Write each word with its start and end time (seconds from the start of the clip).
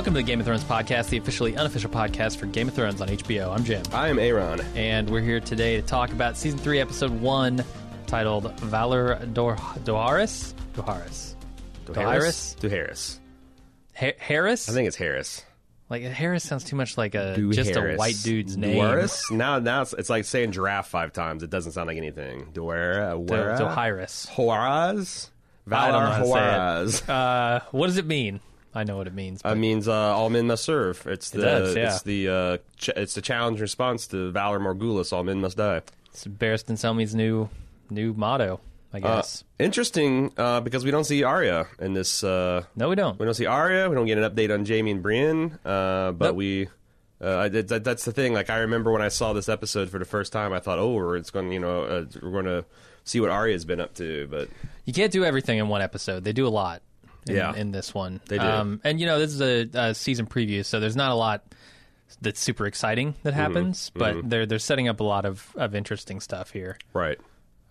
Welcome 0.00 0.14
to 0.14 0.20
the 0.20 0.26
Game 0.26 0.40
of 0.40 0.46
Thrones 0.46 0.64
podcast, 0.64 1.10
the 1.10 1.18
officially 1.18 1.54
unofficial 1.58 1.90
podcast 1.90 2.38
for 2.38 2.46
Game 2.46 2.68
of 2.68 2.74
Thrones 2.74 3.02
on 3.02 3.08
HBO. 3.08 3.54
I'm 3.54 3.64
Jim, 3.64 3.82
I 3.92 4.08
am 4.08 4.18
Aaron. 4.18 4.58
and 4.74 5.10
we're 5.10 5.20
here 5.20 5.40
today 5.40 5.76
to 5.78 5.82
talk 5.86 6.10
about 6.10 6.38
season 6.38 6.58
three, 6.58 6.80
episode 6.80 7.10
one, 7.20 7.62
titled 8.06 8.58
Valor 8.60 9.16
Dor- 9.34 9.56
Doharis. 9.56 10.54
Doharis. 10.72 11.34
Doharis. 11.84 12.56
To 12.60 12.70
Harris. 12.70 13.20
Ha- 13.94 14.14
Harris. 14.18 14.70
I 14.70 14.72
think 14.72 14.88
it's 14.88 14.96
Harris. 14.96 15.44
like 15.90 16.02
Harris 16.02 16.44
sounds 16.44 16.64
too 16.64 16.76
much 16.76 16.96
like 16.96 17.14
a 17.14 17.34
Du 17.36 17.52
just 17.52 17.68
Harris. 17.68 17.96
a 17.96 17.98
white 17.98 18.16
dude's 18.22 18.56
name. 18.56 18.78
Duaris? 18.78 19.30
Now, 19.30 19.58
now 19.58 19.82
it's, 19.82 19.92
it's 19.92 20.08
like 20.08 20.24
saying 20.24 20.52
giraffe 20.52 20.88
five 20.88 21.12
times. 21.12 21.42
It 21.42 21.50
doesn't 21.50 21.72
sound 21.72 21.88
like 21.88 21.98
anything. 21.98 22.48
Do- 22.54 22.62
Duera, 22.62 23.22
Doharis. 23.22 24.30
Juarez, 24.30 25.30
I 25.70 25.90
don't 25.90 26.02
know 26.02 26.08
Valar 26.08 26.12
how 26.14 26.84
to 26.84 26.90
say 26.90 27.04
it. 27.04 27.10
Uh, 27.10 27.60
what 27.72 27.88
does 27.88 27.98
it 27.98 28.06
mean? 28.06 28.40
I 28.74 28.84
know 28.84 28.96
what 28.96 29.06
it 29.08 29.14
means. 29.14 29.42
That 29.42 29.50
but- 29.50 29.58
means 29.58 29.88
uh, 29.88 29.92
all 29.92 30.30
men 30.30 30.46
must 30.46 30.64
serve. 30.64 31.04
It's 31.06 31.30
the 31.30 31.42
does, 31.42 31.76
yeah. 31.76 31.86
it's 31.94 32.02
the 32.02 32.28
uh, 32.28 32.56
ch- 32.76 32.90
it's 32.96 33.14
the 33.14 33.20
challenge 33.22 33.60
response 33.60 34.06
to 34.08 34.30
Valar 34.32 34.60
Morghulis. 34.60 35.12
All 35.12 35.24
men 35.24 35.40
must 35.40 35.56
die. 35.56 35.82
it's 36.06 36.26
Barristan 36.26 36.78
Selmy's 36.78 37.14
new 37.14 37.48
new 37.90 38.12
motto, 38.14 38.60
I 38.94 38.98
Uh, 38.98 39.00
guess. 39.16 39.42
interesting 39.58 40.32
uh, 40.36 40.60
because 40.60 40.84
we 40.84 40.90
don't 40.92 41.02
see 41.04 41.24
Arya 41.24 41.66
in 41.80 41.94
this. 41.94 42.22
Uh, 42.22 42.62
no, 42.76 42.88
we 42.88 42.94
don't. 42.94 43.18
we 43.18 43.24
don't 43.24 43.34
see 43.34 43.46
Arya. 43.46 43.88
We 43.88 43.96
don't 43.96 44.06
get 44.06 44.18
an 44.18 44.30
update 44.30 44.54
on 44.54 44.64
Jaime 44.64 44.90
and 44.92 45.02
Brienne. 45.02 45.58
Uh, 45.64 46.12
but 46.12 46.26
Nope. 46.26 46.36
we. 46.36 46.68
Uh, 47.20 47.48
that, 47.48 47.68
that- 47.68 47.84
that's 47.84 48.04
the 48.04 48.12
thing. 48.12 48.32
Like 48.32 48.50
I 48.50 48.58
remember 48.58 48.92
when 48.92 49.02
I 49.02 49.08
saw 49.08 49.32
this 49.32 49.48
episode 49.48 49.90
for 49.90 49.98
the 49.98 50.04
first 50.04 50.32
time, 50.32 50.52
I 50.52 50.60
thought, 50.60 50.78
"Oh, 50.78 51.12
it's 51.14 51.30
going. 51.30 51.48
to 51.48 51.52
You 51.54 51.60
know, 51.60 51.82
uh, 51.82 52.04
we're 52.22 52.30
going 52.30 52.44
to 52.46 52.64
see 53.04 53.20
what 53.20 53.30
Arya's 53.30 53.64
been 53.64 53.80
up 53.80 53.94
to." 53.94 54.28
But 54.30 54.48
You 54.84 54.92
can't 54.92 55.12
do 55.12 55.24
everything 55.24 55.58
in 55.58 55.68
one 55.68 55.82
episode. 55.82 56.22
They 56.24 56.32
do 56.32 56.46
a 56.46 56.48
lot. 56.54 56.82
In, 57.28 57.36
Yeah. 57.36 57.54
in 57.54 57.70
this 57.72 57.92
one, 57.94 58.20
They 58.28 58.38
do. 58.38 58.44
Um, 58.44 58.80
and 58.84 58.98
you 59.00 59.06
know, 59.06 59.18
this 59.18 59.32
is 59.32 59.40
a, 59.42 59.68
a 59.78 59.94
season 59.94 60.26
preview, 60.26 60.64
so 60.64 60.80
there's 60.80 60.96
not 60.96 61.10
a 61.12 61.14
lot 61.14 61.44
that's 62.22 62.40
super 62.40 62.66
exciting 62.66 63.14
that 63.22 63.30
Mm-hmm. 63.34 63.40
happens. 63.40 63.90
But 63.94 64.28
they're 64.28 64.46
they're 64.46 64.58
setting 64.58 64.88
up 64.88 65.00
a 65.00 65.04
lot 65.04 65.24
of, 65.26 65.46
of 65.56 65.74
interesting 65.74 66.20
stuff 66.20 66.50
here. 66.50 66.76
right, 66.92 67.18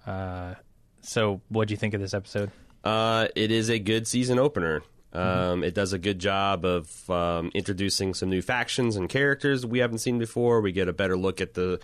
Uh, 0.05 0.55
so, 1.01 1.41
what 1.49 1.67
do 1.67 1.73
you 1.73 1.77
think 1.77 1.93
of 1.93 2.01
this 2.01 2.13
episode? 2.13 2.51
uh, 2.83 3.27
it 3.35 3.51
is 3.51 3.69
a 3.69 3.79
good 3.79 4.07
season 4.07 4.37
opener. 4.39 4.81
Um, 5.11 5.21
Mm-hmm. 5.21 5.63
It 5.63 5.73
does 5.73 5.91
a 5.93 5.97
good 5.97 6.19
job 6.19 6.63
of 6.65 7.09
um, 7.09 7.49
introducing 7.55 8.13
some 8.13 8.29
new 8.29 8.41
factions 8.43 8.95
and 8.95 9.09
characters 9.09 9.65
we 9.65 9.79
haven't 9.79 9.97
seen 9.97 10.19
before. 10.19 10.61
We 10.61 10.71
get 10.71 10.87
a 10.87 10.93
better 10.93 11.17
look 11.17 11.41
at 11.41 11.55
the 11.55 11.79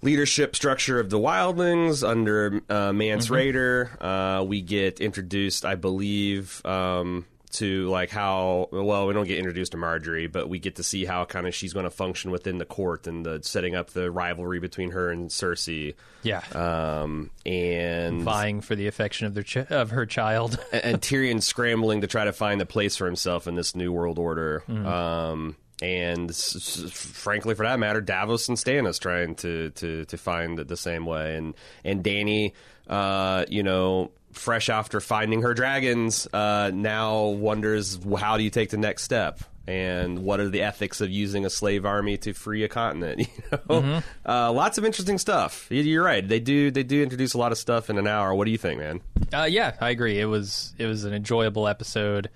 leadership 0.00 0.54
structure 0.54 1.00
of 1.00 1.10
the 1.10 1.18
wildlings 1.18 2.06
under 2.08 2.60
uh, 2.68 2.92
Mance 2.92 3.26
Mm-hmm. 3.26 3.34
Rayder. 3.34 4.40
Uh, 4.40 4.44
we 4.44 4.60
get 4.62 5.00
introduced, 5.00 5.64
I 5.64 5.74
believe, 5.74 6.64
um, 6.64 7.26
to 7.50 7.88
like 7.88 8.10
how 8.10 8.68
well 8.70 9.06
we 9.06 9.14
don't 9.14 9.26
get 9.26 9.38
introduced 9.38 9.72
to 9.72 9.78
Margaery, 9.78 10.30
but 10.30 10.50
we 10.50 10.58
get 10.58 10.76
to 10.76 10.82
see 10.82 11.06
how 11.06 11.24
kind 11.24 11.46
of 11.46 11.54
she's 11.54 11.72
going 11.72 11.84
to 11.84 11.90
function 11.90 12.30
within 12.30 12.58
the 12.58 12.66
court 12.66 13.06
and 13.06 13.24
the 13.24 13.40
setting 13.42 13.74
up 13.74 13.88
the 13.90 14.10
rivalry 14.10 14.60
between 14.60 14.90
her 14.90 15.10
and 15.10 15.30
Cersei. 15.30 15.94
Yeah, 16.22 16.42
Um, 16.54 17.30
and 17.46 18.20
vying 18.22 18.60
for 18.60 18.76
the 18.76 18.86
affection 18.86 19.26
of 19.26 19.32
their 19.34 19.44
ch- 19.44 19.56
of 19.70 19.90
her 19.92 20.04
child. 20.04 20.58
and 20.72 21.00
Tyrion 21.00 21.42
scrambling 21.42 22.02
to 22.02 22.06
try 22.06 22.24
to 22.26 22.32
find 22.34 22.60
a 22.60 22.66
place 22.66 22.96
for 22.96 23.06
himself 23.06 23.46
in 23.48 23.54
this 23.54 23.74
new 23.74 23.92
world 23.92 24.18
order. 24.18 24.62
Um, 24.68 25.56
and 25.82 26.34
frankly, 26.34 27.54
for 27.54 27.64
that 27.66 27.78
matter, 27.78 28.00
Davos 28.00 28.48
and 28.48 28.56
Stannis 28.58 28.98
trying 29.00 29.34
to 29.36 29.70
to 29.70 30.04
to 30.06 30.16
find 30.18 30.58
it 30.58 30.68
the 30.68 30.76
same 30.76 31.06
way. 31.06 31.36
And 31.36 31.54
and 31.84 32.02
Dany, 32.02 32.52
uh, 32.88 33.44
you 33.48 33.62
know, 33.62 34.10
fresh 34.32 34.68
after 34.68 35.00
finding 35.00 35.42
her 35.42 35.54
dragons, 35.54 36.26
uh, 36.32 36.70
now 36.74 37.26
wonders 37.26 37.98
how 38.18 38.36
do 38.36 38.42
you 38.44 38.50
take 38.50 38.70
the 38.70 38.76
next 38.76 39.02
step. 39.04 39.40
And 39.66 40.20
what 40.20 40.40
are 40.40 40.48
the 40.48 40.62
ethics 40.62 41.02
of 41.02 41.10
using 41.10 41.44
a 41.44 41.50
slave 41.50 41.84
army 41.84 42.16
to 42.18 42.32
free 42.32 42.64
a 42.64 42.68
continent? 42.68 43.28
You 43.52 43.58
know, 43.68 44.02
uh, 44.26 44.50
lots 44.52 44.78
of 44.78 44.84
interesting 44.86 45.18
stuff. 45.18 45.66
You- 45.70 45.82
You're 45.82 46.02
right; 46.04 46.26
they 46.26 46.40
do 46.40 46.70
they 46.70 46.82
do 46.82 47.02
introduce 47.02 47.34
a 47.34 47.38
lot 47.38 47.52
of 47.52 47.58
stuff 47.58 47.90
in 47.90 47.98
an 47.98 48.06
hour. 48.06 48.34
What 48.34 48.46
do 48.46 48.50
you 48.50 48.56
think, 48.58 48.80
man? 48.80 49.00
Uh, 49.32 49.44
yeah, 49.44 49.74
I 49.80 49.90
agree. 49.90 50.18
It 50.18 50.24
was 50.24 50.72
it 50.78 50.86
was 50.86 51.04
an 51.04 51.12
enjoyable 51.12 51.68
episode. 51.68 52.30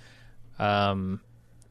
Um, 0.59 1.21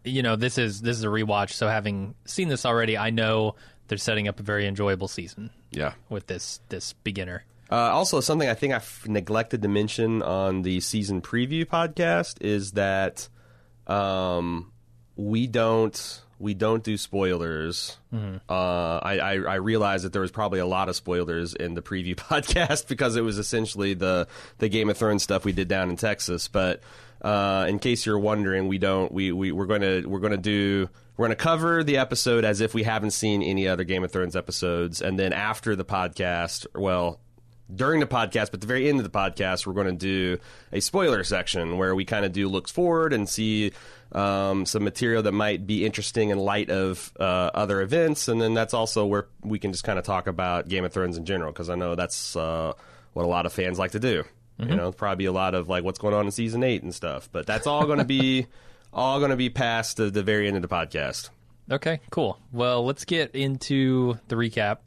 you 0.03 0.23
know, 0.23 0.35
this 0.35 0.57
is 0.57 0.81
this 0.81 0.97
is 0.97 1.03
a 1.03 1.07
rewatch, 1.07 1.51
so 1.51 1.67
having 1.67 2.15
seen 2.25 2.47
this 2.47 2.65
already, 2.65 2.97
I 2.97 3.09
know 3.11 3.55
they're 3.87 3.97
setting 3.97 4.27
up 4.27 4.39
a 4.39 4.43
very 4.43 4.65
enjoyable 4.67 5.07
season 5.07 5.49
Yeah. 5.71 5.93
with 6.09 6.27
this 6.27 6.59
this 6.69 6.93
beginner. 6.93 7.43
Uh, 7.69 7.75
also, 7.75 8.19
something 8.19 8.49
I 8.49 8.53
think 8.53 8.73
I 8.73 8.77
f- 8.77 9.07
neglected 9.07 9.61
to 9.61 9.67
mention 9.69 10.21
on 10.21 10.61
the 10.63 10.79
season 10.81 11.21
preview 11.21 11.65
podcast 11.65 12.41
is 12.41 12.73
that 12.73 13.29
um, 13.87 14.71
we 15.15 15.47
don't 15.47 16.21
we 16.41 16.53
don't 16.53 16.83
do 16.83 16.97
spoilers. 16.97 17.97
Uh, 18.49 18.99
I, 19.01 19.19
I 19.19 19.33
I 19.33 19.55
realized 19.55 20.05
that 20.05 20.13
there 20.13 20.21
was 20.21 20.31
probably 20.31 20.59
a 20.59 20.65
lot 20.65 20.89
of 20.89 20.95
spoilers 20.95 21.53
in 21.53 21.75
the 21.75 21.81
preview 21.81 22.15
podcast 22.15 22.87
because 22.87 23.15
it 23.15 23.21
was 23.21 23.37
essentially 23.37 23.93
the 23.93 24.27
the 24.57 24.69
Game 24.69 24.89
of 24.89 24.97
Thrones 24.97 25.23
stuff 25.23 25.45
we 25.45 25.53
did 25.53 25.67
down 25.67 25.89
in 25.89 25.95
Texas. 25.95 26.47
But 26.47 26.81
uh, 27.21 27.65
in 27.69 27.79
case 27.79 28.05
you're 28.05 28.19
wondering, 28.19 28.67
we 28.67 28.77
don't 28.77 29.11
we, 29.11 29.31
we 29.31 29.51
we're 29.51 29.67
going 29.67 29.81
to 29.81 30.05
we're 30.05 30.19
going 30.19 30.31
to 30.31 30.37
do 30.37 30.89
we're 31.17 31.27
going 31.27 31.37
to 31.37 31.43
cover 31.43 31.83
the 31.83 31.97
episode 31.97 32.43
as 32.43 32.61
if 32.61 32.73
we 32.73 32.83
haven't 32.83 33.11
seen 33.11 33.43
any 33.43 33.67
other 33.67 33.83
Game 33.83 34.03
of 34.03 34.11
Thrones 34.11 34.35
episodes, 34.35 35.01
and 35.01 35.19
then 35.19 35.33
after 35.33 35.75
the 35.75 35.85
podcast, 35.85 36.65
well, 36.73 37.19
during 37.73 37.99
the 37.99 38.07
podcast, 38.07 38.45
but 38.45 38.55
at 38.55 38.61
the 38.61 38.67
very 38.67 38.89
end 38.89 38.99
of 38.99 39.03
the 39.03 39.09
podcast, 39.09 39.65
we're 39.65 39.73
going 39.73 39.87
to 39.87 39.93
do 39.93 40.39
a 40.71 40.79
spoiler 40.79 41.23
section 41.23 41.77
where 41.77 41.95
we 41.95 42.05
kind 42.05 42.25
of 42.25 42.31
do 42.31 42.47
looks 42.47 42.71
forward 42.71 43.13
and 43.13 43.27
see 43.27 43.71
um, 44.11 44.65
some 44.65 44.83
material 44.83 45.23
that 45.23 45.31
might 45.31 45.65
be 45.65 45.85
interesting 45.85 46.29
in 46.29 46.37
light 46.39 46.69
of 46.69 47.11
uh, 47.19 47.51
other 47.53 47.81
events, 47.81 48.27
and 48.27 48.41
then 48.41 48.53
that's 48.53 48.73
also 48.73 49.05
where 49.05 49.27
we 49.41 49.59
can 49.59 49.71
just 49.71 49.83
kind 49.83 49.97
of 49.97 50.05
talk 50.05 50.27
about 50.27 50.67
Game 50.67 50.85
of 50.85 50.93
Thrones 50.93 51.17
in 51.17 51.25
general 51.25 51.51
because 51.51 51.69
I 51.69 51.75
know 51.75 51.95
that's 51.95 52.35
uh, 52.35 52.73
what 53.13 53.23
a 53.23 53.27
lot 53.27 53.45
of 53.45 53.53
fans 53.53 53.79
like 53.79 53.91
to 53.91 53.99
do. 53.99 54.23
You 54.59 54.75
know, 54.75 54.91
probably 54.91 55.25
a 55.25 55.31
lot 55.31 55.55
of 55.55 55.69
like 55.69 55.83
what's 55.83 55.97
going 55.97 56.13
on 56.13 56.25
in 56.25 56.31
season 56.31 56.61
eight 56.61 56.83
and 56.83 56.93
stuff, 56.93 57.29
but 57.31 57.47
that's 57.47 57.65
all 57.65 57.87
going 57.87 57.97
to 57.97 58.05
be 58.05 58.45
all 58.93 59.17
going 59.17 59.31
to 59.31 59.37
be 59.37 59.49
past 59.49 59.97
the, 59.97 60.11
the 60.11 60.21
very 60.21 60.47
end 60.47 60.55
of 60.55 60.61
the 60.61 60.67
podcast. 60.67 61.31
Okay, 61.71 61.99
cool. 62.11 62.37
Well, 62.51 62.85
let's 62.85 63.03
get 63.05 63.35
into 63.35 64.19
the 64.27 64.35
recap. 64.35 64.77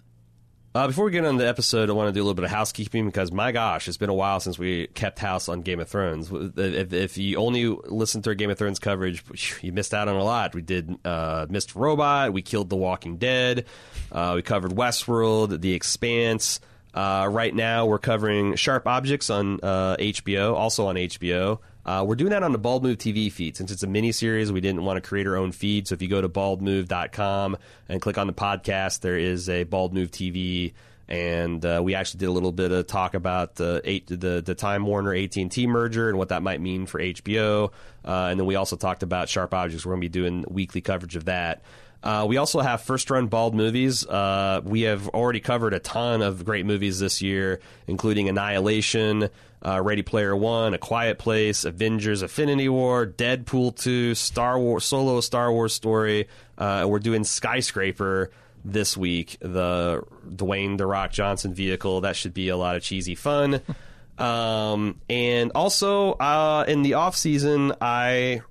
Uh, 0.75 0.89
before 0.89 1.05
we 1.05 1.12
get 1.12 1.25
on 1.25 1.37
the 1.37 1.47
episode, 1.47 1.89
I 1.89 1.93
want 1.93 2.09
to 2.09 2.12
do 2.12 2.19
a 2.21 2.25
little 2.25 2.35
bit 2.35 2.45
of 2.45 2.51
housekeeping 2.51 3.07
because 3.07 3.31
my 3.31 3.53
gosh, 3.53 3.87
it's 3.87 3.97
been 3.97 4.11
a 4.11 4.15
while 4.15 4.41
since 4.41 4.59
we 4.59 4.89
kept 4.89 5.21
house 5.21 5.49
on 5.49 5.61
Game 5.61 5.79
of 5.79 5.89
Thrones. 5.89 6.33
If, 6.33 6.93
if 6.93 7.17
you 7.17 7.37
only 7.37 7.67
listened 7.67 8.25
to 8.25 8.31
our 8.31 8.35
Game 8.35 8.51
of 8.51 8.59
Thrones 8.59 8.81
coverage, 8.81 9.23
you 9.62 9.73
missed 9.73 9.95
out 9.95 10.09
on 10.09 10.17
a 10.17 10.25
lot. 10.25 10.53
We 10.53 10.62
did 10.62 10.99
uh. 11.05 11.47
Robot, 11.77 12.33
we 12.33 12.43
killed 12.43 12.71
The 12.71 12.77
Walking 12.77 13.19
Dead, 13.19 13.67
uh, 14.11 14.33
we 14.35 14.43
covered 14.43 14.73
Westworld, 14.73 15.61
The 15.61 15.75
Expanse. 15.75 16.59
Uh, 16.93 17.29
right 17.31 17.55
now, 17.55 17.87
we're 17.87 17.99
covering 18.01 18.56
Sharp 18.56 18.89
Objects 18.89 19.31
on 19.31 19.61
uh, 19.62 19.97
HBO, 19.97 20.55
also 20.55 20.89
on 20.89 20.97
HBO. 20.97 21.61
Uh, 21.87 22.05
we're 22.06 22.15
doing 22.15 22.31
that 22.31 22.43
on 22.43 22.53
the 22.53 22.59
Bald 22.59 22.83
Move 22.83 22.99
TV 22.99 23.31
feed. 23.31 23.56
Since 23.56 23.71
it's 23.71 23.83
a 23.83 23.87
mini 23.87 24.12
series, 24.12 24.50
we 24.50 24.61
didn't 24.61 24.84
want 24.84 24.97
to 24.97 25.06
create 25.06 25.27
our 25.27 25.37
own 25.37 25.53
feed. 25.53 25.89
So 25.89 25.95
if 25.95 26.03
you 26.03 26.09
go 26.09 26.21
to 26.21 26.28
baldmove.com 26.28 27.56
and 27.89 28.00
click 28.00 28.19
on 28.19 28.27
the 28.27 28.33
podcast, 28.33 29.00
there 29.00 29.19
is 29.19 29.49
a 29.49 29.64
Bald 29.64 29.93
Move 29.93 30.11
TV. 30.11 30.73
And 31.06 31.64
uh, 31.67 31.82
we 31.85 31.94
actually 31.94 32.20
did 32.20 32.26
a 32.26 32.32
little 32.32 32.53
bit 32.53 32.73
of 32.73 32.87
talk 32.87 33.12
about 33.12 33.56
the 33.56 33.82
eight, 33.85 34.06
the 34.06 34.43
the 34.43 34.55
Time 34.55 34.87
Warner 34.87 35.14
AT 35.14 35.37
and 35.37 35.53
T 35.53 35.67
merger 35.67 36.08
and 36.08 36.17
what 36.17 36.31
that 36.31 36.43
might 36.43 36.62
mean 36.62 36.87
for 36.87 36.99
HBO. 36.99 37.70
Uh, 38.03 38.29
and 38.31 38.41
then 38.41 38.47
we 38.47 38.55
also 38.55 38.76
talked 38.76 39.03
about 39.03 39.29
Sharp 39.29 39.53
Objects. 39.53 39.85
We're 39.85 39.93
going 39.93 40.00
to 40.00 40.08
be 40.08 40.08
doing 40.08 40.47
weekly 40.49 40.81
coverage 40.81 41.17
of 41.17 41.26
that. 41.26 41.62
Uh, 42.05 42.27
we 42.29 42.37
also 42.37 42.61
have 42.61 42.83
first 42.83 43.11
run 43.11 43.29
bald 43.29 43.55
movies. 43.55 44.06
Uh, 44.06 44.61
we 44.62 44.83
have 44.83 45.09
already 45.09 45.41
covered 45.41 45.73
a 45.73 45.79
ton 45.79 46.21
of 46.21 46.45
great 46.45 46.67
movies 46.67 47.01
this 47.01 47.23
year, 47.23 47.61
including 47.87 48.29
Annihilation, 48.29 49.31
uh, 49.65 49.81
Ready 49.81 50.03
Player 50.03 50.37
One, 50.37 50.75
A 50.75 50.79
Quiet 50.79 51.19
Place, 51.19 51.65
Avengers: 51.65 52.21
Infinity 52.21 52.69
War, 52.69 53.06
Deadpool 53.06 53.75
Two, 53.75 54.15
Star 54.15 54.59
Wars 54.59 54.85
Solo 54.85 55.23
Star 55.23 55.51
Wars 55.51 55.73
story. 55.73 56.29
Uh, 56.59 56.85
we're 56.87 56.99
doing 56.99 57.25
Skyscraper 57.25 58.31
this 58.67 58.99
week, 58.99 59.39
the 59.41 60.03
Dwayne 60.29 60.77
the 60.77 60.87
Rock 60.87 61.11
Johnson 61.11 61.55
vehicle. 61.55 62.03
That 62.03 62.17
should 62.17 62.35
be 62.35 62.51
a 62.51 62.56
lot 62.56 62.77
of 62.77 62.83
cheesy 62.83 63.15
fun. 63.15 63.62
um, 64.19 65.01
and 65.09 65.53
also 65.55 66.12
uh, 66.12 66.67
in 66.69 66.83
the 66.83 66.95
off 66.95 67.17
season, 67.17 67.73
I 67.81 68.43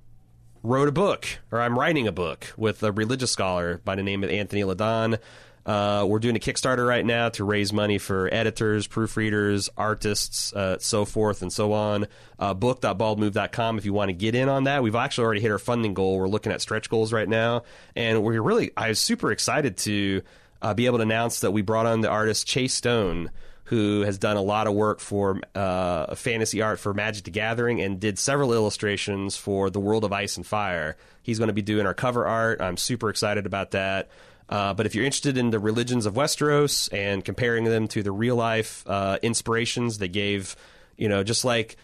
wrote 0.64 0.88
a 0.88 0.92
book, 0.92 1.26
or 1.52 1.60
I'm 1.60 1.78
writing 1.78 2.08
a 2.08 2.12
book 2.12 2.52
with 2.56 2.82
a 2.82 2.90
religious 2.90 3.30
scholar 3.30 3.82
by 3.84 3.94
the 3.94 4.02
name 4.02 4.24
of 4.24 4.30
Anthony 4.30 4.62
Ladon. 4.62 5.18
Uh, 5.66 6.04
we're 6.08 6.18
doing 6.18 6.36
a 6.36 6.38
Kickstarter 6.38 6.86
right 6.86 7.04
now 7.04 7.28
to 7.30 7.44
raise 7.44 7.70
money 7.72 7.98
for 7.98 8.32
editors, 8.32 8.88
proofreaders, 8.88 9.68
artists, 9.76 10.54
uh, 10.54 10.78
so 10.78 11.04
forth 11.04 11.42
and 11.42 11.52
so 11.52 11.74
on. 11.74 12.06
Uh, 12.38 12.54
book.baldmove.com 12.54 13.78
if 13.78 13.84
you 13.84 13.92
want 13.92 14.08
to 14.08 14.14
get 14.14 14.34
in 14.34 14.48
on 14.48 14.64
that. 14.64 14.82
We've 14.82 14.94
actually 14.94 15.24
already 15.26 15.40
hit 15.42 15.50
our 15.50 15.58
funding 15.58 15.92
goal. 15.92 16.18
We're 16.18 16.28
looking 16.28 16.52
at 16.52 16.62
stretch 16.62 16.88
goals 16.88 17.12
right 17.12 17.28
now. 17.28 17.64
And 17.94 18.22
we're 18.22 18.42
really, 18.42 18.72
I 18.76 18.88
was 18.88 18.98
super 18.98 19.32
excited 19.32 19.76
to 19.78 20.22
uh, 20.62 20.72
be 20.74 20.86
able 20.86 20.98
to 20.98 21.02
announce 21.02 21.40
that 21.40 21.50
we 21.50 21.60
brought 21.60 21.86
on 21.86 22.00
the 22.00 22.10
artist 22.10 22.46
Chase 22.46 22.74
Stone. 22.74 23.30
Who 23.64 24.02
has 24.02 24.18
done 24.18 24.36
a 24.36 24.42
lot 24.42 24.66
of 24.66 24.74
work 24.74 25.00
for 25.00 25.40
uh, 25.54 26.14
fantasy 26.14 26.60
art 26.60 26.78
for 26.78 26.92
Magic 26.92 27.24
the 27.24 27.30
Gathering 27.30 27.80
and 27.80 27.98
did 27.98 28.18
several 28.18 28.52
illustrations 28.52 29.36
for 29.36 29.70
the 29.70 29.80
World 29.80 30.04
of 30.04 30.12
Ice 30.12 30.36
and 30.36 30.46
Fire. 30.46 30.96
He's 31.22 31.38
going 31.38 31.48
to 31.48 31.54
be 31.54 31.62
doing 31.62 31.86
our 31.86 31.94
cover 31.94 32.26
art. 32.26 32.60
I'm 32.60 32.76
super 32.76 33.08
excited 33.08 33.46
about 33.46 33.70
that. 33.70 34.10
Uh, 34.48 34.74
but 34.74 34.84
if 34.84 34.94
you're 34.94 35.06
interested 35.06 35.38
in 35.38 35.48
the 35.50 35.58
religions 35.58 36.04
of 36.04 36.14
Westeros 36.14 36.92
and 36.92 37.24
comparing 37.24 37.64
them 37.64 37.88
to 37.88 38.02
the 38.02 38.12
real 38.12 38.36
life 38.36 38.84
uh, 38.86 39.18
inspirations 39.22 39.96
they 39.96 40.08
gave, 40.08 40.54
you 40.98 41.08
know, 41.08 41.24
just 41.24 41.46
like 41.46 41.76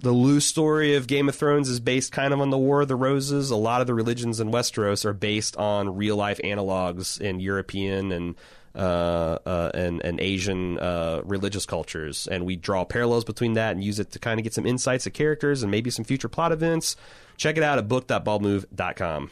the 0.00 0.12
loose 0.12 0.46
story 0.46 0.94
of 0.94 1.06
Game 1.06 1.28
of 1.28 1.34
Thrones 1.34 1.68
is 1.68 1.80
based 1.80 2.12
kind 2.12 2.32
of 2.32 2.40
on 2.40 2.50
the 2.50 2.58
War 2.58 2.82
of 2.82 2.88
the 2.88 2.96
Roses. 2.96 3.50
A 3.50 3.56
lot 3.56 3.80
of 3.80 3.86
the 3.86 3.94
religions 3.94 4.40
in 4.40 4.50
Westeros 4.50 5.04
are 5.04 5.12
based 5.12 5.56
on 5.56 5.96
real 5.96 6.16
life 6.16 6.40
analogs 6.42 7.20
in 7.20 7.40
European 7.40 8.12
and 8.12 8.36
uh, 8.74 9.38
uh, 9.46 9.70
and, 9.74 10.04
and 10.04 10.20
Asian 10.20 10.78
uh, 10.78 11.22
religious 11.24 11.66
cultures, 11.66 12.28
and 12.28 12.44
we 12.44 12.56
draw 12.56 12.84
parallels 12.84 13.24
between 13.24 13.54
that 13.54 13.72
and 13.72 13.82
use 13.82 13.98
it 13.98 14.12
to 14.12 14.18
kind 14.18 14.38
of 14.38 14.44
get 14.44 14.54
some 14.54 14.66
insights 14.66 15.06
of 15.06 15.12
characters 15.12 15.62
and 15.62 15.70
maybe 15.70 15.90
some 15.90 16.04
future 16.04 16.28
plot 16.28 16.52
events. 16.52 16.96
Check 17.36 17.56
it 17.56 17.62
out 17.62 17.78
at 17.78 17.88
book.baldmove.com. 17.88 19.30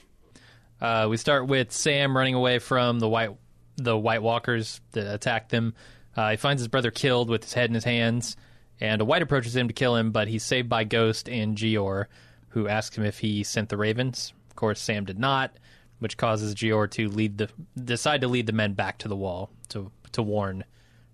Uh, 0.81 1.07
we 1.09 1.17
start 1.17 1.47
with 1.47 1.73
Sam 1.73 2.17
running 2.17 2.35
away 2.35 2.59
from 2.59 2.99
the 2.99 3.09
white 3.09 3.31
the 3.77 3.97
White 3.97 4.23
Walkers 4.23 4.81
that 4.93 5.13
attacked 5.13 5.51
them. 5.51 5.75
Uh, 6.17 6.31
he 6.31 6.37
finds 6.37 6.61
his 6.61 6.69
brother 6.69 6.91
killed 6.91 7.29
with 7.29 7.45
his 7.45 7.53
head 7.53 7.69
in 7.69 7.75
his 7.75 7.85
hands, 7.85 8.37
and 8.81 9.03
a 9.03 9.05
white 9.05 9.23
approaches 9.23 9.55
him 9.55 9.69
to 9.69 9.75
kill 9.75 9.97
him, 9.97 10.13
but 10.13 10.29
he's 10.29 10.43
saved 10.43 10.69
by 10.69 10.85
Ghost 10.85 11.29
and 11.29 11.57
Jeor, 11.57 12.07
who 12.49 12.69
asks 12.69 12.97
him 12.97 13.05
if 13.05 13.19
he 13.19 13.45
sent 13.45 13.69
the 13.69 13.77
ravens. 13.77 14.33
Of 14.49 14.57
course, 14.57 14.81
Sam 14.81 15.05
did 15.05 15.19
not, 15.19 15.55
which 15.99 16.17
causes 16.17 16.55
Jeor 16.55 16.91
to 16.93 17.09
lead 17.09 17.39
the 17.39 17.49
decide 17.83 18.21
to 18.23 18.29
lead 18.29 18.47
the 18.47 18.53
men 18.53 18.75
back 18.75 18.99
to 18.99 19.09
the 19.09 19.17
wall 19.17 19.51
to 19.69 19.91
to 20.13 20.23
warn 20.23 20.65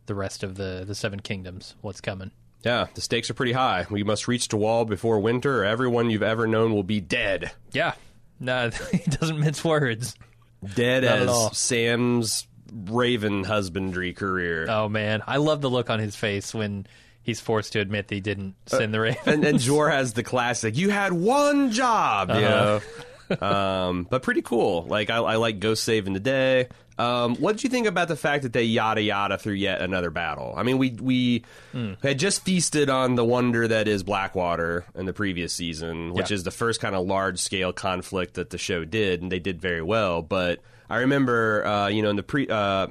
the 0.06 0.14
rest 0.14 0.42
of 0.42 0.56
the 0.56 0.84
the 0.86 0.94
Seven 0.94 1.20
Kingdoms 1.20 1.74
what's 1.80 2.00
coming. 2.00 2.30
Yeah, 2.64 2.86
the 2.94 3.00
stakes 3.00 3.28
are 3.28 3.34
pretty 3.34 3.52
high. 3.52 3.86
We 3.90 4.04
must 4.04 4.28
reach 4.28 4.48
the 4.48 4.56
wall 4.56 4.84
before 4.84 5.18
winter, 5.18 5.62
or 5.62 5.64
everyone 5.64 6.10
you've 6.10 6.22
ever 6.22 6.46
known 6.46 6.72
will 6.72 6.84
be 6.84 7.00
dead. 7.00 7.50
Yeah, 7.72 7.94
no, 8.38 8.70
he 8.90 8.98
doesn't 9.10 9.38
mince 9.38 9.64
words. 9.64 10.14
Dead 10.74 11.02
Not 11.02 11.50
as. 11.50 11.58
Sam's 11.58 12.46
raven 12.72 13.44
husbandry 13.44 14.12
career. 14.12 14.66
Oh 14.68 14.88
man, 14.88 15.22
I 15.26 15.38
love 15.38 15.60
the 15.60 15.70
look 15.70 15.90
on 15.90 15.98
his 15.98 16.16
face 16.16 16.54
when 16.54 16.86
he's 17.22 17.40
forced 17.40 17.72
to 17.74 17.80
admit 17.80 18.08
that 18.08 18.14
he 18.14 18.20
didn't 18.20 18.54
send 18.66 18.92
the 18.94 18.98
uh, 18.98 19.02
ravens. 19.02 19.26
and, 19.26 19.44
and 19.44 19.58
Jeor 19.60 19.90
has 19.90 20.12
the 20.12 20.22
classic. 20.22 20.76
You 20.76 20.90
had 20.90 21.12
one 21.12 21.70
job, 21.70 22.28
you 22.28 22.34
uh-huh. 22.36 22.48
know. 22.48 22.80
Um, 23.40 24.06
but 24.10 24.22
pretty 24.22 24.42
cool. 24.42 24.84
Like 24.84 25.10
I, 25.10 25.16
I 25.18 25.36
like 25.36 25.58
Ghost 25.60 25.84
saving 25.84 26.12
the 26.12 26.20
day. 26.20 26.68
Um, 26.98 27.36
what 27.36 27.52
did 27.56 27.64
you 27.64 27.70
think 27.70 27.86
about 27.86 28.08
the 28.08 28.16
fact 28.16 28.42
that 28.42 28.52
they 28.52 28.64
yada 28.64 29.00
yada 29.00 29.38
through 29.38 29.54
yet 29.54 29.80
another 29.80 30.10
battle? 30.10 30.52
I 30.56 30.62
mean, 30.62 30.78
we 30.78 30.90
we 30.90 31.44
had 32.02 32.18
just 32.18 32.44
feasted 32.44 32.90
on 32.90 33.14
the 33.14 33.24
wonder 33.24 33.66
that 33.66 33.88
is 33.88 34.02
Blackwater 34.02 34.84
in 34.94 35.06
the 35.06 35.12
previous 35.14 35.52
season, 35.52 36.12
which 36.12 36.30
Yeah. 36.30 36.34
is 36.36 36.44
the 36.44 36.50
first 36.50 36.80
kind 36.80 36.94
of 36.94 37.06
large 37.06 37.38
scale 37.38 37.72
conflict 37.72 38.34
that 38.34 38.50
the 38.50 38.58
show 38.58 38.84
did, 38.84 39.22
and 39.22 39.32
they 39.32 39.38
did 39.38 39.60
very 39.60 39.82
well. 39.82 40.20
But 40.22 40.60
I 40.90 40.98
remember, 40.98 41.64
uh, 41.66 41.88
you 41.88 42.02
know, 42.02 42.10
in 42.10 42.16
the 42.16 42.22
pre. 42.22 42.46
Uh, 42.48 42.88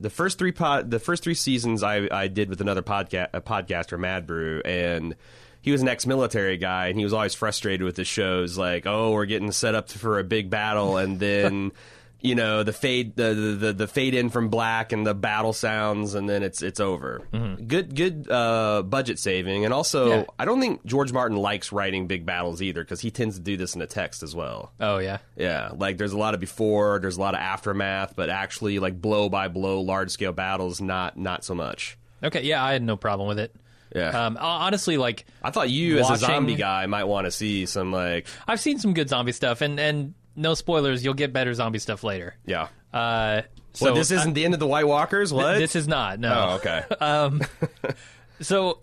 the 0.00 0.10
first 0.10 0.38
three 0.38 0.50
pod, 0.52 0.90
the 0.90 0.98
first 0.98 1.22
three 1.22 1.34
seasons 1.34 1.82
I, 1.84 2.08
I 2.10 2.26
did 2.26 2.50
with 2.50 2.60
another 2.60 2.82
podcast, 2.82 3.28
a 3.32 3.40
podcaster, 3.40 3.98
Mad 3.98 4.26
Brew, 4.26 4.60
and 4.64 5.14
he 5.64 5.72
was 5.72 5.80
an 5.80 5.88
ex-military 5.88 6.58
guy, 6.58 6.88
and 6.88 6.98
he 6.98 7.04
was 7.04 7.14
always 7.14 7.34
frustrated 7.34 7.82
with 7.82 7.96
the 7.96 8.04
shows. 8.04 8.58
Like, 8.58 8.84
oh, 8.86 9.12
we're 9.12 9.24
getting 9.24 9.50
set 9.50 9.74
up 9.74 9.88
for 9.90 10.18
a 10.18 10.24
big 10.24 10.50
battle, 10.50 10.98
and 10.98 11.18
then 11.18 11.72
you 12.20 12.34
know 12.34 12.62
the 12.62 12.72
fade, 12.74 13.16
the, 13.16 13.56
the 13.58 13.72
the 13.72 13.86
fade 13.88 14.12
in 14.14 14.28
from 14.28 14.50
black, 14.50 14.92
and 14.92 15.06
the 15.06 15.14
battle 15.14 15.54
sounds, 15.54 16.12
and 16.14 16.28
then 16.28 16.42
it's 16.42 16.60
it's 16.60 16.80
over. 16.80 17.22
Good 17.66 17.94
good 17.96 18.30
uh, 18.30 18.82
budget 18.82 19.18
saving, 19.18 19.64
and 19.64 19.72
also 19.72 20.08
Yeah. 20.08 20.24
I 20.38 20.44
don't 20.44 20.60
think 20.60 20.84
George 20.84 21.12
Martin 21.14 21.38
likes 21.38 21.72
writing 21.72 22.08
big 22.08 22.26
battles 22.26 22.60
either 22.60 22.84
because 22.84 23.00
he 23.00 23.10
tends 23.10 23.36
to 23.36 23.40
do 23.42 23.56
this 23.56 23.72
in 23.72 23.80
the 23.80 23.86
text 23.86 24.22
as 24.22 24.34
well. 24.36 24.72
oh 24.80 24.98
yeah, 24.98 25.18
Yeah, 25.34 25.70
like 25.74 25.96
there's 25.96 26.12
a 26.12 26.18
lot 26.18 26.34
of 26.34 26.40
before, 26.40 26.98
there's 27.00 27.16
a 27.16 27.20
lot 27.20 27.32
of 27.34 27.40
aftermath, 27.40 28.14
but 28.16 28.28
actually 28.28 28.78
like 28.80 29.00
blow 29.00 29.30
by 29.30 29.48
blow, 29.48 29.80
large 29.80 30.10
scale 30.10 30.32
battles, 30.32 30.82
not 30.82 31.16
not 31.16 31.42
so 31.42 31.54
much. 31.54 31.96
okay, 32.22 32.42
yeah, 32.42 32.62
I 32.62 32.72
had 32.74 32.82
no 32.82 32.96
problem 32.98 33.28
with 33.28 33.38
it. 33.38 33.54
Yeah, 33.94 34.26
Um, 34.26 34.36
honestly, 34.40 34.96
like 34.96 35.24
I 35.42 35.50
thought 35.50 35.70
you 35.70 35.98
as 35.98 36.10
a 36.10 36.16
zombie 36.16 36.56
guy 36.56 36.86
might 36.86 37.04
want 37.04 37.26
to 37.26 37.30
see 37.30 37.64
some 37.66 37.92
like 37.92 38.26
I've 38.48 38.60
seen 38.60 38.78
some 38.78 38.92
good 38.92 39.08
zombie 39.08 39.32
stuff, 39.32 39.60
and 39.60 39.78
and 39.78 40.14
no 40.36 40.54
spoilers, 40.54 41.04
you'll 41.04 41.14
get 41.14 41.32
better 41.32 41.54
zombie 41.54 41.78
stuff 41.78 42.02
later. 42.02 42.34
yeah. 42.44 42.68
Uh, 42.92 43.42
So 43.72 43.86
so 43.86 43.94
this 43.94 44.10
isn't 44.10 44.34
the 44.34 44.44
end 44.44 44.54
of 44.54 44.60
the 44.60 44.66
White 44.66 44.86
Walkers. 44.86 45.32
What? 45.32 45.58
this 45.58 45.74
is 45.76 45.86
not 45.88 46.18
no. 46.20 46.32
oh, 46.32 46.54
okay. 46.56 46.84
So, 48.40 48.80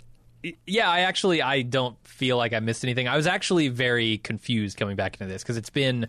yeah, 0.65 0.89
I 0.89 1.01
actually 1.01 1.41
I 1.41 1.61
don't 1.61 1.97
feel 2.07 2.37
like 2.37 2.53
I 2.53 2.59
missed 2.59 2.83
anything. 2.83 3.07
I 3.07 3.15
was 3.17 3.27
actually 3.27 3.67
very 3.67 4.17
confused 4.17 4.77
coming 4.77 4.95
back 4.95 5.19
into 5.19 5.31
this 5.31 5.43
because 5.43 5.57
it's 5.57 5.69
been, 5.69 6.07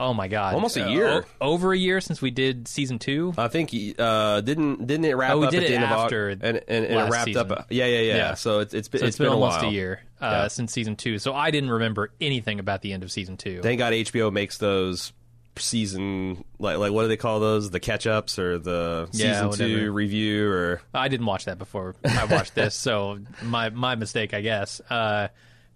oh 0.00 0.14
my 0.14 0.28
god, 0.28 0.54
Almost 0.54 0.76
a 0.76 0.84
uh, 0.86 0.88
year. 0.88 1.08
o- 1.08 1.24
over 1.40 1.72
a 1.72 1.76
year 1.78 2.00
since 2.00 2.20
we 2.22 2.30
did 2.30 2.68
season 2.68 2.98
two. 2.98 3.32
I 3.36 3.48
think 3.48 3.74
uh, 3.98 4.40
didn't 4.40 4.86
didn't 4.86 5.04
it 5.04 5.14
wrap 5.16 5.32
Oh, 5.32 5.38
we 5.40 5.46
up 5.46 5.52
did 5.52 5.62
at 5.64 5.66
the 5.68 5.72
it 5.72 5.76
end 5.76 5.84
of 5.84 5.90
after 5.90 6.28
and 6.28 6.42
and, 6.42 6.56
and 6.68 6.84
it 6.84 7.10
wrapped 7.10 7.24
season. 7.26 7.52
up. 7.52 7.66
Yeah, 7.70 7.86
yeah, 7.86 8.00
yeah, 8.00 8.16
Yeah. 8.16 8.34
So 8.34 8.60
it's 8.60 8.74
it's 8.74 8.88
been 8.88 9.00
So 9.00 9.06
it's 9.06 9.14
it's 9.16 9.18
been, 9.18 9.28
almost 9.28 9.60
while. 9.60 9.70
a 9.70 9.72
year 9.72 10.00
uh, 10.20 10.24
Yeah. 10.26 10.48
since 10.48 10.72
season 10.72 10.96
two. 10.96 11.18
So 11.18 11.34
I 11.34 11.50
didn't 11.50 11.70
remember 11.70 12.10
anything 12.20 12.60
about 12.60 12.82
the 12.82 12.92
end 12.92 13.02
of 13.02 13.10
season 13.12 13.36
two. 13.36 13.60
Thank 13.62 13.78
God 13.78 13.92
HBO 13.92 14.32
makes 14.32 14.58
those 14.58 15.12
season 15.56 16.44
like 16.58 16.78
like 16.78 16.92
what 16.92 17.02
do 17.02 17.08
they 17.08 17.16
call 17.16 17.40
those 17.40 17.70
the 17.70 17.80
catch 17.80 18.06
ups 18.06 18.38
or 18.38 18.58
the 18.58 19.08
Yeah, 19.12 19.48
season 19.48 19.66
two 19.68 19.92
review 19.92 20.48
or 20.50 20.80
I 20.94 21.08
didn't 21.08 21.26
watch 21.26 21.46
that 21.46 21.58
before 21.58 21.96
I 22.04 22.24
watched 22.26 22.54
this, 22.54 22.74
so 22.74 23.18
my 23.42 23.70
my 23.70 23.94
mistake, 23.96 24.34
I 24.34 24.40
guess. 24.40 24.80
Uh, 24.88 25.28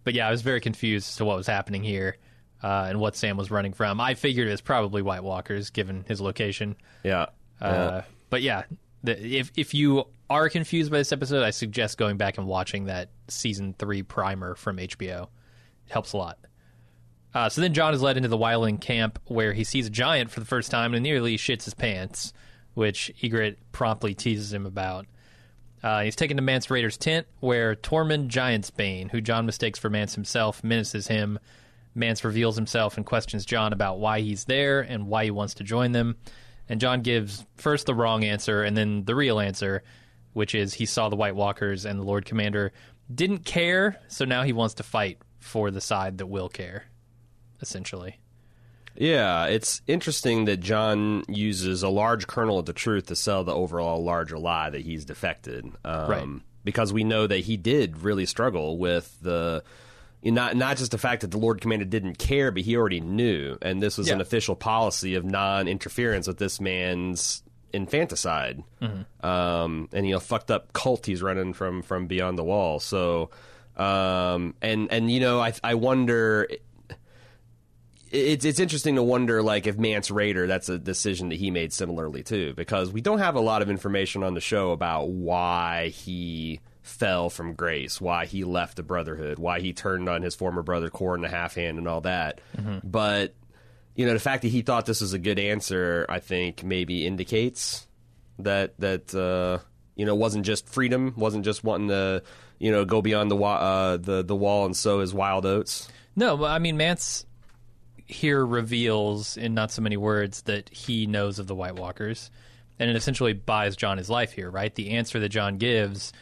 but 0.04 0.14
yeah, 0.14 0.26
I 0.28 0.30
was 0.30 0.42
very 0.42 0.60
confused 0.60 1.08
as 1.10 1.16
to 1.16 1.24
what 1.24 1.36
was 1.36 1.46
happening 1.46 1.82
here 1.82 2.16
uh, 2.62 2.86
and 2.88 3.00
what 3.00 3.16
Sam 3.16 3.36
was 3.36 3.50
running 3.50 3.72
from. 3.72 4.00
I 4.00 4.14
figured 4.14 4.48
it 4.48 4.52
was 4.52 4.60
probably 4.60 5.02
White 5.02 5.24
Walkers, 5.24 5.70
given 5.70 6.04
his 6.06 6.20
location. 6.20 6.76
yeah. 7.02 7.26
Uh, 7.60 8.02
but 8.28 8.42
yeah, 8.42 8.64
the, 9.04 9.38
if 9.38 9.52
if 9.56 9.72
you 9.72 10.06
are 10.28 10.48
confused 10.48 10.90
by 10.90 10.98
this 10.98 11.12
episode, 11.12 11.44
I 11.44 11.50
suggest 11.50 11.98
going 11.98 12.16
back 12.16 12.38
and 12.38 12.46
watching 12.46 12.86
that 12.86 13.10
season 13.28 13.74
three 13.78 14.02
primer 14.02 14.54
from 14.54 14.78
HBO. 14.78 15.24
It 15.86 15.92
helps 15.92 16.12
a 16.12 16.16
lot. 16.16 16.38
Uh, 17.34 17.48
so 17.48 17.60
then 17.60 17.72
Jon 17.72 17.94
is 17.94 18.02
led 18.02 18.16
into 18.16 18.28
the 18.28 18.38
Wildling 18.38 18.80
camp 18.80 19.18
where 19.26 19.52
he 19.52 19.64
sees 19.64 19.86
a 19.86 19.90
giant 19.90 20.30
for 20.30 20.40
the 20.40 20.46
first 20.46 20.70
time 20.70 20.92
and 20.94 21.02
nearly 21.02 21.36
shits 21.36 21.64
his 21.64 21.74
pants, 21.74 22.32
which 22.74 23.12
Ygritte 23.22 23.56
promptly 23.72 24.14
teases 24.14 24.52
him 24.52 24.66
about. 24.66 25.06
Uh, 25.82 26.02
he's 26.02 26.16
taken 26.16 26.36
to 26.36 26.42
Mance 26.42 26.66
Rayder's 26.66 26.96
tent 26.96 27.26
where 27.40 27.74
Tormund 27.74 28.28
Giantsbane, 28.28 29.10
who 29.10 29.20
Jon 29.20 29.46
mistakes 29.46 29.78
for 29.78 29.90
Mance 29.90 30.14
himself, 30.14 30.62
menaces 30.62 31.08
him. 31.08 31.38
Mance 31.94 32.24
reveals 32.24 32.56
himself 32.56 32.96
and 32.96 33.04
questions 33.04 33.44
Jon 33.44 33.72
about 33.72 33.98
why 33.98 34.20
he's 34.20 34.44
there 34.44 34.80
and 34.80 35.06
why 35.06 35.24
he 35.24 35.30
wants 35.30 35.54
to 35.54 35.64
join 35.64 35.92
them. 35.92 36.16
And 36.68 36.80
Jon 36.80 37.02
gives 37.02 37.44
first 37.56 37.86
the 37.86 37.94
wrong 37.94 38.24
answer 38.24 38.62
and 38.62 38.76
then 38.76 39.04
the 39.04 39.14
real 39.14 39.40
answer, 39.40 39.82
which 40.32 40.54
is 40.54 40.74
he 40.74 40.86
saw 40.86 41.08
the 41.08 41.16
White 41.16 41.36
Walkers 41.36 41.84
and 41.84 41.98
the 41.98 42.04
Lord 42.04 42.24
Commander 42.24 42.72
didn't 43.12 43.44
care, 43.44 44.00
so 44.08 44.24
now 44.24 44.42
he 44.42 44.52
wants 44.52 44.74
to 44.74 44.82
fight 44.82 45.18
for 45.40 45.70
the 45.70 45.80
side 45.80 46.18
that 46.18 46.26
will 46.26 46.48
care, 46.48 46.84
essentially. 47.60 48.18
Yeah, 48.96 49.46
it's 49.46 49.80
interesting 49.86 50.44
that 50.46 50.60
Jon 50.60 51.24
uses 51.28 51.82
a 51.82 51.88
large 51.88 52.26
kernel 52.26 52.58
of 52.58 52.66
the 52.66 52.72
truth 52.72 53.06
to 53.06 53.16
sell 53.16 53.42
the 53.42 53.54
overall 53.54 54.04
larger 54.04 54.38
lie 54.38 54.70
that 54.70 54.82
he's 54.82 55.04
defected. 55.04 55.66
Um, 55.84 56.10
Right. 56.10 56.28
Because 56.64 56.92
we 56.92 57.02
know 57.02 57.26
that 57.26 57.38
he 57.40 57.56
did 57.56 58.02
really 58.02 58.24
struggle 58.26 58.78
with 58.78 59.18
the. 59.20 59.64
Not 60.24 60.56
not 60.56 60.76
just 60.76 60.92
the 60.92 60.98
fact 60.98 61.22
that 61.22 61.32
the 61.32 61.38
Lord 61.38 61.60
Commander 61.60 61.84
didn't 61.84 62.16
care, 62.16 62.52
but 62.52 62.62
he 62.62 62.76
already 62.76 63.00
knew, 63.00 63.58
and 63.60 63.82
this 63.82 63.98
was 63.98 64.08
an 64.14 64.20
official 64.20 64.54
policy 64.54 65.16
of 65.16 65.24
non-interference 65.24 66.28
with 66.28 66.38
this 66.38 66.60
man's 66.60 67.42
infanticide, 67.72 68.62
um, 69.20 69.88
and 69.92 70.06
you 70.06 70.12
know 70.12 70.20
fucked 70.20 70.50
up 70.50 70.72
cult 70.72 71.06
he's 71.06 71.22
running 71.22 71.54
from 71.54 71.82
from 71.82 72.06
beyond 72.06 72.38
the 72.38 72.44
wall. 72.44 72.78
So, 72.78 73.30
um, 73.76 74.54
and 74.62 74.92
and 74.92 75.10
you 75.10 75.18
know 75.18 75.40
I 75.40 75.54
I 75.64 75.74
wonder 75.74 76.46
it's 78.12 78.44
it's 78.44 78.60
interesting 78.60 78.96
to 78.96 79.02
wonder 79.02 79.42
like 79.42 79.66
if 79.66 79.78
Mance 79.78 80.10
Rayder 80.10 80.46
that's 80.46 80.68
a 80.68 80.78
decision 80.78 81.30
that 81.30 81.36
he 81.36 81.50
made 81.50 81.72
similarly 81.72 82.22
too 82.22 82.52
because 82.54 82.92
we 82.92 83.00
don't 83.00 83.18
have 83.18 83.34
a 83.34 83.40
lot 83.40 83.62
of 83.62 83.70
information 83.70 84.22
on 84.22 84.34
the 84.34 84.40
show 84.40 84.70
about 84.72 85.08
why 85.08 85.88
he 85.88 86.60
fell 86.92 87.30
from 87.30 87.54
grace, 87.54 88.00
why 88.00 88.26
he 88.26 88.44
left 88.44 88.76
the 88.76 88.82
Brotherhood, 88.82 89.38
why 89.38 89.60
he 89.60 89.72
turned 89.72 90.08
on 90.08 90.22
his 90.22 90.34
former 90.34 90.62
brother 90.62 90.90
Qhorin 90.90 91.22
the 91.22 91.28
Half 91.28 91.54
Hand 91.54 91.78
and 91.78 91.88
all 91.88 92.02
that. 92.02 92.40
But 92.84 93.34
you 93.94 94.06
know 94.06 94.12
the 94.12 94.18
fact 94.20 94.42
that 94.42 94.48
he 94.48 94.62
thought 94.62 94.86
this 94.86 95.00
was 95.00 95.12
a 95.12 95.18
good 95.18 95.38
answer, 95.38 96.06
I 96.08 96.18
think 96.20 96.62
maybe 96.64 97.06
indicates 97.06 97.86
that 98.38 98.78
that 98.80 99.14
uh, 99.14 99.58
you 99.96 100.06
know 100.06 100.14
wasn't 100.14 100.46
just 100.46 100.68
freedom, 100.68 101.14
wasn't 101.16 101.44
just 101.44 101.64
wanting 101.64 101.88
to 101.88 102.22
you 102.58 102.70
know 102.70 102.84
go 102.84 103.02
beyond 103.02 103.30
the 103.30 103.36
wa- 103.36 103.56
uh, 103.56 103.96
the 103.96 104.22
the 104.22 104.36
wall 104.36 104.64
and 104.66 104.76
sow 104.76 105.00
his 105.00 105.12
wild 105.12 105.44
oats. 105.46 105.88
No, 106.14 106.44
I 106.44 106.58
mean, 106.58 106.76
Mance 106.76 107.24
here 108.06 108.44
reveals 108.44 109.36
in 109.36 109.54
not 109.54 109.70
so 109.70 109.80
many 109.80 109.96
words 109.96 110.42
that 110.42 110.68
he 110.68 111.06
knows 111.06 111.38
of 111.38 111.46
the 111.46 111.54
White 111.54 111.76
Walkers. 111.76 112.30
and 112.78 112.90
it 112.90 112.96
essentially 112.96 113.32
buys 113.32 113.76
Jon 113.76 113.96
his 113.98 114.10
life 114.10 114.32
here, 114.32 114.50
right? 114.50 114.74
The 114.74 114.90
answer 114.90 115.20
that 115.20 115.28
Jon 115.30 115.56
gives 115.56 116.12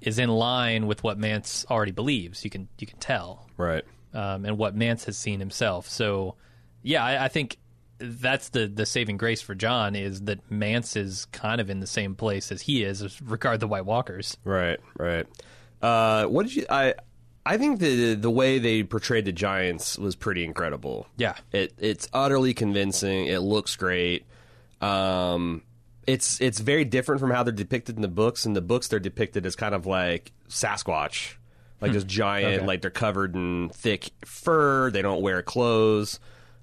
is 0.00 0.18
in 0.18 0.28
line 0.30 0.86
with 0.86 1.02
what 1.02 1.18
Mance 1.18 1.64
already 1.70 1.92
believes. 1.92 2.44
You 2.44 2.50
can 2.50 2.68
you 2.78 2.86
can 2.86 2.98
tell, 2.98 3.46
Right. 3.56 3.84
um, 4.14 4.44
and 4.44 4.56
what 4.58 4.74
Mance 4.74 5.04
has 5.04 5.16
seen 5.18 5.40
himself. 5.40 5.88
So, 5.88 6.36
yeah, 6.82 7.04
I, 7.04 7.24
I 7.26 7.28
think 7.28 7.58
that's 7.98 8.48
the 8.48 8.66
the 8.66 8.86
saving 8.86 9.18
grace 9.18 9.42
for 9.42 9.54
Jon 9.54 9.94
is 9.94 10.22
that 10.22 10.50
Mance 10.50 10.96
is 10.96 11.26
kind 11.26 11.60
of 11.60 11.68
in 11.68 11.80
the 11.80 11.86
same 11.86 12.14
place 12.14 12.50
as 12.50 12.62
he 12.62 12.82
is, 12.82 13.02
as 13.02 13.20
regard 13.20 13.60
the 13.60 13.66
White 13.68 13.84
Walkers. 13.84 14.36
Right, 14.44 14.80
right. 14.98 15.26
Uh, 15.82 16.24
what 16.26 16.46
did 16.46 16.56
you? 16.56 16.64
I 16.70 16.94
I 17.44 17.58
think 17.58 17.78
the 17.80 18.14
the 18.14 18.30
way 18.30 18.58
they 18.58 18.82
portrayed 18.84 19.26
the 19.26 19.32
Giants 19.32 19.98
was 19.98 20.16
pretty 20.16 20.44
incredible. 20.44 21.08
Yeah. 21.18 21.34
it 21.52 21.74
it's 21.78 22.08
utterly 22.14 22.54
convincing. 22.54 23.26
It 23.26 23.40
looks 23.40 23.76
great. 23.76 24.24
Um, 24.80 25.62
it's 26.10 26.40
it's 26.40 26.58
very 26.60 26.84
different 26.84 27.20
from 27.20 27.30
how 27.30 27.42
they're 27.42 27.52
depicted 27.52 27.96
in 27.96 28.02
the 28.02 28.08
books. 28.08 28.46
In 28.46 28.52
the 28.52 28.60
books, 28.60 28.88
they're 28.88 28.98
depicted 29.00 29.46
as 29.46 29.56
kind 29.56 29.74
of 29.74 29.86
like 29.86 30.32
Sasquatch, 30.48 31.34
like 31.80 31.92
this 31.92 32.04
giant, 32.04 32.56
Okay. 32.58 32.66
like 32.66 32.82
they're 32.82 32.90
covered 32.90 33.34
in 33.34 33.70
thick 33.70 34.10
fur. 34.24 34.90
They 34.90 35.02
don't 35.02 35.22
wear 35.22 35.42
clothes. 35.42 36.18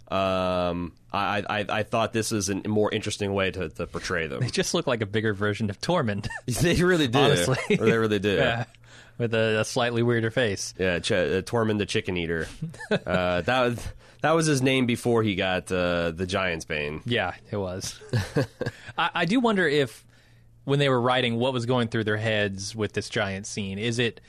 Um, 0.10 0.94
I, 1.12 1.44
I 1.50 1.66
I 1.70 1.84
thought 1.84 2.14
this 2.14 2.32
is 2.32 2.50
a 2.50 2.56
more 2.68 2.92
interesting 2.94 3.34
way 3.34 3.52
to, 3.52 3.70
to 3.70 3.88
portray 3.88 4.28
them. 4.28 4.40
They 4.40 4.48
just 4.50 4.74
look 4.74 4.88
like 4.88 5.02
a 5.02 5.06
bigger 5.06 5.34
version 5.34 5.70
of 5.70 5.80
Tormund. 5.82 6.28
they 6.46 6.82
really 6.84 7.08
do. 7.08 7.20
Honestly. 7.20 7.58
Or 7.80 7.86
they 7.86 7.98
really 7.98 8.20
do. 8.20 8.36
yeah, 8.36 8.66
with 9.18 9.34
a, 9.34 9.60
a 9.62 9.66
slightly 9.66 10.04
weirder 10.04 10.32
face. 10.32 10.74
Yeah, 10.80 11.00
Ch- 11.00 11.12
uh, 11.12 11.42
Tormund 11.42 11.78
the 11.80 11.86
Chicken 11.86 12.16
Eater. 12.16 12.48
uh, 12.92 13.42
that 13.42 13.62
was 13.62 13.80
that 14.22 14.32
was 14.32 14.46
his 14.46 14.62
name 14.62 14.86
before 14.86 15.24
he 15.24 15.36
got 15.36 15.72
uh, 15.72 16.12
the 16.12 16.26
Giant's 16.26 16.66
Bane. 16.66 17.02
Yeah, 17.06 17.34
it 17.52 17.58
was. 17.58 18.00
I, 18.98 19.10
I 19.14 19.26
do 19.26 19.40
wonder 19.40 19.68
if 19.68 20.06
when 20.66 20.80
they 20.80 20.90
were 20.90 21.00
writing 21.00 21.38
what 21.38 21.54
was 21.54 21.66
going 21.66 21.88
through 21.88 22.04
their 22.04 22.18
heads 22.18 22.76
with 22.76 22.94
this 22.94 23.10
giant 23.10 23.48
scene. 23.48 23.80
Is 23.80 24.00
it 24.00 24.20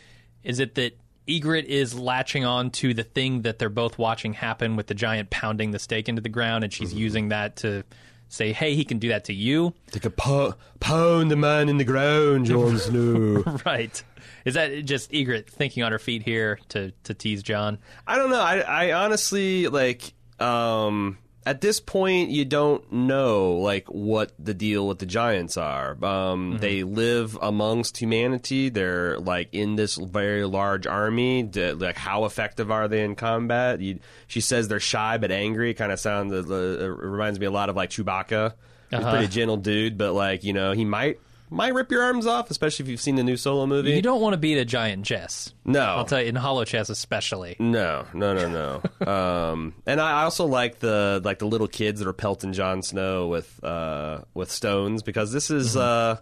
is 0.45 0.61
it 0.61 0.77
that 0.77 0.97
Ygritte 1.27 1.65
is 1.65 1.99
latching 1.99 2.45
on 2.45 2.71
to 2.71 2.95
the 2.95 3.03
thing 3.03 3.43
that 3.43 3.59
they're 3.59 3.69
both 3.69 3.99
watching 3.99 4.33
happen 4.33 4.77
with 4.77 4.87
the 4.87 4.95
giant 4.95 5.31
pounding 5.31 5.73
the 5.73 5.79
stake 5.79 6.09
into 6.09 6.23
the 6.23 6.29
ground 6.29 6.65
and 6.65 6.73
she's 6.73 6.95
using 6.95 7.29
that 7.29 7.57
to 7.57 7.85
say, 8.29 8.53
Hey, 8.53 8.75
he 8.75 8.85
can 8.85 8.99
do 8.99 9.09
that 9.09 9.25
to 9.25 9.35
you? 9.35 9.75
Take 9.91 10.05
a 10.05 10.11
po- 10.11 10.55
pound 10.81 11.31
the 11.31 11.37
man 11.37 11.69
in 11.69 11.79
the 11.79 11.85
ground, 11.85 12.47
Jon 12.47 12.79
Snow. 12.79 13.43
right. 13.67 14.03
Is 14.45 14.55
that 14.55 14.85
just 14.85 15.11
Ygritte 15.13 15.47
thinking 15.49 15.83
on 15.83 15.93
her 15.93 15.99
feet 15.99 16.23
here 16.23 16.59
to, 16.71 16.93
to 17.05 17.15
tease 17.15 17.43
Jon? 17.43 17.79
I 18.07 18.17
don't 18.17 18.31
know. 18.31 18.41
I, 18.41 18.59
I 18.61 18.93
honestly 19.05 19.69
like. 19.69 20.13
Um, 20.41 21.19
at 21.49 21.61
this 21.61 21.81
point, 21.81 22.31
you 22.31 22.45
don't 22.45 22.93
know 22.93 23.53
like 23.55 23.87
what 23.89 24.33
the 24.39 24.53
deal 24.55 24.87
with 24.87 24.99
the 24.99 25.07
giants 25.07 25.57
are. 25.57 25.97
Um, 26.05 26.59
They 26.61 26.83
live 26.83 27.39
amongst 27.41 27.97
humanity. 27.97 28.69
They're 28.69 29.19
like 29.19 29.49
in 29.53 29.77
this 29.77 29.97
very 29.97 30.45
large 30.45 30.87
army. 30.87 31.43
D- 31.45 31.73
like, 31.73 31.97
how 31.97 32.25
effective 32.27 32.71
are 32.71 32.87
they 32.89 33.03
in 33.03 33.15
combat? 33.15 33.81
You, 33.81 33.99
she 34.27 34.41
says 34.41 34.69
they're 34.69 34.81
shy 34.81 35.17
but 35.19 35.31
angry. 35.31 35.73
Kind 35.75 35.91
of 35.93 35.99
sounds. 36.01 36.33
Uh, 36.33 36.79
uh, 36.83 36.89
reminds 36.89 37.41
me 37.41 37.47
a 37.47 37.51
lot 37.51 37.69
of 37.71 37.77
like 37.77 37.91
Chewbacca. 37.91 38.53
He's 38.91 38.99
a 38.99 39.03
Uh-huh. 39.03 39.11
pretty 39.13 39.29
gentle 39.29 39.57
dude, 39.57 39.97
but 39.99 40.13
like 40.13 40.45
you 40.45 40.53
know, 40.53 40.73
he 40.73 40.85
might 40.85 41.19
might 41.51 41.75
rip 41.75 41.91
your 41.91 42.03
arms 42.03 42.27
off, 42.27 42.51
especially 42.51 42.85
if 42.85 42.91
you've 42.91 43.01
seen 43.01 43.17
the 43.17 43.23
new 43.23 43.37
Solo 43.37 43.67
movie. 43.67 43.93
You 43.93 44.03
don't 44.03 44.21
want 44.21 44.35
to 44.35 44.39
beat 44.39 44.59
a 44.59 44.65
giant 44.65 45.05
chess. 45.05 45.53
no, 45.65 45.81
I'll 45.81 46.05
tell 46.05 46.21
you, 46.21 46.29
in 46.29 46.35
holochess 46.35 46.91
especially. 46.91 47.57
no, 47.59 48.07
no, 48.15 48.35
no, 48.35 48.81
no. 49.01 49.07
um, 49.13 49.75
and 49.87 50.01
I 50.01 50.25
also 50.25 50.47
like 50.47 50.79
the 50.79 51.21
like 51.25 51.39
the 51.39 51.47
little 51.47 51.69
kids 51.69 52.01
that 52.01 52.09
are 52.09 52.13
pelting 52.13 52.53
Jon 52.53 52.83
Snow 52.83 53.29
with 53.29 53.63
uh, 53.65 54.21
with 54.35 54.51
stones 54.51 55.03
because 55.03 55.33
this 55.33 55.51
is, 55.51 55.77
uh, 55.77 56.19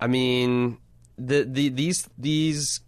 I 0.00 0.06
mean, 0.06 0.78
the, 1.16 1.44
the 1.44 1.68
these 1.68 2.08
these 2.16 2.80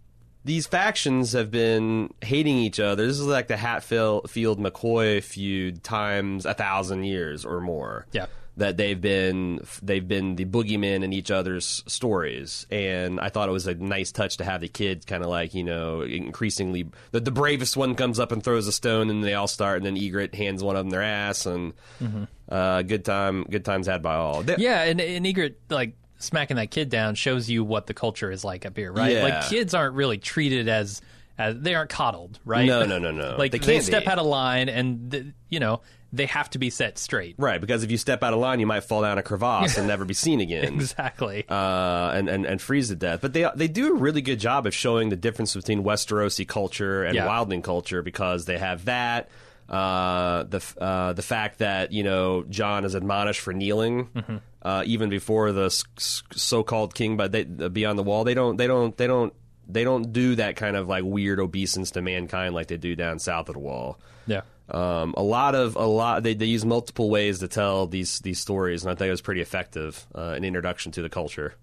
these 0.43 0.65
factions 0.65 1.33
have 1.33 1.51
been 1.51 2.11
hating 2.21 2.57
each 2.57 2.79
other. 2.79 3.05
This 3.05 3.19
is 3.19 3.27
like 3.27 3.47
the 3.47 3.57
Hatfield 3.57 4.29
Field 4.29 4.59
McCoy 4.59 5.23
feud 5.23 5.83
times 5.83 6.45
a 6.45 6.53
thousand 6.53 7.03
years 7.03 7.45
or 7.45 7.61
more 7.61 8.07
Yeah. 8.11 8.25
That 8.61 8.77
they've 8.77 9.01
been 9.01 9.59
they've 9.81 10.07
been 10.07 10.35
the 10.35 10.45
boogeymen 10.45 11.03
in 11.03 11.13
each 11.13 11.31
other's 11.31 11.83
stories 11.87 12.67
and 12.69 13.19
i 13.19 13.29
thought 13.29 13.49
it 13.49 13.51
was 13.51 13.65
a 13.65 13.73
nice 13.73 14.11
touch 14.11 14.37
to 14.37 14.43
have 14.43 14.61
the 14.61 14.67
kids 14.67 15.03
kind 15.03 15.23
of 15.23 15.29
like 15.29 15.55
you 15.55 15.63
know 15.63 16.01
increasingly 16.01 16.87
the, 17.11 17.19
the 17.19 17.31
bravest 17.31 17.75
one 17.75 17.95
comes 17.95 18.19
up 18.19 18.31
and 18.31 18.43
throws 18.43 18.67
a 18.67 18.71
stone 18.71 19.09
and 19.09 19.23
they 19.23 19.33
all 19.33 19.47
start 19.47 19.77
and 19.77 19.85
then 19.87 19.95
Ygritte 19.95 20.35
hands 20.35 20.63
one 20.63 20.75
of 20.75 20.85
them 20.85 20.91
their 20.91 21.01
ass 21.01 21.47
and 21.47 21.73
uh, 22.49 22.81
good 22.83 23.03
time 23.03 23.45
good 23.49 23.65
times 23.65 23.87
had 23.87 24.01
by 24.03 24.15
all 24.15 24.43
They- 24.43 24.55
Yeah, 24.59 24.83
and, 24.83 25.01
and 25.01 25.25
Ygritte 25.25 25.55
like 25.69 25.95
smacking 26.19 26.57
that 26.57 26.69
kid 26.69 26.89
down 26.89 27.15
shows 27.15 27.49
you 27.49 27.63
what 27.63 27.87
the 27.87 27.95
culture 27.95 28.29
is 28.31 28.43
like 28.43 28.65
up 28.67 28.77
here, 28.77 28.91
right? 28.93 29.11
Yeah. 29.13 29.23
Like 29.23 29.49
kids 29.49 29.73
aren't 29.73 29.95
really 29.95 30.19
treated 30.19 30.67
as 30.69 31.01
as 31.37 31.55
they 31.59 31.73
aren't 31.73 31.89
coddled, 31.89 32.37
right? 32.45 32.67
No, 32.67 32.85
no, 32.85 32.99
no, 32.99 33.09
no. 33.11 33.37
like 33.39 33.51
They 33.51 33.57
they, 33.57 33.73
can't 33.73 33.83
step 33.83 34.05
out 34.05 34.19
of 34.19 34.27
line, 34.27 34.69
and 34.69 35.09
th- 35.11 35.25
you 35.49 35.59
know 35.59 35.81
they 36.13 36.25
have 36.25 36.49
to 36.49 36.59
be 36.59 36.69
set 36.69 36.97
straight. 36.97 37.35
right 37.37 37.61
because 37.61 37.83
if 37.83 37.91
you 37.91 37.97
step 37.97 38.21
out 38.23 38.33
of 38.33 38.39
line 38.39 38.59
you 38.59 38.67
might 38.67 38.81
fall 38.83 39.01
down 39.01 39.17
a 39.17 39.23
crevasse 39.23 39.77
and 39.77 39.87
never 39.87 40.03
be 40.05 40.13
seen 40.13 40.41
again 40.41 40.73
Exactly. 40.75 41.45
uh, 41.49 42.11
and, 42.13 42.27
and, 42.29 42.45
and 42.45 42.61
freeze 42.61 42.89
to 42.89 42.95
death. 42.95 43.21
But 43.21 43.33
they 43.33 43.47
they 43.55 43.67
do 43.67 43.95
a 43.95 43.97
really 43.97 44.21
good 44.21 44.39
job 44.39 44.65
of 44.67 44.73
showing 44.73 45.09
the 45.09 45.15
difference 45.15 45.53
between 45.55 45.83
Westerosi 45.83 46.47
culture 46.47 47.03
and 47.03 47.15
Yeah. 47.15 47.27
Wildling 47.27 47.63
culture 47.63 48.01
because 48.01 48.45
they 48.45 48.57
have 48.57 48.85
that. 48.85 49.29
Uh, 49.69 50.43
the 50.43 50.57
f- 50.57 50.77
uh, 50.81 51.13
the 51.13 51.21
fact 51.21 51.59
that 51.59 51.93
you 51.93 52.03
know 52.03 52.43
Jon 52.49 52.83
is 52.83 52.93
admonished 52.93 53.39
for 53.39 53.53
kneeling 53.53 54.07
Mm-hmm. 54.13 54.37
uh, 54.63 54.83
even 54.85 55.09
before 55.09 55.53
the 55.53 55.69
so-called 56.29 56.93
king, 56.93 57.15
but 57.17 57.31
they, 57.31 57.45
uh, 57.59 57.69
beyond 57.69 57.97
the 57.97 58.03
wall, 58.03 58.23
they 58.25 58.33
don't 58.33 58.57
they 58.57 58.67
don't 58.67 58.95
they 58.97 59.07
don't 59.07 59.33
they 59.69 59.83
don't 59.85 60.11
do 60.11 60.35
that 60.35 60.57
kind 60.57 60.75
of 60.75 60.89
like 60.89 61.03
weird 61.05 61.39
obeisance 61.39 61.91
to 61.91 62.01
mankind 62.01 62.53
like 62.53 62.67
they 62.67 62.75
do 62.77 62.95
down 62.97 63.19
south 63.19 63.47
of 63.47 63.53
the 63.53 63.59
wall. 63.59 63.97
yeah. 64.27 64.41
Um, 64.71 65.13
a 65.17 65.23
lot 65.23 65.53
of 65.53 65.75
a 65.75 65.85
lot 65.85 66.23
they, 66.23 66.33
they 66.33 66.45
use 66.45 66.63
multiple 66.63 67.09
ways 67.09 67.39
to 67.39 67.47
tell 67.47 67.87
these 67.87 68.19
these 68.21 68.39
stories, 68.39 68.83
and 68.83 68.91
I 68.91 68.95
think 68.95 69.07
it 69.07 69.11
was 69.11 69.21
pretty 69.21 69.41
effective. 69.41 70.05
Uh, 70.15 70.29
an 70.29 70.43
introduction 70.45 70.91
to 70.93 71.01
the 71.01 71.09
culture. 71.09 71.55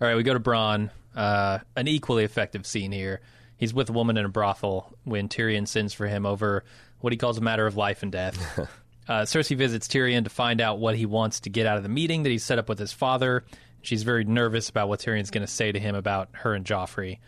All 0.00 0.08
right, 0.08 0.16
we 0.16 0.22
go 0.22 0.32
to 0.32 0.40
Bronn. 0.40 0.90
Uh, 1.14 1.58
an 1.76 1.88
equally 1.88 2.24
effective 2.24 2.66
scene 2.66 2.92
here. 2.92 3.20
He's 3.56 3.74
with 3.74 3.90
a 3.90 3.92
woman 3.92 4.16
in 4.16 4.24
a 4.24 4.28
brothel 4.28 4.92
when 5.04 5.28
Tyrion 5.28 5.68
sends 5.68 5.92
for 5.92 6.06
him 6.06 6.26
over 6.26 6.64
what 7.00 7.12
he 7.12 7.16
calls 7.16 7.38
a 7.38 7.42
matter 7.42 7.66
of 7.66 7.76
life 7.76 8.02
and 8.02 8.10
death. 8.10 8.58
uh, 9.08 9.22
Cersei 9.22 9.56
visits 9.56 9.86
Tyrion 9.86 10.24
to 10.24 10.30
find 10.30 10.60
out 10.60 10.78
what 10.78 10.96
he 10.96 11.06
wants 11.06 11.40
to 11.40 11.50
get 11.50 11.66
out 11.66 11.76
of 11.76 11.82
the 11.82 11.88
meeting 11.88 12.22
that 12.22 12.30
he 12.30 12.38
set 12.38 12.58
up 12.58 12.68
with 12.68 12.78
his 12.78 12.92
father. 12.92 13.44
She's 13.82 14.02
very 14.02 14.24
nervous 14.24 14.68
about 14.68 14.88
what 14.88 15.00
Tyrion's 15.00 15.30
going 15.30 15.46
to 15.46 15.52
say 15.52 15.70
to 15.70 15.78
him 15.78 15.94
about 15.94 16.30
her 16.32 16.54
and 16.54 16.64
Joffrey, 16.64 17.18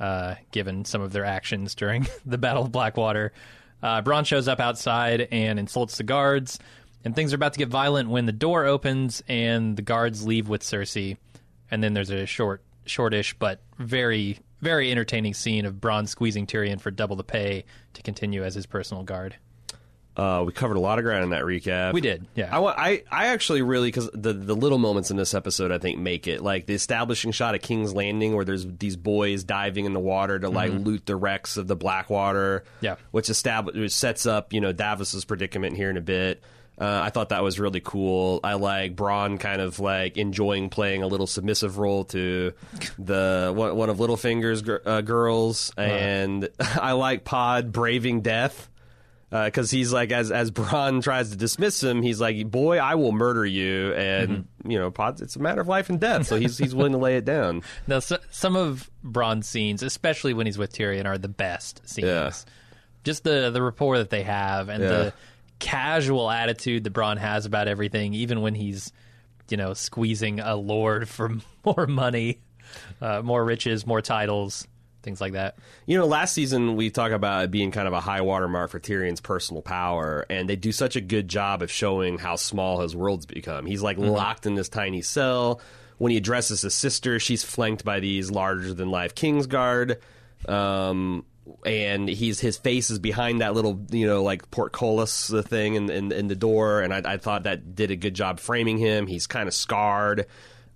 uh, 0.00 0.36
given 0.50 0.84
some 0.84 1.02
of 1.02 1.12
their 1.12 1.24
actions 1.24 1.74
during 1.74 2.06
the 2.26 2.38
Battle 2.38 2.64
of 2.64 2.72
Blackwater. 2.72 3.32
Uh, 3.82 4.02
Bronn 4.02 4.26
shows 4.26 4.48
up 4.48 4.60
outside 4.60 5.28
and 5.30 5.58
insults 5.58 5.96
the 5.96 6.02
guards, 6.02 6.58
and 7.04 7.14
things 7.14 7.32
are 7.32 7.36
about 7.36 7.52
to 7.52 7.58
get 7.58 7.68
violent 7.68 8.08
when 8.08 8.26
the 8.26 8.32
door 8.32 8.64
opens 8.64 9.22
and 9.28 9.76
the 9.76 9.82
guards 9.82 10.26
leave 10.26 10.48
with 10.48 10.62
Cersei. 10.62 11.16
And 11.70 11.82
then 11.82 11.94
there's 11.94 12.10
a 12.10 12.26
short, 12.26 12.62
shortish 12.84 13.34
but 13.38 13.60
very, 13.78 14.38
very 14.60 14.90
entertaining 14.90 15.34
scene 15.34 15.66
of 15.66 15.74
Bronn 15.74 16.08
squeezing 16.08 16.46
Tyrion 16.46 16.80
for 16.80 16.90
double 16.90 17.16
the 17.16 17.24
pay 17.24 17.64
to 17.94 18.02
continue 18.02 18.44
as 18.44 18.54
his 18.54 18.66
personal 18.66 19.02
guard. 19.02 19.36
Uh, 20.16 20.44
we 20.46 20.52
covered 20.52 20.76
a 20.78 20.80
lot 20.80 20.98
of 20.98 21.04
ground 21.04 21.24
in 21.24 21.30
that 21.30 21.42
recap. 21.42 21.92
We 21.92 22.00
did, 22.00 22.26
yeah. 22.34 22.58
I, 22.58 22.64
I, 22.90 23.02
I 23.10 23.26
actually 23.28 23.60
really 23.60 23.88
because 23.88 24.08
the 24.14 24.32
the 24.32 24.56
little 24.56 24.78
moments 24.78 25.10
in 25.10 25.16
this 25.18 25.34
episode 25.34 25.70
I 25.70 25.78
think 25.78 25.98
make 25.98 26.26
it 26.26 26.40
like 26.42 26.64
the 26.66 26.72
establishing 26.74 27.32
shot 27.32 27.54
of 27.54 27.60
King's 27.60 27.92
Landing 27.94 28.34
where 28.34 28.44
there's 28.44 28.66
these 28.66 28.96
boys 28.96 29.44
diving 29.44 29.84
in 29.84 29.92
the 29.92 30.00
water 30.00 30.38
to 30.38 30.48
like 30.48 30.72
loot 30.72 31.04
the 31.04 31.16
wrecks 31.16 31.58
of 31.58 31.66
the 31.66 31.76
Blackwater. 31.76 32.60
Mm-hmm. 32.60 32.84
Yeah. 32.86 32.96
which 33.10 33.28
establish 33.28 33.76
which 33.76 33.92
sets 33.92 34.24
up 34.26 34.52
you 34.52 34.60
know 34.60 34.72
Davos's 34.72 35.24
predicament 35.24 35.76
here 35.76 35.90
in 35.90 35.96
a 35.96 36.02
bit. 36.02 36.42
Uh, 36.78 37.00
I 37.04 37.08
thought 37.10 37.30
that 37.30 37.42
was 37.42 37.58
really 37.58 37.80
cool. 37.80 38.40
I 38.44 38.54
like 38.54 38.94
Bronn 38.94 39.40
kind 39.40 39.62
of 39.62 39.80
like 39.80 40.18
enjoying 40.18 40.68
playing 40.68 41.02
a 41.02 41.06
little 41.06 41.26
submissive 41.26 41.78
role 41.78 42.04
to 42.06 42.52
the 42.98 43.52
one, 43.56 43.76
one 43.76 43.88
of 43.90 43.96
Littlefinger's 43.96 44.60
gir- 44.60 44.82
uh, 44.84 45.00
girls, 45.00 45.72
and 45.78 46.48
I 46.60 46.92
like 46.92 47.24
Pod 47.24 47.72
braving 47.72 48.20
death 48.20 48.68
because 49.44 49.70
he's 49.70 49.92
like 49.92 50.12
as 50.12 50.32
as 50.32 50.50
Bronn 50.50 51.02
tries 51.04 51.30
to 51.30 51.36
dismiss 51.36 51.82
him, 51.82 52.02
he's 52.02 52.20
like, 52.20 52.50
"Boy, 52.50 52.78
I 52.78 52.94
will 52.94 53.12
murder 53.12 53.44
you," 53.44 53.92
and 53.94 54.46
you 54.66 54.78
know, 54.78 54.92
it's 54.96 55.36
a 55.36 55.40
matter 55.40 55.60
of 55.60 55.68
life 55.68 55.90
and 55.90 56.00
death. 56.00 56.26
So 56.26 56.36
he's 56.36 56.58
he's 56.58 56.74
willing 56.74 56.92
to 56.92 56.98
lay 56.98 57.16
it 57.16 57.24
down. 57.24 57.62
Now, 57.86 57.98
so, 58.00 58.18
some 58.30 58.56
of 58.56 58.90
Bronn's 59.04 59.48
scenes, 59.48 59.82
especially 59.82 60.34
when 60.34 60.46
he's 60.46 60.58
with 60.58 60.72
Tyrion, 60.72 61.06
are 61.06 61.18
the 61.18 61.28
best 61.28 61.88
scenes. 61.88 62.06
Yeah. 62.08 62.32
Just 63.04 63.24
the 63.24 63.50
the 63.50 63.62
rapport 63.62 63.98
that 63.98 64.10
they 64.10 64.22
have 64.22 64.68
and 64.68 64.82
Yeah. 64.82 64.88
the 64.88 65.12
casual 65.58 66.30
attitude 66.30 66.84
that 66.84 66.90
Braun 66.90 67.16
has 67.16 67.46
about 67.46 67.68
everything, 67.68 68.14
even 68.14 68.40
when 68.42 68.54
he's, 68.54 68.92
you 69.48 69.56
know, 69.56 69.74
squeezing 69.74 70.40
a 70.40 70.54
lord 70.56 71.08
for 71.08 71.30
more 71.64 71.86
money, 71.86 72.40
uh, 73.00 73.22
more 73.22 73.44
riches, 73.44 73.86
more 73.86 74.02
titles. 74.02 74.66
Things 75.06 75.20
like 75.20 75.32
that. 75.32 75.56
You 75.86 75.96
know, 75.96 76.04
last 76.04 76.34
season 76.34 76.76
we 76.76 76.90
talk 76.90 77.12
about 77.12 77.44
it 77.44 77.50
being 77.50 77.70
kind 77.70 77.86
of 77.86 77.94
a 77.94 78.00
high 78.00 78.20
watermark 78.20 78.70
for 78.70 78.80
Tyrion's 78.80 79.20
personal 79.20 79.62
power, 79.62 80.26
and 80.28 80.48
they 80.50 80.56
do 80.56 80.72
such 80.72 80.96
a 80.96 81.00
good 81.00 81.28
job 81.28 81.62
of 81.62 81.70
showing 81.70 82.18
how 82.18 82.36
small 82.36 82.80
his 82.80 82.94
world's 82.94 83.24
become. 83.24 83.64
He's 83.64 83.82
like 83.82 83.96
locked 83.96 84.44
in 84.44 84.56
this 84.56 84.68
tiny 84.68 85.00
cell. 85.00 85.62
When 85.98 86.10
he 86.10 86.18
addresses 86.18 86.60
his 86.60 86.74
sister, 86.74 87.18
she's 87.18 87.42
flanked 87.42 87.84
by 87.84 88.00
these 88.00 88.30
larger 88.30 88.74
than 88.74 88.90
life 88.90 89.14
Kingsguard. 89.14 89.96
Um, 90.46 91.24
and 91.64 92.08
he's 92.08 92.40
his 92.40 92.58
face 92.58 92.90
is 92.90 92.98
behind 92.98 93.40
that 93.40 93.54
little 93.54 93.86
you 93.90 94.06
know 94.06 94.24
like 94.24 94.50
portcullis 94.50 95.32
thing 95.46 95.76
in, 95.76 95.88
in 95.88 96.10
in 96.10 96.26
the 96.26 96.34
door, 96.34 96.80
and 96.82 96.92
I, 96.92 97.14
I 97.14 97.16
thought 97.16 97.44
that 97.44 97.76
did 97.76 97.92
a 97.92 97.96
good 97.96 98.14
job 98.14 98.40
framing 98.40 98.76
him. 98.76 99.06
He's 99.06 99.28
kind 99.28 99.46
of 99.46 99.54
scarred. 99.54 100.26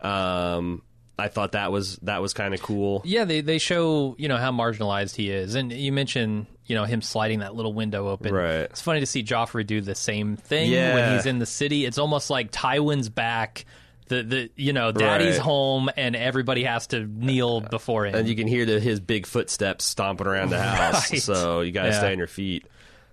Um, 0.01 0.83
I 1.21 1.29
thought 1.29 1.53
that 1.53 1.71
was 1.71 1.97
that 1.99 2.21
was 2.23 2.33
kind 2.35 2.55
of 2.55 2.63
cool. 2.63 3.03
Yeah, 3.05 3.25
they 3.25 3.41
they 3.43 3.59
show 3.59 4.17
you 4.19 4.29
know 4.29 4.37
how 4.39 4.51
marginalized 4.53 5.15
he 5.17 5.31
is, 5.31 5.55
and 5.55 5.71
you 5.73 5.93
mentioned 5.93 6.47
you 6.67 6.75
know 6.75 6.85
him 6.85 7.03
sliding 7.03 7.41
that 7.41 7.55
little 7.55 7.73
window 7.73 8.09
open. 8.09 8.33
Right. 8.33 8.61
It's 8.63 8.81
funny 8.83 9.01
to 9.01 9.07
see 9.07 9.23
Joffrey 9.23 9.67
do 9.67 9.81
the 9.81 9.95
same 9.95 10.37
thing 10.37 10.71
Yeah. 10.71 10.95
when 10.95 11.13
he's 11.17 11.27
in 11.27 11.39
the 11.39 11.47
city. 11.47 11.85
It's 11.85 11.99
almost 11.99 12.31
like 12.31 12.51
Tywin's 12.53 13.09
back. 13.09 13.65
The 14.09 14.23
the 14.25 14.51
you 14.57 14.73
know 14.73 14.91
Daddy's 14.91 15.35
Right. 15.37 15.41
home 15.45 15.91
and 15.97 16.17
everybody 16.17 16.65
has 16.65 16.89
to 16.89 17.07
kneel 17.07 17.63
uh, 17.65 17.69
before 17.69 18.07
him. 18.07 18.15
and 18.17 18.29
you 18.29 18.35
can 18.35 18.49
hear 18.49 18.67
the, 18.67 18.81
his 18.81 18.99
big 18.99 19.25
footsteps 19.27 19.85
stomping 19.85 20.27
around 20.27 20.51
the 20.51 20.61
house. 20.63 21.13
Right. 21.13 21.23
So 21.23 21.61
you 21.61 21.71
got 21.71 21.83
to 21.85 21.89
Yeah. 21.91 21.99
stay 21.99 22.13
on 22.13 22.19
your 22.19 22.27
feet. 22.27 22.67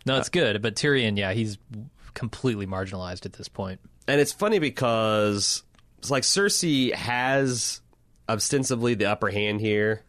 no, 0.08 0.18
it's 0.18 0.30
good, 0.30 0.62
but 0.64 0.76
Tyrion, 0.76 1.18
yeah, 1.18 1.34
he's 1.34 1.58
completely 2.16 2.66
marginalized 2.66 3.26
at 3.28 3.34
this 3.34 3.48
point. 3.48 3.80
And 4.08 4.20
it's 4.22 4.32
funny 4.34 4.58
because 4.60 5.64
it's 6.00 6.10
like 6.10 6.24
Cersei 6.24 6.94
has 6.94 7.82
ostensibly 8.30 8.94
the 8.94 9.06
upper 9.06 9.30
hand 9.30 9.62
here, 9.62 10.04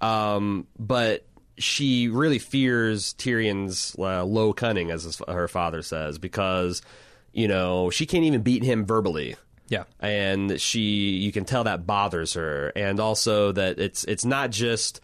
um, 0.00 0.66
but 0.78 1.26
she 1.58 2.08
really 2.08 2.38
fears 2.38 3.14
Tyrion's 3.14 3.94
uh, 3.98 4.24
low 4.24 4.52
cunning, 4.52 4.90
as 4.90 5.04
his, 5.04 5.20
her 5.28 5.48
father 5.48 5.82
says, 5.82 6.18
because 6.18 6.82
you 7.32 7.48
know 7.48 7.90
she 7.90 8.06
can't 8.06 8.24
even 8.24 8.42
beat 8.42 8.62
him 8.62 8.84
verbally. 8.86 9.36
Yeah. 9.68 9.84
and 10.00 10.60
she 10.60 10.80
you 10.80 11.32
can 11.32 11.46
tell 11.46 11.64
that 11.64 11.86
bothers 11.86 12.34
her 12.34 12.72
and 12.76 13.00
also 13.00 13.52
that 13.52 13.78
it's 13.78 14.04
it's 14.04 14.24
not 14.26 14.50
just 14.50 15.00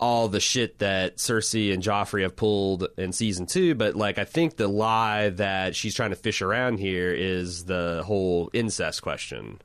all 0.00 0.28
the 0.28 0.40
shit 0.40 0.78
that 0.78 1.16
Cersei 1.16 1.74
and 1.74 1.82
Joffrey 1.82 2.22
have 2.22 2.34
pulled 2.34 2.88
in 2.96 3.12
season 3.12 3.44
2 3.44 3.74
but 3.74 3.94
like 3.94 4.16
I 4.16 4.24
think 4.24 4.56
the 4.56 4.68
lie 4.68 5.30
that 5.30 5.76
she's 5.76 5.94
trying 5.94 6.10
to 6.10 6.16
fish 6.16 6.40
around 6.40 6.78
here 6.78 7.12
is 7.12 7.64
the 7.66 8.02
whole 8.06 8.48
incest 8.54 9.02
question 9.02 9.60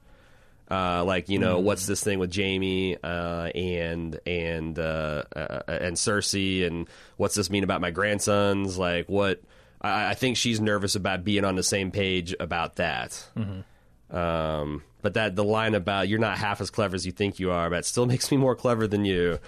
uh, 0.71 1.03
like 1.03 1.27
you 1.27 1.37
know 1.37 1.59
what's 1.59 1.85
this 1.85 2.03
thing 2.03 2.17
with 2.17 2.33
Jaime 2.33 2.97
uh, 3.03 3.49
and 3.53 4.19
and 4.25 4.79
uh, 4.79 5.23
uh, 5.35 5.61
and 5.67 5.97
Cersei 5.97 6.65
and 6.65 6.87
what's 7.17 7.35
this 7.35 7.49
mean 7.49 7.63
about 7.63 7.81
my 7.81 7.91
grandsons 7.91 8.77
like 8.77 9.09
what 9.09 9.41
I, 9.81 10.11
I 10.11 10.13
think 10.13 10.37
she's 10.37 10.61
nervous 10.61 10.95
about 10.95 11.23
being 11.25 11.43
on 11.43 11.55
the 11.55 11.63
same 11.63 11.91
page 11.91 12.33
about 12.39 12.77
that 12.77 13.21
um, 14.11 14.83
but 15.01 15.13
that 15.15 15.35
the 15.35 15.43
line 15.43 15.73
about 15.75 16.07
you're 16.07 16.19
not 16.19 16.37
half 16.37 16.61
as 16.61 16.69
clever 16.69 16.95
as 16.95 17.05
you 17.05 17.11
think 17.11 17.39
you 17.39 17.51
are, 17.51 17.69
but 17.69 17.85
still 17.85 18.05
makes 18.07 18.31
me 18.31 18.37
more 18.37 18.55
clever 18.55 18.87
than 18.87 19.05
you. 19.05 19.39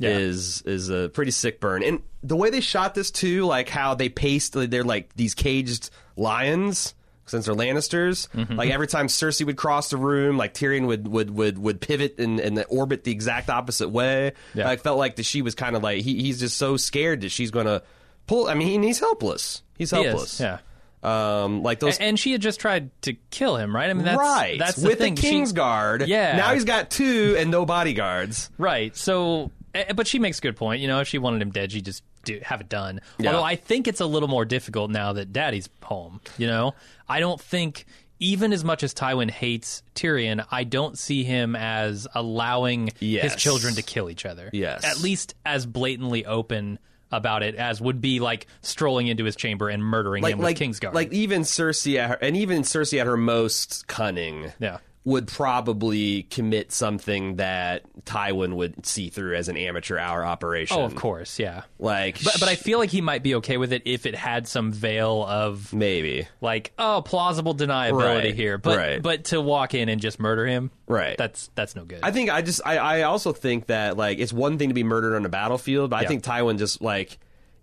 Yeah. 0.00 0.10
Is 0.10 0.62
is 0.62 0.90
a 0.90 1.08
pretty 1.08 1.32
sick 1.32 1.58
burn, 1.58 1.82
and 1.82 2.04
the 2.22 2.36
way 2.36 2.50
they 2.50 2.60
shot 2.60 2.94
this 2.94 3.10
too, 3.10 3.44
like 3.46 3.68
how 3.68 3.94
they 3.94 4.08
paced, 4.08 4.52
they're 4.52 4.84
like 4.84 5.12
these 5.16 5.34
caged 5.34 5.90
lions 6.14 6.94
since 7.28 7.46
they're 7.46 7.54
Lannisters. 7.54 8.28
Like 8.56 8.70
every 8.70 8.86
time 8.86 9.06
Cersei 9.08 9.44
would 9.46 9.56
cross 9.56 9.90
the 9.90 9.96
room, 9.96 10.36
like 10.36 10.54
Tyrion 10.54 10.86
would 10.86 11.06
would 11.08 11.30
would, 11.30 11.58
would 11.58 11.80
pivot 11.80 12.18
and, 12.18 12.40
and 12.40 12.64
orbit 12.68 13.04
the 13.04 13.12
exact 13.12 13.50
opposite 13.50 13.88
way. 13.90 14.32
Yeah. 14.54 14.68
I 14.68 14.76
felt 14.76 14.98
like 14.98 15.16
that 15.16 15.24
she 15.26 15.42
was 15.42 15.54
kind 15.54 15.76
of 15.76 15.82
like 15.82 16.02
he, 16.02 16.20
he's 16.22 16.40
just 16.40 16.56
so 16.56 16.76
scared 16.76 17.20
that 17.22 17.30
she's 17.30 17.50
gonna 17.50 17.82
pull. 18.26 18.48
I 18.48 18.54
mean, 18.54 18.82
he's 18.82 19.00
helpless. 19.00 19.62
He's 19.76 19.90
He 19.90 20.02
helpless. 20.02 20.40
yeah. 20.40 20.58
Um, 21.00 21.62
like 21.62 21.78
those 21.78 21.96
And 21.98 22.18
she 22.18 22.32
had 22.32 22.40
just 22.42 22.58
tried 22.58 22.90
to 23.02 23.14
kill 23.30 23.56
him, 23.56 23.74
right? 23.74 23.88
I 23.88 23.94
mean, 23.94 24.04
that's 24.04 24.18
right 24.18 24.58
That's 24.58 24.76
the 24.76 24.88
with 24.88 24.98
thing. 24.98 25.14
the 25.14 25.22
She- 25.22 25.28
King's 25.30 25.52
Guard. 25.52 26.08
Yeah. 26.08 26.36
Now 26.36 26.54
he's 26.54 26.64
got 26.64 26.90
two 26.90 27.36
and 27.38 27.50
no 27.52 27.64
bodyguards. 27.64 28.50
Right. 28.58 28.96
So, 28.96 29.52
eh, 29.74 29.92
but 29.92 30.08
she 30.08 30.18
makes 30.18 30.38
a 30.38 30.40
good 30.40 30.56
point. 30.56 30.80
You 30.80 30.88
know, 30.88 30.98
if 30.98 31.06
she 31.06 31.18
wanted 31.18 31.40
him 31.40 31.50
dead, 31.50 31.70
she'd 31.70 31.84
just 31.84 32.02
do, 32.28 32.40
have 32.42 32.60
it 32.60 32.68
done. 32.68 33.00
Yeah. 33.18 33.30
Although 33.30 33.44
I 33.44 33.56
think 33.56 33.88
it's 33.88 34.00
a 34.00 34.06
little 34.06 34.28
more 34.28 34.44
difficult 34.44 34.90
now 34.90 35.12
that 35.14 35.32
Daddy's 35.32 35.68
home. 35.82 36.20
You 36.36 36.46
know, 36.46 36.74
I 37.08 37.20
don't 37.20 37.40
think 37.40 37.84
even 38.20 38.52
as 38.52 38.64
much 38.64 38.82
as 38.82 38.94
Tywin 38.94 39.30
hates 39.30 39.82
Tyrion, 39.94 40.44
I 40.50 40.64
don't 40.64 40.98
see 40.98 41.22
him 41.24 41.54
as 41.56 42.06
allowing 42.14 42.90
his 42.98 43.36
children 43.36 43.74
to 43.74 43.82
kill 43.82 44.10
each 44.10 44.26
other. 44.26 44.50
Yes. 44.52 44.84
At 44.84 45.00
least 45.00 45.34
as 45.46 45.66
blatantly 45.66 46.26
open 46.26 46.78
about 47.10 47.42
it 47.42 47.54
as 47.54 47.80
would 47.80 48.00
be 48.02 48.20
like 48.20 48.46
strolling 48.60 49.06
into 49.06 49.24
his 49.24 49.34
chamber 49.34 49.70
and 49.70 49.82
murdering 49.82 50.22
Like 50.22 50.34
him 50.34 50.40
like 50.40 50.58
with 50.58 50.68
Kingsguard. 50.68 50.92
like 50.92 51.10
even 51.12 51.40
Cersei 51.42 51.96
at 51.98 52.10
her, 52.10 52.18
and 52.20 52.36
even 52.36 52.62
Cersei 52.62 53.00
at 53.00 53.06
her 53.06 53.16
most 53.16 53.86
cunning. 53.86 54.52
Yeah. 54.58 54.78
Would 55.08 55.26
probably 55.28 56.24
commit 56.24 56.70
something 56.70 57.36
that 57.36 57.82
Tywin 58.04 58.54
would 58.56 58.84
see 58.84 59.08
through 59.08 59.36
as 59.36 59.48
an 59.48 59.56
amateur 59.56 59.96
hour 59.98 60.22
operation. 60.24 60.76
oh, 60.78 60.84
of 60.84 60.94
course, 60.94 61.38
yeah. 61.38 61.62
Like, 61.78 62.22
But, 62.22 62.36
but 62.40 62.48
I 62.48 62.56
feel 62.56 62.78
like 62.78 62.90
he 62.90 63.00
might 63.00 63.22
be 63.22 63.34
okay 63.36 63.56
with 63.56 63.72
it 63.72 63.82
if 63.86 64.04
it 64.06 64.14
had 64.14 64.46
some 64.46 64.70
veil 64.70 65.24
of 65.26 65.72
maybe 65.72 66.28
like 66.42 66.72
oh 66.78 67.02
plausible 67.04 67.54
deniability 67.54 68.24
Right, 68.24 68.34
here 68.34 68.58
but 68.58 68.76
right. 68.76 69.02
but 69.02 69.24
to 69.26 69.40
walk 69.40 69.74
in 69.74 69.88
and 69.88 70.00
just 70.00 70.20
murder 70.20 70.46
him 70.46 70.70
Right. 70.86 71.16
that's 71.16 71.50
that's 71.54 71.74
no 71.74 71.84
good 71.84 72.00
I 72.02 72.10
think 72.10 72.30
I 72.30 72.42
just 72.42 72.60
I, 72.66 72.76
I 72.76 73.02
also 73.02 73.32
think 73.32 73.66
that 73.66 73.96
like 73.96 74.18
it's 74.18 74.32
one 74.32 74.58
thing 74.58 74.68
to 74.68 74.74
be 74.74 74.84
murdered 74.84 75.16
on 75.16 75.24
a 75.24 75.28
battlefield, 75.30 75.90
but 75.90 76.04
I 76.04 76.06
think 76.06 76.22
Tywin 76.22 76.58
just 76.58 76.82
like 76.82 77.18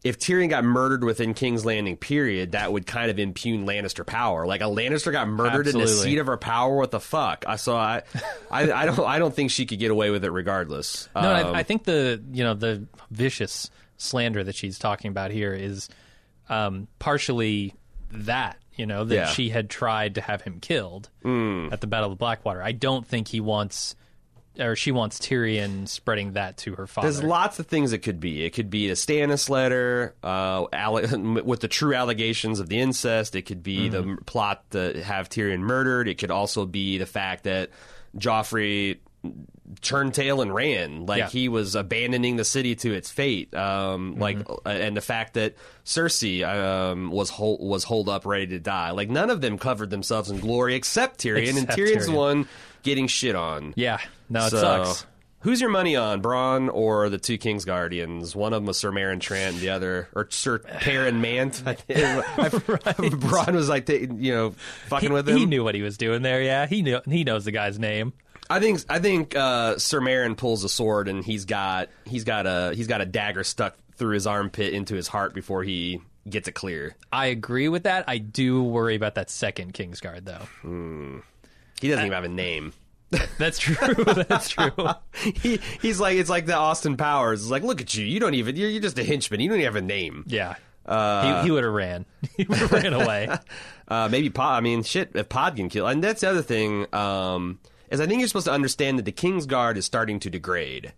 if 0.05 0.19
Tyrion 0.19 0.49
got 0.49 0.63
murdered 0.63 1.03
within 1.03 1.33
King's 1.33 1.65
Landing, 1.65 1.97
period, 1.97 2.51
that 2.53 2.71
would 2.71 2.85
kind 2.85 3.09
of 3.11 3.17
impugn 3.19 3.65
Lannister 3.65 4.05
power. 4.05 4.45
Like 4.45 4.61
a 4.61 4.65
Lannister 4.65 5.11
got 5.11 5.27
murdered 5.27 5.67
in 5.67 5.77
the 5.77 5.87
seat 5.87 6.19
of 6.19 6.27
her 6.27 6.37
power. 6.37 6.75
What 6.77 6.91
the 6.91 6.99
fuck? 6.99 7.43
I 7.47 7.55
saw. 7.57 7.77
I, 7.83 8.03
I, 8.51 8.71
I 8.71 8.85
don't. 8.85 8.99
I 8.99 9.19
don't 9.19 9.33
think 9.35 9.51
she 9.51 9.65
could 9.65 9.79
get 9.79 9.91
away 9.91 10.11
with 10.11 10.23
it 10.23 10.29
regardless. 10.31 11.09
no 11.15 11.21
Um, 11.21 11.55
I, 11.55 11.59
I 11.59 11.63
think 11.63 11.83
the 11.83 12.23
you 12.31 12.43
know 12.43 12.53
the 12.53 12.87
vicious 13.11 13.69
slander 13.97 14.43
that 14.43 14.55
she's 14.55 14.77
talking 14.79 15.09
about 15.09 15.31
here 15.31 15.53
is 15.53 15.89
um 16.49 16.87
partially 16.99 17.73
that 18.11 18.57
you 18.75 18.85
know 18.85 19.05
that 19.05 19.15
Yeah. 19.15 19.25
she 19.27 19.49
had 19.49 19.69
tried 19.69 20.15
to 20.15 20.21
have 20.21 20.41
him 20.43 20.59
killed 20.59 21.09
at 21.71 21.81
the 21.81 21.87
battle 21.87 22.11
of 22.11 22.17
blackwater 22.19 22.61
i 22.61 22.71
don't 22.73 23.07
think 23.07 23.27
he 23.29 23.39
wants 23.39 23.95
or 24.59 24.75
she 24.75 24.91
wants 24.91 25.19
tyrion 25.19 25.87
spreading 25.87 26.33
that 26.33 26.57
to 26.57 26.75
her 26.75 26.87
father 26.87 27.09
There's 27.09 27.23
lots 27.23 27.59
of 27.59 27.67
things 27.67 27.93
it 27.93 27.99
could 27.99 28.19
be. 28.19 28.45
It 28.45 28.51
could 28.51 28.69
be 28.69 28.89
a 28.89 28.93
Stannis 28.93 29.49
letter 29.49 30.15
uh, 30.23 30.65
alle- 30.71 31.41
with 31.43 31.59
the 31.61 31.67
true 31.67 31.93
allegations 31.93 32.59
of 32.59 32.69
the 32.69 32.79
incest. 32.79 33.35
It 33.35 33.43
could 33.43 33.63
be 33.63 33.89
the 33.89 34.17
plot 34.25 34.63
to 34.71 35.03
have 35.03 35.29
Tyrion 35.29 35.59
murdered. 35.59 36.07
It 36.07 36.17
could 36.17 36.31
also 36.31 36.65
be 36.65 36.97
the 36.97 37.05
fact 37.05 37.43
that 37.43 37.69
Joffrey 38.17 38.99
turned 39.81 40.13
tail 40.13 40.41
and 40.41 40.53
ran, 40.53 41.05
like 41.05 41.19
Yeah. 41.19 41.29
he 41.29 41.49
was 41.49 41.75
abandoning 41.75 42.35
the 42.35 42.43
city 42.45 42.75
to 42.75 42.93
its 42.93 43.09
fate. 43.11 43.53
Um, 43.55 44.17
Like, 44.19 44.37
uh, 44.49 44.69
and 44.69 44.95
the 44.95 45.01
fact 45.01 45.33
that 45.35 45.55
Cersei 45.85 46.43
um, 46.47 47.11
was 47.11 47.29
hol- 47.29 47.57
was 47.59 47.83
holed 47.83 48.09
up, 48.09 48.25
ready 48.25 48.47
to 48.47 48.59
die. 48.59 48.91
Like 48.91 49.09
none 49.09 49.29
of 49.29 49.41
them 49.41 49.57
covered 49.57 49.89
themselves 49.89 50.29
in 50.29 50.39
glory 50.39 50.75
except 50.75 51.19
Tyrion, 51.19 51.57
and 51.57 51.67
Tyrion's 51.67 52.05
the 52.05 52.11
Tyrion. 52.11 52.15
one 52.15 52.47
getting 52.83 53.07
shit 53.07 53.35
on. 53.35 53.73
yeah 53.75 53.97
no 54.29 54.45
it 54.45 54.49
So, 54.51 54.57
sucks 54.61 55.05
Who's 55.41 55.61
your 55.61 55.69
money 55.69 55.95
on, 55.95 56.23
Bronn 56.23 56.73
or 56.73 57.07
the 57.09 57.19
two 57.19 57.37
King's 57.37 57.65
Guardians? 57.65 58.35
One 58.35 58.51
of 58.51 58.57
them 58.63 58.65
was 58.65 58.77
Sir 58.79 58.91
Meryn 58.91 59.19
Trant, 59.19 59.59
the 59.59 59.69
other, 59.69 60.07
or 60.15 60.25
Sir 60.31 60.57
Perrin 60.57 61.21
Mant. 61.21 61.61
I 61.67 61.75
think. 61.75 63.13
Bronn 63.21 63.53
was 63.53 63.69
like, 63.69 63.87
you 63.87 64.33
know, 64.33 64.55
fucking 64.87 65.13
with 65.13 65.29
him. 65.29 65.37
he 65.37 65.45
knew 65.45 65.63
what 65.63 65.75
he 65.75 65.83
was 65.83 65.97
doing 65.97 66.23
there 66.23 66.41
yeah 66.41 66.65
he 66.65 66.81
knew 66.81 66.99
he 67.07 67.23
knows 67.23 67.45
the 67.45 67.51
guy's 67.51 67.77
name 67.77 68.13
I 68.49 68.59
think 68.59 68.81
I 68.89 68.99
think 68.99 69.35
uh, 69.35 69.77
Sir 69.77 70.01
Meryn 70.01 70.37
pulls 70.37 70.63
a 70.63 70.69
sword 70.69 71.07
and 71.07 71.23
he's 71.23 71.45
got 71.45 71.89
he's 72.05 72.23
got 72.23 72.45
a 72.45 72.73
he's 72.75 72.87
got 72.87 73.01
a 73.01 73.05
dagger 73.05 73.43
stuck 73.43 73.75
through 73.95 74.13
his 74.13 74.27
armpit 74.27 74.73
into 74.73 74.95
his 74.95 75.07
heart 75.07 75.33
before 75.33 75.63
he 75.63 76.01
gets 76.29 76.47
it 76.47 76.53
clear. 76.53 76.95
I 77.11 77.27
agree 77.27 77.69
with 77.69 77.83
that. 77.83 78.05
I 78.07 78.17
do 78.17 78.63
worry 78.63 78.95
about 78.95 79.15
that 79.15 79.29
second 79.29 79.73
Kingsguard, 79.73 80.25
though. 80.25 81.21
He 81.81 81.89
doesn't 81.89 82.05
even 82.05 82.13
have 82.15 82.23
a 82.23 82.29
name. 82.29 82.73
That's 83.37 83.59
true. 83.59 84.03
That's 84.05 84.49
true. 84.49 84.71
he 85.13 85.59
he's 85.81 85.99
like 85.99 86.17
it's 86.17 86.29
like 86.29 86.45
the 86.45 86.55
Austin 86.55 86.97
Powers. 86.97 87.41
It's 87.41 87.51
like 87.51 87.63
look 87.63 87.81
at 87.81 87.93
you, 87.95 88.05
you 88.05 88.19
don't 88.19 88.33
even 88.33 88.55
you're, 88.55 88.69
you're 88.69 88.81
just 88.81 88.99
a 88.99 89.03
henchman. 89.03 89.39
You 89.39 89.49
don't 89.49 89.59
even 89.59 89.73
have 89.73 89.75
a 89.75 89.85
name. 89.85 90.23
Yeah. 90.27 90.55
he 90.87 91.45
he 91.45 91.51
would 91.51 91.63
have 91.63 91.73
ran. 91.73 92.05
He 92.37 92.43
would 92.43 92.57
have 92.57 92.71
ran 92.71 92.93
away. 92.93 93.29
Uh, 93.87 94.09
maybe 94.11 94.29
Pod. 94.29 94.57
I 94.57 94.61
mean, 94.61 94.83
shit. 94.83 95.11
If 95.13 95.29
Pod 95.29 95.55
can 95.55 95.69
kill, 95.69 95.87
and 95.87 96.03
that's 96.03 96.21
the 96.21 96.29
other 96.29 96.41
thing. 96.41 96.93
Um, 96.93 97.59
is 97.89 98.01
I 98.01 98.07
think 98.07 98.19
you're 98.19 98.27
supposed 98.27 98.47
to 98.47 98.51
understand 98.51 98.99
that 98.99 99.05
the 99.05 99.11
King's 99.11 99.45
Guard 99.45 99.77
is 99.77 99.85
starting 99.85 100.19
to 100.21 100.29
degrade. 100.29 100.93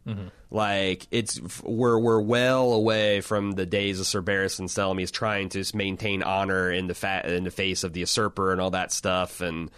Like 0.50 1.08
it's 1.12 1.39
we're 1.63 1.97
we're 2.00 2.21
well 2.21 2.73
away 2.73 3.21
from 3.21 3.52
the 3.52 3.65
days 3.65 4.00
of 4.00 4.26
Barristan 4.26 4.65
Selmy 4.69 5.12
trying 5.12 5.50
to 5.50 5.63
maintain 5.76 6.23
honor 6.23 6.71
in 6.71 6.88
the 6.88 6.93
fa- 6.95 7.23
in 7.26 7.43
the 7.43 7.52
face 7.52 7.84
of 7.84 7.93
the 7.93 8.00
usurper 8.02 8.52
and 8.52 8.62
all 8.62 8.71
that 8.71 8.91
stuff. 8.91 9.41
And 9.41 9.69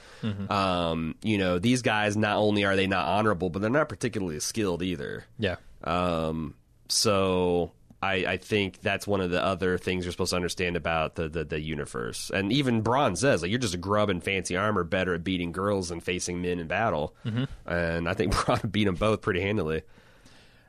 um, 0.49 1.15
you 1.23 1.37
know, 1.37 1.57
these 1.59 1.81
guys 1.81 2.15
not 2.15 2.37
only 2.37 2.65
are 2.65 2.75
they 2.75 2.87
not 2.87 3.07
honorable, 3.07 3.49
but 3.49 3.61
they're 3.61 3.71
not 3.71 3.89
particularly 3.89 4.39
skilled 4.39 4.83
either. 4.83 5.25
Yeah. 5.39 5.55
Um, 5.83 6.53
so 6.87 7.71
I, 8.01 8.13
I 8.25 8.37
think 8.37 8.79
that's 8.81 9.05
one 9.05 9.19
of 9.19 9.29
the 9.29 9.43
other 9.43 9.77
things 9.77 10.05
you're 10.05 10.13
supposed 10.13 10.29
to 10.29 10.37
understand 10.37 10.77
about 10.77 11.15
the, 11.15 11.27
the, 11.27 11.43
the 11.43 11.59
universe. 11.59 12.31
And 12.33 12.51
even 12.53 12.81
Bronn 12.81 13.17
says, 13.17 13.41
like, 13.41 13.51
you're 13.51 13.59
just 13.59 13.73
a 13.73 13.77
grub 13.77 14.09
in 14.09 14.21
fancy 14.21 14.55
armor, 14.55 14.85
better 14.85 15.13
at 15.13 15.23
beating 15.23 15.51
girls 15.51 15.89
than 15.89 15.99
facing 15.99 16.41
men 16.41 16.59
in 16.59 16.67
battle. 16.67 17.13
Mm-hmm. 17.25 17.43
And 17.69 18.07
I 18.07 18.13
think 18.13 18.33
Bronn 18.35 18.71
beat 18.71 18.85
them 18.85 18.95
both 18.95 19.21
pretty 19.21 19.41
handily. 19.41 19.81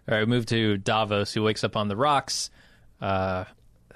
All 0.09 0.17
right, 0.17 0.21
we 0.21 0.27
move 0.27 0.47
to 0.47 0.77
Davos, 0.77 1.33
who 1.33 1.43
wakes 1.45 1.63
up 1.63 1.77
on 1.77 1.87
the 1.87 1.95
rocks. 1.95 2.51
Uh, 3.01 3.45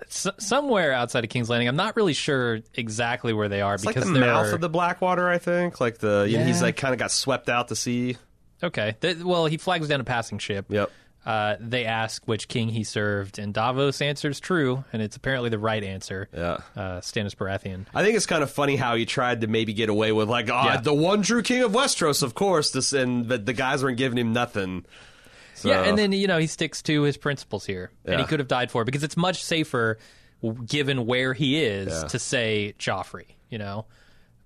s- 0.03 0.29
somewhere 0.39 0.93
outside 0.93 1.25
of 1.25 1.31
King's 1.31 1.51
Landing. 1.51 1.67
I'm 1.67 1.75
not 1.77 1.97
really 1.97 2.13
sure 2.13 2.61
exactly 2.75 3.33
where 3.33 3.49
they 3.49 3.63
are 3.63 3.75
It's 3.75 3.85
because 3.85 4.05
like 4.05 4.15
the 4.15 4.21
mouth 4.21 4.47
are, 4.47 4.55
of 4.55 4.61
the 4.61 4.69
Blackwater, 4.69 5.29
I 5.29 5.39
think. 5.39 5.81
Like 5.81 5.99
the, 5.99 6.25
you 6.29 6.39
know, 6.39 6.45
he's 6.45 6.63
like 6.63 6.77
kind 6.77 6.95
of 6.95 7.01
got 7.01 7.11
swept 7.11 7.49
out 7.49 7.67
to 7.69 7.75
sea. 7.77 8.17
okay. 8.63 8.97
Well, 9.25 9.47
he 9.47 9.57
flags 9.57 9.89
down 9.89 10.01
a 10.01 10.05
passing 10.05 10.39
ship. 10.39 10.67
Yep. 10.69 10.91
Uh, 11.27 11.57
they 11.59 11.87
ask 11.87 12.23
which 12.27 12.49
king 12.49 12.69
he 12.69 12.85
served, 12.85 13.39
and 13.39 13.55
Davos 13.55 14.03
answers 14.03 14.41
true, 14.41 14.85
and 14.93 15.01
it's 15.01 15.17
apparently 15.17 15.49
the 15.49 15.59
right 15.59 15.83
answer. 15.83 16.29
Yeah. 16.35 16.59
Uh, 16.77 17.01
Stannis 17.01 17.35
Baratheon. 17.35 17.87
I 17.95 18.03
think 18.05 18.17
it's 18.17 18.27
kind 18.27 18.43
of 18.43 18.51
funny 18.51 18.77
how 18.77 18.95
he 18.95 19.07
tried 19.07 19.41
to 19.41 19.47
maybe 19.47 19.73
get 19.73 19.89
away 19.89 20.13
with 20.13 20.29
like, 20.29 20.51
oh, 20.51 20.65
Yeah. 20.65 20.81
the 20.83 20.93
one 20.93 21.23
true 21.23 21.43
king 21.43 21.63
of 21.63 21.73
Westeros, 21.73 22.23
of 22.23 22.35
course. 22.35 22.73
This 22.73 22.93
and 22.93 23.27
but 23.27 23.47
the 23.47 23.55
guys 23.55 23.83
weren't 23.83 23.97
giving 23.97 24.19
him 24.19 24.33
nothing. 24.35 24.85
So, 25.55 25.71
Yeah, 25.71 25.85
and 25.85 25.97
then 25.97 26.13
you 26.13 26.27
know 26.27 26.37
he 26.39 26.47
sticks 26.47 26.83
to 26.83 27.03
his 27.03 27.17
principles 27.17 27.65
here, 27.65 27.91
and 28.05 28.21
he 28.21 28.27
could 28.27 28.41
have 28.41 28.49
died 28.49 28.71
for 28.71 28.83
it 28.83 28.85
because 28.85 29.03
it's 29.03 29.17
much 29.17 29.43
safer, 29.43 29.99
given 30.67 31.07
where 31.07 31.33
he 31.33 31.59
is, 31.63 31.89
Yeah. 31.89 32.09
to 32.09 32.19
say 32.19 32.75
Joffrey. 32.79 33.27
You 33.49 33.59
know, 33.59 33.87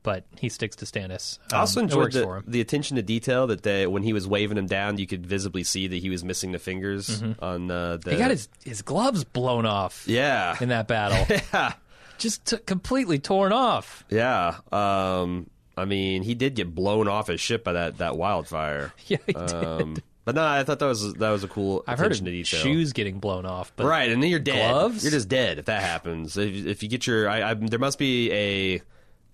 but 0.02 0.24
he 0.38 0.48
sticks 0.48 0.76
to 0.76 0.84
Stannis. 0.84 1.38
I 1.52 1.56
also 1.58 1.80
Um, 1.80 1.84
enjoyed 1.84 2.12
the, 2.12 2.42
the 2.46 2.60
attention 2.60 2.96
to 2.96 3.02
detail 3.02 3.46
that 3.48 3.62
they 3.62 3.86
when 3.86 4.02
he 4.02 4.12
was 4.12 4.26
waving 4.26 4.56
him 4.58 4.66
down, 4.66 4.98
you 4.98 5.06
could 5.06 5.26
visibly 5.26 5.64
see 5.64 5.86
that 5.88 5.96
he 5.96 6.08
was 6.10 6.24
missing 6.24 6.52
the 6.52 6.58
fingers 6.58 7.22
on 7.40 7.70
uh, 7.70 7.96
the. 7.96 7.98
Mm-hmm. 7.98 8.10
He 8.10 8.16
got 8.16 8.30
his 8.30 8.48
his 8.64 8.82
gloves 8.82 9.24
blown 9.24 9.66
off 9.66 10.04
yeah, 10.06 10.56
in 10.60 10.68
that 10.70 10.88
battle, 10.88 11.26
yeah, 11.52 11.72
just 12.18 12.44
t- 12.46 12.58
completely 12.58 13.18
torn 13.18 13.52
off. 13.52 14.04
yeah. 14.08 14.58
Um, 14.72 15.48
I 15.76 15.84
mean, 15.84 16.22
he 16.22 16.34
did 16.34 16.54
get 16.56 16.74
blown 16.74 17.06
off 17.06 17.28
his 17.28 17.40
ship 17.40 17.62
by 17.64 17.72
that 17.74 17.98
that 17.98 18.16
wildfire. 18.16 18.92
Yeah, 19.06 19.18
he 19.26 19.32
did. 19.32 19.52
Um, 19.52 19.96
but 20.24 20.34
no, 20.34 20.44
I 20.44 20.62
thought 20.64 20.78
that 20.80 20.86
was 20.86 21.14
that 21.14 21.30
was 21.30 21.42
a 21.44 21.48
cool 21.48 21.84
I've 21.86 21.98
heard 21.98 22.06
attention 22.12 22.26
of 22.26 22.32
to 22.32 22.36
detail. 22.36 22.60
shoes 22.60 22.92
getting 22.92 23.18
blown 23.18 23.46
off, 23.46 23.72
but 23.76 23.86
Right, 23.86 24.10
and 24.10 24.22
then 24.22 24.28
you're 24.28 24.38
dead. 24.40 24.70
Gloves? 24.72 25.02
You're 25.02 25.10
just 25.12 25.28
dead 25.28 25.58
if 25.58 25.64
that 25.66 25.82
happens. 25.82 26.36
If, 26.36 26.66
if 26.66 26.82
you 26.82 26.88
get 26.90 27.06
your, 27.06 27.30
I, 27.30 27.50
I, 27.50 27.54
there 27.54 27.78
must 27.78 27.98
be 27.98 28.30
a 28.32 28.82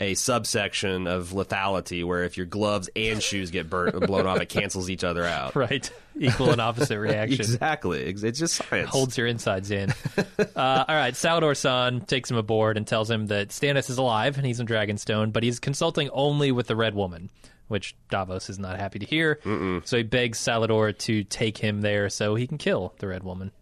a 0.00 0.14
subsection 0.14 1.07
of 1.07 1.30
lethality 1.30 2.04
where 2.04 2.24
if 2.24 2.37
your 2.37 2.46
gloves 2.46 2.90
and 2.96 3.22
shoes 3.22 3.50
get 3.50 3.70
burnt 3.70 3.98
blown 4.07 4.26
off, 4.26 4.40
it 4.40 4.48
cancels 4.48 4.90
each 4.90 5.04
other 5.04 5.24
out. 5.24 5.54
right, 5.57 5.88
equal 6.18 6.50
and 6.50 6.61
opposite 6.61 6.98
reaction. 6.98 7.40
Exactly. 7.40 8.02
It's 8.02 8.38
just 8.38 8.57
science. 8.57 8.90
holds 8.90 9.16
your 9.16 9.26
insides 9.26 9.70
in. 9.70 9.90
uh, 10.16 10.85
all 10.88 10.94
right, 10.94 11.14
Salladhor 11.14 11.54
Saan 11.54 12.07
takes 12.07 12.30
him 12.30 12.37
aboard 12.37 12.76
and 12.76 12.87
tells 12.87 13.11
him 13.11 13.26
that 13.28 13.48
Stannis 13.48 13.88
is 13.88 13.98
alive 13.98 14.37
and 14.37 14.46
he's 14.46 14.61
in 14.61 14.66
Dragonstone, 14.66 15.33
but 15.33 15.42
he's 15.42 15.61
consulting 15.61 16.11
only 16.11 16.50
with 16.52 16.66
the 16.66 16.76
Red 16.76 16.94
Woman, 16.94 17.30
which 17.68 17.94
Davos 18.11 18.50
is 18.50 18.59
not 18.59 18.78
happy 18.78 18.98
to 18.98 19.07
hear. 19.07 19.38
So 19.85 19.96
he 19.96 20.02
begs 20.02 20.38
Salladhor 20.38 20.98
to 20.98 21.24
take 21.24 21.57
him 21.59 21.80
there 21.83 22.09
so 22.11 22.35
he 22.35 22.46
can 22.46 22.59
kill 22.59 22.94
the 22.98 23.09
Red 23.09 23.22
Woman. 23.22 23.52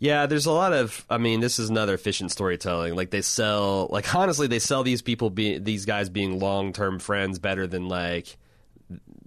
Yeah, 0.00 0.26
there's 0.26 0.46
a 0.46 0.52
lot 0.52 0.72
of. 0.72 1.04
I 1.10 1.18
mean, 1.18 1.40
this 1.40 1.58
is 1.58 1.70
another 1.70 1.94
efficient 1.94 2.30
storytelling. 2.30 2.94
Like 2.94 3.10
they 3.10 3.22
sell, 3.22 3.88
like 3.90 4.14
honestly, 4.14 4.46
they 4.46 4.60
sell 4.60 4.82
these 4.82 5.02
people, 5.02 5.30
be, 5.30 5.58
these 5.58 5.84
guys 5.86 6.08
being 6.08 6.38
long 6.38 6.72
term 6.72 6.98
friends 6.98 7.38
better 7.38 7.66
than 7.66 7.88
like 7.88 8.36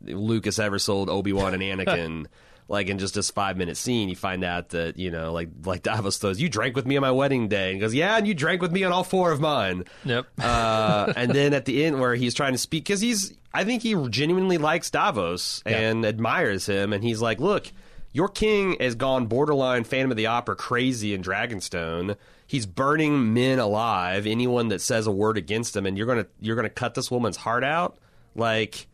Lucas 0.04 0.60
ever 0.60 0.80
sold 0.80 1.10
Obi 1.10 1.34
Wan 1.34 1.54
and 1.54 1.62
Anakin. 1.88 2.28
like 2.70 2.88
in 2.88 3.00
just 3.00 3.16
this 3.16 3.30
five 3.32 3.58
minute 3.58 3.76
scene, 3.76 4.08
you 4.08 4.16
find 4.16 4.46
out 4.46 4.70
that 4.70 4.98
you 4.98 5.12
know, 5.12 5.34
like 5.34 5.50
like 5.66 5.84
Davos 5.84 6.20
does. 6.20 6.40
You 6.40 6.48
drank 6.48 6.78
with 6.78 6.86
me 6.86 6.96
on 6.96 7.02
my 7.02 7.12
wedding 7.12 7.50
day, 7.50 7.72
and 7.72 7.76
he 7.76 7.82
goes, 7.82 7.94
yeah, 7.94 8.16
and 8.16 8.26
you 8.26 8.34
drank 8.34 8.62
with 8.62 8.72
me 8.72 8.86
on 8.86 8.94
all 8.94 9.04
four 9.04 9.32
of 9.32 9.42
mine. 9.42 9.84
Yep. 10.06 10.26
uh, 10.40 11.12
and 11.18 11.32
then 11.32 11.54
at 11.54 11.66
the 11.66 11.84
end 11.84 12.00
where 12.00 12.16
he's 12.16 12.34
trying 12.34 12.54
to 12.54 12.58
speak 12.58 12.86
because 12.86 13.02
he's 13.02 13.34
I 13.54 13.66
think 13.66 13.84
he 13.84 13.94
genuinely 14.10 14.58
likes 14.58 14.90
Davos 14.90 15.62
and 15.66 16.06
admires 16.06 16.66
him, 16.66 16.94
and 16.94 17.04
he's 17.04 17.22
like, 17.22 17.42
look. 17.42 17.70
Your 18.14 18.28
king 18.28 18.76
has 18.80 18.96
gone 18.96 19.28
borderline 19.28 19.84
Phantom 19.86 20.12
of 20.12 20.18
the 20.18 20.28
Opera 20.28 20.56
crazy 20.56 21.14
in 21.14 21.22
Dragonstone. 21.22 22.18
He's 22.46 22.66
burning 22.66 23.34
men 23.34 23.60
alive. 23.60 24.28
Anyone 24.28 24.68
that 24.70 24.82
says 24.82 25.08
a 25.08 25.12
word 25.12 25.38
against 25.38 25.76
him, 25.76 25.86
and 25.86 25.98
you're 25.98 26.08
gonna 26.08 26.28
you're 26.40 26.56
gonna 26.58 26.70
cut 26.70 26.94
this 26.96 27.10
woman's 27.10 27.38
heart 27.38 27.64
out. 27.64 27.98
Like 28.36 28.88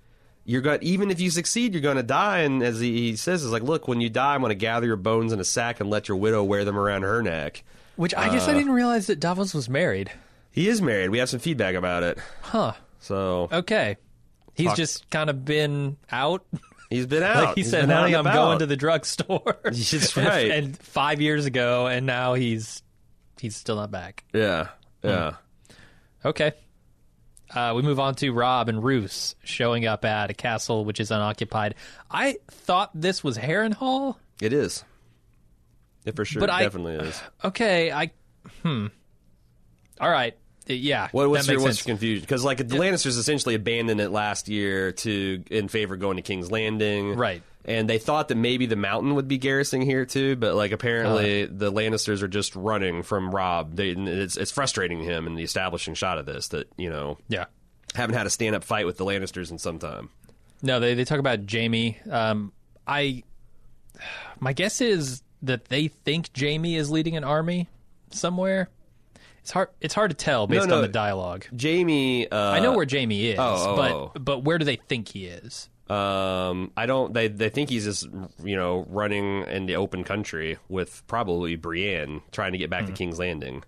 you're 0.46 0.62
going 0.62 0.80
even 0.84 1.10
if 1.10 1.20
you 1.20 1.32
succeed, 1.32 1.74
you're 1.74 1.82
gonna 1.82 2.04
die. 2.04 2.40
And 2.40 2.62
as 2.62 2.80
he, 2.80 3.10
he 3.10 3.16
says, 3.16 3.44
is 3.44 3.52
like, 3.52 3.64
look, 3.64 3.88
when 3.88 4.00
you 4.02 4.10
die, 4.10 4.36
I'm 4.36 4.42
gonna 4.42 4.54
gather 4.56 4.86
your 4.86 4.96
bones 4.96 5.34
in 5.34 5.40
a 5.40 5.44
sack 5.46 5.80
and 5.80 5.90
let 5.90 6.08
your 6.08 6.18
widow 6.18 6.44
wear 6.44 6.64
them 6.66 6.78
around 6.78 7.02
her 7.02 7.24
neck. 7.24 7.64
Which 7.96 8.14
I 8.14 8.30
guess 8.30 8.48
I 8.48 8.52
uh, 8.52 8.54
didn't 8.54 8.74
realize 8.74 9.08
that 9.08 9.20
Davos 9.20 9.56
was 9.56 9.68
married. 9.68 10.12
He 10.52 10.68
is 10.70 10.80
married. 10.82 11.10
We 11.10 11.18
have 11.18 11.30
some 11.30 11.40
feedback 11.40 11.74
about 11.74 12.04
it. 12.04 12.20
Huh. 12.42 12.74
So 13.00 13.50
Okay. 13.52 13.98
He's 14.54 14.68
Fuck. 14.68 14.78
just 14.78 15.10
kind 15.10 15.30
of 15.32 15.44
been 15.46 15.98
out. 16.12 16.46
he's 16.90 17.06
been 17.06 17.24
out. 17.24 17.36
Like 17.44 17.56
he 17.56 17.62
He's 17.62 17.70
said, 17.72 17.90
honey, 17.90 18.16
I'm 18.16 18.22
about." 18.22 18.34
going 18.36 18.60
to 18.60 18.66
the 18.66 18.76
drugstore. 18.78 19.58
That's 19.64 20.18
And- 20.18 20.26
right. 20.28 20.52
and 20.52 20.78
five 20.78 21.22
years 21.22 21.46
ago, 21.46 21.88
and 21.88 22.06
now 22.06 22.34
he's 22.34 22.82
he's 23.40 23.56
still 23.56 23.76
not 23.78 23.92
back. 23.92 24.24
Yeah, 24.34 24.70
yeah. 25.04 25.34
Okay. 26.26 26.54
Uh, 27.54 27.72
we 27.76 27.82
move 27.82 27.98
on 28.00 28.14
to 28.16 28.32
Robb 28.32 28.68
and 28.68 28.84
Roose 28.84 29.34
showing 29.44 29.86
up 29.86 30.04
at 30.04 30.30
a 30.30 30.34
castle 30.34 30.84
which 30.84 31.00
is 31.00 31.12
unoccupied. 31.12 31.76
I 32.12 32.38
thought 32.52 32.92
this 32.94 33.24
was 33.24 33.38
Harrenhal. 33.38 34.16
It 34.42 34.52
is. 34.52 34.84
It 36.06 36.16
for 36.16 36.26
sure 36.26 36.40
But 36.42 36.50
I- 36.50 36.64
definitely 36.64 36.96
is. 37.08 37.22
Okay, 37.46 37.92
I 37.92 38.12
hmm. 38.64 38.88
All 40.02 40.10
right, 40.10 40.36
yeah. 40.68 41.08
What, 41.12 41.30
what's 41.30 41.48
your 41.48 41.62
what's 41.62 41.86
your 41.86 41.94
confusion? 41.96 42.22
Because 42.22 42.44
like 42.44 42.58
the 42.60 42.76
Lannisters 42.78 43.18
essentially 43.18 43.56
abandoned 43.56 44.00
it 44.02 44.10
last 44.10 44.48
year 44.50 44.92
to 44.92 45.44
in 45.50 45.68
favor 45.68 45.96
of 45.96 46.00
going 46.00 46.18
to 46.18 46.22
King's 46.24 46.52
Landing, 46.52 47.16
Right. 47.16 47.42
And 47.66 47.90
they 47.90 47.98
thought 47.98 48.30
that 48.30 48.36
maybe 48.36 48.66
the 48.66 48.78
Mountain 48.78 49.16
would 49.16 49.28
be 49.28 49.38
garrisoning 49.38 49.86
here 49.86 50.06
too, 50.06 50.38
but 50.38 50.56
like 50.56 50.72
apparently 50.72 51.44
Uh-huh. 51.44 51.54
the 51.58 51.72
Lannisters 51.72 52.22
are 52.22 52.30
just 52.30 52.56
running 52.56 53.04
from 53.04 53.30
Robb. 53.36 53.76
They, 53.76 53.90
it's 53.90 54.38
it's 54.38 54.52
frustrating 54.52 55.02
him 55.04 55.28
in 55.28 55.36
the 55.36 55.44
establishing 55.44 55.94
shot 55.94 56.18
of 56.18 56.26
this 56.26 56.48
that 56.50 56.70
you 56.78 56.90
know 56.90 57.18
Yeah. 57.28 57.46
haven't 57.94 58.16
had 58.16 58.26
a 58.26 58.30
stand 58.30 58.56
up 58.56 58.64
fight 58.64 58.86
with 58.86 58.96
the 58.98 59.04
Lannisters 59.06 59.52
in 59.52 59.58
some 59.58 59.80
time. 59.80 60.10
No, 60.62 60.80
they 60.80 60.94
they 60.94 61.04
talk 61.04 61.20
about 61.20 61.40
Jaime. 61.52 61.98
Um, 62.10 62.54
I 62.88 63.24
my 64.40 64.54
guess 64.54 64.80
is 64.82 65.22
that 65.42 65.66
they 65.66 65.88
think 65.90 66.30
Jaime 66.40 66.76
is 66.76 66.90
leading 66.90 67.18
an 67.18 67.24
army 67.24 67.68
somewhere. 68.12 68.70
It's 69.48 69.54
hard. 69.54 69.70
It's 69.80 69.94
hard 69.94 70.12
to 70.12 70.14
tell 70.14 70.46
based 70.46 70.68
no. 70.68 70.76
on 70.76 70.82
the 70.82 70.90
dialogue. 70.90 71.46
Jaime, 71.58 72.30
uh, 72.30 72.36
I 72.38 72.60
know 72.60 72.74
where 72.74 72.86
Jaime 72.86 73.28
is, 73.28 73.40
oh, 73.40 73.56
oh, 73.58 73.76
but 73.78 73.92
oh. 73.92 74.12
but 74.20 74.44
where 74.44 74.58
do 74.58 74.66
they 74.66 74.76
think 74.76 75.08
he 75.08 75.26
is? 75.26 75.70
Um, 75.90 76.74
I 76.76 76.86
don't. 76.86 77.14
They 77.14 77.30
they 77.30 77.48
think 77.48 77.70
he's 77.70 77.86
just 77.86 78.10
you 78.44 78.58
know 78.58 78.86
running 78.90 79.44
in 79.44 79.66
the 79.66 79.78
open 79.78 80.04
country 80.04 80.58
with 80.68 81.02
probably 81.08 81.56
Brienne 81.56 82.24
trying 82.34 82.52
to 82.52 82.58
get 82.58 82.70
back 82.70 82.88
to 82.88 82.92
King's 82.92 83.20
Landing. 83.20 83.64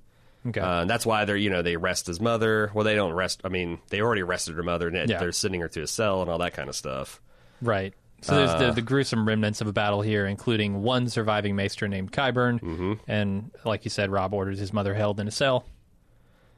Okay. 0.46 0.60
Uh, 0.60 0.84
that's 0.84 1.06
why 1.06 1.24
they're 1.24 1.38
you 1.38 1.50
know 1.50 1.62
they 1.62 1.76
arrest 1.76 2.08
his 2.08 2.20
mother. 2.20 2.72
Well, 2.74 2.84
they 2.84 2.96
don't 2.96 3.14
arrest. 3.14 3.40
I 3.46 3.48
mean, 3.48 3.80
they 3.88 4.02
already 4.02 4.22
arrested 4.22 4.56
her 4.56 4.64
mother, 4.64 4.90
and 4.90 5.10
Yeah. 5.10 5.18
they're 5.18 5.32
sending 5.32 5.62
her 5.62 5.70
to 5.70 5.84
a 5.84 5.88
cell 5.88 6.22
and 6.22 6.30
all 6.30 6.40
that 6.40 6.54
kind 6.54 6.68
of 6.68 6.76
stuff. 6.76 7.22
Right. 7.62 7.94
So 8.22 8.36
there's 8.36 8.50
Uh. 8.52 8.58
the, 8.68 8.72
the 8.74 8.82
gruesome 8.82 9.28
remnants 9.28 9.62
of 9.62 9.68
a 9.68 9.74
battle 9.74 10.02
here, 10.02 10.26
including 10.26 10.82
one 10.82 11.08
surviving 11.10 11.56
maester 11.56 11.88
named 11.88 12.12
Qyburn, 12.12 12.60
Mm-hmm. 12.62 12.94
and 13.08 13.52
like 13.66 13.86
you 13.86 13.90
said, 13.90 14.12
Robb 14.12 14.34
orders 14.34 14.60
his 14.60 14.74
mother 14.74 14.94
held 14.94 15.20
in 15.20 15.28
a 15.28 15.32
cell. 15.32 15.66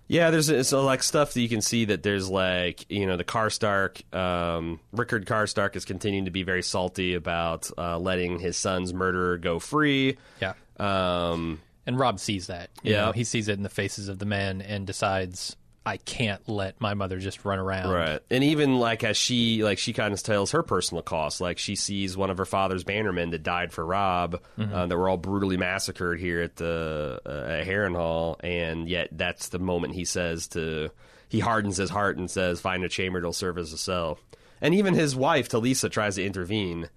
Yeah, 0.08 0.30
there's 0.30 0.68
so 0.68 0.84
like 0.84 1.04
stuff 1.04 1.34
that 1.34 1.40
you 1.42 1.48
can 1.48 1.62
see 1.62 1.86
that 1.86 2.04
there's 2.04 2.30
like 2.30 2.86
you 2.92 3.06
know 3.08 3.16
the 3.16 3.24
Karstark, 3.24 4.14
um, 4.14 4.80
Rickard 4.92 5.26
Karstark 5.26 5.76
is 5.78 5.86
continuing 5.86 6.26
to 6.26 6.32
be 6.32 6.44
very 6.44 6.64
salty 6.64 7.14
about 7.14 7.72
uh, 7.78 7.98
letting 7.98 8.38
his 8.40 8.58
son's 8.58 8.94
murderer 8.94 9.38
go 9.38 9.58
free. 9.60 10.18
Yeah. 10.42 10.54
Um, 10.78 11.62
And 11.88 11.98
Rob 11.98 12.20
sees 12.20 12.48
that. 12.48 12.72
You 12.84 12.92
Yeah. 12.94 13.06
know, 13.06 13.12
he 13.14 13.24
sees 13.24 13.48
it 13.48 13.54
in 13.54 13.64
the 13.64 13.70
faces 13.70 14.10
of 14.10 14.20
the 14.20 14.26
men 14.26 14.62
and 14.62 14.86
decides, 14.86 15.56
I 15.84 15.98
can't 15.98 16.48
let 16.48 16.80
my 16.80 16.94
mother 16.94 17.18
just 17.18 17.44
run 17.44 17.58
around. 17.58 17.90
Right. 17.92 18.20
And 18.30 18.44
even 18.44 18.76
like 18.76 19.04
as 19.04 19.18
she 19.18 19.64
like 19.64 19.80
she 19.80 19.94
kind 19.94 20.14
of 20.14 20.22
tells 20.22 20.52
her 20.52 20.62
personal 20.62 21.02
cost, 21.02 21.42
like 21.42 21.58
she 21.58 21.76
sees 21.76 22.16
one 22.16 22.30
of 22.30 22.38
her 22.38 22.46
father's 22.46 22.84
bannermen 22.84 23.32
that 23.32 23.42
died 23.42 23.72
for 23.74 23.84
Robb, 23.84 24.40
uh, 24.60 24.86
that 24.86 24.96
were 24.96 25.10
all 25.10 25.18
brutally 25.18 25.58
massacred 25.58 26.20
here 26.20 26.42
at 26.42 26.56
the 26.58 27.20
uh, 27.26 27.30
at 27.52 27.66
Harrenhal, 27.66 28.36
and 28.44 28.88
yet 28.88 29.10
that's 29.12 29.50
the 29.50 29.58
moment 29.58 29.96
he 29.96 30.06
says 30.06 30.48
to 30.50 30.92
he 31.30 31.40
hardens 31.40 31.78
his 31.78 31.90
heart 31.90 32.18
and 32.18 32.30
says, 32.30 32.62
"Find 32.62 32.84
a 32.84 32.90
chamber 32.90 33.20
that'll 33.20 33.34
serve 33.34 33.58
as 33.58 33.74
a 33.74 33.78
cell." 33.78 34.20
And 34.62 34.76
even 34.76 34.94
his 34.94 35.16
wife 35.16 35.50
Talisa 35.50 35.90
tries 35.90 36.16
to 36.16 36.24
intervene, 36.24 36.90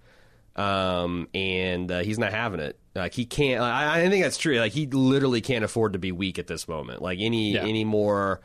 um, 0.55 1.27
and 1.33 1.91
uh, 1.91 1.99
he's 2.03 2.19
not 2.19 2.31
having 2.31 2.59
it. 2.59 2.77
Like 2.93 3.13
he 3.13 3.25
can't. 3.25 3.61
I, 3.61 4.01
I 4.03 4.09
think 4.09 4.23
that's 4.23 4.37
true. 4.37 4.59
Like 4.59 4.71
he 4.71 4.85
literally 4.87 5.41
can't 5.41 5.65
afford 5.65 5.93
to 5.93 5.99
be 5.99 6.11
weak 6.11 6.37
at 6.39 6.47
this 6.47 6.67
moment. 6.67 7.01
Like 7.01 7.17
any 7.19 7.53
Yeah. 7.53 7.63
any 7.63 7.83
more 7.83 8.41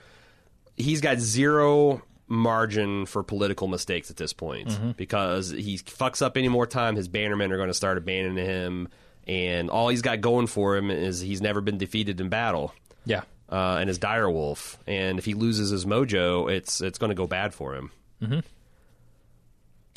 he's 0.80 1.00
got 1.00 1.18
zero 1.18 2.02
margin 2.26 3.06
for 3.06 3.22
political 3.22 3.66
mistakes 3.68 4.10
at 4.10 4.16
this 4.16 4.32
point 4.32 4.68
Mm-hmm. 4.68 4.90
because 4.92 5.50
he 5.50 5.78
fucks 5.78 6.22
up 6.22 6.36
any 6.36 6.48
more 6.48 6.66
time 6.66 6.94
his 6.96 7.08
bannermen 7.08 7.50
are 7.50 7.56
going 7.56 7.68
to 7.68 7.74
start 7.74 7.98
abandoning 7.98 8.44
him 8.44 8.88
and 9.26 9.68
all 9.70 9.88
he's 9.88 10.02
got 10.02 10.20
going 10.20 10.46
for 10.46 10.76
him 10.76 10.90
is 10.90 11.20
he's 11.20 11.40
never 11.42 11.60
been 11.60 11.76
defeated 11.78 12.20
in 12.20 12.28
battle. 12.28 12.72
Yeah. 13.04 13.22
Uh, 13.50 13.78
and 13.80 13.88
his 13.88 13.98
dire 13.98 14.30
wolf, 14.30 14.78
and 14.86 15.18
if 15.18 15.24
he 15.24 15.34
loses 15.34 15.70
his 15.70 15.84
mojo, 15.84 16.48
it's 16.50 16.80
it's 16.80 16.98
going 16.98 17.10
to 17.10 17.16
go 17.16 17.26
bad 17.26 17.52
for 17.52 17.74
him. 17.74 17.90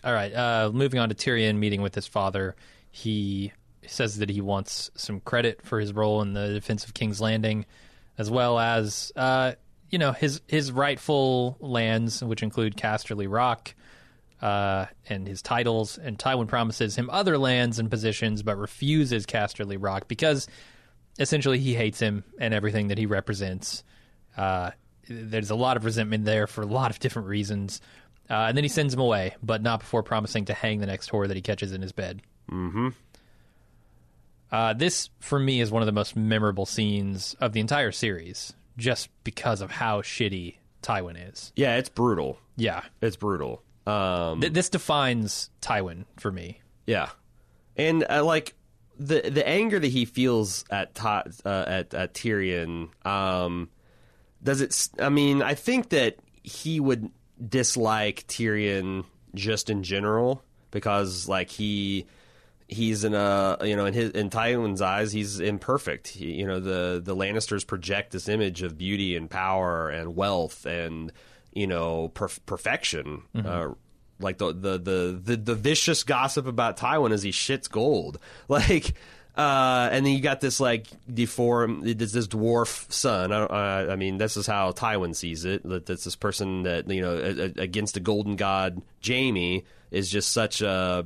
All 0.04 0.14
right. 0.14 0.34
Uh, 0.34 0.72
moving 0.74 1.00
on 1.00 1.10
to 1.10 1.16
Tyrion 1.16 1.58
meeting 1.58 1.82
with 1.82 1.96
his 1.96 2.08
father. 2.08 2.56
He 2.92 3.54
says 3.86 4.18
that 4.20 4.30
he 4.30 4.42
wants 4.42 4.90
some 4.96 5.20
credit 5.20 5.62
for 5.64 5.80
his 5.80 5.94
role 5.94 6.22
in 6.22 6.34
the 6.34 6.48
defense 6.54 6.84
of 6.86 6.94
King's 6.94 7.22
Landing, 7.22 7.66
as 8.18 8.30
well 8.30 8.60
as 8.60 9.12
uh, 9.16 9.54
you 9.94 10.00
know 10.00 10.12
his 10.12 10.42
his 10.48 10.72
rightful 10.72 11.56
lands, 11.60 12.24
which 12.24 12.42
include 12.42 12.76
Casterly 12.76 13.32
Rock. 13.32 13.76
Uh, 14.42 14.88
and 15.08 15.26
his 15.26 15.42
titles, 15.42 15.98
and 15.98 16.20
Tywin 16.20 16.50
promises 16.50 16.98
him 16.98 17.10
other 17.10 17.38
lands 17.38 17.80
and 17.80 17.90
positions, 17.90 18.44
but 18.44 18.58
refuses 18.58 19.26
Casterly 19.26 19.78
Rock 19.80 20.10
because 20.10 20.50
essentially 21.18 21.60
he 21.60 21.74
hates 21.76 21.98
him 22.02 22.26
and 22.38 22.54
everything 22.54 22.90
that 22.90 22.98
he 22.98 23.06
represents. 23.06 23.86
Uh, 24.36 24.72
there's 25.08 25.50
a 25.50 25.56
lot 25.56 25.78
of 25.78 25.86
resentment 25.86 26.26
there 26.26 26.46
for 26.46 26.62
a 26.62 26.66
lot 26.66 26.92
of 26.92 27.00
different 27.00 27.30
reasons. 27.30 27.80
Uh, 28.30 28.48
and 28.48 28.58
then 28.58 28.66
he 28.66 28.70
sends 28.70 28.94
him 28.94 29.00
away, 29.00 29.34
but 29.42 29.62
not 29.62 29.80
before 29.80 30.04
promising 30.04 30.44
to 30.46 30.54
hang 30.54 30.80
the 30.80 30.88
next 30.88 31.10
whore 31.10 31.28
that 31.28 31.38
he 31.38 31.42
catches 31.42 31.72
in 31.72 31.82
his 31.82 31.94
bed. 31.94 32.22
Mm-hmm. 32.52 32.90
Uh, 34.52 34.74
this, 34.74 35.10
for 35.20 35.40
me, 35.40 35.62
is 35.62 35.72
one 35.72 35.82
of 35.82 35.86
the 35.86 35.94
most 35.94 36.18
memorable 36.18 36.66
scenes 36.66 37.34
of 37.40 37.54
the 37.54 37.62
entire 37.62 37.94
series, 37.94 38.54
just 38.78 39.10
because 39.24 39.62
of 39.62 39.72
how 39.72 40.02
shitty 40.02 40.56
Tywin 40.82 41.32
is. 41.32 41.52
Yeah, 41.56 41.78
it's 41.78 41.90
brutal. 41.90 42.38
Yeah, 42.56 42.82
It's 43.02 43.16
brutal. 43.16 43.64
Um, 43.88 44.42
Th- 44.42 44.54
this 44.54 44.70
defines 44.70 45.50
Tywin 45.62 46.06
for 46.18 46.32
me. 46.32 46.62
Yeah, 46.86 47.10
and 47.76 48.06
uh, 48.10 48.24
like 48.24 48.54
the 48.98 49.22
the 49.30 49.46
anger 49.48 49.80
that 49.80 49.88
he 49.88 50.06
feels 50.06 50.64
at 50.70 50.94
Ta- 50.96 51.24
uh, 51.44 51.66
at 51.68 51.94
at 51.94 52.14
Tyrion, 52.14 52.90
um, 53.06 53.70
does 54.42 54.62
it? 54.62 54.90
I 55.00 55.10
mean, 55.10 55.42
I 55.42 55.56
think 55.56 55.90
that 55.90 56.18
he 56.44 56.80
would 56.80 57.10
dislike 57.50 58.26
Tyrion 58.28 59.06
just 59.36 59.70
in 59.70 59.84
general 59.84 60.44
because 60.72 61.28
like 61.28 61.50
he 61.50 62.06
he's 62.74 63.04
in 63.04 63.14
a 63.14 63.58
you 63.64 63.76
know 63.76 63.86
in 63.86 63.94
his 63.94 64.12
in 64.12 64.30
Tywin's 64.30 64.82
eyes 64.82 65.12
he's 65.12 65.40
imperfect. 65.40 66.10
He, 66.10 66.34
you 66.34 66.46
know 66.48 66.60
the 66.60 67.02
the 67.04 67.16
Lannisters 67.16 67.66
project 67.66 68.12
this 68.12 68.28
image 68.28 68.62
of 68.62 68.78
beauty 68.78 69.16
and 69.16 69.30
power 69.30 69.90
and 69.90 70.16
wealth 70.16 70.66
and 70.66 71.12
you 71.54 71.68
know 71.68 72.10
perf- 72.14 72.40
perfection. 72.46 73.24
Uh, 73.36 73.70
like 74.20 74.38
the, 74.38 74.54
the 74.54 74.78
the 74.78 75.22
the 75.24 75.38
the 75.38 75.56
vicious 75.56 76.04
gossip 76.04 76.48
about 76.48 76.78
Tywin 76.78 77.12
is 77.12 77.24
he 77.24 77.32
shits 77.32 77.70
gold. 77.70 78.20
Like 78.48 78.94
uh, 79.36 79.90
and 79.92 80.06
then 80.06 80.14
you 80.14 80.22
got 80.22 80.42
this 80.42 80.60
like 80.60 80.86
deformed, 81.12 81.84
this, 81.84 82.12
this 82.12 82.28
dwarf 82.28 82.92
son. 82.92 83.32
I, 83.32 83.42
uh, 83.42 83.88
I 83.92 83.96
mean, 83.96 84.20
this 84.20 84.38
is 84.38 84.46
how 84.46 84.72
Tywin 84.74 85.16
sees 85.16 85.44
it. 85.44 85.64
That 85.68 85.88
that's 85.88 86.04
this 86.04 86.16
person 86.16 86.64
that 86.64 86.88
you 86.88 87.02
know 87.02 87.16
a, 87.18 87.46
a- 87.46 87.64
against 87.64 87.96
the 87.96 88.00
golden 88.00 88.36
god 88.36 88.82
Jaime 89.06 89.64
is 89.90 90.10
just 90.12 90.32
such 90.32 90.62
a 90.62 91.04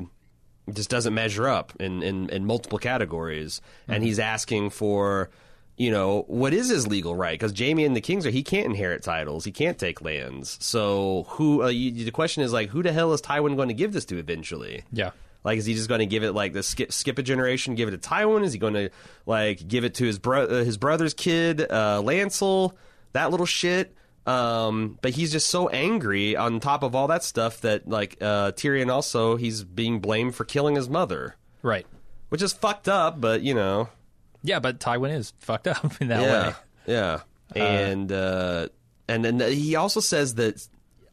just 0.74 0.90
doesn't 0.90 1.14
measure 1.14 1.48
up 1.48 1.74
in, 1.80 2.04
in, 2.04 2.30
in 2.30 2.46
multiple 2.46 2.78
categories. 2.78 3.62
And 3.88 4.04
he's 4.04 4.20
asking 4.20 4.72
for, 4.72 5.30
you 5.78 5.92
know, 5.92 6.24
what 6.28 6.54
is 6.54 6.70
his 6.70 6.88
legal 6.88 7.16
right? 7.16 7.40
Because 7.40 7.58
Jaime 7.58 7.86
and 7.86 7.96
the 7.96 8.02
Kings 8.02 8.26
are, 8.26 8.30
he 8.30 8.44
can't 8.44 8.66
inherit 8.66 9.04
titles. 9.04 9.46
He 9.46 9.52
can't 9.52 9.78
take 9.78 10.02
lands. 10.02 10.58
So 10.60 11.26
who, 11.30 11.64
uh, 11.64 11.68
you, 11.68 12.06
the 12.06 12.12
question 12.12 12.44
is 12.44 12.52
like, 12.52 12.70
who 12.70 12.84
the 12.84 12.92
hell 12.92 13.14
is 13.14 13.22
Tywin 13.22 13.56
going 13.56 13.70
to 13.70 13.74
give 13.74 13.94
this 13.94 14.06
to 14.06 14.18
eventually? 14.18 14.84
Yeah. 14.92 15.12
Like, 15.44 15.60
is 15.60 15.66
he 15.66 15.76
just 15.76 15.88
going 15.88 16.00
to 16.00 16.06
give 16.06 16.24
it 16.24 16.34
like 16.34 16.54
the 16.54 16.64
skip, 16.64 16.92
skip 16.92 17.18
a 17.18 17.24
generation, 17.24 17.76
give 17.76 17.88
it 17.88 18.02
to 18.02 18.10
Tywin? 18.10 18.44
Is 18.44 18.54
he 18.54 18.60
going 18.60 18.74
to 18.74 18.90
like 19.26 19.66
give 19.68 19.86
it 19.86 19.94
to 19.96 20.06
his 20.06 20.20
bro- 20.20 20.46
uh, 20.46 20.64
his 20.64 20.78
brother's 20.78 21.14
kid, 21.14 21.62
uh, 21.62 22.02
Lancel? 22.02 22.74
That 23.14 23.32
little 23.32 23.46
shit. 23.46 23.96
Um, 24.28 25.00
but 25.02 25.12
he's 25.12 25.32
just 25.32 25.48
so 25.48 25.70
angry 25.70 26.36
on 26.36 26.60
top 26.60 26.84
of 26.84 26.94
all 26.96 27.08
that 27.08 27.24
stuff 27.24 27.62
that 27.62 27.88
like 27.88 28.18
uh, 28.22 28.52
Tyrion 28.52 28.92
also 28.92 29.38
he's 29.38 29.64
being 29.64 30.00
blamed 30.00 30.36
for 30.36 30.44
killing 30.44 30.76
his 30.76 30.90
mother, 30.90 31.36
Right. 31.62 31.88
which 32.30 32.42
is 32.42 32.52
fucked 32.54 32.90
up. 32.90 33.22
But 33.22 33.42
you 33.42 33.54
know, 33.54 33.88
Yeah, 34.44 34.60
but 34.60 34.80
Tywin 34.80 35.16
is 35.16 35.34
fucked 35.40 35.68
up 35.68 35.94
in 36.02 36.10
that 36.10 36.22
yeah, 36.22 36.48
way. 36.50 36.54
yeah, 36.88 37.22
and 37.56 38.12
uh, 38.12 38.68
and 39.08 39.24
then 39.24 39.40
he 39.40 39.76
also 39.78 40.02
says 40.02 40.36
that 40.36 40.68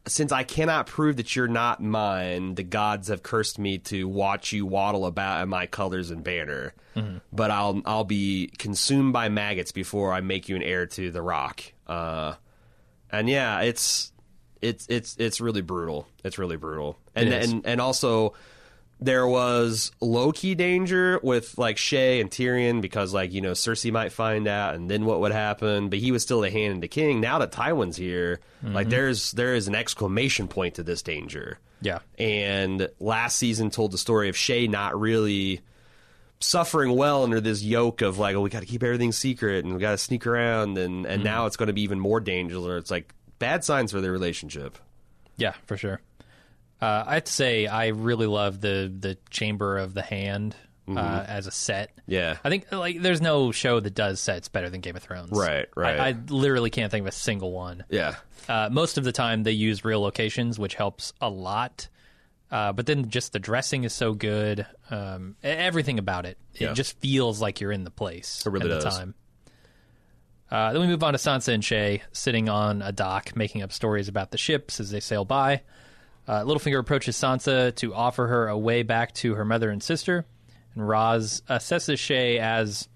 since 0.07 0.31
I 0.31 0.43
cannot 0.43 0.85
prove 0.85 1.15
that 1.15 1.35
you're 1.35 1.47
not 1.47 1.81
mine, 1.81 2.53
the 2.55 2.63
gods 2.63 3.07
have 3.07 3.23
cursed 3.23 3.57
me 3.57 3.77
to 3.79 4.07
watch 4.07 4.51
you 4.53 4.65
waddle 4.65 5.05
about 5.05 5.41
in 5.41 5.49
my 5.49 5.65
colors 5.67 6.11
and 6.11 6.23
banner. 6.23 6.73
But 7.33 7.51
I'll 7.51 7.81
I'll 7.85 8.03
be 8.05 8.51
consumed 8.57 9.11
by 9.13 9.27
maggots 9.29 9.71
before 9.71 10.13
I 10.13 10.21
make 10.21 10.47
you 10.49 10.55
an 10.57 10.63
heir 10.63 10.85
to 10.85 11.11
the 11.11 11.21
rock. 11.21 11.61
Uh, 11.87 12.35
and 13.11 13.29
yeah, 13.29 13.61
it's 13.61 14.11
it's 14.61 14.87
it's 14.89 15.15
it's 15.17 15.41
really 15.41 15.61
brutal. 15.61 16.07
It's 16.23 16.37
really 16.37 16.57
brutal. 16.57 16.97
And 17.15 17.33
and 17.33 17.65
and 17.65 17.81
also 17.81 18.33
there 18.99 19.27
was 19.27 19.91
low 19.99 20.31
key 20.31 20.55
danger 20.55 21.19
with 21.21 21.57
like 21.57 21.75
Shae 21.77 22.21
and 22.21 22.31
Tyrion 22.31 22.81
because 22.81 23.13
like 23.13 23.33
you 23.33 23.41
know 23.41 23.51
Cersei 23.51 23.91
might 23.91 24.11
find 24.11 24.47
out 24.47 24.75
and 24.75 24.89
then 24.89 25.05
what 25.05 25.19
would 25.21 25.31
happen. 25.31 25.89
But 25.89 25.99
he 25.99 26.11
was 26.11 26.23
still 26.23 26.41
the 26.41 26.49
hand 26.49 26.73
in 26.73 26.79
the 26.79 26.87
king. 26.87 27.21
Now 27.21 27.39
that 27.39 27.51
Tywin's 27.51 27.97
here, 27.97 28.39
like 28.63 28.85
mm-hmm. 28.85 28.91
there's 28.91 29.31
there 29.31 29.53
is 29.55 29.67
an 29.67 29.75
exclamation 29.75 30.47
point 30.47 30.75
to 30.75 30.83
this 30.83 31.01
danger. 31.01 31.59
Yeah. 31.81 31.99
And 32.17 32.89
last 32.99 33.37
season 33.37 33.69
told 33.69 33.91
the 33.91 33.97
story 33.97 34.29
of 34.29 34.35
Shae 34.35 34.69
not 34.69 34.99
really 34.99 35.61
suffering 36.39 36.95
well 36.95 37.23
under 37.23 37.39
this 37.41 37.63
yoke 37.63 38.01
of 38.01 38.17
like, 38.19 38.35
oh, 38.35 38.41
we 38.41 38.49
got 38.49 38.59
to 38.61 38.65
keep 38.65 38.83
everything 38.83 39.11
secret 39.11 39.65
and 39.65 39.73
we 39.73 39.79
got 39.79 39.91
to 39.91 39.97
sneak 39.97 40.27
around, 40.27 40.77
and 40.77 41.05
and 41.05 41.23
now 41.23 41.45
it's 41.45 41.57
going 41.57 41.67
to 41.67 41.73
be 41.73 41.81
even 41.83 41.99
more 41.99 42.19
dangerous. 42.19 42.63
Or 42.63 42.77
it's 42.77 42.91
like 42.91 43.13
bad 43.39 43.63
signs 43.63 43.91
for 43.91 44.01
their 44.01 44.11
relationship. 44.11 44.77
Yeah, 45.37 45.53
for 45.65 45.77
sure. 45.77 46.01
Uh, 46.81 47.03
I 47.07 47.13
have 47.15 47.23
to 47.23 47.31
say, 47.31 47.67
I 47.67 47.87
really 47.87 48.27
love 48.27 48.61
the 48.61 48.93
the 48.99 49.17
Chamber 49.29 49.77
of 49.77 49.93
the 49.93 50.01
Hand 50.01 50.55
uh, 50.87 51.23
as 51.27 51.47
a 51.47 51.51
set. 51.51 51.91
Yeah. 52.05 52.37
I 52.43 52.49
think 52.49 52.71
like 52.71 53.01
there's 53.01 53.21
no 53.21 53.51
show 53.51 53.79
that 53.79 53.95
does 53.95 54.19
sets 54.19 54.49
better 54.49 54.69
than 54.69 54.81
Game 54.81 54.95
of 54.95 55.01
Thrones. 55.01 55.31
Right, 55.31 55.67
right. 55.75 55.99
I, 55.99 56.07
I 56.09 56.15
literally 56.29 56.69
can't 56.69 56.91
think 56.91 57.01
of 57.03 57.07
a 57.07 57.11
single 57.11 57.51
one. 57.53 57.85
Yeah, 57.89 58.15
Uh, 58.47 58.69
most 58.71 58.97
of 58.99 59.03
the 59.03 59.11
time, 59.11 59.41
they 59.43 59.53
use 59.53 59.83
real 59.83 60.01
locations, 60.01 60.59
which 60.59 60.75
helps 60.75 61.11
a 61.21 61.29
lot. 61.29 61.87
Uh, 62.55 62.71
but 62.71 62.85
then 62.85 63.09
just 63.09 63.33
the 63.33 63.39
dressing 63.39 63.83
is 63.83 63.91
so 63.93 64.13
good. 64.13 64.65
Um, 64.89 65.35
everything 65.43 65.99
about 65.99 66.25
it, 66.25 66.37
it 66.53 66.61
Yeah. 66.61 66.73
just 66.73 66.97
feels 67.01 67.41
like 67.41 67.59
you're 67.59 67.71
in 67.73 67.83
the 67.83 67.91
place 67.91 68.45
really 68.45 68.71
at 68.71 68.77
the 68.79 68.85
does. 68.85 68.97
time. 68.97 69.13
Uh, 70.49 70.71
then 70.71 70.81
we 70.81 70.87
move 70.87 71.03
on 71.03 71.11
to 71.13 71.19
Sansa 71.19 71.49
and 71.53 71.61
Shae 71.63 72.01
sitting 72.13 72.47
on 72.47 72.81
a 72.81 72.93
dock, 72.93 73.35
making 73.35 73.61
up 73.61 73.73
stories 73.73 74.07
about 74.07 74.31
the 74.31 74.37
ships 74.37 74.79
as 74.79 74.89
they 74.89 75.01
sail 75.01 75.25
by. 75.25 75.63
Uh, 76.29 76.43
Littlefinger 76.43 76.79
approaches 76.79 77.17
Sansa 77.17 77.75
to 77.75 77.93
offer 77.93 78.27
her 78.27 78.47
a 78.47 78.57
way 78.57 78.83
back 78.83 79.13
to 79.15 79.35
her 79.35 79.43
mother 79.43 79.69
and 79.69 79.83
sister, 79.83 80.25
and 80.75 80.87
Ros 80.87 81.41
assesses 81.49 81.95
Shae 81.97 82.39
as, 82.39 82.87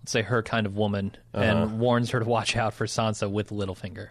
let's 0.00 0.12
say, 0.12 0.22
her 0.22 0.42
kind 0.42 0.64
of 0.64 0.74
woman, 0.76 1.14
Uh-huh. 1.34 1.44
and 1.44 1.80
warns 1.80 2.10
her 2.12 2.20
to 2.20 2.24
watch 2.24 2.56
out 2.56 2.72
for 2.72 2.86
Sansa 2.86 3.30
with 3.30 3.50
Littlefinger. 3.50 4.08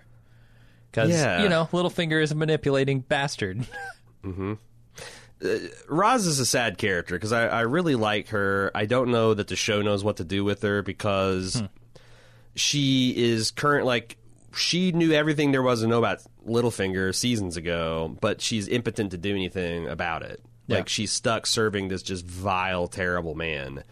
Because, 0.92 1.10
Yeah. 1.10 1.42
you 1.42 1.50
know, 1.50 1.70
Littlefinger 1.72 2.22
is 2.22 2.32
a 2.32 2.36
manipulating 2.36 3.00
bastard. 3.00 3.66
Ros 5.88 6.26
is 6.26 6.40
a 6.40 6.46
sad 6.46 6.78
character 6.78 7.16
because 7.16 7.32
I, 7.32 7.48
I 7.48 7.62
really 7.62 7.96
like 7.96 8.30
her. 8.30 8.72
I 8.76 8.86
don't 8.86 9.10
know 9.10 9.34
that 9.34 9.48
the 9.48 9.56
show 9.56 9.82
knows 9.82 10.04
what 10.04 10.18
to 10.18 10.24
do 10.24 10.44
with 10.44 10.62
her 10.62 10.82
because 10.82 11.64
she 12.56 13.14
is 13.16 13.52
current 13.52 13.86
like 13.86 14.18
she 14.56 14.92
knew 14.92 15.14
everything 15.14 15.52
there 15.52 15.64
was 15.64 15.82
to 15.82 15.88
know 15.88 16.00
about 16.00 16.20
Littlefinger 16.46 17.16
seasons 17.16 17.58
ago, 17.58 18.16
but 18.20 18.42
she's 18.42 18.68
impotent 18.68 19.12
to 19.12 19.18
do 19.18 19.32
anything 19.32 19.88
about 19.88 20.24
it. 20.24 20.42
Yeah. 20.68 20.78
Like 20.78 20.90
she's 20.90 21.12
stuck 21.12 21.48
serving 21.48 21.88
this 21.88 22.04
just 22.04 22.26
vile, 22.26 22.88
terrible 22.88 23.36
man, 23.36 23.84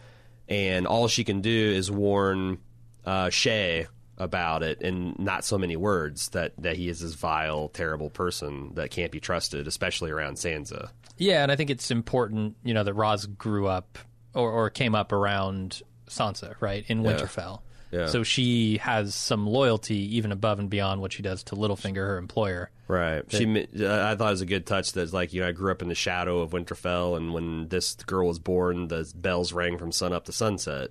and 0.47 0.85
all 0.85 1.07
she 1.07 1.23
can 1.23 1.41
do 1.41 1.49
is 1.51 1.89
warn 1.89 2.59
uh, 3.05 3.29
Shay 3.29 3.87
about 4.19 4.63
it 4.63 4.81
in 4.81 5.15
not 5.17 5.45
so 5.45 5.57
many 5.57 5.75
words 5.77 6.29
that 6.29 6.53
that 6.57 6.75
he 6.75 6.89
is 6.89 6.99
this 6.99 7.13
vile, 7.13 7.69
terrible 7.69 8.09
person 8.09 8.73
that 8.75 8.91
can't 8.91 9.11
be 9.11 9.19
trusted, 9.19 9.67
especially 9.67 10.11
around 10.11 10.35
Sansa. 10.35 10.89
yeah, 11.17 11.41
and 11.43 11.51
I 11.51 11.55
think 11.55 11.69
it's 11.69 11.89
important, 11.89 12.55
you 12.63 12.73
know, 12.73 12.83
that 12.83 12.93
Ros 12.93 13.25
grew 13.25 13.67
up 13.67 13.97
or, 14.33 14.51
or 14.51 14.69
came 14.69 14.93
up 14.95 15.11
around 15.11 15.81
Sansa, 16.07 16.55
right, 16.59 16.83
in 16.87 17.03
Winterfell. 17.03 17.61
Yeah. 17.91 18.05
So 18.05 18.21
she 18.21 18.77
has 18.77 19.15
some 19.15 19.47
loyalty 19.47 20.17
even 20.17 20.31
above 20.31 20.59
and 20.59 20.69
beyond 20.69 21.01
what 21.01 21.11
she 21.11 21.23
does 21.23 21.41
to 21.45 21.55
Littlefinger, 21.55 21.95
her 21.95 22.17
employer. 22.17 22.69
Right. 22.87 23.23
She. 23.29 23.45
uh, 23.47 24.11
I 24.11 24.15
thought 24.15 24.27
it 24.27 24.31
was 24.31 24.41
a 24.41 24.45
good 24.45 24.67
touch. 24.67 24.93
That's 24.93 25.11
like 25.11 25.33
you 25.33 25.41
know, 25.41 25.47
I 25.47 25.53
grew 25.53 25.71
up 25.71 25.81
in 25.81 25.89
the 25.89 25.95
shadow 25.95 26.41
of 26.41 26.51
Winterfell, 26.51 27.17
and 27.17 27.33
when 27.33 27.67
this 27.69 27.95
girl 27.95 28.27
was 28.27 28.37
born, 28.37 28.89
the 28.89 29.11
bells 29.15 29.53
rang 29.53 29.77
from 29.79 29.91
sun 29.91 30.13
up 30.13 30.25
to 30.25 30.31
sunset. 30.31 30.89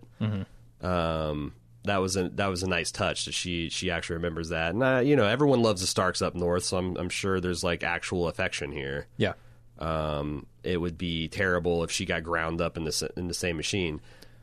Um, 0.81 1.55
that 1.85 1.99
was 1.99 2.17
a 2.17 2.29
that 2.31 2.47
was 2.47 2.63
a 2.63 2.69
nice 2.69 2.91
touch 2.91 3.25
that 3.25 3.35
she 3.35 3.69
she 3.69 3.91
actually 3.91 4.17
remembers 4.17 4.51
that. 4.51 4.75
And 4.75 4.83
uh, 4.83 4.99
you 4.99 5.17
know, 5.17 5.27
everyone 5.27 5.63
loves 5.63 5.81
the 5.81 5.87
Starks 5.87 6.23
up 6.23 6.35
north, 6.35 6.65
so 6.65 6.77
I'm 6.77 6.97
I'm 6.97 7.09
sure 7.09 7.41
there's 7.41 7.65
like 7.65 7.83
actual 7.83 8.29
affection 8.29 8.73
here. 8.73 9.07
Yeah. 9.17 9.35
Um, 9.79 10.47
it 10.65 10.77
would 10.79 10.99
be 10.99 11.29
terrible 11.29 11.85
if 11.85 11.91
she 11.91 12.05
got 12.05 12.25
ground 12.25 12.61
up 12.61 12.77
in 12.77 12.85
the 12.85 13.11
in 13.17 13.29
the 13.29 13.35
same 13.35 13.57
machine. 13.57 14.01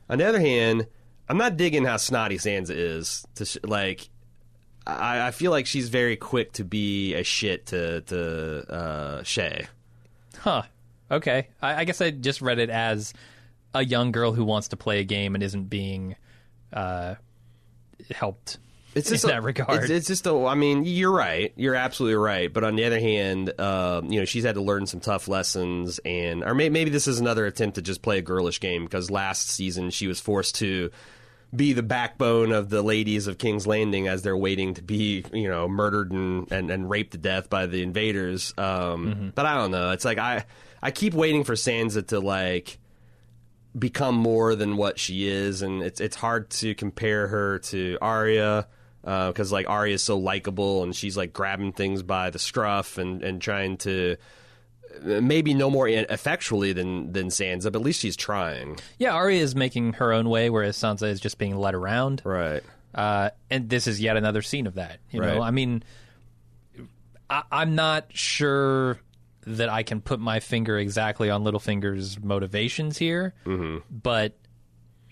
On 0.08 0.18
the 0.18 0.26
other 0.26 0.40
hand, 0.40 0.86
I'm 1.28 1.36
not 1.36 1.56
digging 1.56 1.84
how 1.84 1.96
snotty 1.98 2.38
Sansa 2.38 2.70
is. 2.70 3.26
To 3.36 3.44
sh- 3.44 3.58
like, 3.62 4.08
I, 4.86 5.28
I 5.28 5.30
feel 5.32 5.50
like 5.50 5.66
she's 5.66 5.88
very 5.88 6.16
quick 6.16 6.52
to 6.54 6.64
be 6.64 7.14
a 7.14 7.22
shit 7.22 7.66
to 7.66 8.00
to 8.02 8.72
uh, 8.72 9.20
Shae. 9.22 9.66
Huh. 10.38 10.62
Okay. 11.10 11.48
I, 11.60 11.80
I 11.80 11.84
guess 11.84 12.00
I 12.00 12.10
just 12.10 12.40
read 12.40 12.58
it 12.58 12.70
as 12.70 13.12
a 13.74 13.84
young 13.84 14.10
girl 14.10 14.32
who 14.32 14.44
wants 14.44 14.68
to 14.68 14.76
play 14.76 15.00
a 15.00 15.04
game 15.04 15.34
and 15.34 15.44
isn't 15.44 15.64
being 15.64 16.16
uh, 16.72 17.16
helped 18.14 18.58
It's 18.94 19.08
in 19.08 19.14
just 19.14 19.26
that 19.26 19.38
a, 19.38 19.42
regard. 19.42 19.82
It's, 19.82 19.90
it's 19.90 20.06
just 20.06 20.26
a. 20.26 20.46
I 20.46 20.54
mean, 20.54 20.84
you're 20.84 21.12
right. 21.12 21.52
You're 21.56 21.74
absolutely 21.74 22.16
right. 22.16 22.52
But 22.52 22.64
on 22.64 22.76
the 22.76 22.84
other 22.84 23.00
hand, 23.00 23.58
um, 23.60 24.10
you 24.10 24.20
know, 24.20 24.24
she's 24.24 24.44
had 24.44 24.54
to 24.54 24.62
learn 24.62 24.86
some 24.86 25.00
tough 25.00 25.28
lessons, 25.28 25.98
and 26.04 26.42
or 26.42 26.54
may, 26.54 26.68
maybe 26.68 26.90
this 26.90 27.06
is 27.06 27.20
another 27.20 27.46
attempt 27.46 27.76
to 27.76 27.82
just 27.82 28.02
play 28.02 28.18
a 28.18 28.22
girlish 28.22 28.60
game 28.60 28.84
because 28.84 29.10
last 29.10 29.48
season 29.50 29.90
she 29.90 30.06
was 30.06 30.20
forced 30.20 30.56
to 30.56 30.90
be 31.54 31.72
the 31.72 31.82
backbone 31.82 32.52
of 32.52 32.70
the 32.70 32.82
ladies 32.82 33.28
of 33.28 33.38
King's 33.38 33.66
Landing 33.66 34.08
as 34.08 34.22
they're 34.22 34.36
waiting 34.36 34.74
to 34.74 34.82
be, 34.82 35.24
you 35.32 35.48
know, 35.48 35.68
murdered 35.68 36.10
and, 36.10 36.50
and, 36.50 36.70
and 36.70 36.90
raped 36.90 37.12
to 37.12 37.18
death 37.18 37.48
by 37.48 37.66
the 37.66 37.82
invaders. 37.82 38.52
Um, 38.58 39.32
But 39.34 39.46
I 39.46 39.54
don't 39.54 39.70
know. 39.70 39.92
It's 39.92 40.04
like 40.04 40.18
I 40.18 40.44
I 40.82 40.90
keep 40.90 41.14
waiting 41.14 41.44
for 41.44 41.54
Sansa 41.54 42.06
to 42.08 42.20
like 42.20 42.78
become 43.78 44.14
more 44.14 44.54
than 44.54 44.76
what 44.76 44.98
she 44.98 45.28
is, 45.28 45.62
and 45.62 45.82
it's 45.82 46.00
it's 46.00 46.16
hard 46.16 46.50
to 46.50 46.74
compare 46.74 47.28
her 47.28 47.58
to 47.60 47.98
Arya 48.00 48.66
because 49.02 49.52
like 49.52 49.68
Arya 49.68 49.94
is 49.94 50.02
so 50.02 50.18
likable 50.18 50.82
and 50.82 50.94
she's 50.94 51.16
like 51.16 51.32
grabbing 51.32 51.72
things 51.72 52.02
by 52.02 52.30
the 52.30 52.38
scruff 52.38 52.98
and 52.98 53.22
and 53.22 53.40
trying 53.40 53.76
to 53.78 54.16
uh, 55.04 55.20
maybe 55.20 55.54
no 55.54 55.70
more 55.70 55.88
effectually 55.88 56.72
than 56.72 57.12
than 57.12 57.28
Sansa, 57.28 57.64
but 57.64 57.76
at 57.76 57.82
least 57.82 58.00
she's 58.00 58.16
trying. 58.16 58.78
yeah, 58.98 59.12
Arya 59.12 59.40
is 59.42 59.54
making 59.54 59.94
her 59.94 60.12
own 60.12 60.28
way, 60.28 60.50
whereas 60.50 60.76
Sansa 60.76 61.08
is 61.08 61.20
just 61.20 61.38
being 61.38 61.56
led 61.56 61.74
around. 61.74 62.22
Right. 62.24 62.62
Uh, 62.94 63.28
and 63.50 63.68
this 63.68 63.86
is 63.86 64.00
yet 64.00 64.16
another 64.16 64.40
scene 64.42 64.66
of 64.66 64.74
that. 64.76 64.98
You 65.10 65.20
Right. 65.20 65.34
know, 65.34 65.42
I 65.42 65.50
mean, 65.50 65.82
I, 67.28 67.42
I'm 67.52 67.74
not 67.74 68.06
sure 68.10 68.98
that 69.46 69.68
I 69.68 69.82
can 69.84 70.00
put 70.00 70.18
my 70.20 70.40
finger 70.40 70.76
exactly 70.78 71.30
on 71.30 71.44
Littlefinger's 71.44 72.20
motivations 72.20 72.98
here, 72.98 73.34
Mm-hmm. 73.44 73.78
but 73.90 74.36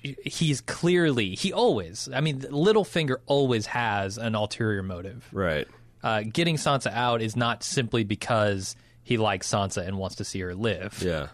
he's 0.03 0.61
clearly 0.61 1.35
he 1.35 1.53
always. 1.53 2.09
I 2.13 2.21
mean, 2.21 2.41
Littlefinger 2.41 3.17
always 3.27 3.67
has 3.67 4.19
an 4.19 4.35
ulterior 4.35 4.83
motive. 4.83 5.27
Right. 5.33 5.67
Uh, 6.03 6.23
getting 6.31 6.57
Sansa 6.57 6.93
out 6.93 7.23
is 7.23 7.35
not 7.37 7.63
simply 7.63 8.05
because 8.05 8.77
he 9.03 9.17
likes 9.17 9.49
Sansa 9.51 9.87
and 9.87 9.97
wants 9.99 10.17
to 10.17 10.25
see 10.25 10.41
her 10.41 10.55
live. 10.55 11.01
Yeah. 11.03 11.29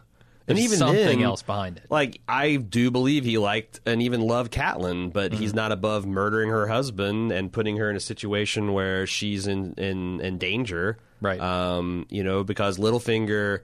There's 0.47 0.59
and 0.59 0.67
even 0.67 0.79
something 0.79 1.19
then, 1.19 1.23
else 1.23 1.43
behind 1.43 1.77
it. 1.79 1.87
Like 1.91 2.21
I 2.29 2.57
do 2.57 2.91
believe 2.91 3.25
he 3.25 3.39
liked 3.39 3.81
and 3.87 4.03
even 4.03 4.21
loved 4.21 4.53
Catelyn, 4.53 5.13
but 5.13 5.33
Mm-hmm. 5.33 5.41
he's 5.41 5.55
not 5.55 5.73
above 5.73 6.07
murdering 6.07 6.51
her 6.51 6.67
husband 6.69 7.33
and 7.33 7.53
putting 7.53 7.77
her 7.79 7.89
in 7.91 7.97
a 7.97 8.01
situation 8.01 8.73
where 8.73 9.07
she's 9.07 9.47
in 9.47 9.75
in, 9.75 10.21
in 10.21 10.39
danger. 10.39 10.99
Right. 11.21 11.41
Um, 11.41 12.07
you 12.09 12.25
know, 12.25 12.45
because 12.45 12.79
Littlefinger 12.79 13.61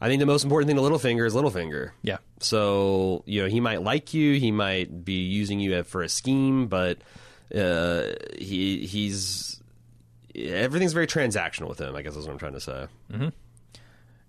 I 0.00 0.08
think 0.08 0.20
the 0.20 0.26
most 0.26 0.44
important 0.44 0.68
thing 0.68 0.76
to 0.76 0.82
Littlefinger 0.82 1.26
is 1.26 1.34
Littlefinger. 1.34 1.92
Yeah. 2.02 2.18
So, 2.40 3.22
you 3.26 3.42
know, 3.42 3.48
he 3.48 3.60
might 3.60 3.82
like 3.82 4.12
you, 4.12 4.38
he 4.38 4.50
might 4.50 5.04
be 5.04 5.24
using 5.24 5.58
you 5.58 5.82
for 5.84 6.02
a 6.02 6.08
scheme, 6.08 6.66
but 6.66 6.98
uh, 7.54 8.12
he 8.38 8.86
he's 8.86 9.60
everything's 10.34 10.92
very 10.92 11.06
transactional 11.06 11.68
with 11.68 11.80
him, 11.80 11.96
I 11.96 12.02
guess 12.02 12.14
is 12.14 12.26
what 12.26 12.32
I'm 12.32 12.38
trying 12.38 12.52
to 12.52 12.60
say. 12.60 12.86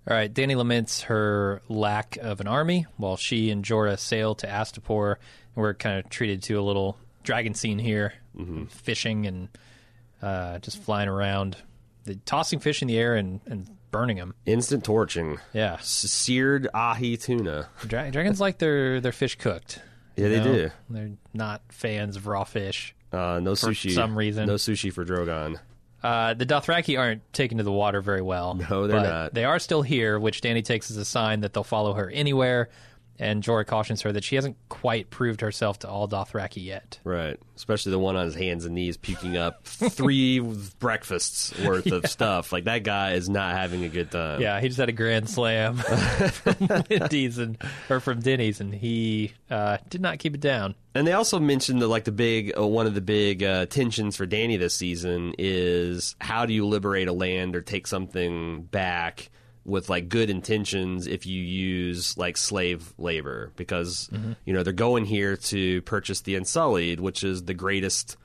All 0.10 0.16
right, 0.16 0.34
Dany 0.34 0.56
laments 0.56 1.02
her 1.02 1.62
lack 1.68 2.18
of 2.22 2.40
an 2.40 2.48
army 2.48 2.86
while 2.96 3.18
she 3.18 3.50
and 3.50 3.66
Jorah 3.66 4.00
sail 4.00 4.36
to 4.36 4.48
Astapor. 4.48 5.16
And 5.56 5.62
we're 5.62 5.74
kind 5.74 6.00
of 6.00 6.10
treated 6.10 6.44
to 6.44 6.54
a 6.54 6.62
little 6.62 6.98
dragon 7.24 7.54
scene 7.54 7.78
here, 7.78 8.14
fishing 8.70 9.26
and 9.26 9.50
uh, 10.22 10.60
just 10.60 10.82
flying 10.82 11.10
around, 11.10 11.58
the, 12.08 12.16
tossing 12.16 12.60
fish 12.60 12.82
in 12.82 12.88
the 12.88 12.98
air 12.98 13.16
and, 13.16 13.40
and 13.46 13.70
burning 13.92 14.18
them. 14.18 14.34
Instant 14.46 14.84
torching. 14.84 15.38
Yeah, 15.54 15.78
Seared 15.82 16.68
ahi 16.74 17.18
tuna. 17.18 17.70
Dra- 17.86 18.12
dragons 18.12 18.42
like 18.42 18.58
their, 18.58 19.00
their 19.00 19.12
fish 19.12 19.36
cooked. 19.36 19.80
Yeah, 20.16 20.30
they 20.30 20.38
know? 20.38 20.44
do. 20.54 20.70
They're 20.90 21.12
not 21.34 21.62
fans 21.70 22.16
of 22.16 22.26
raw 22.28 22.44
fish. 22.44 22.96
Uh, 23.12 23.40
no 23.42 23.56
For 23.56 23.68
sushi. 23.68 23.94
some 23.94 24.18
reason. 24.18 24.48
No 24.48 24.56
sushi 24.56 24.92
for 24.92 25.06
Drogon. 25.06 25.60
Uh, 26.04 26.34
the 26.34 26.46
Dothraki 26.46 26.98
aren't 27.00 27.32
taken 27.34 27.58
to 27.58 27.64
the 27.64 27.72
water 27.72 28.02
very 28.02 28.22
well. 28.22 28.54
No, 28.56 28.88
they're 28.88 28.98
but 29.00 29.04
not. 29.10 29.34
They 29.34 29.46
are 29.46 29.60
still 29.60 29.82
here, 29.82 30.20
which 30.20 30.42
Dany 30.42 30.64
takes 30.64 30.92
as 30.92 30.98
a 30.98 31.06
sign 31.06 31.42
that 31.42 31.54
they'll 31.54 31.64
follow 31.64 31.94
her 31.94 32.10
anywhere. 32.10 32.70
And 33.20 33.44
Jorah 33.44 33.66
cautions 33.66 34.02
her 34.04 34.12
that 34.12 34.24
she 34.24 34.36
hasn't 34.36 34.58
quite 34.70 35.10
proved 35.10 35.42
herself 35.42 35.80
to 35.80 35.90
all 35.90 36.08
Dothraki 36.08 36.64
yet. 36.64 37.00
Right. 37.04 37.40
Especially 37.56 37.92
the 37.92 38.00
one 38.00 38.16
on 38.16 38.26
his 38.26 38.36
hands 38.36 38.66
and 38.66 38.76
knees 38.76 38.98
puking 38.98 39.38
up 39.38 39.64
three 39.66 40.40
breakfasts 40.80 41.58
worth 41.60 41.92
of 41.92 42.06
stuff. 42.08 42.52
Like 42.52 42.66
that 42.66 42.84
guy 42.84 43.14
is 43.14 43.28
not 43.30 43.56
having 43.56 43.84
a 43.84 43.90
good 43.90 44.12
time. 44.12 44.42
Yeah, 44.42 44.60
he 44.60 44.68
just 44.68 44.80
had 44.80 44.90
a 44.90 44.94
grand 44.94 45.30
slam 45.30 45.78
from 45.78 46.68
Wendy's 46.90 47.38
and 47.40 47.58
or 47.90 48.00
from 48.00 48.20
Denny's, 48.20 48.62
and 48.62 48.74
he 48.74 49.34
uh, 49.50 49.78
did 49.90 50.02
not 50.02 50.20
keep 50.20 50.36
it 50.36 50.42
down. 50.42 50.76
And 50.94 51.06
they 51.06 51.14
also 51.14 51.40
mentioned 51.40 51.82
that 51.82 51.88
like 51.88 52.04
the 52.06 52.12
big 52.12 52.54
uh, 52.58 52.66
one 52.66 52.88
of 52.88 52.94
the 52.94 53.02
big 53.02 53.44
uh, 53.44 53.66
tensions 53.68 54.16
for 54.16 54.28
Dany 54.28 54.58
this 54.60 54.76
season 54.76 55.34
is 55.38 56.16
how 56.20 56.46
do 56.46 56.54
you 56.54 56.66
liberate 56.68 57.08
a 57.08 57.14
land 57.14 57.56
or 57.56 57.62
take 57.62 57.88
something 57.88 58.64
back 58.64 59.30
with 59.68 59.90
like 59.90 60.10
good 60.10 60.30
intentions 60.30 61.06
if 61.06 61.26
you 61.28 61.42
use 61.44 62.18
like 62.18 62.38
slave 62.38 62.94
labor 62.98 63.52
because 63.58 64.10
you 64.46 64.54
know 64.54 64.64
they're 64.64 64.74
going 64.74 65.06
here 65.06 65.36
to 65.38 65.82
purchase 65.84 66.22
the 66.22 66.36
Unsullied, 66.36 67.00
which 67.00 67.24
is 67.24 67.44
the 67.44 67.54
greatest 67.54 68.18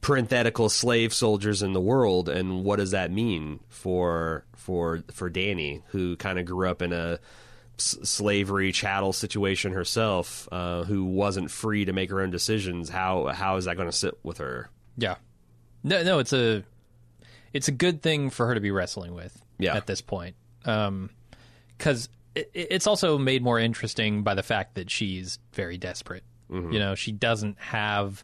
parenthetical 0.00 0.68
slave 0.68 1.12
soldiers 1.14 1.62
in 1.62 1.72
the 1.74 1.80
world. 1.80 2.28
And 2.28 2.64
what 2.64 2.76
does 2.76 2.90
that 2.92 3.10
mean 3.12 3.60
for 3.68 4.44
for 4.56 5.02
for 5.12 5.30
Dany 5.30 5.82
who 5.88 6.16
kind 6.16 6.38
of 6.38 6.44
grew 6.46 6.68
up 6.68 6.82
in 6.82 6.92
a 6.92 7.18
s- 7.78 7.98
slavery 8.02 8.72
chattel 8.72 9.12
situation 9.12 9.72
herself 9.72 10.48
uh, 10.50 10.84
who 10.84 11.04
wasn't 11.04 11.50
free 11.50 11.84
to 11.84 11.92
make 11.92 12.10
her 12.10 12.20
own 12.20 12.30
decisions? 12.30 12.88
How 12.88 13.26
how 13.28 13.56
is 13.56 13.66
that 13.66 13.76
going 13.76 13.88
to 13.90 13.96
sit 13.96 14.14
with 14.22 14.38
her? 14.38 14.70
Yeah, 14.96 15.16
no, 15.84 16.02
no, 16.02 16.18
it's 16.18 16.32
a 16.32 16.64
it's 17.52 17.68
a 17.68 17.72
good 17.72 18.02
thing 18.02 18.30
for 18.30 18.46
her 18.46 18.54
to 18.54 18.60
be 18.60 18.70
wrestling 18.70 19.14
with. 19.14 19.38
Yeah. 19.58 19.76
at 19.76 19.86
this 19.86 20.00
point, 20.00 20.34
because 20.62 22.08
it, 22.34 22.50
it's 22.54 22.86
also 22.86 23.18
made 23.18 23.42
more 23.42 23.58
interesting 23.58 24.22
by 24.22 24.34
the 24.34 24.42
fact 24.42 24.74
that 24.74 24.90
she's 24.90 25.38
very 25.52 25.78
desperate. 25.78 26.24
You 26.72 26.78
know, 26.78 26.94
she 26.94 27.12
doesn't 27.12 27.58
have 27.58 28.22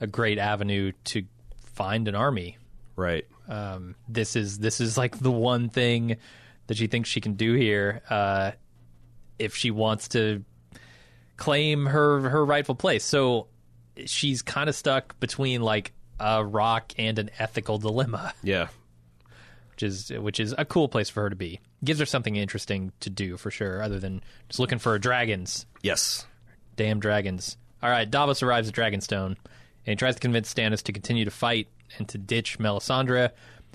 a 0.00 0.06
great 0.08 0.38
avenue 0.38 0.92
to 1.04 1.22
find 1.62 2.08
an 2.08 2.16
army. 2.16 2.58
right 2.96 3.24
Um, 3.48 3.94
this 4.08 4.34
is 4.34 4.58
this 4.58 4.80
is 4.80 4.98
like 4.98 5.18
the 5.18 5.30
one 5.30 5.68
thing 5.68 6.16
that 6.66 6.76
she 6.76 6.88
thinks 6.88 7.08
she 7.08 7.20
can 7.20 7.34
do 7.34 7.54
here 7.54 8.02
uh, 8.10 8.50
if 9.38 9.54
she 9.54 9.70
wants 9.70 10.08
to 10.08 10.44
claim 11.36 11.86
her 11.86 12.28
her 12.28 12.44
rightful 12.44 12.74
place. 12.74 13.04
So 13.04 13.46
she's 14.06 14.42
kind 14.42 14.68
of 14.68 14.74
stuck 14.74 15.18
between 15.20 15.62
like 15.62 15.92
a 16.18 16.44
rock 16.44 16.92
and 16.98 17.16
an 17.18 17.30
ethical 17.38 17.78
dilemma, 17.78 18.34
yeah 18.42 18.68
which 19.70 19.84
is 19.84 20.10
which 20.10 20.40
is 20.40 20.52
a 20.58 20.64
cool 20.64 20.88
place 20.88 21.08
for 21.08 21.22
her 21.22 21.30
to 21.30 21.36
be. 21.36 21.60
Gives 21.84 22.00
her 22.00 22.06
something 22.06 22.34
interesting 22.36 22.92
to 23.00 23.10
do 23.10 23.36
for 23.36 23.50
sure, 23.50 23.82
other 23.82 23.98
than 24.00 24.22
just 24.48 24.58
looking 24.58 24.78
for 24.78 24.98
dragons. 24.98 25.64
yes 25.82 26.26
Damn 26.76 27.00
dragons. 27.00 27.56
All 27.82 27.90
right, 27.90 28.08
Davos 28.10 28.42
arrives 28.42 28.68
at 28.68 28.74
Dragonstone, 28.74 29.26
and 29.26 29.36
he 29.84 29.94
tries 29.96 30.14
to 30.14 30.20
convince 30.20 30.52
Stannis 30.52 30.82
to 30.84 30.92
continue 30.92 31.24
to 31.24 31.30
fight 31.30 31.68
and 31.98 32.08
to 32.08 32.18
ditch 32.18 32.58
Melisandre. 32.58 33.30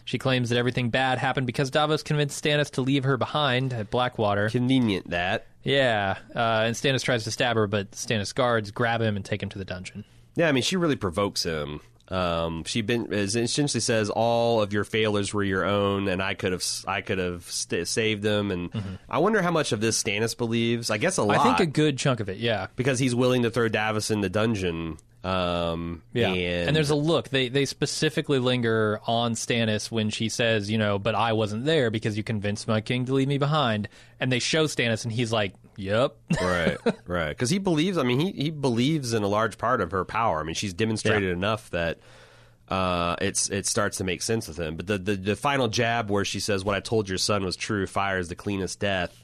She 0.05 0.17
claims 0.17 0.49
that 0.49 0.57
everything 0.57 0.89
bad 0.89 1.17
happened 1.17 1.47
because 1.47 1.69
Davos 1.71 2.03
convinced 2.03 2.43
Stannis 2.43 2.69
to 2.71 2.82
leave 2.82 3.05
her 3.05 3.15
behind 3.17 3.71
at 3.73 3.89
Blackwater. 3.89 4.49
convenient 4.49 5.09
that 5.11 5.47
Yeah, 5.63 6.17
uh, 6.36 6.63
and 6.65 6.75
Stannis 6.75 7.03
tries 7.03 7.23
to 7.23 7.32
stab 7.32 7.55
her, 7.55 7.67
but 7.67 7.91
Stannis 7.91 8.36
guards 8.36 8.71
grab 8.71 9.01
him 9.01 9.15
and 9.15 9.23
take 9.23 9.41
him 9.41 9.49
to 9.49 9.57
the 9.57 9.63
dungeon. 9.65 10.03
yeah 10.36 10.49
i 10.49 10.51
mean 10.51 10.63
she 10.63 10.75
really 10.75 10.95
provokes 10.97 11.43
him 11.43 11.80
um, 12.14 12.64
she 12.66 12.82
been 12.82 13.11
essentially 13.11 13.82
says 13.82 14.11
all 14.11 14.61
of 14.61 14.72
your 14.72 14.84
failures 14.84 15.34
were 15.34 15.43
your 15.43 15.66
own, 15.66 16.07
and 16.07 16.22
I 16.22 16.36
could 16.36 16.51
have 16.51 16.64
I 16.88 17.01
could 17.01 17.18
have 17.18 17.49
st- 17.49 17.88
saved 17.88 18.22
them. 18.22 18.51
And 18.51 18.70
I 19.09 19.18
wonder 19.18 19.41
how 19.41 19.49
much 19.49 19.72
of 19.72 19.82
this 19.82 20.01
Stannis 20.01 20.38
believes. 20.38 20.91
I 20.91 20.99
guess 20.99 21.18
a 21.18 21.24
lot. 21.24 21.38
Mm-hmm. 21.38 21.47
I 21.47 21.57
think 21.57 21.70
a 21.70 21.72
good 21.72 21.97
chunk 21.97 22.20
of 22.20 22.30
it, 22.30 22.38
yeah. 22.38 22.68
because 22.76 22.99
he's 22.99 23.16
willing 23.16 23.41
to 23.43 23.49
throw 23.49 23.68
Davos 23.68 24.11
in 24.11 24.22
the 24.22 24.30
dungeon. 24.30 24.97
Um, 25.24 26.03
Yeah, 26.14 26.28
and, 26.34 26.68
and, 26.68 26.76
there's 26.76 26.91
a 26.91 26.95
look. 26.95 27.30
They 27.30 27.47
they 27.47 27.66
specifically 27.66 28.38
linger 28.38 28.99
on 29.07 29.34
Stannis 29.34 29.89
when 29.89 30.11
she 30.11 30.30
says, 30.30 30.70
you 30.70 30.78
know, 30.78 30.99
but 30.99 31.16
I 31.16 31.34
wasn't 31.34 31.66
there 31.66 31.89
because 31.89 32.16
you 32.16 32.24
convinced 32.24 32.68
my 32.68 32.82
king 32.82 33.05
to 33.05 33.14
leave 33.14 33.28
me 33.28 33.39
behind. 33.39 33.88
And 34.20 34.32
they 34.32 34.39
show 34.39 34.66
Stannis, 34.66 35.03
and 35.03 35.11
he's 35.11 35.32
like, 35.32 35.53
"Yep." 35.78 36.15
right, 36.41 36.78
right. 37.05 37.30
Because 37.30 37.49
he 37.49 37.57
believes. 37.59 37.97
I 37.97 38.03
mean, 38.03 38.19
he 38.19 38.32
he 38.32 38.49
believes 38.51 39.13
in 39.13 39.24
a 39.24 39.28
large 39.28 39.57
part 39.57 39.82
of 39.82 39.91
her 39.91 40.05
power. 40.05 40.39
I 40.39 40.43
mean, 40.43 40.55
she's 40.55 40.74
demonstrated 40.74 41.32
enough 41.32 41.69
that 41.71 41.99
uh, 42.69 43.15
it's 43.21 43.49
it 43.49 43.65
starts 43.65 43.97
to 43.97 44.03
make 44.03 44.21
sense 44.21 44.47
with 44.47 44.57
him. 44.57 44.76
But 44.78 44.88
the, 44.88 44.97
the 44.97 45.15
the 45.15 45.36
final 45.36 45.67
jab 45.67 46.09
where 46.09 46.26
she 46.26 46.39
says, 46.39 46.63
"What 46.63 46.76
I 46.76 46.80
told 46.80 47.09
your 47.09 47.17
son 47.17 47.43
was 47.43 47.55
true. 47.55 47.86
Fire 47.88 48.17
is 48.19 48.30
the 48.30 48.36
cleanest 48.36 48.80
death." 48.80 49.15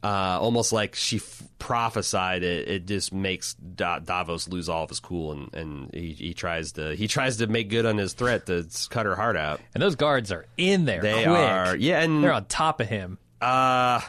uh, 0.00 0.38
almost 0.40 0.72
like 0.72 0.94
she 0.94 1.16
f- 1.16 1.42
prophesied 1.58 2.44
it. 2.44 2.68
It 2.68 2.86
just 2.86 3.12
makes 3.12 3.54
da- 3.54 3.98
Davos 3.98 4.46
lose 4.48 4.68
all 4.68 4.84
of 4.84 4.90
his 4.90 5.00
cool, 5.00 5.32
and, 5.32 5.52
and 5.52 5.90
he, 5.92 6.12
he 6.12 6.34
tries 6.34 6.70
to 6.72 6.94
he 6.94 7.08
tries 7.08 7.38
to 7.38 7.48
make 7.48 7.68
good 7.68 7.84
on 7.84 7.98
his 7.98 8.12
threat 8.12 8.46
to 8.46 8.64
cut 8.90 9.06
her 9.06 9.16
heart 9.16 9.36
out. 9.36 9.60
And 9.74 9.82
those 9.82 9.96
guards 9.96 10.30
are 10.30 10.46
in 10.56 10.84
there. 10.84 11.02
They 11.02 11.14
quick. 11.24 11.26
are, 11.28 11.74
yeah, 11.76 12.00
and 12.00 12.22
They're 12.22 12.32
on 12.32 12.44
top 12.44 12.80
of 12.80 12.88
him. 12.88 13.18
uh, 13.40 14.00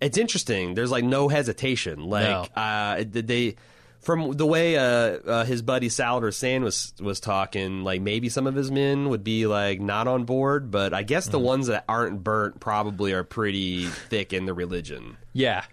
it's 0.00 0.18
interesting. 0.18 0.74
There's 0.74 0.90
like 0.90 1.04
no 1.04 1.28
hesitation. 1.28 2.04
Like 2.04 2.50
uh, 2.56 3.04
they 3.08 3.56
from 4.00 4.32
the 4.32 4.46
way 4.46 4.76
uh, 4.76 4.82
uh, 4.82 5.44
his 5.44 5.60
buddy 5.62 5.88
Salladhor 5.88 6.30
Saan 6.32 6.62
was 6.62 6.94
was 7.00 7.20
talking, 7.20 7.84
like 7.84 8.00
maybe 8.00 8.28
some 8.28 8.46
of 8.46 8.54
his 8.54 8.70
men 8.70 9.08
would 9.10 9.22
be 9.24 9.46
like 9.46 9.80
not 9.80 10.08
on 10.08 10.24
board, 10.24 10.70
but 10.70 10.94
I 10.94 11.02
guess 11.02 11.28
the 11.28 11.38
ones 11.38 11.66
that 11.66 11.84
aren't 11.88 12.24
burnt 12.24 12.60
probably 12.60 13.12
are 13.12 13.24
pretty 13.24 13.86
thick 13.86 14.32
in 14.32 14.46
the 14.46 14.54
religion. 14.54 15.16
Yeah. 15.32 15.64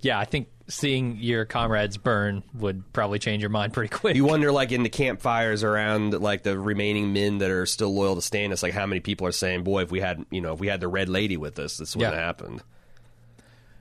Yeah, 0.00 0.18
I 0.18 0.24
think 0.24 0.48
seeing 0.66 1.18
your 1.18 1.44
comrades 1.44 1.96
burn 1.96 2.42
would 2.54 2.92
probably 2.92 3.20
change 3.20 3.40
your 3.40 3.50
mind 3.50 3.72
pretty 3.72 3.88
quick. 3.94 4.16
You 4.16 4.24
wonder, 4.24 4.50
like 4.50 4.72
in 4.72 4.82
the 4.82 4.88
campfires 4.88 5.62
around, 5.62 6.20
like 6.20 6.42
the 6.42 6.58
remaining 6.58 7.12
men 7.12 7.38
that 7.38 7.52
are 7.52 7.66
still 7.66 7.94
loyal 7.94 8.16
to 8.16 8.20
Stannis, 8.20 8.64
like 8.64 8.72
how 8.72 8.84
many 8.86 8.98
people 8.98 9.28
are 9.28 9.32
saying, 9.32 9.62
"Boy, 9.62 9.82
if 9.82 9.92
we 9.92 10.00
had, 10.00 10.26
you 10.32 10.40
know, 10.40 10.54
if 10.54 10.58
we 10.58 10.66
had 10.66 10.80
the 10.80 10.88
Red 10.88 11.08
Lady 11.08 11.36
with 11.36 11.56
us, 11.60 11.76
this 11.76 11.94
wouldn't 11.94 12.14
Yeah. 12.14 12.18
have 12.18 12.26
happened." 12.26 12.62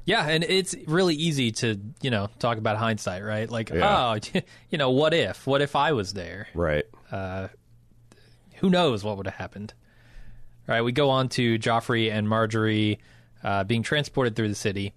Yeah, 0.06 0.28
and 0.28 0.44
it's 0.44 0.76
really 0.88 1.16
easy 1.16 1.52
to, 1.52 1.80
you 2.02 2.10
know, 2.10 2.30
talk 2.40 2.58
about 2.58 2.78
hindsight, 2.78 3.24
right? 3.24 3.50
Like, 3.50 3.70
Yeah. 3.70 4.16
oh, 4.16 4.40
you 4.70 4.78
know, 4.78 4.90
what 4.92 5.14
if? 5.14 5.46
What 5.46 5.62
if 5.62 5.76
I 5.76 5.92
was 5.92 6.14
there? 6.14 6.48
Right. 6.54 6.86
Who 8.58 8.70
knows 8.70 9.04
what 9.04 9.18
would 9.18 9.26
have 9.28 9.36
happened? 9.36 9.74
All 10.70 10.76
right, 10.76 10.82
we 10.82 10.92
go 10.92 11.10
on 11.10 11.30
to 11.30 11.58
Joffrey 11.58 12.12
and 12.12 12.28
Margaery 12.28 13.00
uh, 13.44 13.64
being 13.64 13.82
transported 13.84 14.36
through 14.36 14.50
the 14.50 14.56
city. 14.56 14.94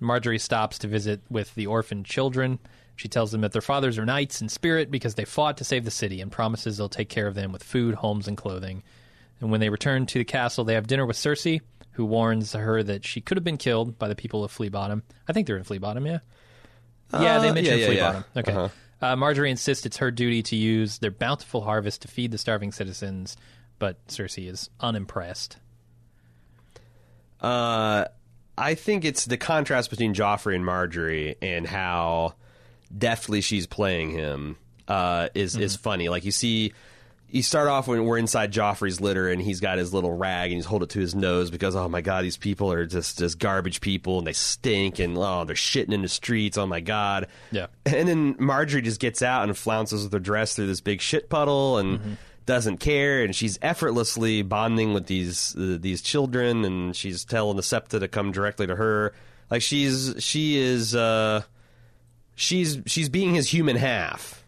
Margaery 0.00 0.40
stops 0.40 0.78
to 0.78 0.88
visit 0.88 1.20
with 1.28 1.54
the 1.56 1.66
orphaned 1.66 2.06
children. 2.06 2.60
She 2.94 3.08
tells 3.08 3.32
them 3.32 3.40
that 3.40 3.52
their 3.52 3.62
fathers 3.62 3.98
are 3.98 4.06
knights 4.06 4.40
in 4.40 4.48
spirit 4.48 4.90
because 4.90 5.14
they 5.16 5.24
fought 5.24 5.56
to 5.58 5.64
save 5.64 5.84
the 5.84 5.90
city 5.90 6.20
and 6.20 6.30
promises 6.30 6.76
they'll 6.78 6.88
take 6.88 7.08
care 7.08 7.26
of 7.26 7.34
them 7.34 7.50
with 7.52 7.62
food, 7.64 7.96
homes, 7.96 8.28
and 8.28 8.36
clothing. 8.36 8.82
And 9.40 9.50
when 9.50 9.60
they 9.60 9.68
return 9.68 10.06
to 10.06 10.18
the 10.20 10.24
castle, 10.24 10.64
they 10.64 10.74
have 10.74 10.86
dinner 10.86 11.06
with 11.06 11.16
Cersei, 11.16 11.60
who 11.98 12.04
warns 12.04 12.52
her 12.52 12.80
that 12.80 13.04
she 13.04 13.20
could 13.20 13.36
have 13.36 13.42
been 13.42 13.56
killed 13.56 13.98
by 13.98 14.06
the 14.06 14.14
people 14.14 14.44
of 14.44 14.52
Flea 14.52 14.68
Bottom. 14.68 15.02
I 15.28 15.32
think 15.32 15.48
they're 15.48 15.56
in 15.56 15.64
Flea 15.64 15.78
Bottom, 15.78 16.06
yeah? 16.06 16.20
yeah, 17.12 17.40
they 17.40 17.48
Uh, 17.48 17.54
mentioned 17.54 17.66
yeah, 17.66 17.74
yeah, 17.74 17.86
Flea 17.86 17.96
yeah. 17.96 18.06
Bottom. 18.06 18.24
Okay. 18.36 18.52
Uh-huh. 18.52 18.68
Uh, 19.02 19.16
Margaery 19.16 19.50
insists 19.50 19.84
it's 19.84 19.96
her 19.96 20.12
duty 20.12 20.44
to 20.44 20.54
use 20.54 20.98
their 20.98 21.10
bountiful 21.10 21.62
harvest 21.62 22.02
to 22.02 22.08
feed 22.08 22.30
the 22.30 22.38
starving 22.38 22.70
citizens, 22.70 23.36
but 23.80 24.06
Cersei 24.06 24.48
is 24.48 24.70
unimpressed. 24.78 25.56
Uh, 27.40 28.04
I 28.56 28.74
think 28.74 29.04
it's 29.04 29.24
the 29.24 29.36
contrast 29.36 29.90
between 29.90 30.14
Joffrey 30.14 30.54
and 30.54 30.64
Margaery 30.64 31.34
and 31.42 31.66
how 31.66 32.34
deftly 32.96 33.40
she's 33.40 33.66
playing 33.66 34.10
him 34.10 34.56
uh, 34.86 35.30
is 35.34 35.56
is 35.56 35.74
funny. 35.74 36.08
Like 36.08 36.24
you 36.24 36.32
see, 36.32 36.72
you 37.30 37.42
start 37.42 37.68
off 37.68 37.88
when 37.88 38.04
we're 38.04 38.18
inside 38.18 38.52
Joffrey's 38.52 39.00
litter 39.00 39.28
and 39.28 39.40
he's 39.40 39.60
got 39.60 39.78
his 39.78 39.92
little 39.92 40.12
rag 40.12 40.50
and 40.50 40.56
he's 40.56 40.64
hold 40.64 40.82
it 40.82 40.90
to 40.90 41.00
his 41.00 41.14
nose 41.14 41.50
because 41.50 41.76
oh 41.76 41.88
my 41.88 42.00
god, 42.00 42.24
these 42.24 42.36
people 42.36 42.72
are 42.72 42.86
just 42.86 43.18
just 43.18 43.38
garbage 43.38 43.80
people 43.80 44.18
and 44.18 44.26
they 44.26 44.32
stink 44.32 44.98
and 44.98 45.16
oh 45.18 45.44
they're 45.44 45.56
shitting 45.56 45.92
in 45.92 46.02
the 46.02 46.08
streets. 46.08 46.56
Oh 46.56 46.66
my 46.66 46.80
god. 46.80 47.28
Yeah. 47.50 47.66
And 47.84 48.08
then 48.08 48.34
Margaery 48.34 48.82
just 48.82 49.00
gets 49.00 49.22
out 49.22 49.44
and 49.44 49.56
flounces 49.56 50.04
with 50.04 50.12
her 50.12 50.18
dress 50.18 50.54
through 50.54 50.68
this 50.68 50.80
big 50.80 51.00
shit 51.00 51.28
puddle 51.28 51.78
and 51.78 52.16
doesn't 52.48 52.78
care, 52.78 53.22
and 53.22 53.36
she's 53.36 53.58
effortlessly 53.60 54.40
bonding 54.40 54.94
with 54.94 55.06
these 55.06 55.54
uh, 55.54 55.76
these 55.78 56.00
children, 56.00 56.64
and 56.64 56.96
she's 56.96 57.24
telling 57.24 57.56
the 57.58 57.62
Septa 57.62 58.00
to 58.00 58.08
come 58.08 58.32
directly 58.32 58.66
to 58.66 58.74
her. 58.74 59.12
Like 59.50 59.60
she's 59.60 60.14
she 60.18 60.56
is 60.56 60.96
uh, 60.96 61.42
she's 62.34 62.80
she's 62.86 63.10
being 63.10 63.34
his 63.34 63.48
human 63.48 63.76
half. 63.76 64.46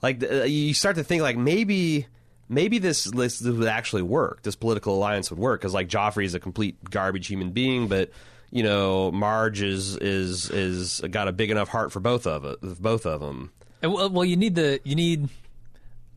Like 0.00 0.22
uh, 0.22 0.44
you 0.44 0.72
start 0.72 0.96
to 0.96 1.04
think 1.04 1.22
like 1.22 1.36
maybe 1.36 2.06
maybe 2.52 2.78
this 2.78 3.06
list 3.14 3.42
this 3.42 3.52
would 3.54 3.68
actually 3.68 4.02
work. 4.02 4.42
This 4.42 4.54
political 4.56 4.94
alliance 4.94 5.30
would 5.30 5.38
work 5.38 5.60
because 5.60 5.74
like 5.74 5.88
Joffrey 5.88 6.24
is 6.24 6.34
a 6.34 6.40
complete 6.40 6.76
garbage 6.90 7.26
human 7.26 7.50
being, 7.50 7.88
but 7.88 8.10
you 8.50 8.62
know 8.62 9.10
Marge 9.10 9.62
is 9.62 9.96
is 9.96 10.50
is 10.50 11.00
got 11.10 11.28
a 11.28 11.32
big 11.32 11.50
enough 11.50 11.68
heart 11.68 11.90
for 11.92 12.00
both 12.00 12.26
of 12.26 12.44
it, 12.44 12.58
both 12.80 13.06
of 13.06 13.20
them. 13.20 13.50
Well, 13.82 14.10
well, 14.10 14.24
you 14.24 14.36
need 14.36 14.54
the 14.54 14.80
you 14.84 14.94
need 14.94 15.28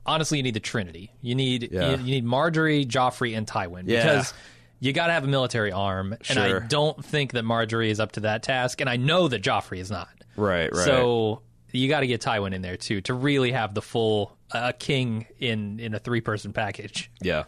honestly 0.05 0.37
you 0.37 0.43
need 0.43 0.53
the 0.53 0.59
Trinity. 0.59 1.11
You 1.21 1.35
need 1.35 1.69
Yeah. 1.71 1.91
you, 1.91 1.97
you 1.97 2.11
need 2.21 2.25
Margaery, 2.25 2.85
Joffrey, 2.85 3.35
and 3.37 3.47
Tywin 3.47 3.83
Yeah. 3.87 4.03
because 4.03 4.33
you 4.79 4.93
got 4.93 5.07
to 5.07 5.13
have 5.13 5.23
a 5.23 5.27
military 5.27 5.71
arm, 5.71 6.11
and 6.13 6.25
Sure. 6.25 6.63
I 6.63 6.67
don't 6.67 7.03
think 7.03 7.31
that 7.31 7.43
Margaery 7.45 7.89
is 7.89 7.99
up 7.99 8.11
to 8.13 8.19
that 8.21 8.43
task, 8.43 8.81
and 8.81 8.89
I 8.89 8.97
know 8.97 9.27
that 9.29 9.41
Joffrey 9.41 9.79
is 9.79 9.89
not. 9.89 10.09
Right, 10.35 10.69
right. 10.71 10.85
So 10.85 11.41
you 11.71 11.87
got 11.87 12.01
to 12.01 12.07
get 12.07 12.21
Tywin 12.21 12.53
in 12.53 12.61
there 12.61 12.77
too 12.77 13.01
to 13.01 13.13
really 13.13 13.51
have 13.51 13.73
the 13.73 13.81
full 13.81 14.34
uh, 14.51 14.71
king 14.77 15.25
in 15.39 15.79
in 15.79 15.93
a 15.93 15.99
three 15.99 16.21
person 16.21 16.53
package. 16.53 17.11
Yeah. 17.21 17.43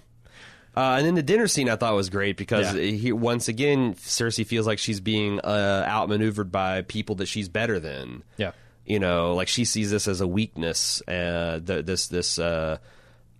Uh, 0.75 0.95
and 0.97 1.07
then 1.07 1.15
the 1.15 1.23
dinner 1.23 1.47
scene 1.47 1.69
I 1.69 1.75
thought 1.75 1.95
was 1.95 2.09
great 2.11 2.37
because 2.37 2.75
Yeah. 2.75 2.81
he, 2.81 3.11
once 3.11 3.47
again 3.47 3.95
Cersei 3.95 4.45
feels 4.45 4.67
like 4.67 4.77
she's 4.77 4.99
being 4.99 5.39
uh, 5.39 5.85
outmaneuvered 5.87 6.51
by 6.51 6.83
people 6.83 7.15
that 7.15 7.25
she's 7.25 7.49
better 7.49 7.79
than. 7.79 8.23
Yeah. 8.37 8.51
You 8.85 8.99
know, 8.99 9.33
like 9.33 9.47
she 9.47 9.65
sees 9.65 9.89
this 9.89 10.07
as 10.07 10.21
a 10.21 10.27
weakness. 10.27 11.01
Uh, 11.07 11.59
the, 11.63 11.81
this 11.83 12.07
this 12.09 12.37
uh, 12.37 12.77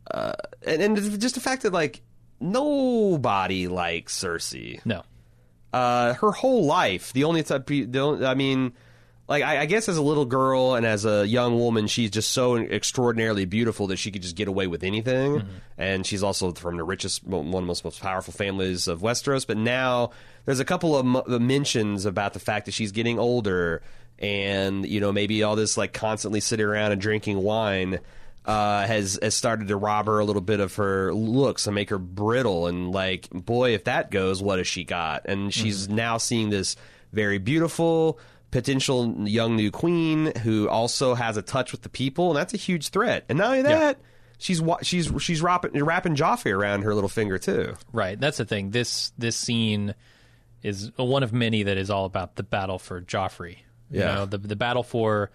uh, 0.10 0.34
and, 0.66 0.82
and 0.82 1.22
just 1.22 1.36
the 1.36 1.42
fact 1.42 1.62
that 1.62 1.72
like 1.74 2.02
nobody 2.40 3.68
likes 3.68 4.18
Cersei. 4.24 4.84
No. 4.86 5.04
Uh, 5.74 6.14
her 6.16 6.32
whole 6.32 6.66
life, 6.66 7.14
the 7.14 7.24
only 7.26 7.44
time, 7.44 7.64
the 7.68 8.00
only, 8.00 8.26
I 8.26 8.34
mean, 8.34 8.74
like 9.28 9.44
I, 9.44 9.62
I 9.62 9.66
guess 9.66 9.90
as 9.90 9.98
a 9.98 10.02
little 10.02 10.26
girl 10.26 10.76
and 10.76 10.86
as 10.86 11.06
a 11.06 11.28
young 11.28 11.60
woman, 11.60 11.88
she's 11.88 12.12
just 12.12 12.32
so 12.32 12.56
extraordinarily 12.58 13.46
beautiful 13.46 13.88
that 13.88 13.98
she 13.98 14.10
could 14.12 14.22
just 14.22 14.36
get 14.36 14.48
away 14.48 14.68
with 14.68 14.84
anything. 14.84 15.44
And 15.78 16.06
she's 16.06 16.24
also 16.24 16.54
from 16.54 16.78
the 16.78 16.84
richest, 16.84 17.26
one 17.26 17.46
of 17.46 17.52
the 17.52 17.62
most, 17.62 17.84
most 17.84 18.02
powerful 18.02 18.34
families 18.34 18.88
of 18.88 19.02
Westeros. 19.02 19.46
But 19.46 19.58
now 19.58 20.12
there's 20.46 20.62
a 20.62 20.66
couple 20.66 20.96
of 20.96 21.06
m- 21.28 21.46
mentions 21.46 22.06
about 22.06 22.34
the 22.34 22.40
fact 22.40 22.66
that 22.66 22.72
she's 22.74 22.94
getting 22.94 23.20
older, 23.20 23.82
and 24.18 24.88
you 24.88 25.02
know 25.02 25.12
maybe 25.12 25.44
all 25.44 25.56
this 25.56 25.78
like 25.78 25.94
constantly 25.94 26.40
sitting 26.40 26.66
around 26.66 26.94
and 26.94 27.02
drinking 27.02 27.38
wine. 27.38 28.00
Uh, 28.46 28.88
has 28.88 29.20
has 29.22 29.36
started 29.36 29.68
to 29.68 29.76
rob 29.76 30.06
her 30.06 30.20
a 30.20 30.24
little 30.24 30.42
bit 30.42 30.62
of 30.62 30.74
her 30.76 31.14
looks 31.14 31.68
and 31.68 31.76
make 31.76 31.90
her 31.90 31.98
brittle 31.98 32.68
and 32.68 32.94
like 32.94 33.30
boy 33.30 33.74
if 33.74 33.84
that 33.84 34.10
goes 34.10 34.42
what 34.42 34.58
has 34.58 34.66
she 34.66 34.86
got 34.86 35.24
and 35.26 35.54
she's 35.54 35.90
now 35.90 36.18
seeing 36.18 36.50
this 36.50 36.78
very 37.12 37.40
beautiful 37.40 38.18
potential 38.52 39.14
young 39.28 39.56
new 39.56 39.70
queen 39.72 40.34
who 40.38 40.70
also 40.70 41.14
has 41.16 41.36
a 41.38 41.42
touch 41.42 41.72
with 41.72 41.82
the 41.82 41.90
people 41.90 42.30
and 42.30 42.38
that's 42.38 42.54
a 42.54 42.58
huge 42.58 42.90
threat 42.90 43.26
and 43.28 43.38
not 43.38 43.48
only 43.50 43.62
that 43.64 44.00
she's 44.38 44.62
she's 44.84 45.12
she's 45.20 45.42
wrapping, 45.42 45.84
wrapping 45.84 46.16
Joffrey 46.16 46.54
around 46.56 46.84
her 46.84 46.94
little 46.96 47.10
finger 47.10 47.38
too 47.38 47.76
Right. 47.92 48.18
That's 48.20 48.38
the 48.38 48.46
thing. 48.46 48.72
This 48.72 49.12
this 49.18 49.36
scene 49.36 49.96
is 50.64 50.92
one 50.96 51.24
of 51.24 51.34
many 51.34 51.64
that 51.64 51.78
is 51.78 51.90
all 51.90 52.06
about 52.06 52.36
the 52.36 52.44
battle 52.44 52.80
for 52.80 53.02
Joffrey. 53.02 53.58
You 53.92 54.00
Yeah. 54.00 54.16
know, 54.16 54.26
the 54.26 54.38
the 54.38 54.56
battle 54.56 54.84
for 54.84 55.30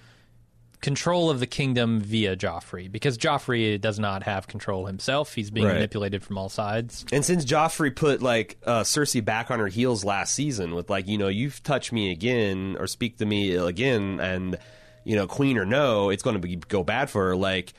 control 0.83 1.31
of 1.31 1.41
the 1.41 1.47
kingdom 1.47 2.01
via 2.01 2.37
Joffrey 2.37 2.91
because 2.93 3.17
Joffrey 3.17 3.81
does 3.81 3.99
not 3.99 4.25
have 4.25 4.47
control 4.49 4.87
himself. 4.87 5.35
He's 5.35 5.51
being 5.51 5.67
Right. 5.67 5.75
manipulated 5.75 6.23
from 6.23 6.37
all 6.37 6.49
sides. 6.51 7.07
And 7.11 7.25
since 7.25 7.45
Joffrey 7.47 7.95
put 7.95 8.21
like 8.21 8.59
uh, 8.67 8.83
Cersei 8.83 9.25
back 9.25 9.51
on 9.51 9.61
her 9.61 9.69
heels 9.69 10.05
last 10.05 10.35
season 10.35 10.75
with 10.75 10.91
like 10.91 11.07
you 11.09 11.17
know 11.17 11.29
you've 11.29 11.63
touched 11.63 11.93
me 11.93 12.11
again 12.11 12.77
or 12.79 12.87
speak 12.87 13.17
to 13.19 13.25
me 13.25 13.55
again 13.57 14.21
and 14.21 14.59
you 15.05 15.17
know 15.17 15.27
queen 15.27 15.57
or 15.57 15.65
no 15.65 16.11
it's 16.11 16.23
going 16.23 16.35
to 16.35 16.41
be 16.41 16.57
go 16.57 16.83
bad 16.85 17.09
for 17.09 17.29
her 17.29 17.37
like 17.37 17.73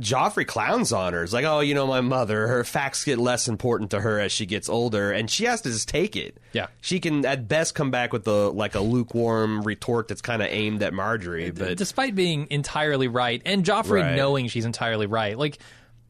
Joffrey 0.00 0.46
clowns 0.46 0.90
on 0.92 1.12
her. 1.12 1.22
It's 1.22 1.34
like, 1.34 1.44
oh, 1.44 1.60
you 1.60 1.74
know, 1.74 1.86
my 1.86 2.00
mother. 2.00 2.46
Her 2.48 2.64
facts 2.64 3.04
get 3.04 3.18
less 3.18 3.46
important 3.46 3.90
to 3.90 4.00
her 4.00 4.18
as 4.18 4.32
she 4.32 4.46
gets 4.46 4.68
older, 4.70 5.12
and 5.12 5.30
she 5.30 5.44
has 5.44 5.60
to 5.62 5.68
just 5.70 5.88
take 5.88 6.16
it. 6.16 6.38
Yeah. 6.52 6.68
she 6.80 6.98
can 6.98 7.26
at 7.26 7.46
best 7.46 7.74
come 7.74 7.90
back 7.90 8.12
with 8.12 8.24
the 8.24 8.50
like 8.50 8.74
a 8.74 8.80
lukewarm 8.80 9.62
retort 9.62 10.08
that's 10.08 10.22
kind 10.22 10.40
of 10.40 10.48
aimed 10.50 10.82
at 10.82 10.92
Margaery. 10.94 11.54
But 11.56 11.76
Despite 11.76 12.14
being 12.14 12.46
entirely 12.50 13.08
right 13.08 13.42
and 13.44 13.64
Joffrey 13.64 14.02
Right. 14.02 14.16
knowing 14.16 14.48
she's 14.48 14.64
entirely 14.64 15.06
right. 15.06 15.36
Like 15.38 15.58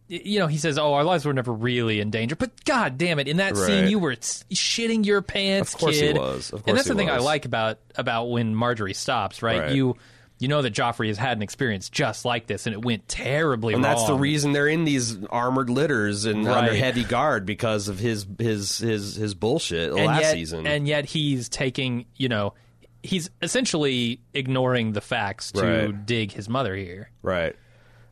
you 0.08 0.40
know, 0.40 0.46
he 0.46 0.58
says, 0.58 0.76
"Oh, 0.78 0.92
our 0.94 1.04
lives 1.04 1.24
were 1.24 1.32
never 1.32 1.52
really 1.52 1.98
in 2.00 2.10
danger." 2.10 2.36
But 2.36 2.64
god 2.66 2.98
damn 2.98 3.18
it, 3.18 3.28
in 3.28 3.38
that 3.38 3.56
scene 3.56 3.88
you 3.88 3.98
were 3.98 4.14
shitting 4.16 5.06
your 5.06 5.22
pants, 5.22 5.72
Of 5.74 5.80
course 5.80 5.94
he 5.96 6.02
kid. 6.08 6.18
was. 6.18 6.52
Of 6.52 6.62
course 6.62 6.64
and 6.66 6.76
that's 6.76 6.88
the 6.88 6.94
he 6.94 6.98
thing 6.98 7.10
I 7.10 7.18
like 7.18 7.46
about 7.46 7.78
about 7.96 8.26
when 8.26 8.54
Margaery 8.54 8.94
stops, 8.94 9.42
right? 9.42 9.60
Right. 9.60 9.72
You 9.74 9.96
you 10.42 10.48
know 10.48 10.60
that 10.62 10.74
Joffrey 10.74 11.06
has 11.06 11.18
had 11.18 11.38
an 11.38 11.42
experience 11.42 11.88
just 11.88 12.24
like 12.24 12.46
this 12.46 12.66
and 12.66 12.74
it 12.74 12.84
went 12.84 13.06
terribly 13.08 13.74
and 13.74 13.82
wrong. 13.82 13.94
that's 13.94 14.06
the 14.06 14.14
reason 14.16 14.52
they're 14.52 14.66
in 14.68 14.84
these 14.84 15.24
armored 15.26 15.70
litters 15.70 16.24
and 16.24 16.46
under 16.48 16.74
heavy 16.74 17.04
guard 17.04 17.46
because 17.46 17.88
of 17.88 17.98
his 17.98 18.26
his 18.38 18.78
his 18.78 19.14
his 19.14 19.34
bullshit 19.34 19.90
and 19.92 20.06
last 20.06 20.20
yet, 20.22 20.32
season. 20.32 20.66
And 20.66 20.88
yet 20.88 21.04
he's 21.04 21.48
taking, 21.48 22.06
you 22.16 22.28
know, 22.28 22.54
he's 23.02 23.30
essentially 23.40 24.20
ignoring 24.34 24.92
the 24.92 25.00
facts 25.00 25.52
to 25.52 25.62
Right. 25.62 26.06
dig 26.06 26.32
his 26.32 26.48
mother 26.48 26.74
here. 26.74 27.10
Right. 27.22 27.54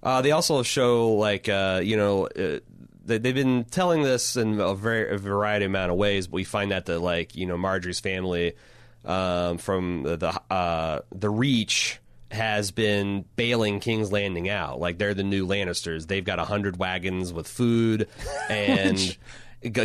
Uh, 0.02 0.22
they 0.22 0.30
also 0.30 0.62
show 0.62 1.10
like 1.14 1.48
uh, 1.48 1.80
you 1.82 1.96
know 1.96 2.26
uh, 2.26 2.60
they, 3.04 3.18
they've 3.18 3.34
been 3.34 3.64
telling 3.64 4.02
this 4.02 4.36
in 4.36 4.60
a 4.60 4.74
very 4.74 5.10
a 5.14 5.18
variety 5.18 5.64
amount 5.64 5.90
of 5.90 5.96
ways, 5.98 6.26
but 6.28 6.34
we 6.34 6.44
find 6.44 6.70
that 6.70 6.86
the 6.86 6.98
like 6.98 7.34
you 7.34 7.46
know 7.46 7.56
Margaery's 7.56 8.00
family 8.00 8.54
um, 9.04 9.58
from 9.58 10.04
the 10.04 10.16
the, 10.16 10.54
uh, 10.54 11.00
the 11.12 11.28
Reach 11.28 11.98
has 12.30 12.70
been 12.70 13.24
bailing 13.36 13.80
King's 13.80 14.12
Landing 14.12 14.48
out. 14.48 14.78
Like 14.80 14.98
they're 14.98 15.14
the 15.14 15.24
new 15.24 15.46
Lannisters. 15.46 16.06
They've 16.06 16.24
got 16.24 16.38
a 16.38 16.44
hundred 16.44 16.76
wagons 16.78 17.32
with 17.32 17.48
food 17.48 18.08
and. 18.48 19.16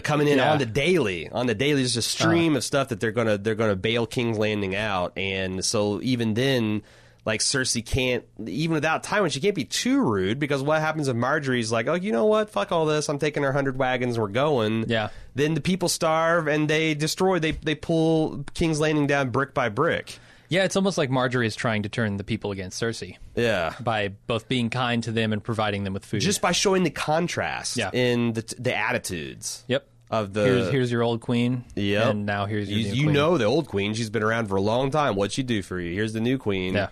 Coming 0.04 0.30
in 0.30 0.38
Yeah. 0.38 0.54
on 0.54 0.58
the 0.60 0.66
daily, 0.66 1.28
on 1.28 1.48
the 1.48 1.54
daily, 1.54 1.82
there's 1.82 1.98
a 1.98 2.00
uh. 2.00 2.02
stream 2.02 2.56
of 2.56 2.64
stuff 2.64 2.88
that 2.90 3.02
they're 3.02 3.12
gonna 3.12 3.38
they're 3.38 3.56
gonna 3.56 3.76
bail 3.76 4.08
King's 4.08 4.38
Landing 4.38 4.74
out, 4.74 5.12
and 5.18 5.66
so 5.66 6.00
even 6.02 6.34
then, 6.34 6.82
like 7.26 7.42
Cersei 7.42 7.86
can't 7.86 8.24
even 8.46 8.74
without 8.76 9.04
Tywin, 9.04 9.30
she 9.34 9.42
can't 9.42 9.54
be 9.54 9.66
too 9.66 10.00
rude 10.00 10.40
because 10.40 10.64
what 10.64 10.80
happens 10.80 11.10
if 11.10 11.18
Margaery's 11.18 11.74
like, 11.74 11.90
oh, 11.90 11.96
you 11.96 12.14
know 12.14 12.26
what, 12.26 12.50
fuck 12.52 12.72
all 12.72 12.86
this, 12.86 13.10
I'm 13.10 13.20
taking 13.20 13.44
our 13.44 13.52
hundred 13.52 13.78
wagons, 13.78 14.18
we're 14.18 14.30
going. 14.30 14.86
Yeah. 14.88 15.10
Then 15.34 15.56
the 15.56 15.62
people 15.62 15.90
starve 15.90 16.48
and 16.48 16.70
they 16.70 16.94
destroy. 16.94 17.40
They 17.40 17.52
they 17.52 17.76
pull 17.76 18.46
King's 18.54 18.80
Landing 18.80 19.08
down 19.08 19.30
brick 19.32 19.54
by 19.54 19.68
brick. 19.68 20.20
Yeah, 20.50 20.64
it's 20.64 20.76
almost 20.76 20.98
like 20.98 21.10
Margaery 21.10 21.46
is 21.46 21.56
trying 21.56 21.84
to 21.84 21.90
turn 21.90 22.18
the 22.18 22.24
people 22.24 22.52
against 22.52 22.82
Cersei 22.82 23.18
Yeah. 23.36 23.74
by 23.80 24.10
both 24.28 24.48
being 24.48 24.70
kind 24.70 25.04
to 25.04 25.12
them 25.12 25.34
and 25.34 25.44
providing 25.44 25.84
them 25.84 25.94
with 25.94 26.06
food. 26.06 26.22
Just 26.22 26.42
by 26.42 26.52
showing 26.52 26.84
the 26.84 26.90
contrast 26.92 27.78
Yeah. 27.78 27.90
in 27.94 28.34
the 28.34 28.56
the 28.60 28.76
attitudes. 28.76 29.64
yep. 29.68 29.88
Of 30.12 30.34
the 30.34 30.44
here's 30.44 30.70
here's 30.70 30.92
your 30.92 31.02
old 31.02 31.22
queen. 31.22 31.64
Yep. 31.76 32.12
And 32.12 32.26
now 32.28 32.46
here's 32.46 32.70
your 32.70 32.78
you, 32.80 33.06
you 33.08 33.12
know 33.12 33.38
the 33.40 33.46
old 33.46 33.68
queen. 33.68 33.96
She's 33.96 34.12
been 34.12 34.22
around 34.24 34.48
for 34.48 34.56
a 34.56 34.62
long 34.62 34.92
time. 34.92 35.16
What'd 35.16 35.32
she 35.34 35.42
do 35.42 35.64
for 35.64 35.80
you? 35.80 35.94
Here's 35.94 36.14
the 36.14 36.22
new 36.22 36.38
queen. 36.38 36.76
Yeah. 36.76 36.88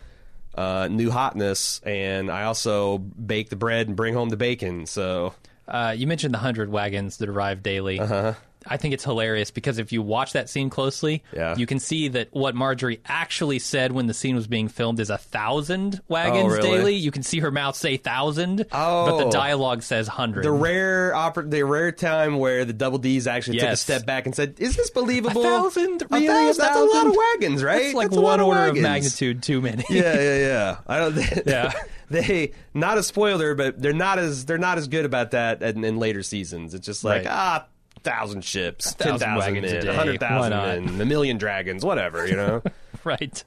Uh, 0.55 0.87
new 0.89 1.09
hotness, 1.11 1.79
and 1.83 2.29
I 2.31 2.43
also 2.43 2.97
bake 2.99 3.49
the 3.49 3.55
bread 3.55 3.87
and 3.87 3.95
bring 3.95 4.13
home 4.15 4.29
the 4.29 4.37
bacon. 4.37 4.85
So 4.87 5.33
Uh, 5.67 5.93
you 5.95 6.07
mentioned 6.07 6.33
the 6.33 6.39
hundred 6.39 6.69
wagons 6.69 7.17
that 7.17 7.29
arrive 7.29 7.61
daily. 7.63 7.99
Uh-huh. 7.99 8.33
I 8.67 8.77
think 8.77 8.93
it's 8.93 9.03
hilarious 9.03 9.51
because 9.51 9.77
if 9.77 9.91
you 9.91 10.01
watch 10.01 10.33
that 10.33 10.49
scene 10.49 10.69
closely, 10.69 11.23
Yeah. 11.33 11.55
you 11.55 11.65
can 11.65 11.79
see 11.79 12.07
that 12.09 12.29
what 12.31 12.55
Margaery 12.55 12.99
actually 13.05 13.59
said 13.59 13.91
when 13.91 14.07
the 14.07 14.13
scene 14.13 14.35
was 14.35 14.47
being 14.47 14.67
filmed 14.67 14.99
is 14.99 15.09
a 15.09 15.17
thousand 15.17 16.01
wagons 16.07 16.53
Oh, 16.53 16.57
really? 16.57 16.69
daily. 16.69 16.95
You 16.95 17.11
can 17.11 17.23
see 17.23 17.39
her 17.39 17.51
mouth 17.51 17.75
say 17.75 17.97
thousand, 17.97 18.65
Oh. 18.71 19.05
but 19.05 19.23
the 19.25 19.29
dialogue 19.31 19.83
says 19.83 20.07
hundred. 20.07 20.43
the 20.43 20.51
rare 20.51 21.11
oppor- 21.13 21.49
the 21.49 21.63
rare 21.63 21.91
time 21.91 22.37
where 22.37 22.65
the 22.65 22.73
double 22.73 22.97
D's 22.97 23.27
actually 23.27 23.59
took 23.59 23.69
a 23.69 23.75
step 23.77 24.05
back 24.05 24.25
and 24.25 24.35
said, 24.35 24.55
"Is 24.59 24.75
this 24.75 24.89
believable? 24.89 25.41
A 25.41 25.45
thousand? 25.45 26.01
A 26.03 26.07
Really? 26.11 26.27
thousand? 26.27 26.63
A 26.65 26.67
That's 26.67 26.79
a 26.79 26.83
lot 26.83 27.07
of 27.07 27.15
wagons, 27.15 27.63
right? 27.63 27.81
It's 27.83 27.93
like 27.95 28.09
That's 28.09 28.21
one 28.21 28.39
order 28.41 28.67
of 28.67 28.77
magnitude 28.77 29.43
too 29.43 29.61
many. 29.61 29.83
yeah, 29.89 30.13
yeah, 30.19 30.37
yeah. 30.37 30.77
I 30.87 30.97
don't. 30.99 31.13
Yeah. 31.45 31.71
they 32.09 32.51
not 32.73 32.97
a 32.97 33.03
spoiler, 33.03 33.55
but 33.55 33.81
they're 33.81 33.91
not 33.93 34.19
as 34.19 34.45
they're 34.45 34.57
not 34.57 34.77
as 34.77 34.87
good 34.87 35.05
about 35.05 35.31
that 35.31 35.61
in, 35.63 35.83
in 35.83 35.97
later 35.97 36.21
seasons. 36.21 36.73
It's 36.73 36.85
just 36.85 37.03
like 37.03 37.25
Right. 37.25 37.31
ah, 37.33 37.65
thousand 38.03 38.43
ships, 38.43 38.93
ten 38.93 39.13
thousand 39.13 39.27
thousand 39.27 39.53
wagons 39.55 39.71
a 39.71 39.75
men, 39.75 39.85
day. 39.85 39.89
a 39.89 39.93
hundred 39.95 40.21
Why 40.21 40.27
thousand 40.27 40.49
not? 40.51 40.91
men, 40.91 41.01
a 41.01 41.05
million 41.05 41.37
dragons, 41.37 41.83
whatever. 41.83 42.27
You 42.27 42.35
know. 42.35 42.61
right. 43.03 43.43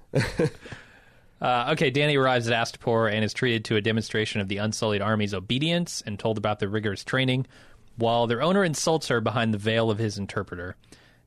Uh, 1.41 1.69
okay, 1.73 1.91
Dany 1.91 2.19
arrives 2.19 2.49
at 2.49 2.55
Astapor 2.67 3.13
and 3.13 3.23
is 3.23 3.35
treated 3.35 3.67
to 3.67 3.77
a 3.77 3.81
demonstration 3.81 4.41
of 4.41 4.49
the 4.49 4.57
Unsullied 4.57 5.03
Army's 5.03 5.35
obedience 5.35 6.03
and 6.07 6.19
told 6.19 6.39
about 6.39 6.61
the 6.61 6.69
rigorous 6.69 7.05
training, 7.05 7.47
while 7.97 8.27
their 8.27 8.43
owner 8.43 8.65
insults 8.65 9.09
her 9.09 9.21
behind 9.21 9.53
the 9.53 9.59
veil 9.59 9.91
of 9.91 9.99
his 9.99 10.17
interpreter. 10.17 10.77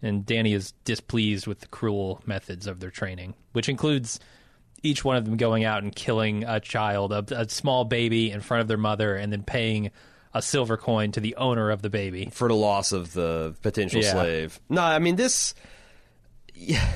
And 0.01 0.25
Dany 0.25 0.55
is 0.55 0.73
displeased 0.84 1.45
with 1.45 1.59
the 1.59 1.67
cruel 1.67 2.21
methods 2.25 2.65
of 2.65 2.80
their 2.80 2.89
training, 2.89 3.36
which 3.51 3.69
includes 3.69 4.19
each 4.82 5.03
one 5.03 5.17
of 5.17 5.25
them 5.25 5.38
going 5.38 5.63
out 5.65 5.84
and 5.84 5.93
killing 5.93 6.43
a 6.45 6.59
child, 6.59 7.11
a, 7.11 7.23
a 7.32 7.49
small 7.49 7.86
baby, 7.86 8.32
in 8.32 8.41
front 8.41 8.61
of 8.61 8.67
their 8.67 8.77
mother, 8.77 9.15
and 9.15 9.32
then 9.32 9.43
paying 9.43 9.91
a 10.34 10.41
silver 10.41 10.77
coin 10.77 11.11
to 11.13 11.19
the 11.19 11.36
owner 11.36 11.71
of 11.71 11.82
the 11.82 11.89
baby. 11.89 12.30
for 12.32 12.47
the 12.47 12.55
loss 12.55 12.91
of 12.91 13.13
the 13.13 13.55
potential 13.61 14.01
Yeah. 14.01 14.11
slave. 14.11 14.59
No, 14.69 14.82
I 14.82 14.99
mean 14.99 15.15
this. 15.15 15.53
Yeah, 16.53 16.88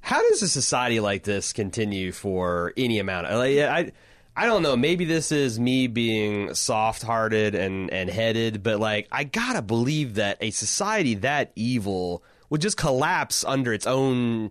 how 0.00 0.20
does 0.28 0.42
a 0.42 0.48
society 0.48 0.98
like 1.00 1.22
this 1.24 1.52
continue 1.52 2.10
for 2.12 2.72
any 2.76 2.98
amount? 2.98 3.26
Of, 3.26 3.38
like, 3.38 3.58
I, 3.58 3.92
I 4.36 4.46
don't 4.46 4.62
know. 4.62 4.76
Maybe 4.76 5.04
this 5.04 5.30
is 5.30 5.60
me 5.60 5.86
being 5.86 6.54
soft-hearted 6.54 7.54
and 7.54 7.90
and 7.92 8.10
headed, 8.10 8.62
but 8.62 8.80
like 8.80 9.06
I 9.12 9.24
gotta 9.24 9.62
believe 9.62 10.14
that 10.14 10.38
a 10.40 10.50
society 10.50 11.14
that 11.16 11.52
evil 11.54 12.24
would 12.50 12.60
just 12.60 12.76
collapse 12.76 13.44
under 13.44 13.72
its 13.72 13.86
own 13.86 14.50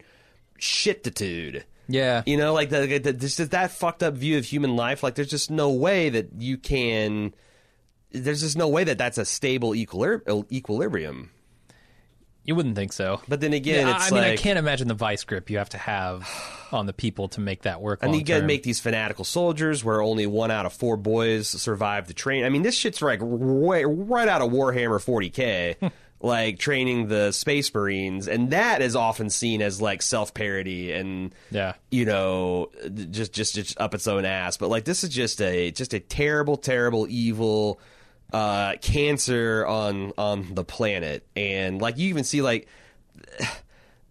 shititude. 0.60 1.64
Yeah. 1.88 2.24
You 2.26 2.38
know, 2.38 2.54
like 2.54 2.70
the, 2.70 3.00
the, 3.00 3.12
this 3.14 3.40
is 3.40 3.50
that 3.50 3.72
fucked 3.72 4.04
up 4.04 4.14
view 4.14 4.38
of 4.38 4.46
human 4.46 4.76
life. 4.76 5.04
Like, 5.04 5.16
there's 5.16 5.30
just 5.30 5.52
no 5.52 5.70
way 5.72 6.10
that 6.10 6.30
you 6.40 6.58
can. 6.58 7.34
There's 8.14 8.42
just 8.42 8.56
no 8.58 8.68
way 8.70 8.84
that 8.86 8.98
that's 8.98 9.18
a 9.18 9.26
stable 9.26 9.72
equilib- 9.72 10.52
equilibrium. 10.52 11.32
You 12.46 12.56
wouldn't 12.56 12.76
think 12.76 12.92
so. 12.92 13.22
But 13.28 13.40
then 13.40 13.54
again, 13.54 13.88
Yeah, 13.88 13.96
it's 13.96 14.12
I 14.12 14.16
mean, 14.16 14.24
I 14.24 14.36
can't 14.36 14.60
imagine 14.60 14.90
the 14.90 14.94
vice 14.94 15.24
grip 15.24 15.50
you 15.50 15.60
have 15.60 15.70
to 15.70 15.78
have 15.78 16.30
on 16.74 16.86
the 16.88 16.94
people 16.94 17.30
to 17.30 17.40
make 17.40 17.62
that 17.62 17.80
work. 17.82 18.00
And 18.04 18.14
you 18.14 18.22
got 18.24 18.40
to 18.40 18.46
make 18.46 18.64
these 18.64 18.82
fanatical 18.82 19.24
soldiers 19.24 19.82
where 19.84 20.02
only 20.02 20.28
one 20.28 20.52
out 20.52 20.66
of 20.66 20.74
four 20.74 20.98
boys 20.98 21.48
survive 21.48 22.08
the 22.08 22.14
train. 22.14 22.44
I 22.44 22.50
mean, 22.50 22.62
this 22.62 22.76
shit's 22.76 23.02
like 23.02 23.20
right, 23.22 23.84
right 23.86 24.28
out 24.28 24.42
of 24.42 24.52
Warhammer 24.52 25.00
40k, 25.02 25.92
like 26.20 26.60
training 26.60 27.08
the 27.08 27.32
Space 27.32 27.74
Marines, 27.74 28.28
and 28.28 28.52
that 28.52 28.82
is 28.82 28.98
often 28.98 29.30
seen 29.30 29.62
as 29.62 29.82
like 29.82 30.02
self 30.02 30.34
parody 30.34 30.92
and 30.92 31.34
Yeah. 31.50 31.76
you 31.92 32.04
know 32.06 32.72
just 33.10 33.32
just 33.32 33.56
just 33.56 33.80
up 33.80 33.94
its 33.96 34.06
own 34.06 34.26
ass. 34.26 34.58
But 34.58 34.70
like 34.70 34.84
this 34.84 35.06
is 35.06 35.12
just 35.12 35.42
a 35.42 35.72
just 35.72 35.94
a 35.94 36.00
terrible, 36.02 36.58
terrible, 36.58 37.08
evil 37.10 37.80
uh, 38.34 38.76
cancer 38.82 39.66
on 39.66 40.12
on 40.18 40.56
the 40.56 40.64
planet, 40.64 41.26
and 41.36 41.80
like 41.80 41.98
you 41.98 42.10
even 42.10 42.24
see 42.24 42.42
like 42.42 42.68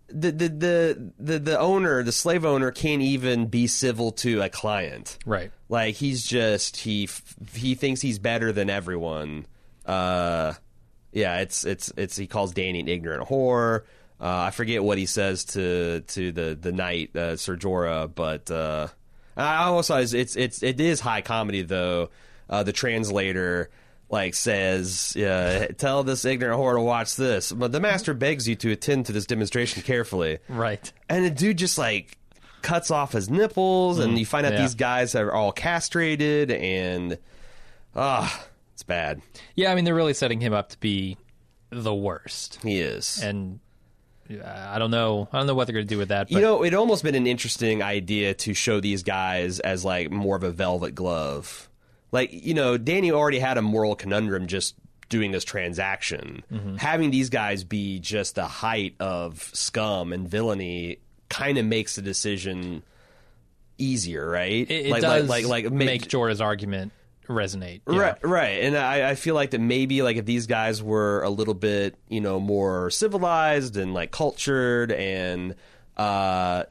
the 0.08 0.30
the 0.30 0.48
the 0.48 1.12
the, 1.18 1.38
the 1.38 1.58
owner, 1.58 2.02
the 2.02 2.12
slave 2.12 2.44
owner, 2.44 2.70
can't 2.70 3.02
even 3.02 3.46
be 3.46 3.66
civil 3.66 4.12
to 4.12 4.40
a 4.40 4.48
client. 4.48 5.18
Right. 5.26 5.50
Like 5.68 5.96
he's 5.96 6.24
just 6.24 6.76
he 6.76 7.08
he 7.52 7.74
thinks 7.74 8.00
he's 8.00 8.18
better 8.18 8.52
than 8.52 8.70
everyone. 8.70 9.46
Uh, 9.84 10.54
yeah, 11.12 11.40
it's 11.40 11.64
it's 11.64 11.92
it's 11.96 12.16
he 12.16 12.26
calls 12.26 12.54
Dany 12.54 12.80
an 12.80 12.88
ignorant 12.88 13.28
whore. 13.28 13.82
Uh, 14.20 14.46
I 14.46 14.50
forget 14.52 14.84
what 14.84 14.98
he 14.98 15.06
says 15.06 15.44
to 15.46 16.00
to 16.00 16.30
the 16.30 16.56
the 16.60 16.70
knight 16.70 17.16
uh, 17.16 17.36
Sir 17.36 17.56
Jorah, 17.56 18.12
but 18.14 18.50
uh, 18.50 18.86
I 19.36 19.64
also 19.64 19.96
it's 19.96 20.12
it's 20.12 20.36
it's 20.36 20.62
it 20.62 20.80
is 20.80 21.00
high 21.00 21.22
comedy 21.22 21.62
though. 21.62 22.10
Uh, 22.48 22.62
the 22.62 22.72
translator 22.72 23.70
like 24.12 24.34
says, 24.34 25.16
uh, 25.16 25.68
"Tell 25.78 26.04
this 26.04 26.24
ignorant 26.24 26.60
whore 26.60 26.74
to 26.74 26.80
watch 26.80 27.16
this." 27.16 27.50
But 27.50 27.72
the 27.72 27.80
master 27.80 28.14
begs 28.14 28.46
you 28.46 28.54
to 28.56 28.70
attend 28.70 29.06
to 29.06 29.12
this 29.12 29.26
demonstration 29.26 29.82
carefully. 29.82 30.38
Right. 30.48 30.92
And 31.08 31.24
the 31.24 31.30
dude 31.30 31.58
just 31.58 31.78
like 31.78 32.18
cuts 32.60 32.90
off 32.90 33.12
his 33.12 33.28
nipples, 33.28 33.98
and 33.98 34.18
you 34.18 34.26
find 34.26 34.46
out 34.46 34.52
yeah. 34.52 34.62
these 34.62 34.74
guys 34.74 35.14
are 35.14 35.32
all 35.32 35.50
castrated, 35.50 36.50
and 36.50 37.18
ah, 37.96 38.46
it's 38.74 38.82
bad. 38.82 39.22
Yeah, 39.56 39.72
I 39.72 39.74
mean, 39.74 39.84
they're 39.84 39.94
really 39.94 40.14
setting 40.14 40.40
him 40.40 40.52
up 40.52 40.68
to 40.70 40.78
be 40.78 41.16
the 41.70 41.94
worst, 41.94 42.60
He 42.62 42.80
is. 42.80 43.20
and 43.22 43.60
uh, 44.30 44.44
I 44.44 44.78
don't 44.78 44.90
know. 44.90 45.28
I 45.32 45.38
don't 45.38 45.46
know 45.46 45.54
what 45.54 45.66
they're 45.66 45.74
going 45.74 45.86
to 45.86 45.94
do 45.94 45.98
with 45.98 46.08
that. 46.08 46.28
But 46.28 46.36
you 46.36 46.40
know, 46.40 46.62
it 46.62 46.74
almost 46.74 47.02
been 47.02 47.14
an 47.14 47.26
interesting 47.26 47.82
idea 47.82 48.34
to 48.34 48.54
show 48.54 48.80
these 48.80 49.02
guys 49.02 49.58
as 49.60 49.84
like 49.84 50.10
more 50.10 50.36
of 50.36 50.42
a 50.42 50.50
velvet 50.50 50.94
glove. 50.94 51.68
Like, 52.12 52.30
you 52.32 52.54
know, 52.54 52.78
Dany 52.78 53.10
already 53.10 53.38
had 53.38 53.58
a 53.58 53.62
moral 53.62 53.96
conundrum 53.96 54.46
just 54.46 54.74
doing 55.08 55.32
this 55.32 55.44
transaction. 55.44 56.44
Mm-hmm. 56.52 56.76
Having 56.76 57.10
these 57.10 57.30
guys 57.30 57.64
be 57.64 57.98
just 57.98 58.34
the 58.34 58.46
height 58.46 58.94
of 59.00 59.50
scum 59.52 60.12
and 60.12 60.28
villainy 60.28 60.98
kind 61.28 61.58
of 61.58 61.66
makes 61.66 61.96
the 61.96 62.02
decision 62.02 62.82
easier, 63.78 64.28
right? 64.28 64.70
it, 64.70 64.86
it 64.86 64.90
like, 64.90 65.02
does 65.02 65.28
like, 65.28 65.46
like, 65.46 65.64
like, 65.64 65.72
make 65.72 66.02
Jorah's 66.02 66.40
argument 66.40 66.92
resonate. 67.28 67.80
Right, 67.86 68.16
right, 68.22 68.62
and 68.62 68.76
I, 68.76 69.10
I 69.10 69.14
feel 69.14 69.34
like 69.34 69.50
that 69.50 69.60
maybe 69.60 70.02
like 70.02 70.16
if 70.16 70.24
these 70.24 70.46
guys 70.46 70.82
were 70.82 71.22
a 71.22 71.30
little 71.30 71.54
bit, 71.54 71.96
you 72.08 72.20
know, 72.20 72.40
more 72.40 72.90
civilized 72.90 73.76
and 73.76 73.94
like 73.94 74.10
cultured, 74.10 74.92
and 74.92 75.54
uh, 75.96 76.64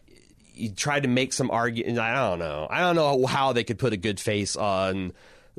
you 0.54 0.72
tried 0.72 1.04
to 1.04 1.10
make 1.10 1.34
some 1.34 1.50
argument. 1.52 2.00
I 2.00 2.30
don't 2.30 2.40
know. 2.40 2.68
I 2.70 2.80
don't 2.80 2.96
know 2.96 3.26
how 3.26 3.54
they 3.54 3.64
could 3.64 3.80
put 3.80 3.94
a 3.94 3.98
good 3.98 4.20
face 4.20 4.56
on 4.56 5.14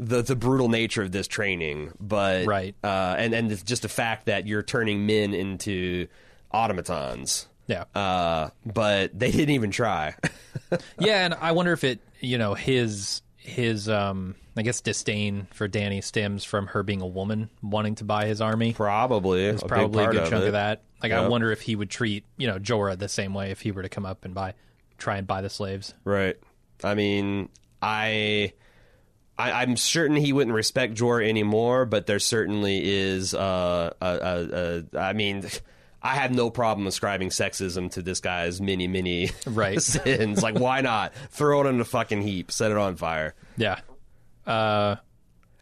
the 0.06 0.22
the 0.22 0.36
brutal 0.36 0.68
nature 0.68 1.02
of 1.02 1.12
this 1.12 1.26
training, 1.28 1.92
but 2.00 2.46
Right. 2.46 2.74
uh, 2.84 3.14
and 3.18 3.34
and 3.34 3.50
it's 3.52 3.62
just 3.62 3.82
the 3.82 3.88
fact 3.88 4.26
that 4.26 4.46
you're 4.46 4.62
turning 4.62 5.06
men 5.06 5.34
into 5.34 6.08
automatons. 6.52 7.48
Yeah. 7.66 7.84
Uh, 7.94 8.50
but 8.66 9.18
they 9.18 9.30
didn't 9.30 9.54
even 9.54 9.70
try. 9.70 10.14
yeah, 10.98 11.24
and 11.24 11.34
I 11.34 11.52
wonder 11.52 11.72
if 11.72 11.84
it, 11.84 12.00
you 12.20 12.38
know, 12.38 12.54
his 12.54 13.22
his 13.36 13.88
um 13.88 14.34
I 14.56 14.62
guess 14.62 14.80
disdain 14.82 15.46
for 15.52 15.68
Dany 15.68 16.02
stems 16.04 16.44
from 16.44 16.66
her 16.68 16.82
being 16.82 17.00
a 17.00 17.06
woman 17.06 17.48
wanting 17.62 17.94
to 17.96 18.04
buy 18.04 18.26
his 18.26 18.40
army. 18.40 18.72
probably, 18.74 19.46
It's 19.46 19.62
probably 19.62 20.04
a 20.04 20.10
good 20.10 20.28
chunk 20.28 20.44
it. 20.44 20.48
of 20.48 20.52
that. 20.52 20.82
Like 21.02 21.10
I 21.12 21.26
wonder 21.26 21.50
if 21.50 21.62
he 21.62 21.74
would 21.74 21.90
treat, 21.90 22.24
you 22.36 22.46
know, 22.46 22.58
Jorah 22.58 22.98
the 22.98 23.08
same 23.08 23.32
way 23.34 23.50
if 23.50 23.60
he 23.62 23.72
were 23.72 23.82
to 23.82 23.88
come 23.88 24.04
up 24.06 24.24
and 24.24 24.34
buy 24.34 24.54
try 24.98 25.16
and 25.16 25.26
buy 25.26 25.40
the 25.40 25.50
slaves. 25.50 25.94
Right. 26.04 26.36
I 26.84 26.94
mean, 26.94 27.48
I, 27.80 28.52
I 29.38 29.62
I'm 29.62 29.76
certain 29.76 30.16
he 30.16 30.32
wouldn't 30.32 30.54
respect 30.54 30.94
Jorah 30.94 31.28
anymore, 31.28 31.84
but 31.86 32.06
there 32.06 32.18
certainly 32.18 32.80
is. 32.84 33.34
Uh, 33.34 33.92
a, 34.00 34.06
a, 34.06 34.82
a, 34.94 34.98
I 34.98 35.12
mean, 35.14 35.46
I 36.02 36.14
have 36.16 36.32
no 36.32 36.50
problem 36.50 36.86
ascribing 36.86 37.30
sexism 37.30 37.90
to 37.92 38.02
this 38.02 38.20
guy's 38.20 38.60
many, 38.60 38.88
many 38.88 39.30
Right. 39.46 39.80
sins. 39.80 40.42
Like, 40.42 40.58
why 40.58 40.80
not 40.82 41.14
throw 41.30 41.62
it 41.64 41.68
in 41.68 41.80
a 41.80 41.84
fucking 41.84 42.22
heap, 42.22 42.50
set 42.52 42.70
it 42.70 42.76
on 42.76 42.96
fire? 42.96 43.34
Yeah. 43.56 43.80
Uh, 44.46 44.96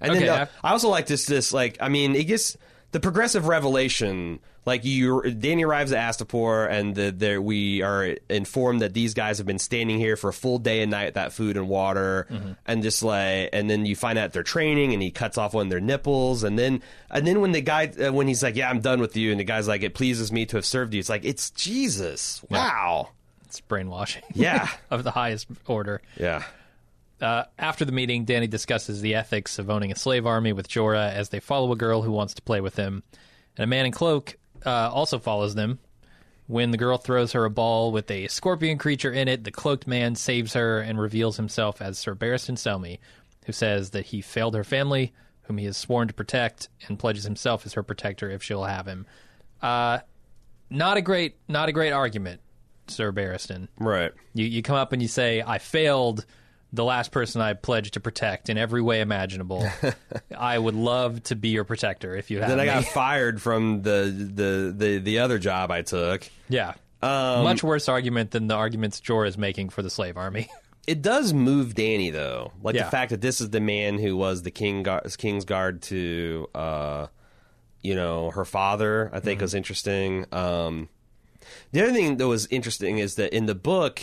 And 0.00 0.12
Okay, 0.12 0.20
then 0.20 0.28
uh, 0.30 0.46
I 0.64 0.70
also 0.72 0.88
like 0.88 1.06
this. 1.06 1.26
This 1.26 1.52
like 1.52 1.76
I 1.80 1.88
mean, 1.88 2.14
it 2.16 2.24
gets 2.24 2.56
the 2.92 3.00
progressive 3.00 3.46
revelation. 3.46 4.40
Like 4.66 4.84
you, 4.84 5.22
Dany 5.24 5.64
arrives 5.66 5.90
at 5.90 5.98
Astapor, 6.12 6.70
and 6.70 6.94
the, 6.94 7.10
there 7.10 7.40
we 7.40 7.80
are 7.80 8.16
informed 8.28 8.82
that 8.82 8.92
these 8.92 9.14
guys 9.14 9.38
have 9.38 9.46
been 9.46 9.58
standing 9.58 9.98
here 9.98 10.16
for 10.16 10.28
a 10.28 10.32
full 10.34 10.58
day 10.58 10.82
and 10.82 10.90
night 10.90 11.06
at 11.06 11.14
that 11.14 11.32
food 11.32 11.56
and 11.56 11.66
water, 11.66 12.26
Mm-hmm. 12.30 12.52
and 12.66 12.82
just 12.82 13.02
like, 13.02 13.48
and 13.54 13.70
then 13.70 13.86
you 13.86 13.96
find 13.96 14.18
out 14.18 14.34
they're 14.34 14.42
training, 14.42 14.92
and 14.92 15.02
he 15.02 15.10
cuts 15.10 15.38
off 15.38 15.54
one 15.54 15.66
of 15.66 15.70
their 15.70 15.80
nipples, 15.80 16.44
and 16.44 16.58
then, 16.58 16.82
and 17.10 17.26
then 17.26 17.40
when 17.40 17.52
the 17.52 17.62
guy, 17.62 17.86
uh, 17.86 18.12
when 18.12 18.28
he's 18.28 18.42
like, 18.42 18.54
"Yeah, 18.54 18.68
I'm 18.68 18.80
done 18.80 19.00
with 19.00 19.16
you," 19.16 19.30
and 19.30 19.40
the 19.40 19.44
guy's 19.44 19.66
like, 19.66 19.82
"It 19.82 19.94
pleases 19.94 20.30
me 20.30 20.44
to 20.46 20.58
have 20.58 20.66
served 20.66 20.92
you," 20.92 21.00
it's 21.00 21.08
like, 21.08 21.24
it's 21.24 21.50
Jesus, 21.52 22.42
wow, 22.50 23.08
it's 23.46 23.60
brainwashing. 23.62 24.24
Yeah. 24.34 24.68
of 24.90 25.04
the 25.04 25.10
highest 25.12 25.46
order. 25.66 26.02
yeah, 26.18 26.44
Uh, 27.20 27.44
after 27.58 27.84
the 27.84 27.92
meeting, 27.92 28.24
Dany 28.24 28.48
discusses 28.48 29.00
the 29.00 29.14
ethics 29.14 29.58
of 29.58 29.68
owning 29.68 29.92
a 29.92 29.96
slave 29.96 30.26
army 30.26 30.52
with 30.52 30.68
Jorah 30.68 31.12
as 31.12 31.28
they 31.28 31.40
follow 31.40 31.70
a 31.72 31.76
girl 31.76 32.02
who 32.02 32.12
wants 32.12 32.34
to 32.34 32.42
play 32.42 32.60
with 32.60 32.76
him. 32.76 33.02
And 33.56 33.64
a 33.64 33.66
man 33.66 33.86
in 33.86 33.92
cloak 33.92 34.36
uh, 34.64 34.90
also 34.92 35.18
follows 35.18 35.54
them. 35.54 35.78
When 36.46 36.70
the 36.72 36.78
girl 36.78 36.96
throws 36.98 37.32
her 37.32 37.44
a 37.44 37.50
ball 37.50 37.92
with 37.92 38.10
a 38.10 38.26
scorpion 38.28 38.78
creature 38.78 39.12
in 39.12 39.28
it, 39.28 39.44
the 39.44 39.52
cloaked 39.52 39.86
man 39.86 40.16
saves 40.16 40.54
her 40.54 40.80
and 40.80 40.98
reveals 41.00 41.36
himself 41.36 41.80
as 41.80 41.98
Sir 41.98 42.14
Barristan 42.14 42.56
Selmy, 42.56 42.98
who 43.46 43.52
says 43.52 43.90
that 43.90 44.06
he 44.06 44.20
failed 44.20 44.54
her 44.54 44.64
family, 44.64 45.12
whom 45.42 45.58
he 45.58 45.66
has 45.66 45.76
sworn 45.76 46.08
to 46.08 46.14
protect, 46.14 46.68
and 46.88 46.98
pledges 46.98 47.24
himself 47.24 47.64
as 47.66 47.74
her 47.74 47.82
protector 47.82 48.30
if 48.30 48.42
she'll 48.42 48.64
have 48.64 48.86
him. 48.86 49.06
Uh, 49.62 50.00
not 50.70 50.96
a 50.96 51.02
great, 51.02 51.36
not 51.48 51.68
a 51.68 51.72
great 51.72 51.92
argument, 51.92 52.40
Sir 52.88 53.12
Barristan. 53.12 53.68
right. 53.78 54.12
You 54.34 54.46
you 54.46 54.62
come 54.62 54.76
up 54.76 54.92
and 54.92 55.00
you 55.02 55.08
say, 55.08 55.42
"I 55.46 55.58
failed 55.58 56.26
the 56.72 56.84
last 56.84 57.10
person 57.12 57.40
I 57.40 57.54
pledged 57.54 57.94
to 57.94 58.00
protect 58.00 58.48
in 58.48 58.56
every 58.58 58.80
way 58.82 59.00
imaginable. 59.00 59.68
I 60.36 60.58
would 60.58 60.74
love 60.76 61.22
to 61.24 61.36
be 61.36 61.48
your 61.48 61.64
protector 61.64 62.14
if 62.16 62.30
you 62.30 62.38
have 62.40 62.48
Then 62.48 62.60
I 62.60 62.64
got 62.66 62.84
fired 62.94 63.42
from 63.42 63.82
the 63.82 64.12
the 64.34 64.74
the 64.76 64.98
the 64.98 65.18
other 65.20 65.38
job 65.38 65.70
I 65.70 65.82
took. 65.82 66.28
yeah, 66.48 66.74
Um, 67.02 67.44
much 67.44 67.62
worse 67.64 67.88
argument 67.88 68.30
than 68.30 68.46
the 68.46 68.54
arguments 68.54 69.00
Jorah 69.00 69.26
is 69.28 69.36
making 69.38 69.70
for 69.70 69.82
the 69.82 69.90
slave 69.90 70.16
army. 70.16 70.48
It 70.86 71.02
does 71.02 71.32
move 71.32 71.74
Dany 71.74 72.10
though, 72.12 72.52
like 72.62 72.74
Yeah. 72.74 72.84
the 72.84 72.90
fact 72.90 73.10
that 73.10 73.20
this 73.20 73.40
is 73.40 73.50
the 73.50 73.60
man 73.60 73.98
who 73.98 74.16
was 74.16 74.42
the 74.42 74.50
king 74.50 74.82
guard, 74.82 75.14
king's 75.18 75.44
guard 75.44 75.82
to, 75.82 76.48
uh, 76.54 77.06
you 77.82 77.94
know, 77.94 78.30
her 78.30 78.44
father. 78.44 79.08
I 79.12 79.20
think 79.20 79.36
Mm-hmm. 79.38 79.44
was 79.44 79.54
interesting. 79.54 80.26
Um, 80.32 80.88
the 81.70 81.82
other 81.82 81.92
thing 81.92 82.16
that 82.16 82.26
was 82.26 82.46
interesting 82.50 82.98
is 82.98 83.16
that 83.16 83.32
in 83.36 83.46
the 83.46 83.54
book, 83.54 84.00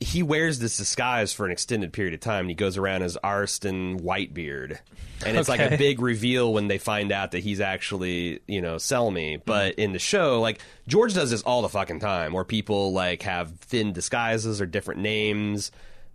he 0.00 0.22
wears 0.22 0.58
this 0.58 0.76
disguise 0.78 1.32
for 1.32 1.44
an 1.46 1.52
extended 1.52 1.92
period 1.92 2.14
of 2.14 2.20
time. 2.20 2.40
and 2.40 2.48
He 2.50 2.54
goes 2.54 2.76
around 2.78 3.02
as 3.02 3.18
Arstan 3.22 4.00
Whitebeard, 4.00 4.78
and 5.24 5.36
it's 5.36 5.48
like 5.48 5.60
a 5.60 5.76
big 5.76 6.00
reveal 6.00 6.52
when 6.52 6.68
they 6.68 6.78
find 6.78 7.12
out 7.12 7.32
that 7.32 7.40
he's 7.40 7.60
actually 7.60 8.40
you 8.46 8.60
know 8.62 8.76
Selmy. 8.76 9.34
Mm-hmm. 9.34 9.42
But 9.44 9.74
in 9.74 9.92
the 9.92 9.98
show, 9.98 10.40
like 10.40 10.60
George 10.88 11.12
does 11.14 11.30
this 11.30 11.42
all 11.42 11.62
the 11.62 11.68
fucking 11.68 12.00
time, 12.00 12.32
where 12.32 12.44
people 12.44 12.92
like 12.92 13.22
have 13.22 13.50
thin 13.60 13.92
disguises 13.92 14.60
or 14.60 14.66
different 14.66 15.00
names. 15.02 15.70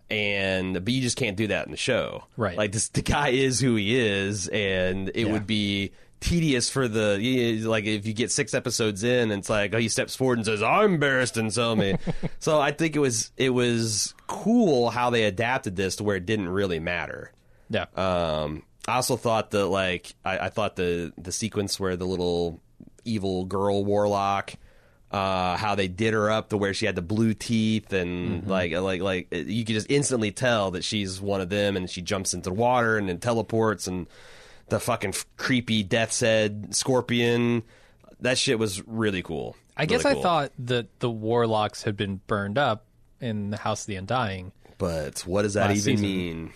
And 0.08 0.74
but 0.74 0.88
you 0.92 1.00
just 1.02 1.16
can't 1.16 1.36
do 1.36 1.48
that 1.48 1.66
in 1.66 1.72
the 1.72 1.76
show, 1.76 2.24
Right. 2.36 2.56
Like 2.56 2.70
this, 2.70 2.88
the 2.90 3.02
guy 3.02 3.30
is 3.30 3.58
who 3.58 3.74
he 3.74 3.98
is, 3.98 4.46
and 4.46 5.08
it 5.08 5.26
Yeah. 5.26 5.32
would 5.32 5.48
be 5.48 5.90
tedious 6.20 6.70
for 6.70 6.88
the 6.88 7.18
you- 7.20 7.68
like 7.68 7.84
if 7.84 8.06
you 8.06 8.12
get 8.12 8.30
six 8.32 8.54
episodes 8.54 9.04
in 9.04 9.30
and 9.30 9.40
it's 9.40 9.50
like 9.50 9.74
oh 9.74 9.78
he 9.78 9.88
steps 9.88 10.16
forward 10.16 10.38
and 10.38 10.46
says 10.46 10.62
I'm 10.62 10.98
Barristan 10.98 11.46
Selmy. 11.46 11.98
So 12.38 12.60
I 12.60 12.72
think 12.72 12.96
it 12.96 13.00
was 13.00 13.30
it 13.36 13.50
was 13.50 14.14
cool 14.26 14.90
how 14.90 15.10
they 15.10 15.24
adapted 15.24 15.76
this 15.76 15.96
to 15.96 16.04
where 16.04 16.16
it 16.16 16.26
didn't 16.26 16.48
really 16.48 16.78
matter. 16.80 17.32
Yeah, 17.70 17.86
um 17.96 18.62
I 18.88 18.94
also 18.96 19.16
thought 19.16 19.50
that 19.50 19.66
like 19.66 20.14
I, 20.24 20.38
I 20.38 20.48
thought 20.48 20.76
the 20.76 21.12
the 21.18 21.32
sequence 21.32 21.78
where 21.80 21.96
the 21.96 22.06
little 22.06 22.60
evil 23.04 23.44
girl 23.44 23.84
warlock 23.84 24.54
uh, 25.10 25.56
how 25.56 25.76
they 25.76 25.86
did 25.86 26.12
her 26.14 26.28
up 26.30 26.48
to 26.50 26.56
where 26.56 26.74
she 26.74 26.84
had 26.84 26.96
the 26.96 27.02
blue 27.02 27.32
teeth 27.32 27.92
and 27.92 28.46
like 28.48 28.72
like 28.72 29.00
like 29.00 29.28
you 29.30 29.64
could 29.64 29.74
just 29.74 29.88
instantly 29.90 30.32
tell 30.32 30.72
that 30.72 30.82
she's 30.82 31.20
one 31.20 31.40
of 31.40 31.48
them 31.48 31.76
and 31.76 31.88
she 31.88 32.02
jumps 32.02 32.34
into 32.34 32.50
the 32.50 32.54
water 32.54 32.98
and 32.98 33.08
then 33.08 33.18
teleports 33.18 33.86
and 33.86 34.08
the 34.68 34.80
fucking 34.80 35.14
creepy 35.36 35.82
death's 35.82 36.20
head 36.20 36.74
scorpion 36.74 37.62
that 38.20 38.38
shit 38.38 38.58
was 38.58 38.86
really 38.86 39.22
cool 39.22 39.56
I 39.76 39.86
guess 39.86 40.04
Really 40.04 40.20
I 40.20 40.22
thought 40.22 40.52
that 40.60 41.00
the 41.00 41.10
warlocks 41.10 41.82
had 41.82 41.96
been 41.96 42.20
burned 42.26 42.56
up 42.56 42.86
in 43.20 43.50
the 43.50 43.58
House 43.58 43.82
of 43.82 43.86
the 43.88 43.96
Undying. 43.96 44.52
but 44.78 45.20
what 45.20 45.42
does 45.42 45.54
that 45.54 45.70
even 45.70 45.82
season. 45.82 46.02
mean 46.06 46.52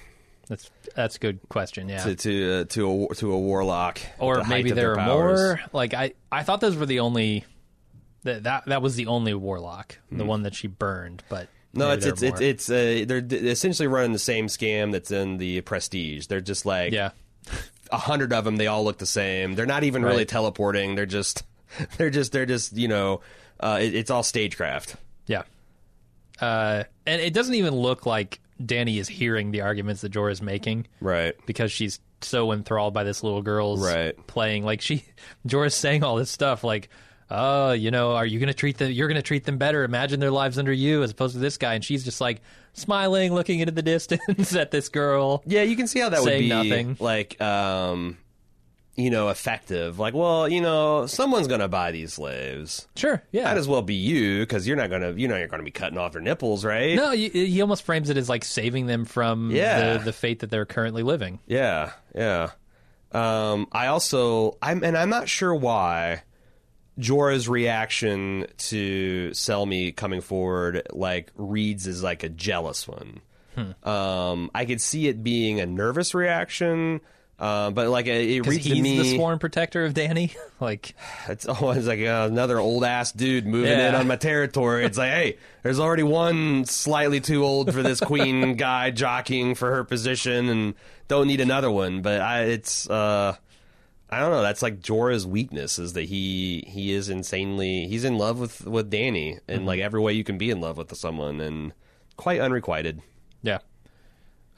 That's 0.48 0.70
that's 0.96 1.16
a 1.16 1.18
good 1.18 1.40
question. 1.48 1.88
Yeah, 1.88 2.02
to 2.04 2.16
to 2.16 2.52
uh, 2.52 2.64
to 2.64 3.06
a 3.10 3.14
to 3.16 3.32
a 3.32 3.38
warlock 3.38 4.00
or 4.18 4.38
the 4.38 4.44
maybe 4.44 4.72
there 4.72 4.98
are 4.98 5.06
more. 5.06 5.60
Like 5.72 5.94
I, 5.94 6.14
I 6.32 6.42
thought 6.42 6.60
those 6.60 6.76
were 6.76 6.86
the 6.86 7.00
only. 7.00 7.44
That 8.24 8.42
that, 8.42 8.64
that 8.66 8.82
was 8.82 8.96
the 8.96 9.06
only 9.06 9.32
warlock, 9.32 9.96
the 10.10 10.24
one 10.24 10.42
that 10.42 10.54
she 10.54 10.66
burned. 10.66 11.22
But 11.28 11.48
Hmm. 11.72 11.78
No, 11.78 11.90
it's 11.92 12.04
it's 12.04 12.22
it's 12.22 12.40
it's 12.40 12.70
uh, 12.70 13.04
they're 13.06 13.20
d- 13.20 13.36
essentially 13.48 13.86
running 13.86 14.12
the 14.12 14.18
same 14.18 14.46
scam 14.48 14.90
that's 14.92 15.10
in 15.10 15.36
the 15.36 15.60
Prestige. 15.60 16.26
They're 16.26 16.40
just 16.40 16.66
like 16.66 16.92
yeah. 16.92 17.10
A 17.92 17.98
hundred 17.98 18.32
of 18.32 18.44
them. 18.44 18.56
They 18.56 18.66
all 18.66 18.84
look 18.84 18.98
the 18.98 19.06
same. 19.06 19.54
They're 19.54 19.66
not 19.66 19.84
even 19.84 20.02
really 20.04 20.24
teleporting. 20.24 20.94
They're 20.94 21.06
just 21.06 21.42
they're 21.96 22.10
just 22.10 22.32
they're 22.32 22.46
just 22.46 22.76
you 22.76 22.88
know 22.88 23.20
uh, 23.60 23.78
it, 23.80 23.94
it's 23.94 24.10
all 24.10 24.22
stagecraft. 24.22 24.96
Yeah. 25.26 25.42
Uh, 26.40 26.84
and 27.06 27.20
it 27.20 27.34
doesn't 27.34 27.54
even 27.54 27.74
look 27.74 28.06
like 28.06 28.40
Dany 28.62 28.98
is 28.98 29.08
hearing 29.08 29.50
the 29.50 29.60
arguments 29.62 30.00
that 30.02 30.12
Jorah 30.12 30.32
is 30.32 30.40
making 30.42 30.86
Right. 31.00 31.34
because 31.46 31.70
she's 31.72 32.00
so 32.22 32.52
enthralled 32.52 32.94
by 32.94 33.04
this 33.04 33.22
little 33.22 33.42
girl's 33.42 33.82
Right. 33.84 34.14
playing. 34.26 34.64
Like 34.64 34.80
she, 34.80 35.04
Jorah's 35.46 35.74
saying 35.74 36.02
all 36.02 36.16
this 36.16 36.30
stuff 36.30 36.64
like, 36.64 36.88
"Oh, 37.30 37.72
you 37.72 37.90
know, 37.90 38.12
are 38.14 38.24
you 38.26 38.38
going 38.38 38.48
to 38.48 38.54
treat 38.54 38.78
them? 38.78 38.90
You're 38.90 39.08
going 39.08 39.16
to 39.16 39.22
treat 39.22 39.44
them 39.44 39.58
better. 39.58 39.84
Imagine 39.84 40.20
their 40.20 40.30
lives 40.30 40.58
under 40.58 40.72
you 40.72 41.02
as 41.02 41.10
opposed 41.10 41.34
to 41.34 41.40
this 41.40 41.58
guy." 41.58 41.74
And 41.74 41.84
she's 41.84 42.04
just 42.04 42.20
like 42.20 42.40
smiling, 42.72 43.34
looking 43.34 43.60
into 43.60 43.72
the 43.72 43.82
distance 43.94 44.54
at 44.54 44.70
this 44.70 44.88
girl. 44.88 45.42
Yeah, 45.46 45.62
you 45.62 45.76
can 45.76 45.86
see 45.86 46.00
how 46.00 46.08
that 46.10 46.20
would 46.20 46.26
Saying 46.28 46.42
be 46.42 46.48
nothing. 46.48 46.96
like 47.00 47.40
um 47.40 48.18
you 48.96 49.08
know 49.08 49.28
effective. 49.30 49.98
Like, 49.98 50.12
well, 50.14 50.46
you 50.48 50.60
know, 50.60 51.06
someone's 51.06 51.46
gonna 51.46 51.68
buy 51.68 51.90
these 51.92 52.12
slaves. 52.14 52.86
Sure, 52.96 53.22
yeah. 53.32 53.44
Might 53.44 53.56
as 53.56 53.66
well 53.68 53.80
be 53.82 53.94
you 53.94 54.40
because 54.40 54.66
you're 54.66 54.76
not 54.76 54.90
gonna 54.90 55.12
you 55.12 55.26
know 55.28 55.36
you're 55.36 55.48
gonna 55.48 55.62
be 55.62 55.70
cutting 55.70 55.96
off 55.96 56.12
their 56.12 56.20
nipples, 56.20 56.64
right? 56.64 56.96
no, 56.96 57.12
he, 57.12 57.28
he 57.28 57.60
almost 57.62 57.82
frames 57.84 58.10
it 58.10 58.16
as 58.18 58.28
like 58.28 58.44
saving 58.44 58.86
them 58.86 59.04
from 59.06 59.50
Yeah. 59.50 59.94
the, 59.98 60.04
the 60.06 60.12
fate 60.12 60.40
that 60.40 60.50
they're 60.50 60.66
currently 60.66 61.02
living. 61.02 61.38
Yeah, 61.46 61.92
yeah. 62.14 62.50
Um, 63.12 63.66
I 63.72 63.86
also, 63.88 64.56
I'm, 64.62 64.84
and 64.84 64.96
I'm 64.96 65.08
not 65.08 65.28
sure 65.28 65.52
why 65.54 66.22
Jorah's 67.00 67.48
reaction 67.48 68.46
to 68.58 69.30
Selmy 69.32 69.94
coming 69.94 70.20
forward 70.20 70.86
like 70.92 71.32
reads 71.36 71.86
as 71.86 72.02
like 72.02 72.22
a 72.22 72.28
jealous 72.28 72.86
one. 72.86 73.20
Um, 73.82 74.50
I 74.54 74.64
could 74.64 74.80
see 74.80 75.08
it 75.08 75.22
being 75.22 75.60
a 75.60 75.66
nervous 75.66 76.14
reaction, 76.14 77.00
uh, 77.38 77.70
but 77.70 77.88
like 77.88 78.06
it, 78.06 78.46
reads 78.46 78.64
to 78.64 78.70
he's 78.74 78.82
me. 78.82 78.98
the 78.98 79.16
sworn 79.16 79.38
protector 79.38 79.84
of 79.84 79.92
Dany. 79.92 80.34
like, 80.60 80.94
It's 81.28 81.46
always 81.46 81.86
like 81.86 82.00
uh, 82.00 82.28
another 82.30 82.58
old 82.58 82.84
ass 82.84 83.12
dude 83.12 83.46
moving 83.46 83.70
Yeah. 83.70 83.90
in 83.90 83.94
on 83.96 84.06
my 84.06 84.16
territory. 84.16 84.84
It's 84.86 84.96
like, 84.96 85.10
hey, 85.10 85.38
there's 85.62 85.78
already 85.80 86.04
one 86.04 86.64
slightly 86.64 87.20
too 87.20 87.44
old 87.44 87.72
for 87.74 87.82
this 87.82 88.00
queen 88.00 88.54
guy 88.56 88.90
jockeying 88.92 89.56
for 89.56 89.70
her 89.70 89.84
position, 89.84 90.48
and 90.48 90.74
don't 91.08 91.26
need 91.26 91.40
another 91.42 91.70
one. 91.70 92.00
But 92.00 92.22
I, 92.22 92.42
it's, 92.44 92.88
uh, 92.88 93.36
I 94.10 94.18
don't 94.18 94.32
know. 94.32 94.42
That's 94.42 94.62
like 94.62 94.80
Jorah's 94.80 95.26
weakness 95.26 95.78
is 95.78 95.92
that 95.92 96.02
he 96.02 96.64
he 96.66 96.92
is 96.92 97.08
insanely 97.08 97.86
he's 97.86 98.04
in 98.04 98.18
love 98.18 98.40
with 98.40 98.66
with 98.66 98.90
Dany 98.90 99.38
in 99.48 99.64
like 99.64 99.80
every 99.80 100.00
way 100.00 100.12
you 100.12 100.24
can 100.24 100.36
be 100.36 100.50
in 100.50 100.60
love 100.60 100.76
with 100.76 100.94
someone, 100.96 101.40
and 101.40 101.72
quite 102.16 102.40
unrequited. 102.40 103.02
Yeah. 103.42 103.58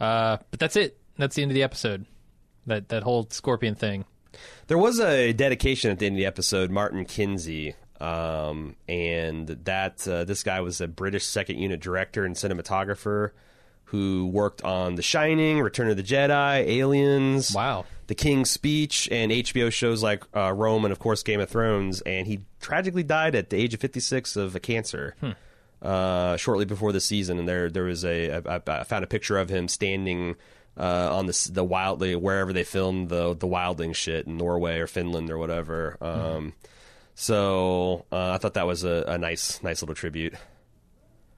Uh, 0.01 0.39
but 0.51 0.59
that's 0.59 0.77
it. 0.77 0.99
That's 1.19 1.37
the 1.37 1.43
end 1.43 1.51
of 1.51 1.55
the 1.55 1.63
episode. 1.63 2.07
That 2.67 2.89
that 2.89 3.03
whole 3.03 3.29
scorpion 3.31 3.75
thing. 3.75 4.07
There 4.69 4.79
was 4.79 4.99
a 4.99 5.33
dedication 5.35 5.91
at 5.91 5.99
the 5.99 6.07
end 6.07 6.17
of 6.17 6.19
the 6.19 6.27
episode, 6.27 6.71
Martin 6.71 7.05
Kenzie, 7.05 7.75
um, 8.01 8.77
and 8.89 9.47
that 9.49 10.09
uh, 10.09 10.25
this 10.25 10.43
guy 10.43 10.63
was 10.63 10.81
a 10.81 10.89
British 10.89 11.27
second 11.27 11.59
unit 11.59 11.81
director 11.81 12.25
and 12.25 12.35
cinematographer 12.35 13.33
who 13.93 14.27
worked 14.27 14.63
on 14.65 14.97
The 14.97 15.03
Shining, 15.03 15.61
Return 15.61 15.89
of 15.89 15.97
the 15.97 16.03
Jedi, 16.03 16.67
Aliens, 16.67 17.55
Wow. 17.55 17.85
The 18.09 18.15
King's 18.17 18.51
Speech, 18.51 19.09
and 19.13 19.31
HBO 19.31 19.73
shows 19.73 20.03
like 20.03 20.25
uh, 20.37 20.53
Rome 20.53 20.85
and 20.85 20.91
of 20.93 20.99
course 20.99 21.23
Game 21.23 21.41
of 21.41 21.49
Thrones. 21.49 22.01
And 22.03 22.27
he 22.27 22.41
tragically 22.61 23.05
died 23.05 23.35
at 23.37 23.51
the 23.51 23.57
age 23.57 23.73
of 23.75 23.81
56 23.81 24.35
of 24.37 24.57
a 24.57 24.61
cancer. 24.61 25.15
Uh, 25.81 26.37
shortly 26.37 26.65
before 26.65 26.93
the 26.93 27.01
season, 27.01 27.39
and 27.41 27.49
there 27.49 27.69
there 27.69 27.83
was 27.85 28.05
a 28.05 28.35
I, 28.37 28.57
I- 28.57 28.63
I 28.81 28.85
found 28.85 29.03
a 29.03 29.07
picture 29.09 29.37
of 29.39 29.49
him 29.49 29.67
standing 29.67 30.37
uh, 30.79 31.17
on 31.17 31.27
the 31.27 31.31
s- 31.33 31.47
the 31.47 31.65
wildly 31.65 32.15
wherever 32.15 32.53
they 32.53 32.63
filmed 32.63 33.09
the 33.09 33.35
the 33.35 33.49
wildling 33.49 33.93
shit 33.95 34.27
in 34.29 34.37
Norway 34.37 34.79
or 34.79 34.87
Finland 34.87 35.29
or 35.31 35.39
whatever. 35.39 35.97
Um, 36.01 36.53
So 37.15 38.07
uh, 38.13 38.31
I 38.33 38.39
thought 38.39 38.55
that 38.55 38.67
was 38.67 38.85
a, 38.85 39.05
a 39.09 39.19
nice, 39.19 39.63
nice 39.63 39.83
little 39.83 39.95
tribute. 39.97 40.35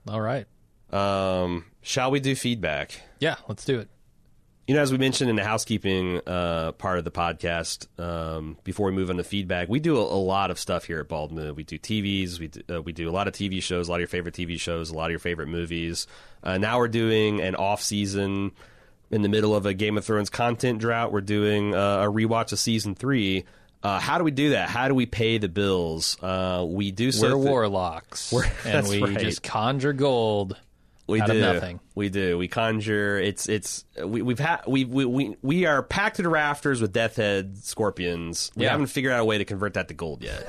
All 0.09 0.21
right. 0.21 0.47
Um, 0.93 1.65
shall 1.85 2.11
we 2.11 2.19
do 2.19 2.35
feedback? 2.35 3.01
Yeah, 3.21 3.37
let's 3.49 3.65
do 3.65 3.79
it. 3.79 3.89
You 4.67 4.75
know, 4.75 4.81
as 4.81 4.91
we 4.91 4.97
mentioned 4.97 5.29
in 5.29 5.37
the 5.37 5.45
housekeeping 5.45 6.23
uh, 6.27 6.73
part 6.73 6.97
of 6.99 7.05
the 7.05 7.11
podcast, 7.11 7.87
um, 8.01 8.57
before 8.65 8.87
we 8.87 8.93
move 8.93 9.11
on 9.11 9.19
to 9.19 9.25
feedback, 9.25 9.69
we 9.69 9.79
do 9.79 9.99
a, 9.99 10.01
a 10.01 10.17
lot 10.17 10.51
of 10.51 10.59
stuff 10.59 10.85
here 10.87 11.01
at 11.01 11.09
Bald 11.09 11.33
Move. 11.33 11.55
We 11.57 11.65
do 11.65 11.79
TVs, 11.79 12.41
we 12.41 12.49
do, 12.49 12.63
uh, 12.77 12.81
we 12.81 12.93
do 12.93 13.09
a 13.09 13.13
lot 13.13 13.29
of 13.29 13.35
TV 13.35 13.63
shows, 13.63 13.89
a 13.89 13.91
lot 13.91 13.97
of 13.97 14.01
your 14.01 14.09
favorite 14.09 14.35
TV 14.35 14.59
shows, 14.59 14.89
a 14.91 14.95
lot 14.95 15.05
of 15.07 15.11
your 15.11 15.19
favorite 15.19 15.49
movies. 15.49 16.07
Uh, 16.43 16.57
now 16.57 16.79
we're 16.79 16.89
doing 16.89 17.43
an 17.43 17.55
off 17.57 17.83
season 17.83 18.53
in 19.11 19.21
the 19.21 19.29
middle 19.29 19.55
of 19.55 19.67
a 19.67 19.75
Game 19.75 19.99
of 19.99 20.05
Thrones 20.07 20.31
content 20.31 20.79
drought. 20.79 21.13
We're 21.13 21.21
doing 21.21 21.75
uh, 21.75 21.99
a 22.05 22.07
rewatch 22.11 22.53
of 22.53 22.59
season 22.59 22.95
three. 22.95 23.45
Uh, 23.83 24.01
how 24.01 24.17
do 24.17 24.25
we 24.25 24.31
do 24.31 24.51
that? 24.51 24.71
How 24.71 24.89
do 24.89 24.95
we 24.95 25.05
pay 25.05 25.37
the 25.37 25.51
bills? 25.51 26.17
Uh, 26.23 26.65
we 26.67 26.91
do 26.91 27.13
so 27.13 27.37
We're 27.37 27.43
th- 27.43 27.51
warlocks, 27.51 28.33
We're- 28.33 28.51
and 28.65 28.89
we 28.89 29.03
right. 29.03 29.19
just 29.19 29.43
conjure 29.43 29.93
gold. 29.93 30.59
We 31.07 31.21
do. 31.21 31.41
nothing. 31.41 31.81
We 31.95 32.09
do. 32.09 32.39
We 32.39 32.49
conjure. 32.49 33.19
It's 33.19 33.49
it's 33.49 33.85
we, 34.03 34.23
we've 34.23 34.39
had 34.39 34.63
we, 34.67 34.85
we 34.85 35.05
we 35.05 35.37
we 35.43 35.67
are 35.67 35.83
packed 35.83 36.17
to 36.17 36.23
the 36.23 36.29
rafters 36.29 36.81
with 36.81 36.93
death 36.93 37.17
head 37.17 37.59
scorpions. 37.59 38.51
We 38.57 38.65
Yeah. 38.65 38.71
haven't 38.73 38.87
figured 38.87 39.13
out 39.13 39.21
a 39.21 39.25
way 39.25 39.39
to 39.39 39.45
convert 39.45 39.75
that 39.75 39.89
to 39.89 39.95
gold 39.95 40.23
yet. 40.23 40.47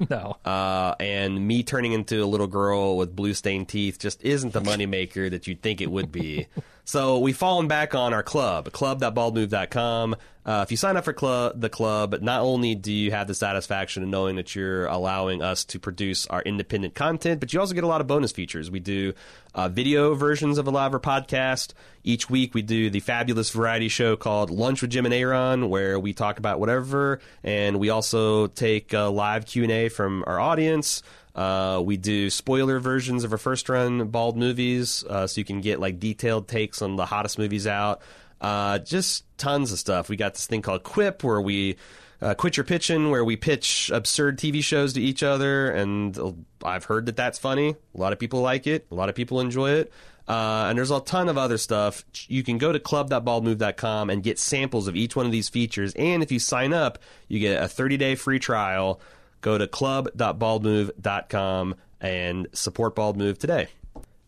no, 0.10 0.36
Uh, 0.44 0.94
and 1.00 1.46
me 1.46 1.62
turning 1.62 1.92
into 1.92 2.22
a 2.22 2.26
little 2.26 2.46
girl 2.48 2.96
with 2.96 3.14
blue 3.14 3.32
stained 3.34 3.68
teeth 3.68 3.98
just 3.98 4.22
isn't 4.24 4.52
the 4.52 4.60
moneymaker 4.60 5.30
that 5.30 5.46
you'd 5.46 5.62
think 5.62 5.80
it 5.80 5.90
would 5.90 6.10
be. 6.10 6.46
so 6.84 7.18
we've 7.20 7.36
fallen 7.36 7.68
back 7.68 7.94
on 7.94 8.12
our 8.12 8.22
club, 8.24 8.72
club.baldmove.com. 8.72 10.16
Uh, 10.48 10.62
if 10.62 10.70
you 10.70 10.78
sign 10.78 10.96
up 10.96 11.04
for 11.04 11.12
club, 11.12 11.60
the 11.60 11.68
club, 11.68 12.16
not 12.22 12.40
only 12.40 12.74
do 12.74 12.90
you 12.90 13.10
have 13.10 13.26
the 13.26 13.34
satisfaction 13.34 14.02
of 14.02 14.08
knowing 14.08 14.36
that 14.36 14.54
you're 14.54 14.86
allowing 14.86 15.42
us 15.42 15.62
to 15.62 15.78
produce 15.78 16.26
our 16.28 16.40
independent 16.40 16.94
content, 16.94 17.38
but 17.38 17.52
you 17.52 17.60
also 17.60 17.74
get 17.74 17.84
a 17.84 17.86
lot 17.86 18.00
of 18.00 18.06
bonus 18.06 18.32
features. 18.32 18.70
We 18.70 18.80
do 18.80 19.12
uh, 19.54 19.68
video 19.68 20.14
versions 20.14 20.56
of 20.56 20.66
a 20.66 20.70
lot 20.70 20.86
of 20.86 20.94
our 20.94 21.00
podcast. 21.00 21.74
Each 22.02 22.30
week 22.30 22.54
we 22.54 22.62
do 22.62 22.88
the 22.88 23.00
fabulous 23.00 23.50
variety 23.50 23.90
show 23.90 24.16
called 24.16 24.48
Lunch 24.48 24.80
with 24.80 24.90
Jim 24.90 25.04
and 25.04 25.12
Aaron, 25.12 25.68
where 25.68 26.00
we 26.00 26.14
talk 26.14 26.38
about 26.38 26.58
whatever, 26.58 27.20
and 27.44 27.78
we 27.78 27.90
also 27.90 28.46
take 28.46 28.94
uh, 28.94 29.10
live 29.10 29.44
Q 29.44 29.64
and 29.64 29.72
A 29.72 29.90
from 29.90 30.24
our 30.26 30.40
audience. 30.40 31.02
Uh, 31.34 31.82
we 31.84 31.98
do 31.98 32.30
spoiler 32.30 32.80
versions 32.80 33.22
of 33.22 33.32
our 33.32 33.38
first 33.38 33.68
run 33.68 34.08
bald 34.08 34.38
movies, 34.38 35.04
uh, 35.10 35.26
so 35.26 35.42
you 35.42 35.44
can 35.44 35.60
get 35.60 35.78
like 35.78 36.00
detailed 36.00 36.48
takes 36.48 36.80
on 36.80 36.96
the 36.96 37.04
hottest 37.04 37.38
movies 37.38 37.66
out. 37.66 38.00
Uh, 38.40 38.78
just 38.78 39.24
tons 39.38 39.72
of 39.72 39.78
stuff. 39.78 40.08
We 40.08 40.16
got 40.16 40.34
this 40.34 40.46
thing 40.46 40.62
called 40.62 40.82
Quip, 40.82 41.22
where 41.24 41.40
we 41.40 41.76
uh, 42.20 42.34
quit 42.34 42.56
your 42.56 42.64
pitching, 42.64 43.10
where 43.10 43.24
we 43.24 43.36
pitch 43.36 43.90
absurd 43.92 44.38
TV 44.38 44.62
shows 44.62 44.92
to 44.94 45.00
each 45.00 45.22
other, 45.22 45.70
and 45.70 46.44
I've 46.64 46.84
heard 46.84 47.06
that 47.06 47.16
that's 47.16 47.38
funny. 47.38 47.76
A 47.94 48.00
lot 48.00 48.12
of 48.12 48.18
people 48.18 48.40
like 48.40 48.66
it. 48.66 48.86
A 48.90 48.94
lot 48.94 49.08
of 49.08 49.14
people 49.14 49.40
enjoy 49.40 49.70
it. 49.70 49.92
Uh, 50.26 50.66
and 50.68 50.76
there's 50.76 50.90
a 50.90 51.00
ton 51.00 51.30
of 51.30 51.38
other 51.38 51.56
stuff. 51.56 52.04
You 52.28 52.42
can 52.42 52.58
go 52.58 52.70
to 52.70 52.78
club.baldmove.com 52.78 54.10
and 54.10 54.22
get 54.22 54.38
samples 54.38 54.86
of 54.86 54.94
each 54.94 55.16
one 55.16 55.24
of 55.24 55.32
these 55.32 55.48
features. 55.48 55.94
And 55.94 56.22
if 56.22 56.30
you 56.30 56.38
sign 56.38 56.74
up, 56.74 56.98
you 57.28 57.40
get 57.40 57.62
a 57.62 57.68
30 57.68 57.96
day 57.96 58.14
free 58.14 58.38
trial. 58.38 59.00
Go 59.40 59.56
to 59.56 59.66
club.baldmove.com 59.66 61.74
and 62.00 62.46
support 62.52 62.94
Bald 62.94 63.16
Move 63.16 63.38
today. 63.38 63.68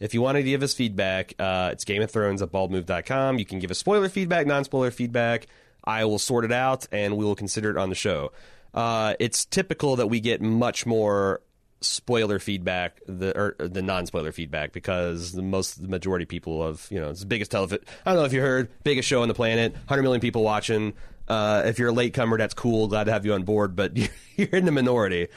If 0.01 0.15
you 0.15 0.23
want 0.23 0.37
to 0.37 0.43
give 0.43 0.63
us 0.63 0.73
feedback, 0.73 1.35
uh, 1.39 1.71
it's 1.73 1.85
Game 1.85 2.01
of 2.03 2.11
Thrones 2.11 2.41
at 2.41 2.51
baldmove.com. 2.51 3.39
You 3.39 3.45
can 3.45 3.59
give 3.59 3.71
us 3.71 3.79
spoiler 3.79 4.09
feedback, 4.09 4.47
non 4.47 4.65
spoiler 4.65 4.91
feedback. 4.91 5.47
I 5.85 6.05
will 6.07 6.19
sort 6.19 6.45
it 6.45 6.53
out 6.53 6.87
and 6.91 7.17
we 7.17 7.25
will 7.25 7.37
consider 7.37 7.71
it 7.71 7.77
on 7.77 7.91
the 7.91 7.95
show. 7.95 8.33
Uh, 8.73 9.15
it's 9.19 9.45
typical 9.45 9.97
that 9.97 10.07
we 10.07 10.21
get 10.21 10.41
much 10.41 10.87
more 10.87 11.43
spoiler 11.83 12.39
feedback 12.39 13.01
the 13.07 13.37
or 13.37 13.57
the 13.59 13.81
non-spoiler 13.81 14.33
feedback 14.33 14.73
because 14.73 15.33
the 15.33 15.41
most 15.41 15.81
the 15.81 15.89
majority 15.89 16.27
people 16.27 16.63
of 16.63 16.87
you 16.91 17.01
know 17.01 17.09
it's 17.09 17.21
the 17.21 17.27
biggest 17.27 17.51
television 17.51 17.83
I 18.05 18.11
don't 18.11 18.21
know 18.21 18.27
if 18.27 18.35
you 18.35 18.43
heard 18.43 18.69
biggest 18.85 19.09
show 19.09 19.23
on 19.23 19.29
the 19.29 19.35
planet 19.35 19.73
100 19.73 20.03
million 20.03 20.21
people 20.21 20.43
watching 20.43 20.93
uh, 21.27 21.63
if 21.65 21.79
you're 21.79 21.89
a 21.89 21.93
latecomer 21.93 22.37
that's 22.37 22.53
cool 22.53 22.87
glad 22.87 23.05
to 23.05 23.13
have 23.13 23.25
you 23.25 23.33
on 23.33 23.45
board 23.45 23.77
but 23.77 23.97
you're 24.37 24.49
in 24.51 24.67
the 24.67 24.73
minority 24.73 25.29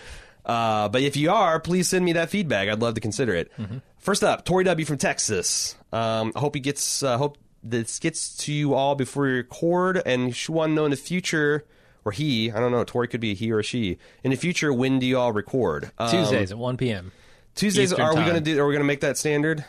uh, 0.45 0.89
but 0.89 1.01
if 1.01 1.15
you 1.15 1.31
are 1.31 1.59
please 1.59 1.87
send 1.87 2.03
me 2.03 2.13
that 2.13 2.29
feedback 2.29 2.69
I'd 2.69 2.81
love 2.81 2.95
to 2.95 3.01
consider 3.01 3.33
it 3.35 3.51
first 3.97 4.23
up 4.23 4.45
Tori 4.45 4.63
W 4.65 4.85
from 4.85 4.97
Texas 4.97 5.75
um, 5.91 6.31
I 6.35 6.39
hope 6.39 6.55
he 6.55 6.61
gets 6.61 7.03
uh, 7.03 7.17
hope 7.17 7.37
this 7.63 7.99
gets 7.99 8.35
to 8.37 8.53
you 8.53 8.73
all 8.73 8.95
before 8.95 9.23
we 9.23 9.29
record 9.31 10.01
and 10.05 10.35
she 10.35 10.51
want 10.51 10.71
to 10.71 10.73
know 10.73 10.85
in 10.85 10.91
the 10.91 10.97
future 10.97 11.63
or 12.05 12.11
he, 12.11 12.51
I 12.51 12.59
don't 12.59 12.73
know, 12.73 12.83
Tori 12.83 13.07
could 13.07 13.21
be 13.21 13.31
a 13.31 13.33
he 13.33 13.53
or 13.53 13.63
she. 13.63 13.97
In 14.25 14.31
the 14.31 14.35
future, 14.35 14.73
when 14.73 14.99
do 14.99 15.05
y'all 15.05 15.31
record? 15.31 15.89
Um, 15.97 16.09
Tuesdays 16.09 16.51
at 16.51 16.57
one 16.57 16.75
p.m. 16.75 17.13
Tuesdays. 17.55 17.93
Eastern 17.93 18.05
are 18.05 18.13
we 18.13 18.23
going 18.23 18.33
to 18.35 18.41
do? 18.41 18.59
Are 18.59 18.67
we 18.67 18.73
going 18.73 18.81
to 18.83 18.85
make 18.87 18.99
that 18.99 19.17
standard? 19.17 19.63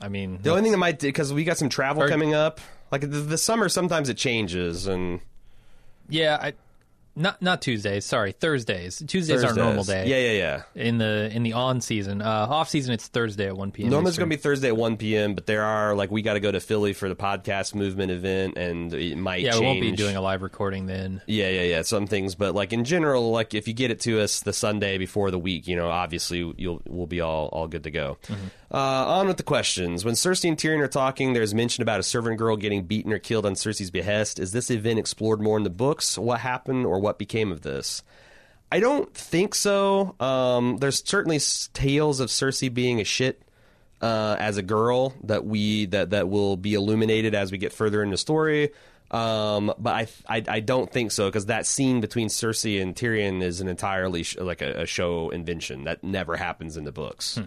I 0.00 0.08
mean, 0.08 0.38
The 0.40 0.50
only 0.50 0.62
thing 0.62 0.70
that 0.70 0.78
might 0.78 1.00
because 1.00 1.32
we 1.32 1.42
got 1.42 1.58
some 1.58 1.68
travel 1.68 2.04
Or- 2.04 2.08
coming 2.08 2.32
up. 2.32 2.60
Like 2.92 3.00
the, 3.00 3.08
the 3.08 3.36
summer, 3.36 3.68
sometimes 3.68 4.08
it 4.08 4.16
changes, 4.18 4.86
and 4.86 5.20
yeah, 6.08 6.38
I, 6.40 6.52
not 7.16 7.42
not 7.42 7.62
Tuesdays. 7.62 8.04
Sorry, 8.04 8.32
Thursdays. 8.32 9.02
Tuesdays 9.06 9.44
are 9.44 9.54
normal 9.54 9.84
day. 9.84 10.06
Yeah, 10.06 10.32
yeah, 10.32 10.62
yeah. 10.76 10.82
In 10.82 10.98
the 10.98 11.30
in 11.32 11.42
the 11.42 11.54
on 11.54 11.80
season, 11.80 12.22
uh, 12.22 12.46
off 12.48 12.68
season, 12.68 12.94
it's 12.94 13.08
Thursday 13.08 13.46
at 13.46 13.56
one 13.56 13.72
p.m. 13.72 13.90
Normally 13.90 14.10
it's 14.10 14.18
going 14.18 14.30
to 14.30 14.36
be 14.36 14.40
Thursday 14.40 14.68
at 14.68 14.76
one 14.76 14.96
p.m., 14.96 15.34
but 15.34 15.46
there 15.46 15.62
are 15.62 15.94
like 15.94 16.10
we 16.10 16.22
got 16.22 16.34
to 16.34 16.40
go 16.40 16.50
to 16.50 16.60
Philly 16.60 16.92
for 16.92 17.08
the 17.08 17.16
podcast 17.16 17.74
movement 17.74 18.10
event, 18.10 18.56
and 18.56 18.92
it 18.94 19.16
might. 19.16 19.42
Yeah, 19.42 19.52
change. 19.52 19.60
we 19.60 19.66
won't 19.66 19.80
be 19.80 19.92
doing 19.92 20.16
a 20.16 20.20
live 20.20 20.42
recording 20.42 20.86
then. 20.86 21.20
Yeah, 21.26 21.48
yeah, 21.48 21.62
yeah. 21.62 21.82
Some 21.82 22.06
things, 22.06 22.34
but 22.34 22.54
like 22.54 22.72
in 22.72 22.84
general, 22.84 23.30
like 23.30 23.54
if 23.54 23.68
you 23.68 23.74
get 23.74 23.90
it 23.90 24.00
to 24.00 24.20
us 24.20 24.40
the 24.40 24.52
Sunday 24.52 24.98
before 24.98 25.30
the 25.30 25.38
week, 25.38 25.66
you 25.66 25.76
know, 25.76 25.90
obviously 25.90 26.52
you'll 26.56 26.82
we'll 26.86 27.06
be 27.06 27.20
all 27.20 27.48
all 27.48 27.68
good 27.68 27.84
to 27.84 27.90
go. 27.90 28.18
Uh, 28.72 28.76
on 28.76 29.26
with 29.26 29.36
the 29.36 29.42
questions. 29.42 30.04
When 30.04 30.14
Cersei 30.14 30.48
and 30.48 30.56
Tyrion 30.56 30.80
are 30.80 30.86
talking, 30.86 31.32
there's 31.32 31.52
mention 31.52 31.82
about 31.82 31.98
a 31.98 32.04
servant 32.04 32.38
girl 32.38 32.56
getting 32.56 32.84
beaten 32.84 33.12
or 33.12 33.18
killed 33.18 33.44
on 33.44 33.54
Cersei's 33.54 33.90
behest. 33.90 34.38
Is 34.38 34.52
this 34.52 34.70
event 34.70 35.00
explored 35.00 35.40
more 35.40 35.56
in 35.56 35.64
the 35.64 35.70
books? 35.70 36.16
What 36.16 36.38
happened 36.38 36.86
or 36.86 37.00
what 37.00 37.18
became 37.18 37.50
of 37.50 37.62
this? 37.62 38.04
I 38.70 38.78
don't 38.78 39.12
think 39.12 39.56
so. 39.56 40.14
Um, 40.20 40.76
there's 40.76 41.02
certainly 41.04 41.40
tales 41.72 42.20
of 42.20 42.28
Cersei 42.28 42.72
being 42.72 43.00
a 43.00 43.04
shit 43.04 43.42
uh, 44.00 44.36
as 44.38 44.56
a 44.56 44.62
girl 44.62 45.14
that 45.24 45.44
we 45.44 45.86
that 45.86 46.10
that 46.10 46.28
will 46.28 46.56
be 46.56 46.74
illuminated 46.74 47.34
as 47.34 47.50
we 47.50 47.58
get 47.58 47.72
further 47.72 48.04
in 48.04 48.10
the 48.10 48.16
story. 48.16 48.70
Um, 49.10 49.74
but 49.76 49.94
I, 50.28 50.36
I 50.36 50.44
I 50.46 50.60
don't 50.60 50.88
think 50.90 51.10
so 51.10 51.26
because 51.26 51.46
that 51.46 51.66
scene 51.66 52.00
between 52.00 52.28
Cersei 52.28 52.80
and 52.80 52.94
Tyrion 52.94 53.42
is 53.42 53.60
an 53.60 53.66
entirely 53.66 54.22
sh- 54.22 54.36
like 54.38 54.62
a, 54.62 54.82
a 54.82 54.86
show 54.86 55.30
invention 55.30 55.82
that 55.84 56.04
never 56.04 56.36
happens 56.36 56.76
in 56.76 56.84
the 56.84 56.92
books. 56.92 57.40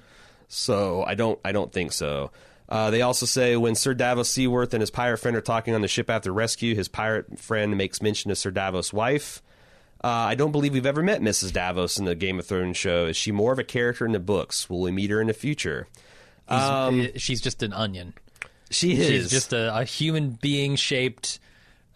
So 0.47 1.03
I 1.03 1.15
don't 1.15 1.39
I 1.43 1.51
don't 1.51 1.71
think 1.71 1.91
so. 1.91 2.31
Uh, 2.69 2.89
they 2.89 3.01
also 3.01 3.25
say 3.25 3.55
when 3.57 3.75
Sir 3.75 3.93
Davos 3.93 4.29
Seaworth 4.29 4.73
and 4.73 4.81
his 4.81 4.89
pirate 4.89 5.17
friend 5.17 5.35
are 5.37 5.41
talking 5.41 5.75
on 5.75 5.81
the 5.81 5.87
ship 5.87 6.09
after 6.09 6.31
rescue, 6.33 6.75
his 6.75 6.87
pirate 6.87 7.37
friend 7.39 7.77
makes 7.77 8.01
mention 8.01 8.31
of 8.31 8.37
Sir 8.37 8.51
Davos' 8.51 8.91
wife. 8.93 9.41
Uh, 10.03 10.07
I 10.07 10.35
don't 10.35 10.51
believe 10.51 10.73
we've 10.73 10.85
ever 10.85 11.03
met 11.03 11.21
Mrs. 11.21 11.53
Davos 11.53 11.97
in 11.97 12.05
the 12.05 12.15
Game 12.15 12.39
of 12.39 12.45
Thrones 12.45 12.75
show. 12.77 13.05
Is 13.05 13.15
she 13.15 13.31
more 13.31 13.53
of 13.53 13.59
a 13.59 13.63
character 13.63 14.05
in 14.05 14.11
the 14.11 14.19
books? 14.19 14.69
Will 14.69 14.81
we 14.81 14.91
meet 14.91 15.09
her 15.11 15.21
in 15.21 15.27
the 15.27 15.33
future? 15.33 15.87
He's- 16.49 17.21
she's 17.21 17.41
just 17.41 17.63
an 17.63 17.71
onion. 17.73 18.13
She 18.69 18.93
is 18.93 19.07
She's 19.07 19.29
just 19.29 19.53
a, 19.53 19.77
a 19.77 19.83
human 19.85 20.31
being 20.41 20.75
shaped 20.75 21.39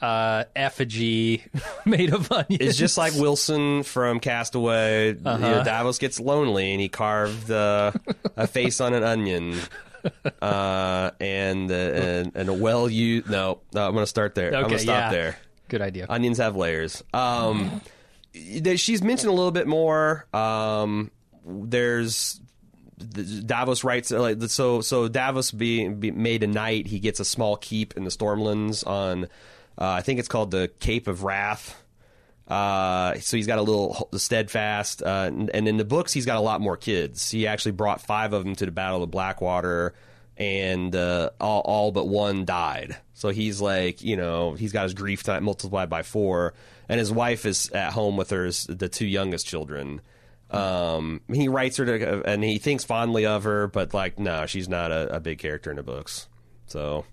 uh, 0.01 0.43
effigy 0.55 1.43
made 1.85 2.13
of 2.13 2.31
onions. 2.31 2.61
It's 2.61 2.77
just 2.77 2.97
like 2.97 3.13
Wilson 3.13 3.83
from 3.83 4.19
Castaway. 4.19 5.15
Uh-huh. 5.23 5.37
know, 5.37 5.63
Davos 5.63 5.97
gets 5.97 6.19
lonely 6.19 6.71
and 6.71 6.81
he 6.81 6.89
carved 6.89 7.49
uh, 7.51 7.91
a 8.35 8.47
face 8.47 8.79
on 8.81 8.93
an 8.93 9.03
onion. 9.03 9.55
Uh, 10.41 11.11
and, 11.19 11.69
uh, 11.71 11.73
and 11.75 12.31
and 12.35 12.47
a 12.49 12.53
well 12.53 12.87
used 12.89 13.29
no 13.29 13.59
no 13.73 13.87
I'm 13.87 13.93
gonna 13.93 14.05
start 14.05 14.35
there 14.35 14.49
I'm 14.49 14.59
Okay, 14.65 14.69
gonna 14.69 14.79
stop 14.79 14.99
yeah. 14.99 15.11
there 15.11 15.37
good 15.67 15.81
idea. 15.81 16.05
onions 16.07 16.37
have 16.37 16.55
layers 16.55 17.03
um 17.13 17.81
she's 18.33 19.01
mentioned 19.01 19.29
a 19.29 19.33
little 19.33 19.51
bit 19.51 19.67
more 19.67 20.25
um 20.33 21.11
there's 21.45 22.39
Davos 22.97 23.83
writes 23.83 24.11
uh, 24.11 24.19
like 24.19 24.41
so. 24.43 24.81
So 24.81 25.07
Davos 25.07 25.51
being 25.51 25.99
be 25.99 26.09
made 26.11 26.41
a 26.43 26.47
knight, 26.47 26.87
he 26.87 26.99
gets 26.99 27.19
a 27.19 27.25
small 27.25 27.55
keep 27.55 27.95
in 27.95 28.03
the 28.05 28.09
Stormlands 28.09 28.85
on, 28.87 29.27
uh, 29.77 29.89
I 29.89 30.01
think 30.01 30.19
it's 30.19 30.27
called 30.27 30.51
the 30.51 30.69
Cape 30.79 31.07
of 31.07 31.23
Wrath. 31.23 31.81
Uh, 32.47 33.15
so 33.19 33.35
he's 33.35 33.47
got 33.47 33.59
a 33.59 33.61
little 33.61 34.09
steadfast, 34.13 35.03
uh, 35.03 35.25
and, 35.27 35.49
and 35.49 35.67
in 35.67 35.75
the 35.77 35.85
books 35.85 36.13
he's 36.13 36.25
got 36.25 36.37
a 36.37 36.41
lot 36.41 36.61
more 36.61 36.77
kids. 36.77 37.29
He 37.29 37.45
actually 37.45 37.73
brought 37.73 37.99
five 37.99 38.31
of 38.31 38.45
them 38.45 38.55
to 38.55 38.65
the 38.65 38.71
Battle 38.71 39.03
of 39.03 39.11
Blackwater, 39.11 39.93
and 40.37 40.95
uh, 40.95 41.31
all, 41.41 41.61
all 41.61 41.91
but 41.91 42.07
one 42.07 42.45
died. 42.45 42.95
So 43.15 43.29
he's 43.29 43.59
like, 43.59 44.01
you 44.01 44.15
know, 44.15 44.53
he's 44.53 44.71
got 44.71 44.83
his 44.83 44.93
grief 44.93 45.23
time 45.23 45.43
multiplied 45.43 45.89
by 45.89 46.03
four, 46.03 46.53
and 46.87 46.99
his 46.99 47.11
wife 47.11 47.45
is 47.45 47.69
at 47.71 47.91
home 47.91 48.15
with 48.15 48.29
her 48.29 48.49
the 48.69 48.87
two 48.87 49.07
youngest 49.07 49.45
children. 49.45 49.99
Um, 50.49 51.19
he 51.31 51.49
writes 51.49 51.75
her 51.77 51.85
to, 51.85 52.23
and 52.25 52.41
he 52.41 52.59
thinks 52.59 52.85
fondly 52.85 53.25
of 53.25 53.43
her, 53.43 53.67
but 53.67 53.93
like, 53.93 54.17
no, 54.17 54.45
she's 54.45 54.69
not 54.69 54.91
a, 54.91 55.17
a 55.17 55.19
big 55.19 55.39
character 55.39 55.69
in 55.69 55.75
the 55.75 55.83
books. 55.83 56.27
So, 56.67 57.03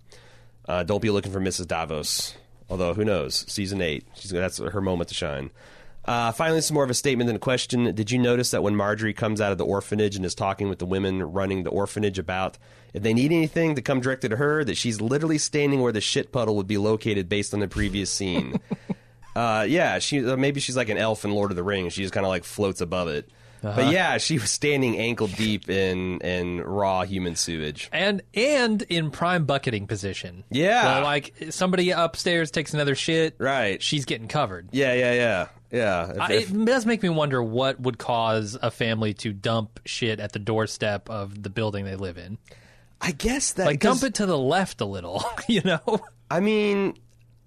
uh, 0.68 0.84
don't 0.84 1.02
be 1.02 1.10
looking 1.10 1.32
for 1.32 1.40
Mrs. 1.40 1.66
Davos. 1.66 2.36
Although, 2.68 2.94
who 2.94 3.04
knows? 3.04 3.44
Season 3.48 3.80
eight, 3.80 4.06
she's 4.14 4.30
that's 4.30 4.58
her 4.58 4.80
moment 4.80 5.08
to 5.08 5.14
shine. 5.14 5.50
Uh, 6.04 6.32
finally, 6.32 6.60
some 6.60 6.74
more 6.74 6.84
of 6.84 6.90
a 6.90 6.94
statement 6.94 7.28
than 7.28 7.36
a 7.36 7.40
question. 7.40 7.94
Did 7.94 8.10
you 8.10 8.18
notice 8.18 8.50
that 8.50 8.62
when 8.62 8.74
Margaery 8.74 9.16
comes 9.16 9.40
out 9.40 9.52
of 9.52 9.58
the 9.58 9.64
orphanage 9.64 10.16
and 10.16 10.24
is 10.24 10.34
talking 10.34 10.68
with 10.68 10.78
the 10.78 10.86
women 10.86 11.22
running 11.22 11.62
the 11.62 11.70
orphanage 11.70 12.18
about 12.18 12.58
if 12.92 13.02
they 13.02 13.14
need 13.14 13.32
anything 13.32 13.74
to 13.74 13.82
come 13.82 14.00
directly 14.00 14.28
to 14.28 14.36
her, 14.36 14.64
that 14.64 14.76
she's 14.76 15.00
literally 15.00 15.38
standing 15.38 15.80
where 15.80 15.92
the 15.92 16.02
shit 16.02 16.30
puddle 16.30 16.56
would 16.56 16.66
be 16.66 16.76
located 16.76 17.28
based 17.28 17.54
on 17.54 17.60
the 17.60 17.68
previous 17.68 18.10
scene? 18.10 18.60
uh, 19.36 19.64
yeah, 19.66 19.98
she 19.98 20.24
uh, 20.24 20.36
maybe 20.36 20.60
she's 20.60 20.76
like 20.76 20.90
an 20.90 20.98
elf 20.98 21.24
in 21.24 21.32
Lord 21.32 21.50
of 21.50 21.56
the 21.56 21.62
Rings. 21.62 21.94
She 21.94 22.02
just 22.02 22.12
kind 22.12 22.26
of 22.26 22.30
like 22.30 22.44
floats 22.44 22.82
above 22.82 23.08
it. 23.08 23.30
Uh-huh. 23.64 23.74
But 23.82 23.92
yeah, 23.92 24.18
she 24.18 24.38
was 24.38 24.50
standing 24.50 24.98
ankle 24.98 25.26
deep 25.26 25.68
in 25.70 26.20
in 26.20 26.60
raw 26.60 27.02
human 27.02 27.34
sewage. 27.36 27.88
and 27.92 28.22
and 28.34 28.82
in 28.82 29.10
prime 29.10 29.44
bucketing 29.46 29.86
position. 29.86 30.44
Yeah. 30.50 30.98
So, 30.98 31.02
like 31.02 31.34
somebody 31.50 31.90
upstairs 31.90 32.50
takes 32.50 32.74
another 32.74 32.94
shit, 32.94 33.36
Right. 33.38 33.82
She's 33.82 34.04
getting 34.04 34.28
covered. 34.28 34.68
Yeah, 34.72 34.92
yeah, 34.94 35.12
yeah, 35.14 35.48
yeah. 35.70 36.10
If- 36.10 36.20
I, 36.20 36.32
if- 36.34 36.50
it 36.52 36.64
does 36.64 36.84
make 36.86 37.02
me 37.02 37.08
wonder 37.08 37.42
what 37.42 37.80
would 37.80 37.98
cause 37.98 38.56
a 38.60 38.70
family 38.70 39.14
to 39.14 39.32
dump 39.32 39.80
shit 39.86 40.20
at 40.20 40.32
the 40.32 40.38
doorstep 40.38 41.08
of 41.08 41.42
the 41.42 41.50
building 41.50 41.84
they 41.84 41.96
live 41.96 42.18
in. 42.18 42.38
I 43.00 43.10
guess 43.12 43.52
that 43.54 43.66
Like 43.66 43.80
dump 43.80 44.02
it 44.02 44.14
to 44.14 44.26
the 44.26 44.38
left 44.38 44.80
a 44.80 44.86
little, 44.86 45.22
you 45.48 45.60
know? 45.62 46.00
I 46.30 46.40
mean, 46.40 46.94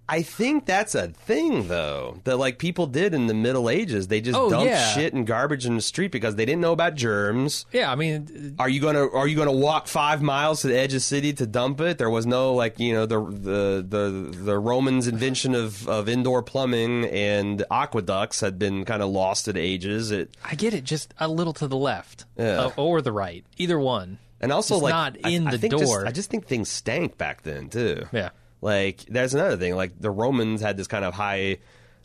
I 0.10 0.22
think 0.22 0.66
that's 0.66 0.96
a 0.96 1.10
thing 1.10 1.68
though 1.68 2.22
that 2.24 2.38
like 2.38 2.60
people 2.60 2.88
did 2.88 3.14
in 3.14 3.28
the 3.28 3.34
Middle 3.34 3.70
Ages. 3.70 4.08
They 4.08 4.22
just 4.22 4.40
Oh, 4.40 4.50
dumped 4.50 4.68
yeah. 4.68 4.94
shit 4.94 5.14
and 5.14 5.28
garbage 5.28 5.66
in 5.66 5.76
the 5.76 5.82
street 5.82 6.12
because 6.14 6.36
they 6.36 6.46
didn't 6.46 6.62
know 6.62 6.72
about 6.72 6.96
germs. 6.96 7.66
Yeah, 7.74 7.92
I 7.92 7.96
mean, 7.96 8.56
Are 8.58 8.70
you 8.70 8.80
gonna 8.80 9.06
Are 9.10 9.28
you 9.28 9.36
gonna 9.36 9.52
walk 9.52 9.88
five 9.88 10.22
miles 10.22 10.62
to 10.62 10.68
the 10.68 10.78
edge 10.78 10.92
of 10.94 10.98
the 10.98 11.00
city 11.02 11.34
to 11.34 11.46
dump 11.46 11.82
it? 11.82 11.98
There 11.98 12.10
was 12.10 12.26
no 12.26 12.54
like 12.54 12.80
you 12.80 12.94
know 12.94 13.06
the 13.06 13.20
the 13.20 13.86
the, 13.88 14.38
the 14.44 14.58
Romans' 14.58 15.08
invention 15.08 15.54
of, 15.54 15.88
of 15.90 16.08
indoor 16.08 16.42
plumbing 16.42 17.06
and 17.06 17.66
aqueducts 17.70 18.40
had 18.40 18.58
been 18.58 18.86
kind 18.86 19.02
of 19.04 19.10
lost 19.10 19.46
to 19.46 19.54
the 19.54 19.60
ages. 19.60 20.12
It 20.12 20.30
I 20.44 20.56
get 20.56 20.74
it, 20.74 20.84
just 20.86 21.14
a 21.20 21.28
little 21.28 21.54
to 21.54 21.68
the 21.68 21.76
left 21.78 22.24
Yeah. 22.38 22.62
uh, 22.62 22.72
or 22.78 23.02
the 23.02 23.12
right, 23.12 23.44
either 23.58 23.78
one. 23.80 24.20
and 24.40 24.52
also 24.54 24.78
like 24.78 24.92
not 24.94 25.18
I- 25.24 25.30
in 25.32 25.48
I 25.48 25.52
the 25.52 25.58
think 25.58 25.74
just- 25.74 25.84
door. 25.84 26.06
I 26.08 26.12
just 26.12 26.30
think 26.30 26.46
things 26.48 26.70
stank 26.70 27.18
back 27.18 27.42
then 27.44 27.70
too. 27.70 28.06
Yeah. 28.14 28.30
Like 28.62 29.06
there's 29.08 29.34
another 29.34 29.58
thing. 29.58 29.76
Like 29.76 30.00
the 30.00 30.12
Romans 30.12 30.62
had 30.62 30.78
this 30.78 30.88
kind 30.88 31.06
of 31.06 31.14
high 31.14 31.58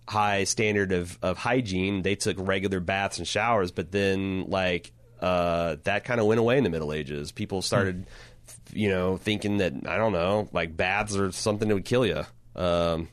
high 0.08 0.44
standard 0.44 0.92
of, 0.92 1.18
of 1.22 1.38
hygiene. 1.38 2.02
They 2.02 2.14
took 2.16 2.36
regular 2.38 2.80
baths 2.80 3.18
and 3.18 3.26
showers, 3.26 3.70
but 3.70 3.92
then 3.92 4.46
like 4.48 4.92
uh, 5.20 5.76
that 5.84 6.04
kind 6.04 6.20
of 6.20 6.26
went 6.26 6.40
away 6.40 6.58
in 6.58 6.64
the 6.64 6.70
Middle 6.70 6.92
Ages. 6.92 7.30
People 7.32 7.62
started, 7.62 8.06
you 8.72 8.88
know, 8.88 9.16
thinking 9.16 9.58
that 9.58 9.72
I 9.86 9.96
don't 9.96 10.12
know, 10.12 10.48
like 10.52 10.76
baths 10.76 11.16
are 11.16 11.30
something 11.32 11.68
that 11.68 11.74
would 11.74 11.84
kill 11.84 12.04
you. 12.04 12.24
Um, 12.56 13.08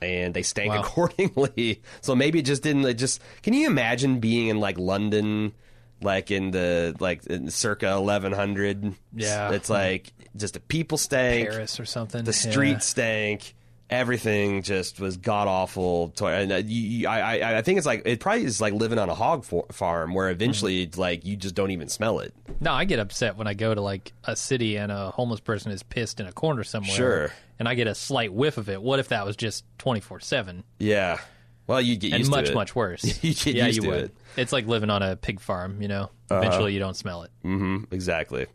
and 0.00 0.32
they 0.34 0.42
stank 0.42 0.70
Wow. 0.70 0.80
accordingly. 0.80 1.82
So 2.02 2.14
maybe 2.14 2.38
it 2.38 2.44
just 2.44 2.62
didn't. 2.62 2.84
It 2.84 2.94
just 2.94 3.20
can 3.42 3.52
you 3.54 3.66
imagine 3.66 4.20
being 4.20 4.48
in 4.48 4.60
like 4.60 4.78
London, 4.78 5.52
like 6.00 6.30
in 6.30 6.50
the 6.52 6.94
like 7.00 7.26
in 7.26 7.50
circa 7.50 8.00
1100? 8.00 8.94
Yeah. 9.14 9.50
it's 9.52 9.68
like 9.70 10.12
just 10.36 10.54
the 10.54 10.60
people 10.60 10.98
stank. 10.98 11.48
Paris 11.50 11.78
or 11.80 11.84
something. 11.84 12.24
The 12.24 12.30
yeah. 12.32 12.50
street 12.50 12.82
stank. 12.82 13.54
Everything 13.90 14.62
just 14.62 15.00
was 15.00 15.16
god 15.16 15.48
awful. 15.48 16.12
And 16.20 16.52
uh, 16.52 16.56
you, 16.56 16.80
you, 17.00 17.08
I, 17.08 17.38
I, 17.38 17.58
I 17.58 17.62
think 17.62 17.78
it's 17.78 17.86
like 17.86 18.02
it 18.04 18.20
probably 18.20 18.44
is 18.44 18.60
like 18.60 18.74
living 18.74 18.98
on 18.98 19.08
a 19.08 19.14
hog 19.14 19.44
for- 19.46 19.64
farm 19.72 20.12
where 20.12 20.28
eventually, 20.28 20.86
Mm-hmm. 20.86 21.00
like 21.00 21.24
you 21.24 21.36
just 21.36 21.54
don't 21.54 21.70
even 21.70 21.88
smell 21.88 22.18
it. 22.18 22.34
No, 22.60 22.70
I 22.72 22.84
get 22.84 22.98
upset 22.98 23.38
when 23.38 23.46
I 23.46 23.54
go 23.54 23.74
to 23.74 23.80
like 23.80 24.12
a 24.24 24.36
city 24.36 24.76
and 24.76 24.92
a 24.92 25.10
homeless 25.10 25.40
person 25.40 25.72
is 25.72 25.82
pissed 25.82 26.20
in 26.20 26.26
a 26.26 26.32
corner 26.32 26.64
somewhere. 26.64 26.94
Sure. 26.94 27.32
And 27.58 27.66
I 27.66 27.74
get 27.76 27.86
a 27.86 27.94
slight 27.94 28.30
whiff 28.30 28.58
of 28.58 28.68
it. 28.68 28.82
What 28.82 28.98
if 28.98 29.08
that 29.08 29.24
was 29.24 29.36
just 29.36 29.64
24 29.78 30.20
7? 30.20 30.64
Yeah. 30.78 31.18
Well, 31.66 31.80
you 31.80 31.96
get 31.96 32.12
And 32.12 32.28
much, 32.28 32.46
to 32.46 32.52
it. 32.52 32.54
much 32.54 32.74
worse. 32.76 33.04
You 33.24 33.32
get 33.34 33.54
yeah, 33.54 33.66
you 33.68 33.82
would. 33.88 34.04
it. 34.04 34.14
It's 34.36 34.52
like 34.52 34.66
living 34.66 34.90
on 34.90 35.02
a 35.02 35.16
pig 35.16 35.40
farm, 35.40 35.80
you 35.80 35.88
know? 35.88 36.10
Eventually 36.30 36.74
you 36.74 36.78
don't 36.78 36.94
smell 36.96 37.22
it. 37.22 37.30
hmm 37.40 37.84
exactly. 37.90 38.46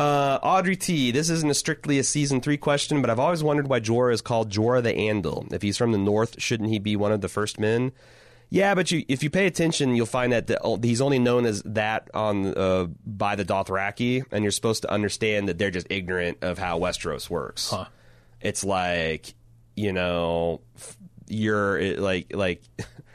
Uh, 0.00 0.38
Audrey 0.42 0.76
T. 0.76 1.10
This 1.10 1.28
isn't 1.28 1.50
a 1.50 1.54
strictly 1.54 1.98
a 1.98 2.04
season 2.04 2.40
three 2.40 2.56
question, 2.56 3.02
but 3.02 3.10
I've 3.10 3.18
always 3.18 3.42
wondered 3.42 3.68
why 3.68 3.80
Jorah 3.80 4.14
is 4.14 4.22
called 4.22 4.50
Jorah 4.50 4.82
the 4.82 4.94
Andal. 4.94 5.52
If 5.52 5.60
he's 5.60 5.76
from 5.76 5.92
the 5.92 5.98
north, 5.98 6.40
shouldn't 6.40 6.70
he 6.70 6.78
be 6.78 6.96
one 6.96 7.12
of 7.12 7.20
the 7.20 7.28
first 7.28 7.60
men? 7.60 7.92
Yeah, 8.48 8.74
but 8.74 8.90
you, 8.90 9.04
if 9.08 9.22
you 9.22 9.28
pay 9.28 9.46
attention, 9.46 9.94
you'll 9.94 10.06
find 10.06 10.32
that 10.32 10.46
the, 10.46 10.78
he's 10.82 11.02
only 11.02 11.18
known 11.18 11.44
as 11.44 11.62
that 11.64 12.08
on 12.14 12.46
uh, 12.56 12.86
by 13.04 13.36
the 13.36 13.44
Dothraki, 13.44 14.24
and 14.32 14.42
you're 14.42 14.52
supposed 14.52 14.80
to 14.82 14.90
understand 14.90 15.50
that 15.50 15.58
they're 15.58 15.70
just 15.70 15.86
ignorant 15.90 16.38
of 16.40 16.58
how 16.58 16.78
Westeros 16.78 17.28
works. 17.28 17.68
Huh. 17.68 17.84
It's 18.40 18.64
like 18.64 19.34
you 19.76 19.92
know, 19.92 20.62
you're 21.28 21.96
like 21.98 22.34
like 22.34 22.62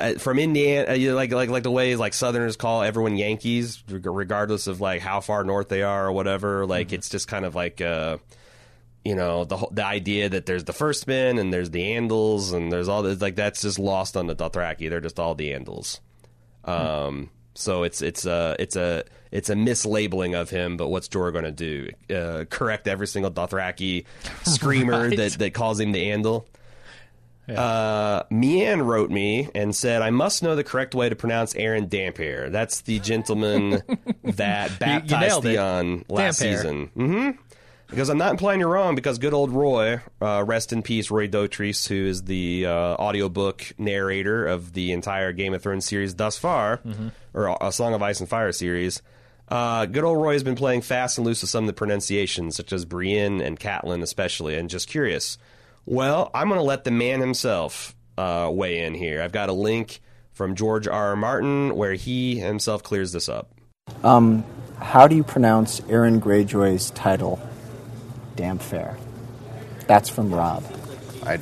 uh, 0.00 0.14
from 0.14 0.38
Indiana, 0.38 0.90
uh, 0.90 0.94
you 0.94 1.10
know, 1.10 1.14
like 1.14 1.32
like 1.32 1.50
like 1.50 1.62
the 1.62 1.70
way 1.70 1.94
like 1.96 2.14
Southerners 2.14 2.56
call 2.56 2.82
everyone 2.82 3.16
Yankees, 3.16 3.82
regardless 3.88 4.66
of 4.66 4.80
like 4.80 5.00
how 5.00 5.20
far 5.20 5.44
north 5.44 5.68
they 5.68 5.82
are 5.82 6.06
or 6.06 6.12
whatever. 6.12 6.66
Like 6.66 6.92
it's 6.92 7.08
just 7.08 7.28
kind 7.28 7.44
of 7.44 7.54
like 7.54 7.80
uh, 7.80 8.18
you 9.04 9.14
know 9.14 9.44
the 9.44 9.56
the 9.70 9.84
idea 9.84 10.28
that 10.28 10.46
there's 10.46 10.64
the 10.64 10.72
first 10.72 11.06
men 11.06 11.38
and 11.38 11.52
there's 11.52 11.70
the 11.70 11.82
Andals 11.82 12.52
and 12.52 12.70
there's 12.72 12.88
all 12.88 13.02
this 13.02 13.20
like 13.20 13.36
that's 13.36 13.62
just 13.62 13.78
lost 13.78 14.16
on 14.16 14.26
the 14.26 14.34
Dothraki. 14.36 14.88
They're 14.90 15.00
just 15.00 15.18
all 15.20 15.34
the 15.34 15.50
Andals. 15.52 16.00
Um, 16.64 17.30
so 17.54 17.82
it's 17.82 18.02
it's 18.02 18.26
a 18.26 18.56
it's 18.58 18.76
a 18.76 19.04
it's 19.30 19.48
a 19.50 19.54
mislabeling 19.54 20.34
of 20.40 20.50
him. 20.50 20.76
But 20.76 20.88
what's 20.88 21.08
Jorah 21.08 21.32
going 21.32 21.44
to 21.44 21.52
do? 21.52 21.90
Uh, 22.14 22.44
correct 22.46 22.86
every 22.88 23.06
single 23.06 23.30
Dothraki 23.30 24.04
screamer 24.44 25.08
Right. 25.08 25.16
that 25.16 25.32
that 25.32 25.54
calls 25.54 25.80
him 25.80 25.92
the 25.92 26.04
Andal. 26.06 26.44
Uh, 27.56 28.22
Mian 28.30 28.82
wrote 28.82 29.10
me 29.10 29.48
and 29.54 29.74
said, 29.74 30.02
"I 30.02 30.10
must 30.10 30.42
know 30.42 30.56
the 30.56 30.64
correct 30.64 30.94
way 30.94 31.08
to 31.08 31.16
pronounce 31.16 31.54
Aeron 31.54 31.88
Dampier. 31.88 32.50
That's 32.50 32.82
the 32.82 32.98
gentleman 33.00 33.82
that 34.24 34.78
baptized 34.78 35.44
it. 35.44 35.52
Theon 35.52 36.04
last 36.08 36.38
Dampier. 36.40 36.56
season." 36.58 36.86
hmm 36.94 37.30
Because 37.88 38.08
I'm 38.08 38.18
not 38.18 38.30
implying 38.30 38.60
you're 38.60 38.68
wrong. 38.68 38.94
Because 38.94 39.18
good 39.18 39.34
old 39.34 39.50
Roy, 39.50 40.00
uh, 40.22 40.44
rest 40.46 40.72
in 40.72 40.82
peace, 40.82 41.10
Roy 41.10 41.26
Dotrice, 41.28 41.88
who 41.88 42.06
is 42.06 42.22
the 42.22 42.66
uh, 42.66 42.70
audiobook 42.70 43.72
narrator 43.78 44.46
of 44.46 44.72
the 44.74 44.92
entire 44.92 45.32
Game 45.32 45.54
of 45.54 45.62
Thrones 45.62 45.86
series 45.86 46.14
thus 46.14 46.38
far, 46.38 46.78
Mm-hmm. 46.78 47.08
or 47.34 47.56
a 47.60 47.72
Song 47.72 47.94
of 47.94 48.02
Ice 48.02 48.20
and 48.20 48.28
Fire 48.28 48.52
series. 48.52 49.02
Uh, 49.48 49.86
good 49.86 50.04
old 50.04 50.22
Roy 50.22 50.34
has 50.34 50.44
been 50.44 50.54
playing 50.54 50.82
fast 50.82 51.18
and 51.18 51.26
loose 51.26 51.40
with 51.42 51.50
some 51.50 51.64
of 51.64 51.66
the 51.66 51.72
pronunciations, 51.72 52.54
such 52.54 52.72
as 52.72 52.84
Brienne 52.84 53.40
and 53.40 53.58
Catelyn, 53.58 54.00
especially. 54.02 54.54
And 54.54 54.70
just 54.70 54.86
curious. 54.86 55.38
Well, 55.90 56.30
I'm 56.32 56.46
going 56.46 56.60
to 56.60 56.64
let 56.64 56.84
the 56.84 56.92
man 56.92 57.20
himself 57.20 57.96
uh, 58.16 58.48
weigh 58.52 58.84
in 58.84 58.94
here. 58.94 59.20
I've 59.20 59.32
got 59.32 59.48
a 59.48 59.52
link 59.52 60.00
from 60.30 60.54
George 60.54 60.86
R. 60.86 61.08
R. 61.08 61.16
Martin 61.16 61.74
where 61.74 61.94
he 61.94 62.38
himself 62.38 62.84
clears 62.84 63.10
this 63.10 63.28
up. 63.28 63.50
Um, 64.04 64.44
how 64.78 65.08
do 65.08 65.16
you 65.16 65.24
pronounce 65.24 65.80
Aeron 65.88 66.20
Greyjoy's 66.20 66.92
title? 66.92 67.40
Damn 68.36 68.60
fair. 68.60 68.96
That's 69.88 70.08
from 70.08 70.32
Rob. 70.32 70.62
I 71.26 71.40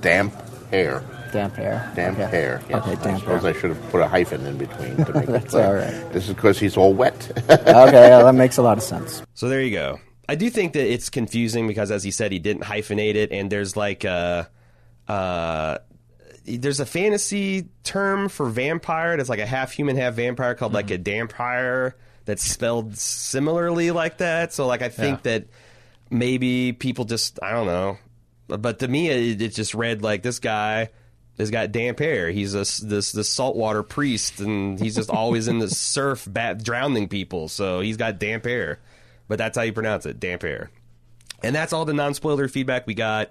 damp 0.00 0.32
hair. 0.70 1.04
Damp 1.30 1.56
hair. 1.56 1.92
Damp 1.94 2.18
okay. 2.18 2.30
hair. 2.30 2.62
Yes. 2.70 2.82
Okay, 2.82 3.10
I 3.10 3.18
suppose 3.18 3.42
hair. 3.42 3.54
I 3.54 3.60
should 3.60 3.76
have 3.76 3.90
put 3.90 4.00
a 4.00 4.08
hyphen 4.08 4.46
in 4.46 4.56
between 4.56 4.96
to 4.96 5.12
make 5.12 5.24
it 5.24 5.26
That's 5.26 5.50
clear. 5.50 5.66
all 5.66 5.74
right. 5.74 6.12
This 6.14 6.26
is 6.26 6.34
because 6.34 6.58
he's 6.58 6.78
all 6.78 6.94
wet. 6.94 7.30
okay, 7.50 7.64
yeah, 7.68 8.22
that 8.22 8.34
makes 8.34 8.56
a 8.56 8.62
lot 8.62 8.78
of 8.78 8.82
sense. 8.82 9.22
So 9.34 9.50
there 9.50 9.60
you 9.60 9.72
go. 9.72 10.00
I 10.30 10.34
do 10.36 10.48
think 10.48 10.74
that 10.74 10.86
it's 10.90 11.10
confusing 11.10 11.66
because, 11.66 11.90
as 11.90 12.04
he 12.04 12.10
said, 12.10 12.30
he 12.30 12.38
didn't 12.38 12.62
hyphenate 12.62 13.16
it, 13.16 13.32
and 13.32 13.50
there's 13.50 13.76
like 13.76 14.04
a, 14.04 14.48
uh, 15.08 15.78
there's 16.44 16.80
a 16.80 16.86
fantasy 16.86 17.68
term 17.84 18.28
for 18.28 18.46
vampire 18.48 19.16
that's 19.16 19.28
like 19.28 19.40
a 19.40 19.46
half 19.46 19.72
human, 19.72 19.96
half 19.96 20.14
vampire 20.14 20.54
called 20.54 20.72
like 20.72 20.90
a 20.90 20.98
dampire 20.98 21.96
that's 22.24 22.42
spelled 22.44 22.96
similarly 22.96 23.90
like 23.90 24.18
that. 24.18 24.52
So 24.52 24.66
like 24.66 24.82
I 24.82 24.88
think 24.88 25.20
Yeah. 25.24 25.32
that 25.38 25.46
maybe 26.10 26.72
people 26.72 27.04
just 27.04 27.38
I 27.42 27.52
don't 27.52 27.66
know, 27.66 27.98
but 28.48 28.78
to 28.80 28.88
me 28.88 29.08
it, 29.08 29.42
it 29.42 29.54
just 29.54 29.74
read 29.74 30.02
like 30.02 30.22
this 30.22 30.38
guy 30.38 30.90
has 31.38 31.50
got 31.50 31.72
damp 31.72 31.98
hair. 31.98 32.30
He's 32.30 32.54
a 32.54 32.58
this 32.84 33.12
this 33.12 33.28
saltwater 33.28 33.82
priest, 33.82 34.40
and 34.40 34.78
he's 34.78 34.94
just 34.96 35.10
always 35.10 35.48
in 35.48 35.58
the 35.58 35.68
surf, 35.74 36.26
bat, 36.30 36.62
drowning 36.62 37.08
people. 37.08 37.48
So 37.48 37.80
he's 37.80 37.96
got 37.96 38.18
damp 38.18 38.44
hair, 38.44 38.78
but 39.30 39.38
that's 39.38 39.56
how 39.56 39.62
you 39.62 39.72
pronounce 39.72 40.06
it, 40.06 40.18
damp 40.18 40.42
air. 40.42 40.70
And 41.40 41.54
that's 41.54 41.72
all 41.72 41.84
the 41.84 41.94
non 41.94 42.14
spoiler 42.14 42.48
feedback 42.48 42.84
we 42.84 42.94
got. 42.94 43.30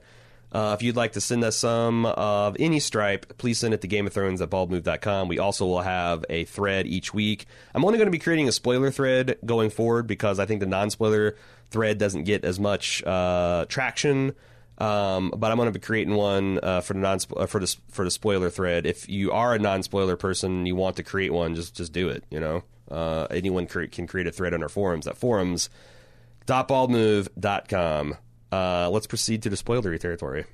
Uh, 0.50 0.76
if 0.76 0.82
you'd 0.82 0.96
like 0.96 1.12
to 1.12 1.22
send 1.22 1.44
us 1.44 1.58
some 1.58 2.06
of 2.06 2.56
any 2.58 2.80
stripe, 2.80 3.38
please 3.38 3.60
send 3.60 3.74
it 3.74 3.82
to 3.82 3.88
Game 3.88 4.08
of 4.08 4.14
Thrones 4.14 4.42
at 4.42 4.50
baldmove.com. 4.50 5.28
We 5.28 5.40
also 5.40 5.66
will 5.66 5.82
have 5.82 6.24
a 6.30 6.46
thread 6.46 6.88
each 6.88 7.14
week. 7.14 7.46
I'm 7.76 7.84
only 7.84 7.98
going 7.98 8.08
to 8.08 8.12
be 8.12 8.18
creating 8.18 8.48
a 8.48 8.52
spoiler 8.54 8.92
thread 8.92 9.38
going 9.46 9.70
forward 9.72 10.08
because 10.08 10.40
I 10.40 10.46
think 10.46 10.62
the 10.62 10.66
non 10.66 10.90
spoiler 10.90 11.36
thread 11.70 11.98
doesn't 11.98 12.24
get 12.24 12.46
as 12.46 12.62
much 12.62 13.04
uh, 13.04 13.66
traction. 13.68 14.34
Um, 14.78 15.34
but 15.36 15.52
I'm 15.52 15.58
going 15.58 15.68
to 15.72 15.78
be 15.78 15.84
creating 15.84 16.16
one 16.16 16.62
uh, 16.64 16.80
for 16.80 16.94
the 16.94 17.00
non 17.00 17.20
uh, 17.36 17.46
for 17.46 17.60
the 17.60 17.76
for 17.92 18.06
the 18.06 18.12
spoiler 18.12 18.50
thread. 18.50 18.86
If 18.86 19.10
you 19.10 19.34
are 19.34 19.54
a 19.54 19.60
non 19.60 19.84
spoiler 19.84 20.16
person 20.16 20.60
and 20.60 20.68
you 20.68 20.78
want 20.78 20.96
to 20.96 21.04
create 21.04 21.34
one, 21.34 21.56
just 21.56 21.76
just 21.76 21.92
do 21.92 22.08
it. 22.08 22.24
You 22.30 22.40
know, 22.40 22.64
uh, 22.90 23.28
anyone 23.32 23.68
cre- 23.68 23.86
can 23.86 24.08
create 24.08 24.28
a 24.28 24.32
thread 24.32 24.54
on 24.54 24.64
our 24.64 24.70
forums 24.70 25.08
at 25.08 25.18
forums 25.18 25.70
dotbaldmove.com. 26.48 28.18
Uh, 28.52 28.90
let's 28.90 29.08
proceed 29.08 29.44
to 29.44 29.50
the 29.50 29.56
spoilery 29.56 30.00
territory. 30.00 30.46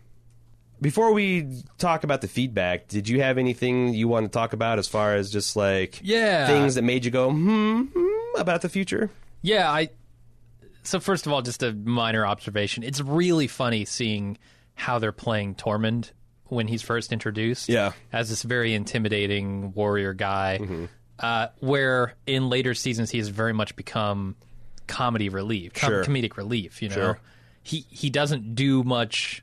Before 0.81 1.13
we 1.13 1.63
talk 1.77 2.03
about 2.03 2.19
the 2.21 2.27
feedback, 2.27 2.89
did 2.89 3.07
you 3.07 3.21
have 3.21 3.37
anything 3.37 3.93
you 3.93 4.07
want 4.09 4.25
to 4.25 4.29
talk 4.29 4.51
about 4.51 4.77
as 4.77 4.87
far 4.87 5.15
as 5.15 5.31
just 5.31 5.55
like 5.55 6.01
Yeah. 6.03 6.47
things 6.47 6.75
that 6.75 6.81
made 6.81 7.05
you 7.05 7.11
go 7.11 7.31
hmm, 7.31 7.83
hmm 7.93 8.39
about 8.39 8.61
the 8.61 8.67
future? 8.69 9.09
Yeah, 9.41 9.71
I. 9.71 9.89
So 10.83 10.99
first 10.99 11.25
of 11.25 11.31
all, 11.31 11.41
just 11.41 11.63
a 11.63 11.71
minor 11.71 12.25
observation. 12.25 12.83
It's 12.83 12.99
really 12.99 13.47
funny 13.47 13.85
seeing 13.85 14.37
how 14.73 14.99
they're 14.99 15.13
playing 15.13 15.55
Tormund 15.55 16.11
when 16.47 16.67
he's 16.67 16.81
first 16.81 17.13
introduced. 17.13 17.69
Yeah. 17.69 17.93
as 18.11 18.29
this 18.29 18.43
very 18.43 18.73
intimidating 18.73 19.71
warrior 19.73 20.13
guy. 20.13 20.59
Uh, 21.19 21.47
where 21.59 22.13
in 22.27 22.49
later 22.49 22.73
seasons 22.73 23.09
he 23.09 23.17
has 23.19 23.29
very 23.29 23.53
much 23.53 23.75
become 23.75 24.35
comedy 24.87 25.29
relief, 25.29 25.73
com- 25.73 25.89
Sure. 25.89 26.03
comedic 26.03 26.35
relief. 26.37 26.81
You 26.81 26.89
know, 26.89 26.95
Sure. 26.95 27.19
he 27.63 27.85
he 27.89 28.09
doesn't 28.09 28.55
do 28.55 28.83
much 28.83 29.41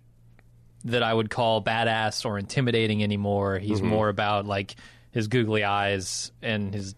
that 0.85 1.03
I 1.03 1.15
would 1.15 1.31
call 1.31 1.63
badass 1.63 2.25
or 2.27 2.39
intimidating 2.39 3.03
anymore. 3.03 3.59
He's 3.59 3.79
Mm-hmm. 3.79 3.89
more 3.89 4.09
about 4.09 4.47
like 4.47 4.75
his 5.13 5.29
googly 5.29 5.65
eyes 5.65 6.33
and 6.43 6.75
his 6.75 6.95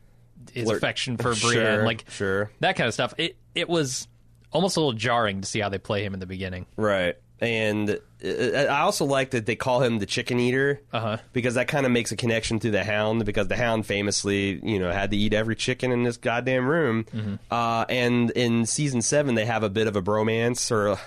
his 0.52 0.64
Flirt. 0.64 0.76
affection 0.78 1.16
for 1.16 1.34
Brienne, 1.34 1.76
Sure, 1.78 1.84
like 1.84 2.04
sure. 2.10 2.50
that 2.60 2.76
kind 2.76 2.86
of 2.88 2.94
stuff. 2.94 3.14
It 3.18 3.36
it 3.54 3.68
was 3.68 4.08
almost 4.52 4.76
a 4.76 4.80
little 4.80 4.92
jarring 4.92 5.40
to 5.40 5.46
see 5.48 5.60
how 5.60 5.68
they 5.68 5.78
play 5.78 6.04
him 6.04 6.14
in 6.14 6.20
the 6.20 6.26
beginning. 6.26 6.66
Right. 6.76 7.16
And 7.44 7.90
uh, 8.24 8.28
I 8.68 8.80
also 8.80 9.04
like 9.04 9.30
that 9.32 9.44
they 9.46 9.54
call 9.54 9.82
him 9.82 9.98
the 9.98 10.06
chicken 10.06 10.40
eater 10.40 10.80
Uh-huh. 10.92 11.18
because 11.32 11.54
that 11.54 11.68
kind 11.68 11.84
of 11.86 11.92
makes 11.92 12.10
a 12.10 12.16
connection 12.16 12.58
to 12.60 12.70
the 12.70 12.82
Hound 12.82 13.24
because 13.24 13.48
the 13.48 13.56
Hound 13.56 13.84
famously, 13.86 14.58
you 14.64 14.78
know, 14.78 14.90
had 14.90 15.10
to 15.10 15.16
eat 15.16 15.32
every 15.34 15.54
chicken 15.56 15.92
in 15.92 16.02
this 16.04 16.16
goddamn 16.16 16.66
room. 16.66 17.04
Mm-hmm. 17.14 17.34
Uh, 17.50 17.84
and 17.88 18.30
in 18.32 18.66
season 18.66 19.02
seven, 19.02 19.34
they 19.34 19.44
have 19.44 19.62
a 19.62 19.70
bit 19.70 19.86
of 19.86 19.94
a 19.94 20.02
bromance 20.02 20.70
or 20.70 20.98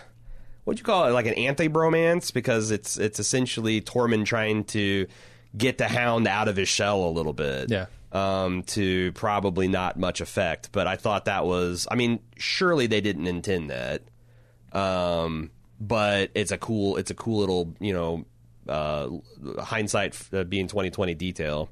what'd 0.64 0.80
you 0.80 0.86
call 0.86 1.08
it, 1.08 1.12
like 1.12 1.26
an 1.26 1.34
anti-bromance 1.34 2.32
because 2.34 2.72
it's 2.72 2.98
it's 2.98 3.20
essentially 3.20 3.82
Tormund 3.82 4.26
trying 4.26 4.64
to 4.66 5.08
get 5.58 5.78
the 5.80 5.88
Hound 5.88 6.28
out 6.28 6.48
of 6.48 6.56
his 6.56 6.70
shell 6.70 7.04
a 7.06 7.10
little 7.10 7.34
bit. 7.34 7.72
Yeah. 7.72 7.86
Um, 8.12 8.64
to 8.64 9.12
probably 9.14 9.68
not 9.68 9.98
much 10.00 10.22
effect, 10.22 10.70
but 10.72 10.88
I 10.88 10.96
thought 10.96 11.26
that 11.26 11.46
was. 11.46 11.88
I 11.92 11.96
mean, 11.96 12.20
surely 12.38 12.88
they 12.88 13.02
didn't 13.02 13.28
intend 13.28 13.70
that 13.70 14.02
um, 14.72 15.52
but 15.80 16.32
it's 16.36 16.52
a 16.52 16.58
cool 16.58 16.98
it's 16.98 17.12
a 17.12 17.16
cool 17.16 17.40
little 17.40 17.74
you 17.80 17.94
know 17.94 18.26
uh, 18.68 19.10
hindsight 19.62 20.20
uh, 20.34 20.44
being 20.44 20.68
twenty 20.68 20.90
twenty 20.90 21.14
detail. 21.14 21.70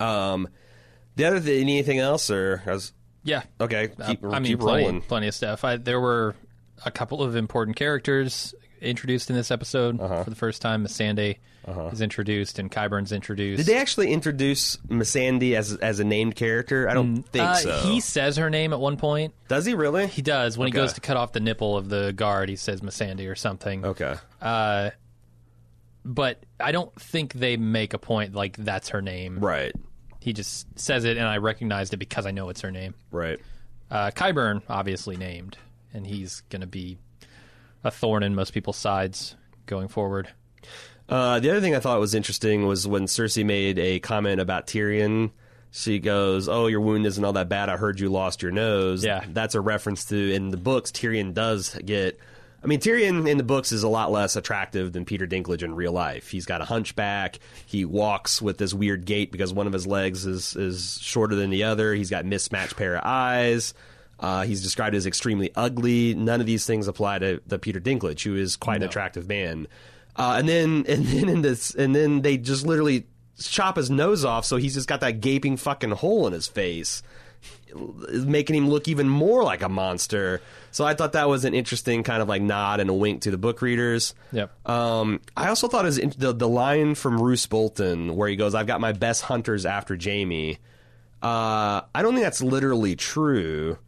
Um, 0.00 0.48
the 1.16 1.24
other 1.24 1.40
thing, 1.40 1.62
anything 1.62 1.98
else 1.98 2.30
or 2.30 2.62
was, 2.66 2.92
Yeah, 3.24 3.42
okay? 3.60 3.88
Keep, 4.06 4.24
Uh, 4.24 4.30
I 4.30 4.38
mean, 4.38 4.56
plenty, 4.58 5.00
plenty 5.00 5.26
of 5.28 5.34
stuff. 5.34 5.64
I, 5.64 5.76
there 5.76 6.00
were 6.00 6.36
a 6.84 6.90
couple 6.92 7.22
of 7.22 7.34
important 7.34 7.76
characters 7.76 8.54
introduced 8.80 9.28
in 9.28 9.34
this 9.34 9.50
episode 9.50 10.00
Uh-huh. 10.00 10.22
for 10.22 10.30
the 10.30 10.36
first 10.36 10.62
time. 10.62 10.84
Missandei 10.86 11.38
is 11.92 12.00
introduced, 12.00 12.58
and 12.58 12.70
Qyburn's 12.70 13.12
introduced. 13.12 13.58
Did 13.58 13.66
they 13.66 13.78
actually 13.78 14.12
introduce 14.12 14.76
Missandei 14.88 15.54
as 15.56 15.74
as 15.76 16.00
a 16.00 16.04
named 16.04 16.34
character? 16.36 16.88
I 16.88 16.94
don't 16.94 17.22
think 17.22 17.44
Uh, 17.44 17.54
so. 17.54 17.78
He 17.80 18.00
says 18.00 18.36
her 18.36 18.50
name 18.50 18.72
at 18.72 18.80
one 18.80 18.96
point. 18.96 19.34
Does 19.48 19.64
he 19.66 19.74
really? 19.74 20.06
He 20.06 20.22
does 20.22 20.56
when 20.58 20.68
Okay. 20.68 20.78
he 20.78 20.82
goes 20.82 20.92
to 20.94 21.00
cut 21.00 21.16
off 21.16 21.32
the 21.32 21.40
nipple 21.40 21.76
of 21.76 21.88
the 21.88 22.12
guard. 22.12 22.48
He 22.48 22.56
says 22.56 22.80
Missandei 22.80 23.30
or 23.30 23.34
something. 23.34 23.84
okay. 23.84 24.16
Uh, 24.40 24.90
but 26.04 26.42
I 26.58 26.72
don't 26.72 26.94
think 27.00 27.34
they 27.34 27.56
make 27.56 27.92
a 27.92 27.98
point 27.98 28.34
like 28.34 28.56
that's 28.56 28.90
her 28.90 29.02
name. 29.02 29.38
Right. 29.40 29.72
He 30.20 30.32
just 30.32 30.66
says 30.78 31.04
it, 31.04 31.16
and 31.16 31.26
I 31.26 31.36
recognized 31.38 31.92
it 31.94 31.98
because 31.98 32.26
I 32.26 32.30
know 32.30 32.48
it's 32.48 32.60
her 32.62 32.70
name. 32.70 32.94
Right. 33.10 33.38
Uh, 33.90 34.10
Qyburn, 34.10 34.62
obviously 34.68 35.16
named, 35.16 35.56
and 35.94 36.06
he's 36.06 36.42
going 36.50 36.60
to 36.60 36.66
be 36.66 36.98
a 37.84 37.90
thorn 37.90 38.22
in 38.22 38.34
most 38.34 38.52
people's 38.52 38.76
sides 38.76 39.36
going 39.66 39.88
forward. 39.88 40.28
Uh, 41.08 41.40
the 41.40 41.50
other 41.50 41.60
thing 41.60 41.74
I 41.74 41.80
thought 41.80 42.00
was 42.00 42.14
interesting 42.14 42.66
was 42.66 42.86
when 42.86 43.04
Cersei 43.04 43.44
made 43.44 43.78
a 43.78 43.98
comment 44.00 44.40
about 44.40 44.66
Tyrion. 44.66 45.30
She 45.70 45.98
goes, 45.98 46.48
"Oh, 46.48 46.66
your 46.66 46.80
wound 46.80 47.06
isn't 47.06 47.24
all 47.24 47.32
that 47.34 47.48
bad. 47.48 47.68
I 47.68 47.76
heard 47.76 48.00
you 48.00 48.08
lost 48.08 48.42
your 48.42 48.50
nose." 48.52 49.04
Yeah. 49.04 49.24
that's 49.28 49.54
a 49.54 49.60
reference 49.60 50.04
to 50.06 50.32
in 50.32 50.50
the 50.50 50.56
books. 50.56 50.90
Tyrion 50.90 51.34
does 51.34 51.74
get. 51.84 52.18
I 52.62 52.66
mean, 52.66 52.80
Tyrion 52.80 53.28
in 53.28 53.38
the 53.38 53.44
books 53.44 53.70
is 53.70 53.84
a 53.84 53.88
lot 53.88 54.10
less 54.10 54.34
attractive 54.34 54.92
than 54.92 55.04
Peter 55.04 55.26
Dinklage 55.26 55.62
in 55.62 55.74
real 55.76 55.92
life. 55.92 56.28
He's 56.30 56.44
got 56.44 56.60
a 56.60 56.64
hunchback. 56.64 57.38
He 57.66 57.84
walks 57.84 58.42
with 58.42 58.58
this 58.58 58.74
weird 58.74 59.04
gait 59.04 59.30
because 59.30 59.52
one 59.52 59.66
of 59.68 59.72
his 59.72 59.86
legs 59.86 60.26
is 60.26 60.56
is 60.56 60.98
shorter 61.00 61.36
than 61.36 61.50
the 61.50 61.64
other. 61.64 61.94
He's 61.94 62.10
got 62.10 62.24
mismatched 62.24 62.76
pair 62.76 62.96
of 62.96 63.02
eyes. 63.04 63.74
Uh, 64.20 64.42
he's 64.42 64.62
described 64.62 64.96
as 64.96 65.06
extremely 65.06 65.52
ugly. 65.54 66.14
None 66.14 66.40
of 66.40 66.46
these 66.46 66.66
things 66.66 66.88
apply 66.88 67.20
to 67.20 67.40
the 67.46 67.58
Peter 67.58 67.78
Dinklage, 67.78 68.24
who 68.24 68.34
is 68.34 68.56
quite 68.56 68.76
an 68.82 68.88
attractive 68.88 69.28
man. 69.28 69.68
Uh, 70.18 70.34
and 70.38 70.48
then 70.48 70.84
and 70.88 71.06
then 71.06 71.28
in 71.28 71.42
this 71.42 71.74
and 71.74 71.94
then 71.94 72.20
they 72.22 72.36
just 72.36 72.66
literally 72.66 73.06
chop 73.40 73.76
his 73.76 73.88
nose 73.88 74.24
off, 74.24 74.44
so 74.44 74.56
he's 74.56 74.74
just 74.74 74.88
got 74.88 75.00
that 75.00 75.20
gaping 75.20 75.56
fucking 75.56 75.92
hole 75.92 76.26
in 76.26 76.32
his 76.32 76.48
face, 76.48 77.02
making 77.72 78.56
him 78.56 78.68
look 78.68 78.88
even 78.88 79.08
more 79.08 79.44
like 79.44 79.62
a 79.62 79.68
monster. 79.68 80.42
So 80.72 80.84
I 80.84 80.94
thought 80.94 81.12
that 81.12 81.28
was 81.28 81.44
an 81.44 81.54
interesting 81.54 82.02
kind 82.02 82.20
of 82.20 82.28
like 82.28 82.42
nod 82.42 82.80
and 82.80 82.90
a 82.90 82.94
wink 82.94 83.22
to 83.22 83.30
the 83.30 83.38
book 83.38 83.62
readers. 83.62 84.14
Yep. 84.32 84.68
Um, 84.68 85.20
I 85.36 85.48
also 85.48 85.68
thought 85.68 85.84
it 85.84 85.86
was 85.86 86.16
the 86.16 86.32
the 86.32 86.48
line 86.48 86.96
from 86.96 87.22
Roose 87.22 87.46
Bolton 87.46 88.16
where 88.16 88.28
he 88.28 88.36
goes, 88.36 88.54
"I've 88.54 88.66
got 88.66 88.80
my 88.80 88.92
best 88.92 89.22
hunters 89.22 89.64
after 89.64 89.96
Jaime." 89.96 90.58
Uh, 91.22 91.82
I 91.94 92.02
don't 92.02 92.14
think 92.14 92.24
that's 92.24 92.42
literally 92.42 92.94
true 92.96 93.78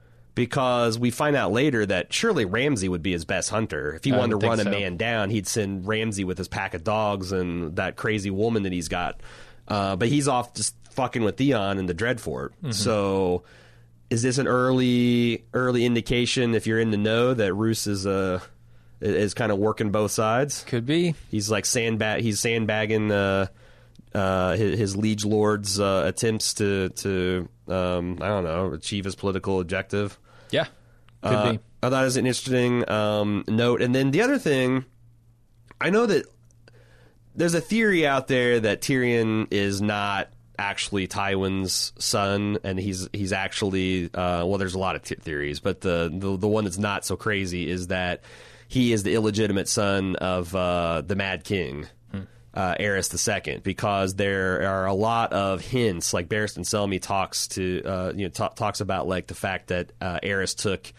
because 0.40 0.98
we 0.98 1.10
find 1.10 1.36
out 1.36 1.52
later 1.52 1.84
that 1.84 2.10
surely 2.14 2.46
Ramsay 2.46 2.88
would 2.88 3.02
be 3.02 3.12
his 3.12 3.26
best 3.26 3.50
hunter. 3.50 3.92
If 3.92 4.04
he 4.04 4.12
I 4.14 4.16
wanted 4.16 4.40
to 4.40 4.46
run 4.46 4.56
think 4.56 4.68
a 4.68 4.70
man 4.70 4.96
down, 4.96 5.28
he'd 5.28 5.46
send 5.46 5.86
Ramsay 5.86 6.24
with 6.24 6.38
his 6.38 6.48
pack 6.48 6.72
of 6.72 6.82
dogs 6.82 7.30
and 7.30 7.76
that 7.76 7.96
crazy 7.96 8.30
woman 8.30 8.62
that 8.62 8.72
he's 8.72 8.88
got. 8.88 9.20
Uh, 9.68 9.96
but 9.96 10.08
he's 10.08 10.28
off 10.28 10.54
just 10.54 10.74
fucking 10.92 11.22
with 11.24 11.36
Theon 11.36 11.76
in 11.76 11.84
the 11.84 11.94
Dreadfort. 11.94 12.52
Mm-hmm. 12.62 12.70
So 12.70 13.42
is 14.08 14.22
this 14.22 14.38
an 14.38 14.48
early 14.48 15.44
early 15.52 15.84
indication 15.84 16.54
if 16.54 16.66
you're 16.66 16.80
in 16.80 16.90
the 16.90 16.96
know 16.96 17.34
that 17.34 17.52
Roose 17.52 17.86
is 17.86 18.06
uh, 18.06 18.40
is 19.02 19.34
kind 19.34 19.52
of 19.52 19.58
working 19.58 19.90
both 19.90 20.10
sides? 20.10 20.64
Could 20.64 20.86
be. 20.86 21.16
He's 21.30 21.50
like 21.50 21.66
sandbag. 21.66 22.22
He's 22.22 22.40
sandbagging 22.40 23.12
uh, 23.12 23.48
uh, 24.14 24.56
his, 24.56 24.78
his 24.78 24.96
liege 24.96 25.26
lord's 25.26 25.78
uh, 25.78 26.04
attempts 26.06 26.54
to 26.54 26.88
to 26.88 27.46
um, 27.68 28.16
I 28.22 28.28
don't 28.28 28.44
know 28.44 28.72
achieve 28.72 29.04
his 29.04 29.16
political 29.16 29.60
objective. 29.60 30.18
Yeah. 30.50 30.66
Could 31.22 31.32
Uh, 31.32 31.52
be. 31.52 31.58
I 31.82 31.88
thought 31.90 32.02
it 32.02 32.04
was 32.04 32.16
an 32.16 32.26
interesting 32.26 32.88
um, 32.90 33.44
note. 33.48 33.80
And 33.82 33.94
then 33.94 34.10
the 34.10 34.22
other 34.22 34.38
thing, 34.38 34.84
I 35.80 35.90
know 35.90 36.06
that 36.06 36.26
there's 37.34 37.54
a 37.54 37.60
theory 37.60 38.06
out 38.06 38.28
there 38.28 38.60
that 38.60 38.82
Tyrion 38.82 39.46
is 39.50 39.80
not 39.80 40.28
actually 40.58 41.08
Tywin's 41.08 41.92
son, 41.98 42.58
and 42.64 42.78
he's 42.78 43.08
he's 43.14 43.32
actually 43.32 44.06
uh, 44.12 44.44
well. 44.44 44.58
There's 44.58 44.74
a 44.74 44.78
lot 44.78 44.94
of 44.96 45.02
t- 45.02 45.14
theories, 45.14 45.58
but 45.60 45.80
the, 45.80 46.10
the 46.12 46.36
the 46.36 46.48
one 46.48 46.64
that's 46.64 46.76
not 46.78 47.06
so 47.06 47.16
crazy 47.16 47.70
is 47.70 47.86
that 47.86 48.20
he 48.68 48.92
is 48.92 49.02
the 49.02 49.14
illegitimate 49.14 49.68
son 49.68 50.16
of 50.16 50.54
uh, 50.54 51.02
the 51.06 51.16
Mad 51.16 51.44
King. 51.44 51.86
Uh, 52.52 52.74
Aerys 52.80 53.46
II, 53.46 53.60
because 53.62 54.14
there 54.14 54.68
are 54.68 54.86
a 54.86 54.92
lot 54.92 55.32
of 55.32 55.60
hints. 55.60 56.12
Like 56.12 56.28
Barristan 56.28 56.64
Selmy 56.64 57.00
talks 57.00 57.46
to, 57.48 57.82
uh, 57.84 58.12
you 58.14 58.24
know, 58.24 58.30
ta- 58.30 58.48
talks 58.48 58.80
about 58.80 59.06
like 59.06 59.28
the 59.28 59.36
fact 59.36 59.68
that 59.68 59.92
uh, 60.00 60.18
Aerys 60.24 60.56
took 60.56 60.92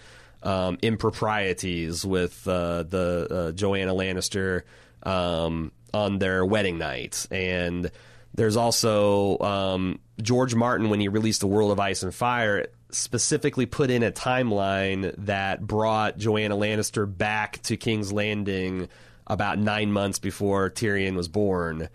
um, 0.44 0.78
improprieties 0.82 2.06
with 2.06 2.48
uh, 2.48 2.84
the 2.84 3.28
uh, 3.30 3.52
Joanna 3.52 3.94
Lannister 3.94 4.62
um, 5.04 5.74
on 5.94 6.20
their 6.20 6.46
wedding 6.46 6.78
night, 6.78 7.28
and 7.32 7.92
there's 8.34 8.56
also 8.56 9.38
um, 9.40 10.00
George 10.22 10.56
Martin 10.56 10.90
when 10.90 11.02
he 11.02 11.10
released 11.10 11.42
The 11.42 11.48
World 11.48 11.72
of 11.72 11.80
Ice 11.80 12.02
and 12.02 12.16
Fire 12.16 12.68
specifically 12.92 13.66
put 13.66 13.90
in 13.90 14.04
a 14.04 14.12
timeline 14.12 15.14
that 15.26 15.66
brought 15.66 16.18
Joanna 16.18 16.56
Lannister 16.56 17.06
back 17.06 17.62
to 17.64 17.78
King's 17.78 18.12
Landing 18.12 18.90
about 19.32 19.58
nine 19.58 19.94
months 19.94 20.20
before 20.20 20.70
Tyrion 20.70 21.16
was 21.16 21.30
born. 21.30 21.88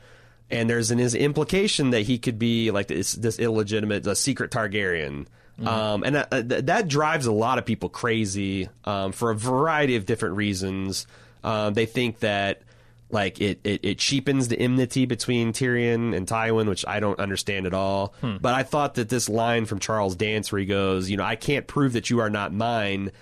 And 0.51 0.71
there's 0.71 0.91
an 0.91 1.01
implication 1.01 1.91
that 1.91 2.01
he 2.01 2.19
could 2.19 2.39
be 2.39 2.71
like 2.71 2.87
this, 2.87 3.13
this 3.13 3.39
illegitimate, 3.39 4.07
a 4.07 4.17
secret 4.17 4.51
Targaryen. 4.51 5.27
Um, 5.63 6.03
and 6.03 6.17
that, 6.17 6.29
uh, 6.33 6.43
that 6.45 6.89
drives 6.89 7.27
a 7.27 7.33
lot 7.33 7.59
of 7.59 7.67
people 7.67 7.91
crazy 7.91 8.71
um, 8.85 9.13
for 9.13 9.31
a 9.31 9.35
variety 9.35 9.97
of 9.97 10.07
different 10.07 10.37
reasons. 10.37 11.07
Um, 11.45 11.75
they 11.75 11.85
think 11.85 12.21
that 12.21 12.63
like 13.11 13.39
it, 13.41 13.61
it, 13.65 13.81
it 13.85 13.99
cheapens 13.99 14.49
the 14.49 14.59
enmity 14.59 15.05
between 15.05 15.53
Tyrion 15.53 16.17
and 16.17 16.27
Tywin, 16.27 16.69
which 16.69 16.87
I 16.87 17.01
don't 17.01 17.19
understand 17.21 17.67
at 17.67 17.75
all. 17.75 18.15
But 18.41 18.55
I 18.55 18.63
thought 18.63 18.95
that 18.95 19.11
this 19.11 19.29
line 19.29 19.67
from 19.67 19.79
Charles 19.79 20.17
Dance, 20.17 20.51
where 20.51 20.59
he 20.59 20.67
goes, 20.67 21.11
you 21.11 21.19
know, 21.19 21.25
I 21.25 21.37
can't 21.37 21.67
prove 21.67 21.93
that 21.93 22.09
you 22.09 22.21
are 22.21 22.31
not 22.31 22.53
mine. 22.53 23.13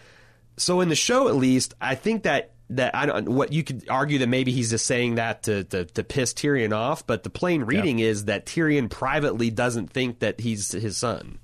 So 0.57 0.81
in 0.81 0.89
the 0.89 0.95
show, 0.95 1.29
at 1.29 1.35
least, 1.35 1.75
I 1.81 1.97
think 1.97 2.23
that 2.23 2.54
that 2.71 2.95
I 2.95 3.07
don't. 3.07 3.29
What 3.29 3.53
you 3.53 3.62
could 3.62 3.85
argue 3.89 4.19
that 4.21 4.27
maybe 4.29 4.51
he's 4.53 4.71
just 4.71 4.87
saying 4.87 5.17
that 5.17 5.43
to 5.45 5.65
to, 5.65 5.85
to 5.85 6.05
piss 6.05 6.33
Tyrion 6.33 6.75
off, 6.75 7.07
but 7.07 7.23
the 7.23 7.31
plain 7.31 7.65
reading 7.65 7.99
is 7.99 8.25
that 8.27 8.47
Tyrion 8.47 8.89
privately 8.91 9.51
doesn't 9.51 9.91
think 9.91 10.21
that 10.21 10.41
he's 10.41 10.73
his 10.73 10.97
son, 10.97 11.39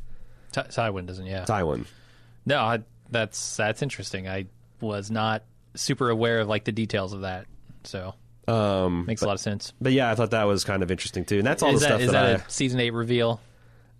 Ty- 0.53 0.63
Tywin 0.65 1.07
doesn't. 1.07 1.27
Yeah. 1.27 1.45
Tywin. 1.45 1.85
No, 2.47 2.59
I, 2.61 2.81
that's 3.11 3.57
that's 3.57 3.83
interesting. 3.83 4.29
I 4.29 4.47
was 4.81 5.11
not 5.11 5.45
super 5.75 6.09
aware 6.11 6.41
of 6.41 6.49
like 6.49 6.65
the 6.65 6.73
details 6.73 7.13
of 7.13 7.21
that. 7.21 7.47
So 7.85 8.15
Um, 8.49 9.05
Makes 9.07 9.23
a 9.23 9.27
lot 9.27 9.35
of 9.35 9.41
sense. 9.41 9.73
but 9.81 9.93
yeah, 9.93 10.11
I 10.11 10.15
thought 10.15 10.31
that 10.33 10.45
was 10.45 10.65
kind 10.65 10.83
of 10.83 10.91
interesting 10.91 11.25
too, 11.25 11.39
and 11.39 11.47
that's 11.47 11.63
all 11.63 11.75
is 11.75 11.81
the 11.81 11.87
that, 11.87 11.89
stuff 11.89 12.01
is 12.01 12.11
that, 12.13 12.23
that 12.23 12.41
I. 12.41 12.45
a 12.47 12.51
season 12.51 12.81
eight 12.81 12.91
reveal? 12.93 13.41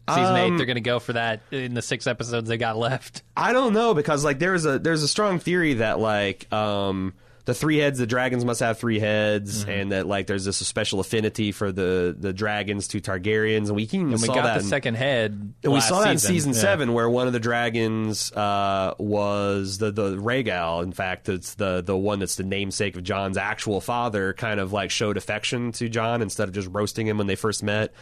Season 0.09 0.37
eight, 0.37 0.47
Um, 0.49 0.57
they're 0.57 0.67
going 0.67 0.75
to 0.77 0.81
go 0.81 0.99
for 0.99 1.13
that 1.13 1.41
in 1.53 1.75
the 1.75 1.83
six 1.83 2.07
episodes 2.07 2.49
they 2.49 2.57
got 2.57 2.77
left. 2.77 3.23
I 3.37 3.53
don't 3.53 3.73
know 3.73 3.95
because 3.95 4.25
like 4.25 4.39
there's 4.39 4.65
a 4.65 4.79
there's 4.79 5.03
a 5.03 5.09
strong 5.09 5.39
theory 5.39 5.75
that 5.75 6.01
like 6.01 6.53
um 6.53 7.13
the 7.47 7.55
three 7.55 7.79
heads 7.79 7.99
the 7.99 8.07
dragons 8.07 8.45
must 8.45 8.61
have 8.61 8.79
three 8.79 8.99
heads 8.99 9.63
Mm-hmm. 9.63 9.71
and 9.71 9.93
that 9.93 10.07
like 10.07 10.27
there's 10.27 10.45
this 10.45 10.57
special 10.59 10.99
affinity 11.01 11.53
for 11.53 11.71
the 11.73 12.15
the 12.19 12.33
dragons 12.33 12.89
to 12.89 13.01
Targaryens 13.01 13.69
and 13.69 13.77
we 13.77 13.87
can 13.87 14.01
And 14.03 14.11
we 14.13 14.19
saw 14.19 14.35
got 14.35 14.43
that 14.45 14.55
the 14.55 14.61
in- 14.61 14.67
second 14.67 14.95
head. 14.97 15.55
and 15.63 15.73
we 15.73 15.81
saw 15.81 16.01
that 16.01 16.11
in 16.13 16.19
season. 16.19 16.35
season 16.35 16.53
Yeah. 16.55 16.61
seven, 16.61 16.93
where 16.93 17.09
one 17.09 17.27
of 17.29 17.33
the 17.33 17.41
dragons 17.41 18.33
uh, 18.33 18.95
was 18.99 19.79
the 19.79 19.91
the 19.93 20.17
Rhaegal. 20.17 20.83
In 20.83 20.93
fact, 20.93 21.29
it's 21.29 21.55
the 21.55 21.83
the 21.83 21.97
one 21.97 22.19
that's 22.19 22.35
the 22.37 22.45
namesake 22.45 22.97
of 22.97 23.03
Jon's 23.05 23.37
actual 23.37 23.81
father. 23.81 24.33
Kind 24.33 24.59
of 24.61 24.73
like 24.73 24.91
showed 24.91 25.17
affection 25.17 25.73
to 25.73 25.89
Jon 25.89 26.21
instead 26.21 26.49
of 26.49 26.55
just 26.55 26.69
roasting 26.71 27.07
him 27.07 27.17
when 27.19 27.27
they 27.29 27.37
first 27.37 27.63
met. 27.63 27.93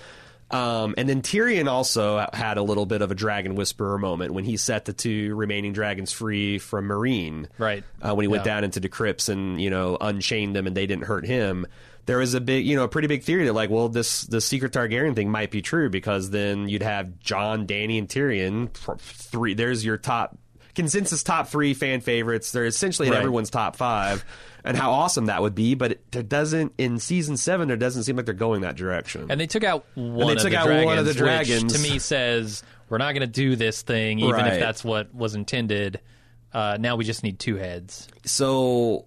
Um, 0.50 0.94
and 0.96 1.06
then 1.08 1.20
Tyrion 1.20 1.68
also 1.68 2.26
had 2.32 2.56
a 2.56 2.62
little 2.62 2.86
bit 2.86 3.02
of 3.02 3.10
a 3.10 3.14
dragon 3.14 3.54
whisperer 3.54 3.98
moment 3.98 4.32
when 4.32 4.44
he 4.44 4.56
set 4.56 4.86
the 4.86 4.92
two 4.94 5.34
remaining 5.34 5.72
dragons 5.74 6.10
free 6.10 6.58
from 6.58 6.88
Meereen. 6.88 7.48
Right. 7.58 7.84
Uh, 8.00 8.14
when 8.14 8.24
he 8.24 8.28
went 8.28 8.46
Yeah. 8.46 8.54
down 8.54 8.64
into 8.64 8.80
the 8.80 8.88
crypts 8.88 9.28
and 9.28 9.60
you 9.60 9.68
know 9.70 9.98
unchained 10.00 10.56
them 10.56 10.66
and 10.66 10.76
they 10.76 10.86
didn't 10.86 11.04
hurt 11.04 11.26
him. 11.26 11.66
There 12.06 12.16
was 12.16 12.32
a 12.32 12.40
big, 12.40 12.64
you 12.64 12.74
know, 12.76 12.84
a 12.84 12.88
pretty 12.88 13.08
big 13.08 13.22
theory 13.24 13.44
that 13.44 13.52
like, 13.52 13.68
well, 13.68 13.90
this 13.90 14.22
the 14.22 14.40
secret 14.40 14.72
Targaryen 14.72 15.14
thing 15.14 15.30
might 15.30 15.50
be 15.50 15.60
true 15.60 15.90
because 15.90 16.30
then 16.30 16.66
you'd 16.66 16.82
have 16.82 17.20
Jon, 17.20 17.66
Dany, 17.66 17.98
and 17.98 18.08
Tyrion. 18.08 18.70
Three. 18.98 19.52
There's 19.52 19.84
your 19.84 19.98
top 19.98 20.38
consensus 20.74 21.22
top 21.22 21.48
three 21.48 21.74
fan 21.74 22.00
favorites. 22.00 22.52
They're 22.52 22.64
essentially 22.64 23.08
in 23.08 23.14
everyone's 23.14 23.50
top 23.50 23.76
five, 23.76 24.24
and 24.68 24.76
how 24.76 24.92
awesome 24.92 25.26
that 25.26 25.42
would 25.42 25.56
be. 25.56 25.74
But 25.74 25.92
it, 25.92 26.12
there 26.12 26.22
doesn't 26.22 26.74
in 26.78 27.00
season 27.00 27.36
seven. 27.36 27.66
There 27.66 27.76
doesn't 27.76 28.04
seem 28.04 28.14
like 28.14 28.26
they're 28.26 28.34
going 28.34 28.60
that 28.60 28.76
direction. 28.76 29.26
And 29.30 29.40
they 29.40 29.48
took 29.48 29.64
out 29.64 29.84
one, 29.94 30.28
they 30.28 30.34
of, 30.34 30.38
took 30.42 30.50
the 30.52 30.58
out 30.58 30.66
dragons, 30.66 30.86
one 30.86 30.98
of 30.98 31.04
the 31.06 31.10
which 31.10 31.18
dragons. 31.18 31.72
to 31.72 31.78
me 31.80 31.98
says 31.98 32.62
we're 32.88 32.98
not 32.98 33.12
going 33.12 33.22
to 33.22 33.26
do 33.26 33.56
this 33.56 33.82
thing, 33.82 34.20
even 34.20 34.30
Right. 34.32 34.52
if 34.54 34.60
that's 34.60 34.84
what 34.84 35.12
was 35.12 35.34
intended. 35.34 36.00
Uh, 36.52 36.76
now 36.80 36.94
we 36.96 37.04
just 37.04 37.22
need 37.24 37.38
two 37.40 37.56
heads. 37.56 38.06
so 38.24 39.06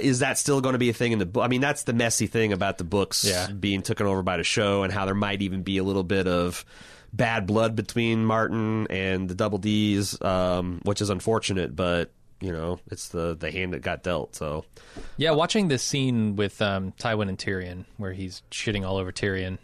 is 0.00 0.20
that 0.20 0.38
still 0.38 0.62
going 0.62 0.72
to 0.72 0.78
be 0.78 0.88
a 0.88 0.94
thing 0.94 1.12
in 1.12 1.18
the 1.18 1.26
book? 1.26 1.44
I 1.44 1.48
mean, 1.48 1.60
that's 1.60 1.82
the 1.82 1.92
messy 1.92 2.26
thing 2.26 2.54
about 2.54 2.78
the 2.78 2.84
books 2.84 3.24
Yeah. 3.24 3.48
being 3.48 3.82
taken 3.82 4.06
over 4.06 4.22
by 4.22 4.38
the 4.38 4.42
show 4.44 4.84
and 4.84 4.92
how 4.92 5.04
there 5.04 5.14
might 5.14 5.42
even 5.42 5.62
be 5.62 5.76
a 5.76 5.84
little 5.84 6.02
bit 6.02 6.26
of 6.26 6.64
bad 7.12 7.46
blood 7.46 7.76
between 7.76 8.24
Martin 8.24 8.86
and 8.88 9.28
the 9.28 9.34
Double 9.34 9.58
D's, 9.58 10.18
um, 10.22 10.80
which 10.84 11.02
is 11.02 11.10
unfortunate, 11.10 11.76
but 11.76 12.10
you 12.42 12.52
know, 12.52 12.80
it's 12.90 13.08
the 13.08 13.34
the 13.34 13.50
hand 13.50 13.72
that 13.72 13.80
got 13.82 14.02
dealt. 14.02 14.34
So 14.36 14.64
Yeah, 15.16 15.30
watching 15.32 15.68
this 15.68 15.82
scene 15.82 16.36
with 16.36 16.60
um, 16.60 16.92
Tywin 16.92 17.28
and 17.28 17.38
Tyrion, 17.38 17.84
where 17.98 18.12
he's 18.12 18.42
shitting 18.50 18.86
all 18.86 18.96
over 18.96 19.12
Tyrion, 19.12 19.58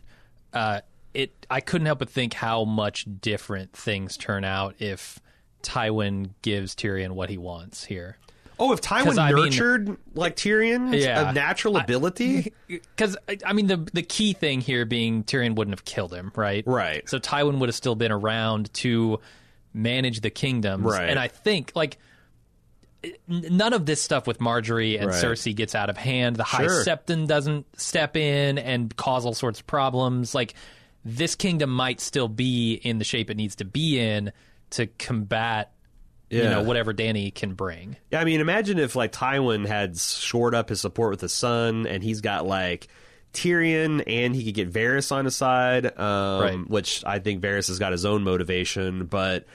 uh, 0.52 0.80
it 1.14 1.32
I 1.50 1.60
couldn't 1.60 1.86
help 1.86 1.98
but 1.98 2.08
think 2.10 2.34
how 2.34 2.64
much 2.64 3.06
different 3.20 3.72
things 3.72 4.16
turn 4.16 4.44
out 4.44 4.76
if 4.78 5.18
Tywin 5.62 6.30
gives 6.42 6.74
Tyrion 6.74 7.10
what 7.12 7.30
he 7.30 7.38
wants 7.38 7.84
here. 7.84 8.16
Oh, 8.60 8.72
if 8.72 8.80
Tywin 8.80 9.18
I 9.18 9.32
mean- 9.32 9.44
nurtured 9.46 9.96
like 10.14 10.34
Tyrion, 10.36 10.92
Yeah. 10.98 11.30
a 11.30 11.32
natural 11.32 11.76
ability. 11.76 12.52
Because 12.68 13.16
I 13.46 13.52
mean, 13.54 13.66
the 13.66 13.76
the 13.92 14.02
key 14.02 14.32
thing 14.34 14.60
here 14.60 14.84
being 14.84 15.24
Tyrion 15.24 15.54
wouldn't 15.56 15.72
have 15.76 15.84
killed 15.84 16.12
him, 16.12 16.32
right? 16.36 16.64
Right. 16.66 17.08
So 17.08 17.18
Tywin 17.18 17.58
would 17.60 17.68
have 17.68 17.76
still 17.76 17.94
been 17.94 18.12
around 18.12 18.72
to 18.74 19.20
manage 19.72 20.20
the 20.20 20.30
kingdoms, 20.30 20.84
Right. 20.84 21.08
And 21.08 21.18
I 21.18 21.28
think 21.28 21.72
like 21.74 21.94
n- 21.94 21.98
none 23.26 23.72
of 23.72 23.86
this 23.86 24.00
stuff 24.02 24.26
with 24.26 24.38
Margaery 24.38 24.96
and 25.00 25.06
Right. 25.10 25.22
Cersei 25.24 25.54
gets 25.54 25.74
out 25.74 25.90
of 25.90 25.96
hand. 25.96 26.36
The 26.36 26.44
High 26.44 26.66
Sure. 26.66 26.84
Septon 26.84 27.26
doesn't 27.26 27.66
step 27.78 28.16
in 28.16 28.58
and 28.58 28.94
cause 28.96 29.24
all 29.26 29.34
sorts 29.34 29.60
of 29.60 29.66
problems. 29.66 30.34
Like 30.34 30.54
this 31.04 31.34
kingdom 31.34 31.70
might 31.70 32.00
still 32.00 32.28
be 32.28 32.74
in 32.74 32.98
the 32.98 33.04
shape 33.04 33.30
it 33.30 33.36
needs 33.36 33.56
to 33.56 33.64
be 33.64 33.98
in 33.98 34.32
to 34.70 34.86
combat. 34.86 35.72
You 36.30 36.42
know 36.42 36.62
whatever 36.62 36.92
Dany 36.92 37.34
can 37.34 37.54
bring. 37.54 37.96
Yeah, 38.10 38.20
I 38.20 38.24
mean, 38.24 38.40
imagine 38.42 38.78
if 38.78 38.94
like 38.94 39.12
Tywin 39.12 39.64
had 39.66 39.96
shored 39.96 40.54
up 40.54 40.68
his 40.68 40.78
support 40.78 41.10
with 41.10 41.22
his 41.22 41.32
son, 41.32 41.86
and 41.86 42.02
he's 42.02 42.20
got 42.20 42.46
like 42.46 42.88
Tyrion, 43.32 44.02
and 44.06 44.34
he 44.36 44.44
could 44.44 44.54
get 44.54 44.70
Varys 44.70 45.10
on 45.10 45.24
his 45.24 45.34
side, 45.36 45.86
um, 45.98 46.40
Right. 46.42 46.68
which 46.68 47.02
I 47.06 47.18
think 47.18 47.40
Varys 47.42 47.68
has 47.68 47.78
got 47.78 47.92
his 47.92 48.04
own 48.04 48.24
motivation, 48.24 49.06
but 49.06 49.46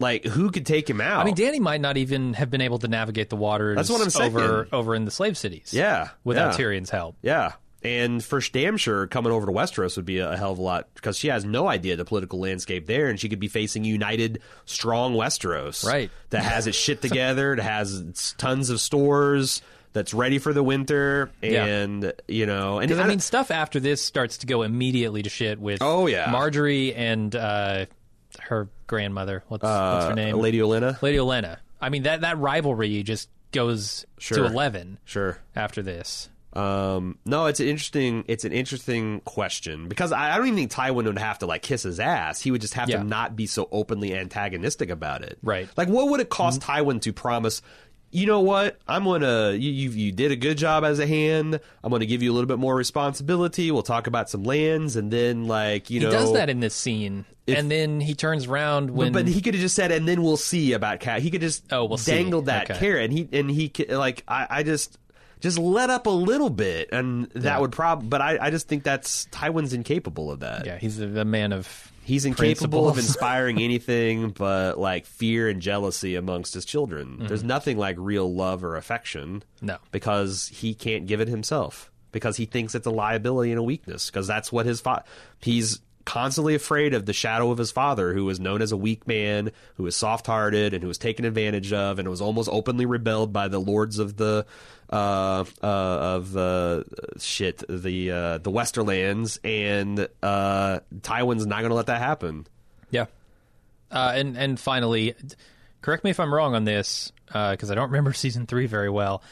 like, 0.00 0.24
who 0.24 0.50
could 0.50 0.66
take 0.66 0.90
him 0.90 1.00
out? 1.00 1.20
I 1.20 1.24
mean, 1.24 1.36
Dany 1.36 1.60
might 1.60 1.80
not 1.80 1.96
even 1.96 2.32
have 2.34 2.50
been 2.50 2.60
able 2.62 2.78
to 2.80 2.88
navigate 2.88 3.30
the 3.30 3.36
waters. 3.36 3.76
That's 3.76 3.90
what 3.90 4.00
I'm 4.02 4.10
saying. 4.10 4.34
over 4.36 4.66
over 4.72 4.94
in 4.96 5.04
the 5.04 5.10
slave 5.12 5.36
cities. 5.38 5.72
Yeah, 5.72 6.08
without 6.24 6.58
yeah. 6.58 6.64
Tyrion's 6.66 6.90
help. 6.90 7.16
yeah. 7.22 7.52
And 7.82 8.22
for 8.22 8.40
damn 8.40 8.76
sure, 8.76 9.06
coming 9.06 9.32
over 9.32 9.46
to 9.46 9.52
Westeros 9.52 9.96
would 9.96 10.04
be 10.04 10.18
a 10.18 10.36
hell 10.36 10.52
of 10.52 10.58
a 10.58 10.62
lot 10.62 10.88
because 10.94 11.16
she 11.16 11.28
has 11.28 11.46
no 11.46 11.66
idea 11.66 11.96
the 11.96 12.04
political 12.04 12.38
landscape 12.38 12.86
there, 12.86 13.08
and 13.08 13.18
she 13.18 13.30
could 13.30 13.40
be 13.40 13.48
facing 13.48 13.84
united, 13.84 14.42
strong 14.66 15.14
Westeros, 15.14 15.82
Right. 15.86 16.10
That 16.28 16.42
has 16.44 16.66
its 16.66 16.76
shit 16.76 17.00
together, 17.00 17.56
that 17.56 17.62
has 17.62 18.34
tons 18.36 18.68
of 18.68 18.82
stores, 18.82 19.62
that's 19.94 20.12
ready 20.12 20.38
for 20.38 20.52
the 20.52 20.62
winter, 20.62 21.30
Yeah. 21.40 21.64
and 21.64 22.12
you 22.28 22.44
know, 22.44 22.80
and 22.80 22.92
I 22.92 23.02
I 23.02 23.06
mean, 23.06 23.18
stuff 23.20 23.50
after 23.50 23.80
this 23.80 24.02
starts 24.04 24.36
to 24.38 24.46
go 24.46 24.60
immediately 24.60 25.22
to 25.22 25.30
shit 25.30 25.58
with. 25.58 25.78
Oh, 25.80 26.06
yeah. 26.06 26.26
Margaery 26.26 26.92
and 26.94 27.34
uh, 27.34 27.86
her 28.50 28.68
grandmother. 28.86 29.42
What's, 29.48 29.62
what's 29.62 30.04
her 30.06 30.12
uh, 30.12 30.14
name? 30.14 30.36
Lady 30.36 30.58
Olenna. 30.58 31.00
Lady 31.02 31.18
Olenna. 31.18 31.56
I 31.80 31.88
mean 31.88 32.02
that 32.02 32.20
that 32.20 32.38
rivalry 32.38 33.02
just 33.02 33.28
goes 33.52 34.04
Sure. 34.18 34.38
to 34.38 34.44
eleven 34.46 34.98
Sure. 35.04 35.38
after 35.56 35.82
this. 35.82 36.28
Um, 36.52 37.16
no, 37.24 37.46
it's 37.46 37.60
an 37.60 37.68
interesting. 37.68 38.24
It's 38.26 38.44
an 38.44 38.52
interesting 38.52 39.20
question 39.20 39.88
because 39.88 40.10
I, 40.10 40.34
I 40.34 40.36
don't 40.36 40.48
even 40.48 40.58
think 40.58 40.72
Tywin 40.72 41.04
would 41.04 41.18
have 41.18 41.38
to 41.38 41.46
like 41.46 41.62
kiss 41.62 41.84
his 41.84 42.00
ass. 42.00 42.40
He 42.40 42.50
would 42.50 42.60
just 42.60 42.74
have 42.74 42.88
Yeah. 42.88 42.98
to 42.98 43.04
not 43.04 43.36
be 43.36 43.46
so 43.46 43.68
openly 43.70 44.14
antagonistic 44.16 44.90
about 44.90 45.22
it. 45.22 45.38
Right. 45.42 45.68
Like, 45.76 45.88
what 45.88 46.08
would 46.10 46.20
it 46.20 46.28
cost 46.28 46.60
Tywin 46.60 47.00
to 47.02 47.12
promise? 47.12 47.62
You 48.12 48.26
know 48.26 48.40
what? 48.40 48.78
I'm 48.88 49.04
gonna. 49.04 49.52
You, 49.52 49.70
you 49.70 49.90
you 49.90 50.12
did 50.12 50.32
a 50.32 50.36
good 50.36 50.58
job 50.58 50.82
as 50.84 50.98
a 50.98 51.06
hand. 51.06 51.60
I'm 51.84 51.90
gonna 51.92 52.06
give 52.06 52.22
you 52.22 52.32
a 52.32 52.34
little 52.34 52.48
bit 52.48 52.58
more 52.58 52.74
responsibility. 52.74 53.70
We'll 53.70 53.82
talk 53.84 54.06
about 54.06 54.28
some 54.28 54.42
lands, 54.42 54.96
and 54.96 55.12
then 55.12 55.46
like 55.46 55.90
you 55.90 56.00
He 56.00 56.06
know, 56.06 56.10
does 56.12 56.32
that 56.32 56.50
in 56.50 56.58
this 56.60 56.74
scene, 56.74 57.24
and 57.46 57.70
then 57.70 58.00
he 58.00 58.14
turns 58.14 58.46
around 58.46 58.90
when. 58.90 59.12
but 59.12 59.28
he 59.28 59.40
could 59.40 59.54
have 59.54 59.60
just 59.60 59.76
said, 59.76 59.92
and 59.92 60.08
then 60.08 60.22
we'll 60.22 60.36
see 60.36 60.72
about 60.72 60.98
cat. 61.00 61.22
He 61.22 61.30
could 61.30 61.40
just 61.40 61.72
Oh, 61.72 61.84
we'll 61.84 61.98
see. 61.98 62.12
dangled 62.12 62.46
that 62.46 62.68
Okay. 62.70 62.80
carrot, 62.80 63.04
and 63.04 63.12
he 63.12 63.28
and 63.32 63.50
he 63.50 63.68
ca- 63.68 63.94
like 63.96 64.24
I, 64.26 64.46
I 64.50 64.62
just 64.64 64.98
just 65.40 65.56
let 65.58 65.88
up 65.88 66.06
a 66.06 66.10
little 66.10 66.50
bit, 66.50 66.88
and 66.92 67.30
that 67.36 67.60
would 67.60 67.72
prob. 67.72 68.10
But 68.10 68.20
I, 68.20 68.38
I 68.40 68.50
just 68.50 68.66
think 68.68 68.82
that's 68.82 69.26
Tywin's 69.26 69.72
incapable 69.72 70.30
of 70.32 70.40
that. 70.40 70.66
yeah, 70.66 70.78
he's 70.78 70.98
a, 71.00 71.06
a 71.20 71.24
man 71.24 71.52
of. 71.52 71.89
He's 72.02 72.24
incapable 72.24 72.88
of 72.88 72.98
inspiring 72.98 73.60
anything 73.60 74.30
but 74.30 74.78
like 74.78 75.06
fear 75.06 75.48
and 75.48 75.60
jealousy 75.60 76.16
amongst 76.16 76.54
his 76.54 76.64
children. 76.64 77.26
There's 77.26 77.44
nothing 77.44 77.76
like 77.78 77.96
real 77.98 78.32
love 78.32 78.64
or 78.64 78.76
affection. 78.76 79.44
Mm-hmm. 79.56 79.66
No. 79.66 79.76
because 79.92 80.48
he 80.48 80.74
can't 80.74 81.06
give 81.06 81.20
it 81.20 81.28
himself 81.28 81.90
because 82.12 82.36
he 82.36 82.46
thinks 82.46 82.74
it's 82.74 82.86
a 82.86 82.90
liability 82.90 83.50
and 83.52 83.58
a 83.58 83.62
weakness 83.62 84.06
because 84.06 84.26
that's 84.26 84.50
what 84.50 84.66
his 84.66 84.80
father. 84.80 85.04
he's 85.40 85.80
constantly 86.06 86.54
afraid 86.54 86.94
of 86.94 87.04
the 87.06 87.12
shadow 87.12 87.50
of 87.50 87.58
his 87.58 87.70
father 87.70 88.14
who 88.14 88.24
was 88.24 88.40
known 88.40 88.62
as 88.62 88.72
a 88.72 88.76
weak 88.76 89.06
man 89.06 89.52
who 89.76 89.82
was 89.84 89.94
soft-hearted 89.94 90.72
and 90.72 90.82
who 90.82 90.88
was 90.88 90.98
taken 90.98 91.24
advantage 91.24 91.72
of 91.72 91.98
and 91.98 92.08
was 92.08 92.22
almost 92.22 92.48
openly 92.50 92.86
rebelled 92.86 93.32
by 93.32 93.46
the 93.48 93.60
lords 93.60 93.98
of 93.98 94.16
the 94.16 94.44
uh, 94.90 95.44
uh, 95.62 95.66
of 95.66 96.36
uh, 96.36 96.82
shit 97.18 97.62
the 97.68 98.10
uh, 98.10 98.38
the 98.38 98.50
Westerlands 98.50 99.38
and 99.44 100.08
uh, 100.22 100.80
Tywin's 101.00 101.46
not 101.46 101.60
going 101.60 101.70
to 101.70 101.76
let 101.76 101.86
that 101.86 102.00
happen. 102.00 102.46
Yeah. 102.90 103.06
Uh, 103.90 104.12
and 104.14 104.36
and 104.36 104.58
finally, 104.58 105.14
correct 105.82 106.04
me 106.04 106.10
if 106.10 106.20
I'm 106.20 106.32
wrong 106.34 106.54
on 106.54 106.64
this, 106.64 107.12
because 107.26 107.70
I 107.70 107.74
don't 107.74 107.90
remember 107.90 108.12
season 108.14 108.46
three 108.46 108.66
very 108.66 108.90
well. 108.90 109.22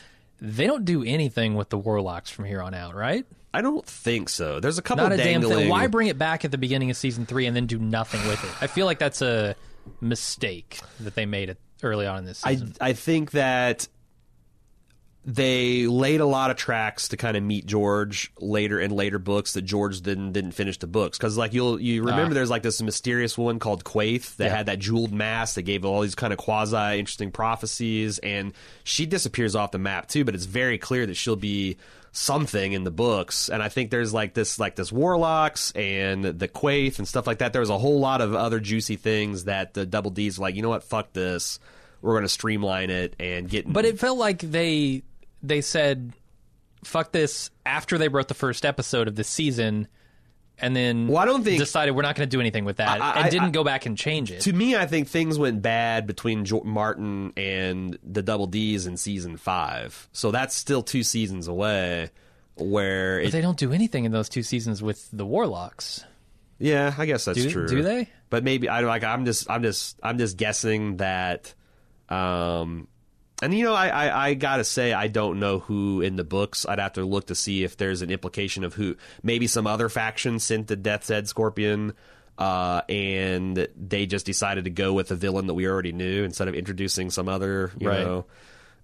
They 0.40 0.66
don't 0.66 0.85
do 0.85 1.02
anything 1.02 1.55
with 1.55 1.68
the 1.68 1.78
warlocks 1.78 2.30
from 2.30 2.44
here 2.44 2.62
on 2.62 2.72
out, 2.72 2.94
right? 2.94 3.26
I 3.52 3.60
don't 3.60 3.85
think 3.85 4.28
so. 4.28 4.60
There's 4.60 4.78
a 4.78 4.82
couple 4.82 5.05
Not 5.05 5.12
a 5.12 5.16
damn 5.16 5.40
dangling. 5.40 5.59
thing. 5.59 5.68
Why 5.68 5.86
bring 5.89 6.06
it 6.09 6.18
back 6.18 6.44
at 6.44 6.51
the 6.52 6.59
beginning 6.59 6.90
of 6.90 6.97
season 6.97 7.26
three 7.26 7.47
and 7.47 7.56
then 7.56 7.66
do 7.66 7.78
nothing 7.78 8.20
with 8.28 8.43
it? 8.44 8.51
I 8.62 8.68
feel 8.68 8.86
like 8.86 8.98
that's 9.01 9.22
a 9.22 9.56
mistake 10.01 10.78
that 11.01 11.14
they 11.14 11.26
made 11.26 11.56
early 11.82 12.06
on 12.06 12.18
in 12.18 12.24
this 12.24 12.44
I 12.44 12.52
season. 12.55 12.74
I 12.80 12.93
think 12.93 13.32
that 13.32 13.89
they 15.30 15.86
laid 15.86 16.20
a 16.22 16.26
lot 16.26 16.50
of 16.50 16.56
tracks 16.56 17.09
to 17.09 17.16
kind 17.18 17.36
of 17.36 17.42
meet 17.42 17.66
George 17.66 18.32
later 18.40 18.80
in 18.80 18.90
later 18.90 19.18
books 19.18 19.52
that 19.52 19.62
George 19.62 20.00
didn't 20.00 20.32
didn't 20.32 20.52
finish 20.52 20.78
the 20.78 20.86
books. 20.86 21.18
Because 21.18 21.36
like 21.36 21.52
you'll 21.52 21.78
you 21.78 22.00
remember 22.02 22.30
Ah. 22.30 22.34
there's 22.34 22.48
like 22.48 22.62
this 22.62 22.80
mysterious 22.80 23.36
woman 23.36 23.59
called 23.59 23.84
Quaithe 23.84 24.36
that 24.36 24.46
Yeah. 24.46 24.56
had 24.56 24.66
that 24.66 24.78
jeweled 24.78 25.12
mask 25.12 25.56
that 25.56 25.62
gave 25.62 25.84
all 25.84 26.00
these 26.00 26.14
kind 26.14 26.32
of 26.32 26.38
quasi 26.38 26.98
interesting 26.98 27.30
prophecies 27.30 28.18
and 28.20 28.55
she 28.84 29.05
disappears 29.05 29.55
off 29.55 29.70
the 29.70 29.78
map 29.78 30.09
too 30.09 30.24
but 30.24 30.34
it's 30.34 30.46
very 30.46 30.78
clear 30.78 31.05
that 31.05 31.14
she'll 31.14 31.36
be 31.36 31.76
something 32.10 32.72
in 32.72 32.84
the 32.84 32.90
books. 32.90 33.50
And 33.50 33.62
I 33.62 33.68
think 33.68 33.90
there's 33.90 34.14
like 34.14 34.32
this 34.32 34.59
like 34.59 34.76
this 34.76 34.90
warlocks 34.90 35.72
and 35.72 36.24
the 36.24 36.48
Quaithe 36.48 36.98
and 36.98 37.06
stuff 37.06 37.26
like 37.26 37.38
that. 37.40 37.52
There 37.52 37.60
was 37.60 37.68
a 37.70 37.76
whole 37.78 38.00
lot 38.00 38.22
of 38.22 38.34
other 38.34 38.60
juicy 38.60 38.96
things 38.96 39.44
that 39.44 39.74
the 39.74 39.84
double 39.84 40.10
D's 40.10 40.38
were 40.38 40.46
like 40.46 40.55
you 40.55 40.62
know 40.62 40.70
what? 40.70 40.84
Fuck 40.84 41.12
this. 41.12 41.59
We're 42.00 42.12
going 42.12 42.22
to 42.22 42.28
streamline 42.28 42.90
it 42.90 43.14
and 43.20 43.46
get 43.48 43.70
but 43.70 43.84
it 43.84 43.98
felt 43.98 44.16
like 44.18 44.38
they 44.40 45.02
they 45.43 45.60
said 45.60 46.12
fuck 46.85 47.12
this 47.12 47.51
after 47.66 47.98
they 47.98 48.09
wrote 48.09 48.28
the 48.28 48.35
first 48.35 48.65
episode 48.65 49.09
of 49.09 49.16
this 49.16 49.28
season 49.28 49.89
and 50.60 50.74
then 50.74 51.06
Well, 51.06 51.19
I 51.19 51.24
don't 51.24 51.44
think- 51.44 51.59
decided 51.59 51.93
we're 51.93 52.02
not 52.02 52.16
going 52.16 52.28
to 52.28 52.36
do 52.36 52.40
anything 52.40 52.65
with 52.65 52.78
that 52.78 53.01
I- 53.01 53.12
I- 53.12 53.20
and 53.23 53.31
didn't 53.31 53.47
I- 53.48 53.51
go 53.51 53.62
back 53.65 53.86
and 53.86 53.97
change 53.97 54.32
it. 54.32 54.40
To 54.43 54.52
me, 54.52 54.74
I 54.77 54.86
think 54.86 55.06
things 55.09 55.39
went 55.39 55.62
bad 55.62 56.06
between 56.06 56.44
jo- 56.44 56.62
Martin 56.65 57.32
and 57.36 57.97
the 58.02 58.23
Double 58.23 58.47
D's 58.48 58.86
in 58.86 58.97
season 58.97 59.36
five. 59.36 60.09
So 60.12 60.31
that's 60.32 60.56
still 60.56 60.82
two 60.82 61.02
seasons 61.05 61.47
away. 61.47 62.10
Where 62.56 63.19
but 63.20 63.27
it, 63.28 63.31
they 63.32 63.40
don't 63.40 63.56
do 63.56 63.73
anything 63.73 64.05
in 64.05 64.10
those 64.10 64.28
two 64.28 64.43
seasons 64.43 64.82
with 64.82 65.09
the 65.12 65.24
Warlocks. 65.24 66.02
yeah, 66.59 66.93
I 66.98 67.06
guess 67.06 67.24
that's 67.27 67.40
Do- 67.40 67.51
true. 67.51 67.69
do 67.69 67.82
they? 67.85 68.09
But 68.31 68.43
maybe 68.43 68.69
I 68.69 68.81
don't 68.81 68.89
like. 68.89 69.05
I'm 69.05 69.24
just, 69.24 69.48
I'm 69.48 69.62
just, 69.62 69.97
I'm 70.02 70.19
just 70.19 70.36
guessing 70.36 70.97
that. 70.97 71.55
Um, 72.09 72.89
and 73.43 73.55
you 73.55 73.65
know, 73.65 73.74
I, 73.74 73.89
I, 73.89 74.27
I 74.28 74.35
gotta 74.35 74.65
say, 74.65 74.93
I 74.93 75.09
don't 75.09 75.39
know 75.40 75.59
who 75.60 76.01
in 76.01 76.16
the 76.16 76.24
books. 76.24 76.66
I'd 76.66 76.78
have 76.78 76.94
to 76.94 77.05
look 77.05 77.27
to 77.28 77.35
see 77.35 77.65
if 77.65 77.77
there's 77.77 78.02
an 78.02 78.10
implication 78.10 78.65
of 78.65 78.74
who. 78.74 78.97
Maybe 79.23 79.47
some 79.47 79.66
other 79.66 79.89
faction 79.89 80.39
sent 80.39 80.66
the 80.69 80.77
Death's 80.77 81.09
Head 81.09 81.28
Scorpion, 81.28 81.93
uh, 82.36 82.82
and 82.89 83.69
they 83.77 84.06
just 84.06 84.27
decided 84.27 84.65
to 84.65 84.70
go 84.70 84.93
with 84.93 85.10
a 85.10 85.15
villain 85.16 85.47
that 85.48 85.55
we 85.55 85.66
already 85.66 85.93
knew 85.93 86.24
instead 86.24 86.48
of 86.48 86.55
introducing 86.55 87.10
some 87.10 87.28
other. 87.28 87.73
You 87.78 87.89
Right. 87.89 88.05
know, 88.05 88.27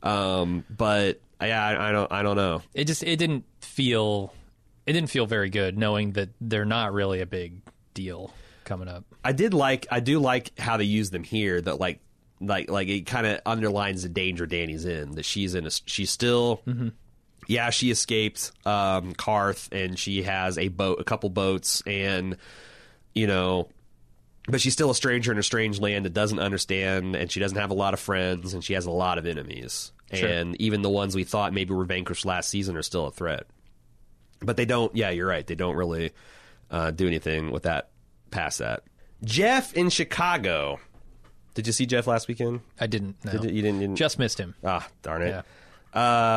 um, 0.02 0.64
but 0.70 1.20
yeah, 1.40 1.64
I, 1.64 1.88
I 1.88 1.92
don't, 1.92 2.12
I 2.12 2.22
don't 2.22 2.36
know. 2.36 2.62
It 2.74 2.84
just 2.86 3.02
it 3.02 3.16
didn't 3.16 3.44
feel 3.60 4.32
it 4.86 4.92
didn't 4.92 5.10
feel 5.10 5.26
very 5.26 5.50
good 5.50 5.78
knowing 5.78 6.12
that 6.12 6.28
they're 6.40 6.64
not 6.64 6.92
really 6.92 7.20
a 7.20 7.26
big 7.26 7.60
deal 7.94 8.32
coming 8.64 8.88
up. 8.88 9.04
I 9.24 9.32
did 9.32 9.54
like 9.54 9.86
I 9.90 10.00
do 10.00 10.18
like 10.18 10.58
how 10.58 10.76
they 10.76 10.84
use 10.84 11.10
them 11.10 11.22
here 11.24 11.60
that 11.60 11.80
like 11.80 12.00
like 12.40 12.70
like 12.70 12.88
it 12.88 13.06
kind 13.06 13.26
of 13.26 13.40
underlines 13.46 14.02
the 14.02 14.08
danger 14.08 14.46
Dany's 14.46 14.84
in 14.84 15.12
that 15.12 15.24
she's 15.24 15.54
in 15.54 15.66
a 15.66 15.70
she's 15.86 16.10
still 16.10 16.62
yeah 17.46 17.70
she 17.70 17.90
escaped 17.90 18.52
um 18.66 19.14
Qarth 19.14 19.68
and 19.72 19.98
she 19.98 20.22
has 20.22 20.58
a 20.58 20.68
boat 20.68 21.00
a 21.00 21.04
couple 21.04 21.30
boats 21.30 21.82
and 21.86 22.36
you 23.14 23.26
know 23.26 23.68
but 24.46 24.60
she's 24.60 24.72
still 24.74 24.90
a 24.90 24.94
stranger 24.94 25.32
in 25.32 25.38
a 25.38 25.42
strange 25.42 25.80
land 25.80 26.04
that 26.04 26.12
doesn't 26.12 26.38
understand 26.38 27.16
and 27.16 27.30
she 27.32 27.40
doesn't 27.40 27.56
have 27.56 27.70
a 27.70 27.74
lot 27.74 27.94
of 27.94 28.00
friends 28.00 28.52
and 28.52 28.62
she 28.62 28.74
has 28.74 28.84
a 28.86 28.90
lot 28.90 29.16
of 29.18 29.26
enemies. 29.26 29.90
Sure. 30.12 30.28
and 30.28 30.60
even 30.60 30.82
the 30.82 30.90
ones 30.90 31.16
we 31.16 31.24
thought 31.24 31.52
maybe 31.52 31.72
were 31.72 31.86
vanquished 31.86 32.26
last 32.26 32.48
season 32.50 32.76
are 32.76 32.82
still 32.82 33.06
a 33.06 33.10
threat. 33.10 33.46
But 34.40 34.56
they 34.56 34.66
don't 34.66 34.94
yeah 34.94 35.10
you're 35.10 35.26
right 35.26 35.46
they 35.46 35.54
don't 35.54 35.76
really 35.76 36.12
uh, 36.70 36.90
do 36.90 37.06
anything 37.06 37.50
with 37.50 37.62
that 37.62 37.88
past 38.30 38.58
that. 38.58 38.82
Jeff 39.24 39.72
in 39.72 39.88
chicago 39.88 40.78
did 41.54 41.66
you 41.66 41.72
see 41.72 41.86
jeff 41.86 42.06
last 42.06 42.28
weekend 42.28 42.60
I 42.80 42.86
didn't 42.86 43.24
know. 43.24 43.32
Did 43.32 43.44
you, 43.44 43.50
you 43.50 43.62
didn't, 43.62 43.80
you 43.80 43.86
didn't 43.88 43.96
Just 43.96 44.18
missed 44.18 44.38
him. 44.38 44.54
ah 44.64 44.86
darn 45.02 45.22
it 45.22 45.28
Yeah. 45.28 45.42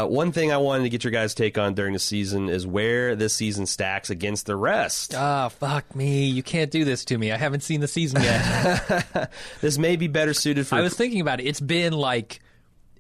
uh, 0.04 0.06
one 0.08 0.32
thing 0.32 0.52
i 0.52 0.58
wanted 0.58 0.84
to 0.84 0.90
get 0.90 1.04
your 1.04 1.12
guys 1.12 1.34
take 1.34 1.58
on 1.58 1.74
during 1.74 1.94
the 1.94 2.00
season 2.00 2.48
is 2.50 2.66
where 2.68 3.16
this 3.16 3.34
season 3.34 3.66
stacks 3.66 4.10
against 4.10 4.46
the 4.46 4.56
rest 4.56 5.16
Ah, 5.16 5.50
fuck 5.50 5.96
me. 5.96 6.26
You 6.28 6.44
can't 6.44 6.70
do 6.72 6.86
this 6.86 7.04
to 7.06 7.18
me. 7.18 7.32
I 7.32 7.38
haven't 7.38 7.62
seen 7.62 7.80
the 7.82 7.88
season 7.88 8.22
yet. 8.22 9.32
this 9.62 9.78
may 9.78 9.96
be 9.96 10.08
better 10.08 10.34
suited 10.34 10.68
for 10.68 10.76
I 10.76 10.82
was 10.82 10.94
thinking 10.94 11.22
about 11.22 11.40
it. 11.40 11.46
It's 11.48 11.60
been 11.60 11.94
like 11.94 12.40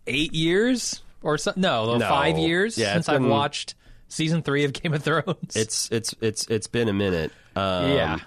eight 0.07 0.33
years 0.33 1.01
or 1.21 1.37
something. 1.37 1.61
No, 1.61 1.97
No. 1.97 2.07
five 2.09 2.37
years 2.39 2.77
Yeah, 2.77 2.93
since 2.93 3.07
it's 3.07 3.09
I've 3.09 3.23
watched 3.23 3.75
season 4.07 4.41
three 4.41 4.63
of 4.63 4.73
Game 4.73 4.93
of 4.93 5.03
Thrones. 5.03 5.55
it's 5.55 5.91
it's 5.91 6.15
it's 6.21 6.47
it's 6.47 6.65
been 6.67 6.87
a 6.87 6.93
minute 6.93 7.31
um, 7.55 7.91
yeah. 7.91 8.19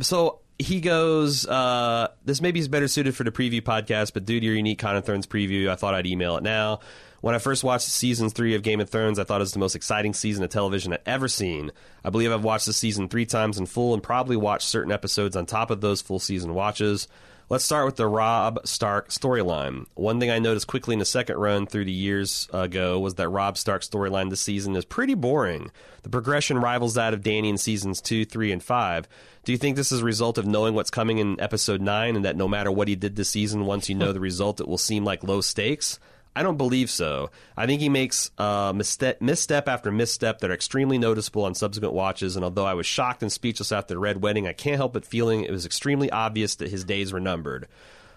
so 0.00 0.39
he 0.60 0.80
goes, 0.80 1.46
uh, 1.46 2.08
this 2.24 2.40
maybe 2.40 2.60
is 2.60 2.68
better 2.68 2.88
suited 2.88 3.16
for 3.16 3.24
the 3.24 3.30
preview 3.30 3.62
podcast, 3.62 4.12
but 4.12 4.24
due 4.24 4.38
to 4.38 4.46
your 4.46 4.54
unique 4.54 4.78
Con 4.78 4.96
of 4.96 5.04
Thrones 5.04 5.26
preview, 5.26 5.68
I 5.68 5.76
thought 5.76 5.94
I'd 5.94 6.06
email 6.06 6.36
it 6.36 6.42
now. 6.42 6.80
When 7.20 7.34
I 7.34 7.38
first 7.38 7.64
watched 7.64 7.86
season 7.86 8.30
three 8.30 8.54
of 8.54 8.62
Game 8.62 8.80
of 8.80 8.88
Thrones, 8.88 9.18
I 9.18 9.24
thought 9.24 9.40
it 9.40 9.44
was 9.44 9.52
the 9.52 9.58
most 9.58 9.74
exciting 9.74 10.14
season 10.14 10.42
of 10.44 10.50
television 10.50 10.92
I'd 10.92 11.00
ever 11.04 11.28
seen. 11.28 11.70
I 12.04 12.10
believe 12.10 12.32
I've 12.32 12.44
watched 12.44 12.66
the 12.66 12.72
season 12.72 13.08
three 13.08 13.26
times 13.26 13.58
in 13.58 13.66
full 13.66 13.92
and 13.92 14.02
probably 14.02 14.36
watched 14.36 14.68
certain 14.68 14.92
episodes 14.92 15.36
on 15.36 15.44
top 15.44 15.70
of 15.70 15.80
those 15.80 16.00
full 16.00 16.18
season 16.18 16.54
watches. 16.54 17.08
Let's 17.50 17.64
start 17.64 17.84
with 17.84 17.96
the 17.96 18.06
Robb 18.06 18.60
Stark 18.64 19.08
storyline. 19.08 19.86
One 19.94 20.20
thing 20.20 20.30
I 20.30 20.38
noticed 20.38 20.68
quickly 20.68 20.92
in 20.92 21.00
the 21.00 21.04
second 21.04 21.36
run 21.36 21.66
through 21.66 21.86
the 21.86 21.90
years 21.90 22.48
ago 22.52 23.00
was 23.00 23.16
that 23.16 23.28
Robb 23.28 23.58
Stark's 23.58 23.88
storyline 23.88 24.30
this 24.30 24.40
season 24.40 24.76
is 24.76 24.84
pretty 24.84 25.14
boring. 25.14 25.72
The 26.04 26.10
progression 26.10 26.58
rivals 26.58 26.94
that 26.94 27.12
of 27.12 27.22
Dany 27.22 27.48
in 27.48 27.58
seasons 27.58 28.00
2, 28.02 28.24
3, 28.24 28.52
and 28.52 28.62
5. 28.62 29.08
Do 29.42 29.50
you 29.50 29.58
think 29.58 29.74
this 29.74 29.90
is 29.90 30.02
a 30.02 30.04
result 30.04 30.38
of 30.38 30.46
knowing 30.46 30.76
what's 30.76 30.90
coming 30.90 31.18
in 31.18 31.40
episode 31.40 31.80
9 31.80 32.14
and 32.14 32.24
that 32.24 32.36
no 32.36 32.46
matter 32.46 32.70
what 32.70 32.86
he 32.86 32.94
did 32.94 33.16
this 33.16 33.30
season, 33.30 33.66
once 33.66 33.88
you 33.88 33.96
know 33.96 34.12
the 34.12 34.20
result, 34.20 34.60
it 34.60 34.68
will 34.68 34.78
seem 34.78 35.04
like 35.04 35.24
low 35.24 35.40
stakes? 35.40 35.98
I 36.34 36.42
don't 36.42 36.56
believe 36.56 36.90
so. 36.90 37.30
I 37.56 37.66
think 37.66 37.80
he 37.80 37.88
makes 37.88 38.30
uh, 38.38 38.72
misstep, 38.74 39.20
misstep 39.20 39.68
after 39.68 39.90
misstep 39.90 40.38
that 40.38 40.50
are 40.50 40.54
extremely 40.54 40.96
noticeable 40.96 41.44
on 41.44 41.54
subsequent 41.54 41.92
watches, 41.92 42.36
and 42.36 42.44
although 42.44 42.66
I 42.66 42.74
was 42.74 42.86
shocked 42.86 43.22
and 43.22 43.32
speechless 43.32 43.72
after 43.72 43.94
the 43.94 44.00
Red 44.00 44.22
Wedding, 44.22 44.46
I 44.46 44.52
can't 44.52 44.76
help 44.76 44.92
but 44.92 45.04
feeling 45.04 45.42
it 45.42 45.50
was 45.50 45.66
extremely 45.66 46.10
obvious 46.10 46.54
that 46.56 46.70
his 46.70 46.84
days 46.84 47.12
were 47.12 47.20
numbered. 47.20 47.66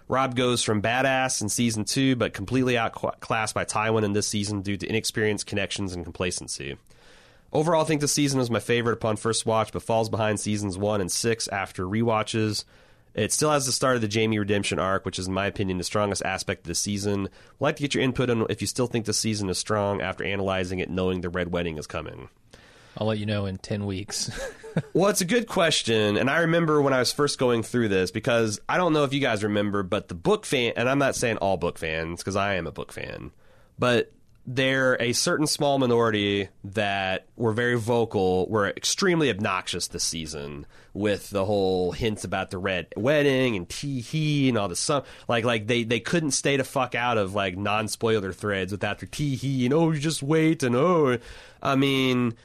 Robb 0.07 0.35
goes 0.35 0.61
from 0.63 0.81
badass 0.81 1.41
in 1.41 1.49
season 1.49 1.85
two, 1.85 2.15
but 2.15 2.33
completely 2.33 2.77
outclassed 2.77 3.55
by 3.55 3.65
Tywin 3.65 4.03
in 4.03 4.13
this 4.13 4.27
season 4.27 4.61
due 4.61 4.77
to 4.77 4.87
inexperience, 4.87 5.43
connections, 5.43 5.93
and 5.93 6.03
complacency. 6.03 6.77
Overall, 7.51 7.83
I 7.83 7.85
think 7.85 8.01
the 8.01 8.07
season 8.07 8.39
was 8.39 8.51
my 8.51 8.59
favorite 8.59 8.93
upon 8.93 9.15
first 9.15 9.45
watch, 9.45 9.71
but 9.71 9.83
falls 9.83 10.09
behind 10.09 10.39
seasons 10.39 10.77
one 10.77 11.01
and 11.01 11.11
six 11.11 11.47
after 11.47 11.85
rewatches. 11.85 12.65
It 13.13 13.31
still 13.31 13.51
has 13.51 13.65
the 13.65 13.71
start 13.71 13.95
of 13.95 14.01
the 14.01 14.09
Jaime 14.11 14.39
redemption 14.39 14.79
arc, 14.79 15.05
which 15.05 15.19
is, 15.19 15.27
in 15.27 15.33
my 15.33 15.45
opinion, 15.45 15.77
the 15.77 15.83
strongest 15.83 16.23
aspect 16.23 16.61
of 16.61 16.67
the 16.67 16.75
season. 16.75 17.25
I'd 17.27 17.61
like 17.61 17.75
to 17.75 17.83
get 17.83 17.93
your 17.93 18.03
input 18.03 18.29
on 18.29 18.45
if 18.49 18.61
you 18.61 18.67
still 18.67 18.87
think 18.87 19.05
the 19.05 19.13
season 19.13 19.49
is 19.49 19.57
strong 19.57 20.01
after 20.01 20.23
analyzing 20.23 20.79
it, 20.79 20.89
knowing 20.89 21.21
the 21.21 21.29
Red 21.29 21.51
Wedding 21.51 21.77
is 21.77 21.85
coming. 21.85 22.29
I'll 22.97 23.07
let 23.07 23.19
you 23.19 23.25
know 23.25 23.45
in 23.45 23.57
10 23.57 23.85
weeks. 23.85 24.29
Well, 24.93 25.09
it's 25.11 25.21
a 25.21 25.25
good 25.25 25.47
question, 25.47 26.17
and 26.17 26.29
I 26.31 26.39
remember 26.39 26.81
when 26.81 26.93
I 26.93 26.99
was 26.99 27.11
first 27.11 27.37
going 27.37 27.61
through 27.61 27.89
this 27.89 28.09
because 28.09 28.59
I 28.67 28.77
don't 28.77 28.91
know 28.91 29.03
if 29.03 29.13
you 29.13 29.19
guys 29.19 29.43
remember, 29.43 29.83
but 29.83 30.07
the 30.07 30.15
book 30.15 30.47
fan, 30.47 30.73
and 30.75 30.89
I'm 30.89 30.97
not 30.97 31.15
saying 31.15 31.37
all 31.37 31.57
book 31.57 31.77
fans 31.77 32.21
because 32.21 32.35
I 32.35 32.55
am 32.55 32.65
a 32.65 32.71
book 32.71 32.91
fan, 32.91 33.29
but 33.77 34.11
there 34.45 35.01
a 35.01 35.13
certain 35.13 35.47
small 35.47 35.79
minority 35.79 36.49
that 36.65 37.27
were 37.35 37.53
very 37.53 37.77
vocal, 37.77 38.47
were 38.49 38.67
extremely 38.67 39.29
obnoxious 39.29 39.87
this 39.87 40.03
season 40.03 40.65
with 40.93 41.29
the 41.29 41.45
whole 41.45 41.91
hints 41.93 42.23
about 42.23 42.51
the 42.51 42.57
red 42.57 42.87
wedding 42.97 43.55
and 43.55 43.69
tee 43.69 44.01
hee 44.01 44.49
and 44.49 44.57
all 44.57 44.67
the 44.67 44.75
stuff. 44.75 45.07
Like, 45.27 45.45
like 45.45 45.67
they 45.67 45.83
they 45.83 45.99
couldn't 45.99 46.31
stay 46.31 46.57
the 46.57 46.63
fuck 46.63 46.93
out 46.93 47.17
of 47.17 47.33
like 47.33 47.57
non 47.57 47.87
spoiler 47.87 48.33
threads 48.33 48.71
without 48.71 48.99
their 48.99 49.09
tee 49.09 49.35
hee 49.35 49.65
and 49.65 49.73
oh, 49.73 49.91
you 49.91 49.99
just 49.99 50.21
wait 50.21 50.63
and 50.63 50.75
oh, 50.75 51.17
I 51.61 51.75
mean 51.75 52.35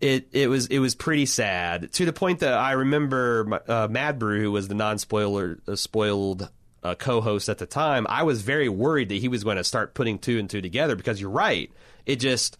it 0.00 0.28
it 0.32 0.48
was 0.48 0.66
it 0.66 0.78
was 0.78 0.94
pretty 0.94 1.26
sad 1.26 1.92
to 1.92 2.04
the 2.04 2.12
point 2.12 2.40
that 2.40 2.54
I 2.54 2.72
remember 2.72 3.62
uh, 3.66 3.88
Mad 3.90 4.18
Brew, 4.18 4.42
who 4.42 4.52
was 4.52 4.68
the 4.68 4.74
non 4.74 4.98
spoiler 4.98 5.58
uh, 5.66 5.76
spoiled 5.76 6.48
uh, 6.82 6.94
co-host 6.94 7.48
at 7.48 7.58
the 7.58 7.66
time. 7.66 8.06
I 8.08 8.22
was 8.22 8.42
very 8.42 8.68
worried 8.68 9.08
that 9.10 9.16
he 9.16 9.28
was 9.28 9.44
going 9.44 9.56
to 9.56 9.64
start 9.64 9.94
putting 9.94 10.18
two 10.18 10.38
and 10.38 10.48
two 10.48 10.60
together 10.60 10.96
because 10.96 11.20
you're 11.20 11.30
right. 11.30 11.70
It 12.06 12.16
just 12.16 12.58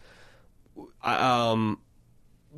um 1.03 1.79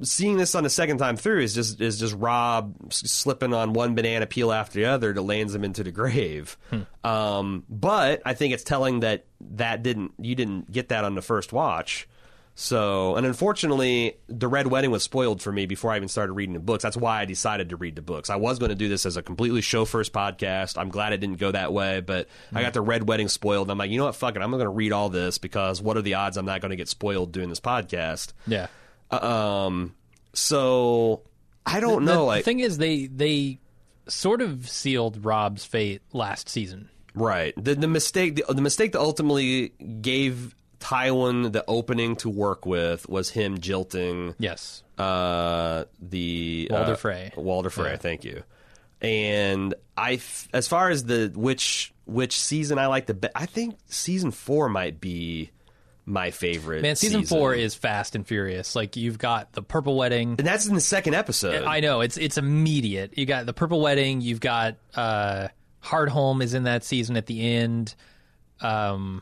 seeing 0.04 0.38
this 0.38 0.56
on 0.56 0.64
the 0.64 0.70
second 0.70 0.98
time 0.98 1.18
through 1.18 1.42
is 1.42 1.54
just 1.54 1.82
is 1.82 2.00
just 2.00 2.16
Robb 2.16 2.94
slipping 2.94 3.54
on 3.54 3.74
one 3.74 3.94
banana 3.94 4.26
peel 4.26 4.52
after 4.52 4.80
the 4.80 4.86
other 4.86 5.14
that 5.14 5.22
lands 5.22 5.54
him 5.54 5.64
into 5.64 5.84
the 5.84 5.92
grave. 5.92 6.58
Um, 7.04 7.66
but 7.70 8.22
I 8.26 8.34
think 8.34 8.54
it's 8.54 8.64
telling 8.64 9.02
that 9.02 9.26
that 9.42 9.84
didn't 9.84 10.14
you 10.18 10.36
didn't 10.36 10.72
get 10.72 10.90
that 10.90 11.04
on 11.04 11.16
the 11.16 11.22
first 11.22 11.52
watch. 11.54 12.08
So, 12.54 13.16
and 13.16 13.26
unfortunately, 13.26 14.18
the 14.28 14.48
Red 14.48 14.68
Wedding 14.68 14.92
was 14.92 15.04
spoiled 15.04 15.42
for 15.42 15.52
me 15.52 15.66
before 15.66 15.92
I 15.92 15.96
even 15.96 16.10
started 16.10 16.34
reading 16.34 16.54
the 16.54 16.60
books. 16.60 16.84
That's 16.84 16.98
why 16.98 17.22
I 17.22 17.26
decided 17.26 17.70
to 17.70 17.78
read 17.78 17.96
the 17.96 18.02
books. 18.02 18.30
I 18.30 18.36
was 18.36 18.60
going 18.60 18.70
to 18.70 18.76
do 18.76 18.90
this 18.90 19.06
as 19.06 19.18
a 19.18 19.24
completely 19.24 19.62
show 19.62 19.86
first 19.86 20.12
podcast. 20.14 20.78
I'm 20.78 20.90
glad 20.90 21.14
it 21.14 21.18
didn't 21.20 21.38
go 21.38 21.52
that 21.52 21.72
way, 21.74 22.02
but 22.02 22.28
I 22.54 22.62
got 22.62 22.74
the 22.74 22.82
Red 22.82 23.08
Wedding 23.08 23.30
spoiled. 23.30 23.72
I'm 23.72 23.78
like, 23.78 23.90
you 23.90 23.98
know 23.98 24.06
what? 24.06 24.16
Fuck 24.16 24.36
it. 24.36 24.42
I'm 24.42 24.52
going 24.52 24.64
to 24.64 24.70
read 24.70 24.92
all 24.92 25.10
this 25.10 25.38
because 25.38 25.82
what 25.82 25.98
are 25.98 26.02
the 26.02 26.16
odds 26.16 26.38
I'm 26.38 26.46
not 26.46 26.62
going 26.62 26.72
to 26.72 26.76
get 26.76 26.90
spoiled 26.90 27.32
doing 27.32 27.50
this 27.50 27.62
podcast? 27.62 28.34
yeah. 28.46 28.68
Um, 29.10 29.96
so 30.34 31.24
I 31.66 31.80
don't 31.80 32.06
know. 32.06 32.14
the, 32.14 32.22
like, 32.22 32.42
the 32.42 32.46
thing 32.46 32.60
is, 32.60 32.78
they 32.78 33.08
they 33.08 33.60
sort 34.08 34.42
of 34.42 34.70
sealed 34.70 35.26
Robb's 35.26 35.66
fate 35.66 36.02
last 36.14 36.50
season. 36.50 36.90
Right. 37.14 37.54
The 37.62 37.76
the 37.76 37.88
mistake 37.88 38.36
the, 38.36 38.54
the 38.54 38.62
mistake 38.62 38.94
that 38.94 39.02
ultimately 39.02 39.70
gave 40.02 40.56
Tywin 40.82 41.52
the 41.54 41.64
opening 41.68 42.16
to 42.18 42.30
work 42.30 42.66
with 42.66 43.08
was 43.08 43.30
him 43.30 43.60
jilting 43.60 44.36
Yes. 44.40 44.84
uh 44.98 45.86
the 46.02 46.68
Walder 46.70 46.92
uh, 46.94 46.96
Frey. 46.96 47.32
Walder 47.38 47.70
Frey, 47.70 47.92
Yeah. 47.92 47.96
thank 47.98 48.24
you. 48.26 48.44
And 49.02 49.74
I 49.96 50.14
f- 50.14 50.48
as 50.54 50.68
far 50.68 50.90
as 50.90 51.06
the 51.06 51.32
which 51.36 51.94
which 52.06 52.38
season 52.40 52.78
I 52.78 52.88
like 52.88 53.06
the 53.06 53.14
best, 53.14 53.32
I 53.36 53.46
think 53.46 53.78
season 53.88 54.32
4 54.32 54.68
might 54.70 55.00
be 55.00 55.52
my 56.06 56.32
favorite. 56.32 56.82
Man, 56.82 56.96
season, 56.96 57.24
four 57.26 57.54
is 57.54 57.76
fast 57.76 58.16
and 58.16 58.28
furious. 58.28 58.76
Like 58.76 58.98
you've 58.98 59.20
got 59.20 59.54
the 59.54 59.62
purple 59.62 59.96
wedding. 59.96 60.36
and 60.40 60.46
that's 60.48 60.66
in 60.68 60.74
the 60.76 60.82
second 60.82 61.14
episode. 61.14 61.64
I 61.64 61.80
know 61.80 62.02
it's 62.02 62.18
it's 62.18 62.38
immediate. 62.40 63.18
You 63.18 63.26
got 63.28 63.46
the 63.46 63.54
purple 63.54 63.80
wedding. 63.82 64.20
You've 64.20 64.40
got 64.40 64.78
uh, 64.96 65.50
Hardhome 65.84 66.42
is 66.44 66.54
in 66.56 66.64
that 66.64 66.84
season 66.84 67.18
at 67.18 67.28
the 67.28 67.56
end. 67.56 67.94
Um, 68.62 69.22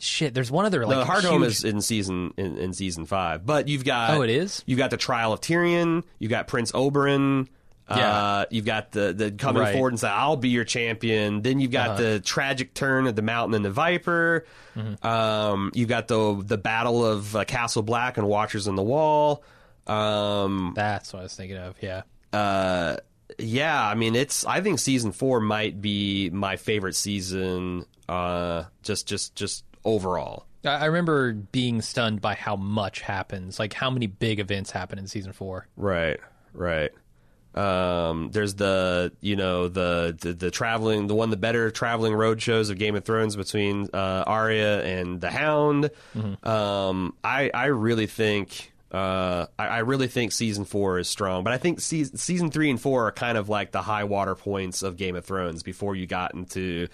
shit. 0.00 0.34
There's 0.34 0.50
one 0.50 0.64
other 0.66 0.84
like 0.86 0.96
the 0.98 1.04
Hard 1.04 1.22
huge, 1.22 1.30
Home 1.32 1.42
is 1.44 1.64
in 1.64 1.80
season 1.80 2.34
in, 2.36 2.56
in 2.58 2.72
season 2.72 3.06
five, 3.06 3.44
but 3.46 3.68
you've 3.68 3.84
got 3.84 4.10
Oh, 4.10 4.22
it 4.22 4.30
is? 4.30 4.62
You've 4.66 4.78
got 4.78 4.90
the 4.90 4.96
Trial 4.96 5.32
of 5.32 5.40
Tyrion. 5.40 6.04
You've 6.18 6.30
got 6.30 6.46
Prince 6.48 6.72
Oberyn. 6.72 7.48
Yeah. 7.88 7.96
Uh, 7.96 8.44
you've 8.50 8.64
got 8.64 8.92
the 8.92 9.12
the 9.12 9.32
coming 9.32 9.62
Right. 9.62 9.72
forward 9.72 9.88
and 9.94 9.98
say, 9.98 10.06
"I'll 10.08 10.36
be 10.36 10.50
your 10.50 10.62
champion." 10.64 11.42
Then 11.42 11.58
you've 11.58 11.72
got 11.72 11.90
Uh-huh. 11.90 12.02
the 12.02 12.20
tragic 12.20 12.72
turn 12.72 13.08
of 13.08 13.16
the 13.16 13.22
Mountain 13.22 13.54
and 13.56 13.64
the 13.64 13.70
Viper. 13.72 14.46
Mm-hmm. 14.76 15.04
Um, 15.04 15.72
you've 15.74 15.88
got 15.88 16.06
the 16.06 16.40
the 16.40 16.56
Battle 16.56 17.04
of 17.04 17.34
uh, 17.34 17.44
Castle 17.44 17.82
Black 17.82 18.16
and 18.16 18.28
Watchers 18.28 18.68
on 18.68 18.76
the 18.76 18.82
Wall. 18.84 19.42
Um, 19.88 20.72
That's 20.76 21.12
what 21.12 21.18
I 21.20 21.22
was 21.24 21.34
thinking 21.34 21.56
of. 21.56 21.74
Yeah. 21.80 22.02
uh, 22.32 22.96
yeah, 23.38 23.82
I 23.84 23.94
mean, 23.94 24.14
it's. 24.14 24.44
I 24.44 24.60
think 24.60 24.78
season 24.78 25.12
four 25.12 25.40
might 25.40 25.80
be 25.80 26.30
my 26.30 26.56
favorite 26.56 26.94
season. 26.94 27.86
Uh, 28.08 28.64
just 28.82 29.06
just 29.08 29.34
just 29.34 29.64
overall. 29.84 30.46
I 30.64 30.86
remember 30.86 31.32
being 31.32 31.80
stunned 31.80 32.20
by 32.20 32.34
how 32.34 32.56
much 32.56 33.00
happens, 33.00 33.58
like 33.58 33.72
how 33.72 33.90
many 33.90 34.06
big 34.06 34.40
events 34.40 34.70
happen 34.70 34.98
in 34.98 35.06
season 35.06 35.32
four. 35.32 35.66
Right, 35.76 36.20
right. 36.52 36.90
Um, 37.54 38.30
there's 38.30 38.54
the 38.54 39.12
you 39.20 39.34
know 39.34 39.68
the, 39.68 40.16
the 40.20 40.32
the 40.34 40.50
traveling 40.50 41.08
the 41.08 41.14
one 41.14 41.30
the 41.30 41.36
better 41.36 41.70
traveling 41.70 42.14
road 42.14 42.40
shows 42.40 42.70
of 42.70 42.78
Game 42.78 42.94
of 42.94 43.04
Thrones 43.04 43.34
between 43.34 43.88
uh, 43.92 44.24
Arya 44.26 44.84
and 44.84 45.20
the 45.20 45.30
Hound. 45.30 45.90
Um, 46.44 47.16
I 47.24 47.50
I 47.52 47.66
really 47.66 48.06
think 48.06 48.72
uh, 48.92 49.46
I, 49.58 49.66
I 49.66 49.78
really 49.78 50.08
think 50.08 50.32
season 50.32 50.64
four 50.64 50.98
is 50.98 51.08
strong, 51.08 51.42
but 51.42 51.52
I 51.52 51.58
think 51.58 51.80
season 51.80 52.16
season 52.18 52.50
three 52.50 52.70
and 52.70 52.80
four 52.80 53.08
are 53.08 53.12
kind 53.12 53.36
of 53.36 53.48
like 53.48 53.72
the 53.72 53.82
high 53.82 54.04
water 54.04 54.34
points 54.36 54.82
of 54.82 54.96
Game 54.96 55.16
of 55.16 55.24
Thrones 55.24 55.62
before 55.62 55.96
you 55.96 56.06
got 56.06 56.34
into 56.34 56.86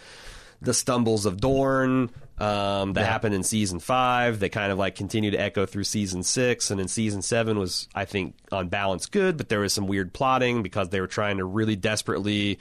the 0.62 0.74
stumbles 0.74 1.26
of 1.26 1.40
Dorne 1.40 2.10
um, 2.38 2.92
that 2.92 3.00
Yeah. 3.02 3.06
happened 3.06 3.34
in 3.34 3.42
season 3.42 3.78
five. 3.78 4.40
They 4.40 4.48
kind 4.48 4.70
of 4.72 4.78
like 4.78 4.94
continue 4.94 5.30
to 5.30 5.38
echo 5.40 5.64
through 5.66 5.84
season 5.84 6.22
six, 6.22 6.70
and 6.70 6.78
then 6.80 6.88
season 6.88 7.22
seven 7.22 7.58
was, 7.58 7.88
I 7.94 8.04
think, 8.04 8.34
on 8.52 8.68
balance 8.68 9.06
good, 9.06 9.36
but 9.36 9.48
there 9.48 9.60
was 9.60 9.72
some 9.72 9.86
weird 9.86 10.12
plotting 10.12 10.62
because 10.62 10.90
they 10.90 11.00
were 11.00 11.06
trying 11.06 11.38
to 11.38 11.44
really 11.44 11.76
desperately, 11.76 12.58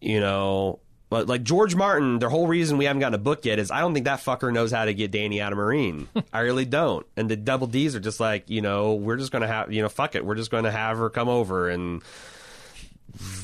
you 0.00 0.20
know. 0.20 0.78
But 1.08 1.28
like 1.28 1.44
George 1.44 1.76
Martin, 1.76 2.18
the 2.18 2.28
whole 2.28 2.48
reason 2.48 2.78
we 2.78 2.84
haven't 2.86 2.98
gotten 2.98 3.14
a 3.14 3.18
book 3.18 3.44
yet 3.44 3.60
is 3.60 3.70
I 3.70 3.78
don't 3.80 3.94
think 3.94 4.06
that 4.06 4.18
fucker 4.20 4.52
knows 4.52 4.72
how 4.72 4.84
to 4.86 4.92
get 4.92 5.12
Dany 5.12 5.40
out 5.40 5.52
of 5.52 5.58
Meereen. 5.58 6.08
I 6.32 6.40
really 6.40 6.64
don't. 6.64 7.06
And 7.16 7.28
the 7.30 7.36
Double 7.36 7.68
D's 7.68 7.94
are 7.94 8.00
just 8.00 8.18
like, 8.18 8.50
you 8.50 8.60
know, 8.60 8.94
we're 8.94 9.16
just 9.16 9.30
gonna 9.30 9.46
have, 9.46 9.72
you 9.72 9.82
know, 9.82 9.88
fuck 9.88 10.16
it, 10.16 10.24
we're 10.26 10.34
just 10.34 10.50
gonna 10.50 10.72
have 10.72 10.98
her 10.98 11.08
come 11.08 11.28
over 11.28 11.68
and 11.68 12.02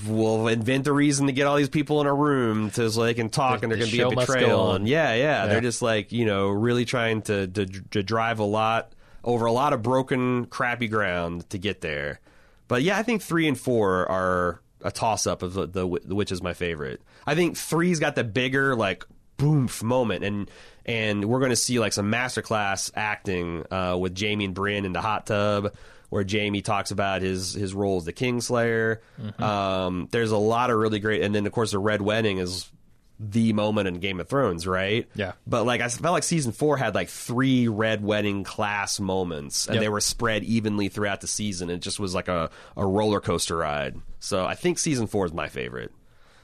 we'll 0.07 0.49
invent 0.49 0.87
a 0.87 0.93
reason 0.93 1.27
to 1.27 1.33
get 1.33 1.47
all 1.47 1.57
these 1.57 1.69
people 1.69 2.01
in 2.01 2.07
a 2.07 2.15
room 2.15 2.71
to 2.73 2.91
so 2.91 3.03
they 3.05 3.15
can 3.15 3.29
talk 3.31 3.61
The- 3.61 3.65
and 3.67 3.73
they're 3.73 3.79
the 3.85 3.85
going 3.85 3.91
to 3.91 3.97
be 3.97 4.03
a 4.03 4.11
show 4.11 4.15
must 4.15 4.29
go 4.29 4.35
betrayal. 4.35 4.73
and 4.75 4.89
yeah, 4.89 5.15
yeah. 5.15 5.23
Yeah. 5.25 5.47
they're 5.47 5.61
just 5.61 5.83
like 5.83 6.13
you 6.13 6.25
know 6.25 6.49
really 6.49 6.85
trying 6.85 7.23
to, 7.23 7.47
to 7.47 7.67
to 7.67 8.03
drive 8.03 8.39
a 8.39 8.45
lot 8.45 8.93
over 9.25 9.47
a 9.47 9.53
lot 9.53 9.73
of 9.73 9.83
broken 9.83 10.47
crappy 10.47 10.89
ground 10.89 11.49
to 11.51 11.59
get 11.59 11.81
there. 11.81 12.21
But 12.69 12.83
yeah 12.83 12.99
i 12.99 13.03
think 13.03 13.23
three 13.23 13.47
and 13.49 13.59
four 13.59 14.11
are 14.11 14.61
a 14.85 14.91
toss 14.91 15.27
up 15.29 15.43
of 15.43 15.55
the, 15.55 15.67
the 15.73 15.87
which 15.87 16.33
is 16.33 16.43
my 16.43 16.55
favorite. 16.55 17.01
I 17.27 17.35
think 17.37 17.57
three's 17.57 18.01
got 18.01 18.15
the 18.17 18.25
bigger 18.25 18.75
like 18.75 19.05
boomf 19.39 19.83
moment. 19.83 20.25
And 20.25 20.51
and 20.87 21.25
we're 21.25 21.39
going 21.41 21.51
to 21.51 21.57
see 21.57 21.79
like 21.79 21.93
some 21.93 22.11
masterclass 22.11 22.91
acting 22.95 23.65
uh, 23.71 23.97
with 23.99 24.19
jaime 24.19 24.45
and 24.47 24.55
Brienne 24.55 24.85
in 24.85 24.93
the 24.93 25.01
hot 25.01 25.27
tub 25.27 25.75
where 26.11 26.25
Jaime 26.31 26.61
talks 26.61 26.91
about 26.91 27.23
his 27.23 27.55
his 27.55 27.73
role 27.73 27.97
as 27.97 28.05
the 28.05 28.13
Kingslayer. 28.13 28.99
Um, 29.41 30.09
there's 30.11 30.31
a 30.31 30.37
lot 30.37 30.71
of 30.71 30.77
really 30.77 30.99
great, 30.99 31.23
and 31.23 31.35
then 31.35 31.47
of 31.47 31.53
course 31.53 31.71
the 31.71 31.79
Red 31.79 32.03
Wedding 32.03 32.37
is 32.39 32.71
the 33.19 33.53
moment 33.53 33.87
in 33.89 33.95
Game 34.01 34.19
of 34.21 34.29
Thrones, 34.29 34.67
right? 34.67 35.09
Yeah. 35.15 35.33
But 35.47 35.65
like 35.65 35.81
I 35.81 35.89
felt 35.89 36.13
like 36.13 36.25
season 36.25 36.53
four 36.53 36.77
had 36.77 36.95
like 36.95 37.09
three 37.09 37.69
Red 37.69 38.03
Wedding 38.05 38.45
class 38.45 38.99
moments, 39.01 39.67
and 39.67 39.77
Yep. 39.77 39.81
they 39.83 39.89
were 39.89 40.01
spread 40.01 40.45
evenly 40.45 40.89
throughout 40.89 41.21
the 41.23 41.27
season. 41.29 41.71
It 41.71 41.79
just 41.79 41.99
was 42.01 42.15
like 42.15 42.29
a, 42.29 42.51
a 42.77 42.85
roller 42.87 43.21
coaster 43.21 43.57
ride. 43.57 43.97
So 44.21 44.45
I 44.45 44.55
think 44.55 44.79
season 44.79 45.07
four 45.07 45.25
is 45.25 45.33
my 45.33 45.49
favorite. 45.49 45.93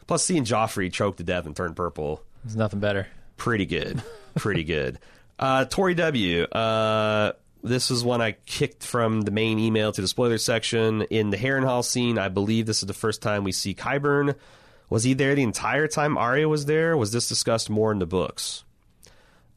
Plus, 0.06 0.24
seeing 0.24 0.44
Joffrey 0.44 0.90
choke 0.90 1.16
to 1.18 1.24
death 1.24 1.44
and 1.44 1.54
turn 1.54 1.74
purple 1.74 2.22
There's 2.44 2.56
nothing 2.56 2.80
better. 2.80 3.06
pretty 3.36 3.66
good 3.66 4.02
pretty 4.38 4.64
good 4.64 4.98
uh 5.38 5.64
tori 5.66 5.94
w 5.94 6.42
uh 6.44 7.32
this 7.62 7.90
is 7.90 8.04
one 8.04 8.20
I 8.20 8.32
kicked 8.46 8.84
from 8.84 9.22
the 9.22 9.30
main 9.30 9.58
email 9.58 9.90
to 9.92 10.00
the 10.00 10.08
spoiler 10.08 10.38
section. 10.38 11.02
In 11.02 11.30
the 11.30 11.36
Harrenhal 11.36 11.84
scene, 11.84 12.18
I 12.18 12.28
believe 12.28 12.66
this 12.66 12.82
is 12.82 12.86
the 12.86 12.94
first 12.94 13.20
time 13.20 13.44
we 13.44 13.52
see 13.52 13.74
Qyburn. 13.74 14.36
Was 14.90 15.04
he 15.04 15.14
there 15.14 15.34
the 15.34 15.42
entire 15.42 15.88
time 15.88 16.16
Arya 16.16 16.48
was 16.48 16.66
there? 16.66 16.96
Was 16.96 17.12
this 17.12 17.28
discussed 17.28 17.68
more 17.68 17.92
in 17.92 17.98
the 17.98 18.06
books? 18.06 18.64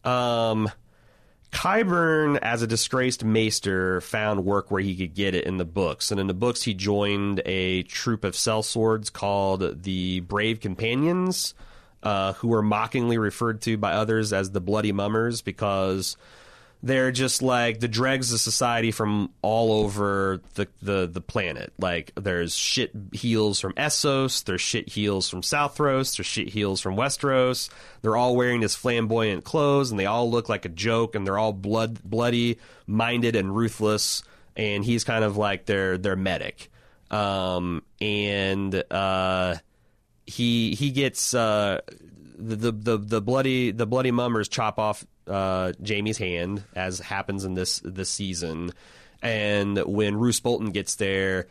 Um, 0.03 0.69
Qyburn, 1.51 2.39
as 2.41 2.61
a 2.61 2.67
disgraced 2.67 3.23
maester, 3.23 4.01
found 4.01 4.45
work 4.45 4.71
where 4.71 4.81
he 4.81 4.95
could 4.95 5.13
get 5.13 5.35
it 5.35 5.45
in 5.45 5.57
the 5.57 5.65
books. 5.65 6.11
And 6.11 6.19
in 6.19 6.27
the 6.27 6.33
books, 6.33 6.63
he 6.63 6.73
joined 6.73 7.41
a 7.45 7.83
troop 7.83 8.23
of 8.23 8.33
sellswords 8.33 9.13
called 9.13 9.83
the 9.83 10.21
Brave 10.21 10.59
Companions, 10.59 11.53
uh, 12.03 12.33
who 12.33 12.49
were 12.49 12.61
mockingly 12.61 13.17
referred 13.17 13.61
to 13.61 13.77
by 13.77 13.93
others 13.93 14.33
as 14.33 14.51
the 14.51 14.61
Bloody 14.61 14.91
Mummers 14.91 15.41
because 15.41 16.17
they're 16.83 17.11
just 17.11 17.41
like 17.41 17.79
the 17.79 17.87
dregs 17.87 18.33
of 18.33 18.39
society 18.39 18.91
from 18.91 19.31
all 19.41 19.71
over 19.71 20.41
the, 20.55 20.67
the, 20.81 21.07
the 21.07 21.21
planet. 21.21 21.71
Like 21.77 22.11
there's 22.15 22.55
shit 22.55 22.91
heels 23.13 23.59
from 23.59 23.73
Essos, 23.73 24.43
there's 24.45 24.61
shit 24.61 24.89
heels 24.89 25.29
from 25.29 25.41
Southros, 25.41 26.17
there's 26.17 26.25
shit 26.25 26.49
heels 26.49 26.81
from 26.81 26.95
Westeros. 26.95 27.69
They're 28.01 28.17
all 28.17 28.35
wearing 28.35 28.61
this 28.61 28.75
flamboyant 28.75 29.43
clothes 29.43 29.91
and 29.91 29.99
they 29.99 30.07
all 30.07 30.29
look 30.29 30.49
like 30.49 30.65
a 30.65 30.69
joke 30.69 31.13
and 31.13 31.25
they're 31.25 31.37
all 31.37 31.53
blood 31.53 32.01
bloody, 32.03 32.57
minded 32.87 33.35
and 33.35 33.55
ruthless. 33.55 34.23
And 34.55 34.83
he's 34.83 35.03
kind 35.03 35.23
of 35.23 35.37
like 35.37 35.65
their 35.65 35.97
their 35.97 36.15
medic. 36.15 36.69
Um, 37.11 37.83
and 37.99 38.83
uh, 38.89 39.55
he 40.31 40.73
he 40.75 40.91
gets 40.91 41.33
uh, 41.33 41.81
the, 42.37 42.71
the 42.71 42.97
the 42.97 43.21
bloody 43.21 43.71
the 43.71 43.85
bloody 43.85 44.11
mummers 44.11 44.47
chop 44.47 44.79
off 44.79 45.05
uh, 45.27 45.73
Jaime's 45.85 46.17
hand 46.17 46.63
as 46.75 46.99
happens 46.99 47.43
in 47.43 47.53
this 47.53 47.81
this 47.83 48.09
season, 48.09 48.71
and 49.21 49.77
when 49.79 50.15
Roose 50.15 50.39
Bolton 50.39 50.71
gets 50.71 50.95
there, 50.95 51.47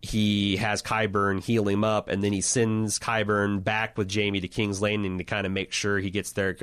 he 0.00 0.56
has 0.56 0.80
Qyburn 0.80 1.42
heal 1.42 1.68
him 1.68 1.82
up, 1.82 2.08
and 2.08 2.22
then 2.22 2.32
he 2.32 2.40
sends 2.40 2.98
Qyburn 2.98 3.64
back 3.64 3.98
with 3.98 4.12
Jaime 4.12 4.40
to 4.40 4.48
King's 4.48 4.80
Landing 4.80 5.18
to 5.18 5.24
kind 5.24 5.44
of 5.44 5.52
make 5.52 5.72
sure 5.72 5.98
he 5.98 6.10
gets 6.10 6.32
there, 6.32 6.56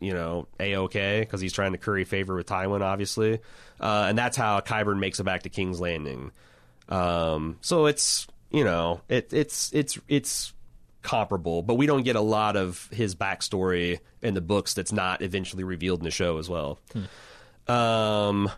you 0.00 0.14
know, 0.14 0.46
a 0.60 0.76
okay 0.76 1.20
because 1.20 1.40
he's 1.40 1.52
trying 1.52 1.72
to 1.72 1.78
curry 1.78 2.04
favor 2.04 2.36
with 2.36 2.46
Tywin, 2.46 2.80
obviously, 2.80 3.40
uh, 3.80 4.06
and 4.08 4.16
that's 4.16 4.36
how 4.36 4.60
Qyburn 4.60 5.00
makes 5.00 5.18
it 5.18 5.24
back 5.24 5.42
to 5.42 5.48
King's 5.48 5.80
Landing. 5.80 6.30
Um, 6.88 7.58
so 7.60 7.86
it's 7.86 8.28
you 8.50 8.62
know 8.62 9.00
it, 9.08 9.32
it's 9.32 9.72
it's 9.72 9.98
it's 10.08 10.54
comparable, 11.06 11.62
but 11.62 11.74
we 11.76 11.86
don't 11.86 12.02
get 12.02 12.16
a 12.16 12.20
lot 12.20 12.56
of 12.56 12.88
his 12.92 13.14
backstory 13.14 14.00
in 14.20 14.34
the 14.34 14.40
books 14.40 14.74
that's 14.74 14.92
not 14.92 15.22
eventually 15.22 15.62
revealed 15.64 16.00
in 16.00 16.04
the 16.04 16.10
show 16.10 16.38
as 16.38 16.48
well. 16.48 16.78
Um, 17.68 18.50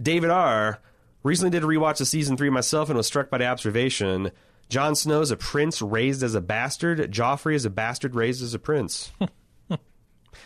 David 0.00 0.30
R. 0.30 0.80
recently 1.22 1.50
did 1.50 1.62
a 1.62 1.66
rewatch 1.66 2.00
of 2.00 2.08
season 2.08 2.36
three 2.36 2.50
myself 2.50 2.88
and 2.88 2.96
was 2.96 3.06
struck 3.06 3.30
by 3.30 3.38
the 3.38 3.46
observation. 3.46 4.30
Jon 4.68 4.94
Snow 4.94 5.20
is 5.20 5.30
a 5.30 5.36
prince 5.36 5.82
raised 5.82 6.22
as 6.22 6.34
a 6.34 6.40
bastard. 6.40 7.12
Joffrey 7.12 7.54
is 7.54 7.64
a 7.64 7.70
bastard 7.70 8.14
raised 8.14 8.42
as 8.42 8.54
a 8.54 8.58
prince. 8.58 9.12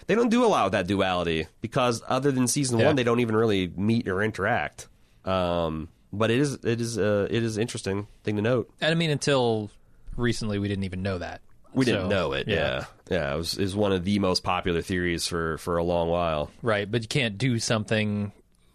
they 0.06 0.14
don't 0.14 0.30
do 0.30 0.44
a 0.44 0.48
lot 0.48 0.64
with 0.64 0.72
that 0.72 0.86
duality 0.86 1.46
because, 1.60 2.02
other 2.08 2.32
than 2.32 2.46
season 2.48 2.78
Yeah. 2.78 2.86
one, 2.86 2.96
they 2.96 3.04
don't 3.04 3.20
even 3.20 3.36
really 3.36 3.68
meet 3.76 4.08
or 4.08 4.22
interact. 4.22 4.88
Um, 5.24 5.88
but 6.12 6.30
it 6.30 6.38
is 6.40 6.54
it 6.64 6.80
is 6.80 6.96
uh, 6.98 7.26
it 7.30 7.42
is 7.42 7.58
interesting 7.58 8.06
thing 8.22 8.36
to 8.36 8.42
note. 8.42 8.70
And 8.80 8.90
I 8.90 8.94
mean, 8.94 9.10
until 9.10 9.70
recently, 10.16 10.58
we 10.58 10.68
didn't 10.68 10.84
even 10.84 11.02
know 11.02 11.18
that. 11.18 11.40
We 11.72 11.84
didn't 11.84 12.02
So, 12.02 12.08
know 12.08 12.32
it. 12.34 12.46
Yeah, 12.46 12.84
yeah. 13.10 13.34
it 13.34 13.36
was 13.36 13.58
is 13.58 13.74
one 13.74 13.92
of 13.92 14.04
the 14.04 14.18
most 14.20 14.44
popular 14.44 14.80
theories 14.80 15.26
for 15.26 15.58
for 15.58 15.76
a 15.76 15.82
long 15.84 16.08
while. 16.08 16.50
Right, 16.62 16.88
but 16.90 17.02
you 17.02 17.08
can't 17.08 17.36
do 17.36 17.58
something 17.58 18.30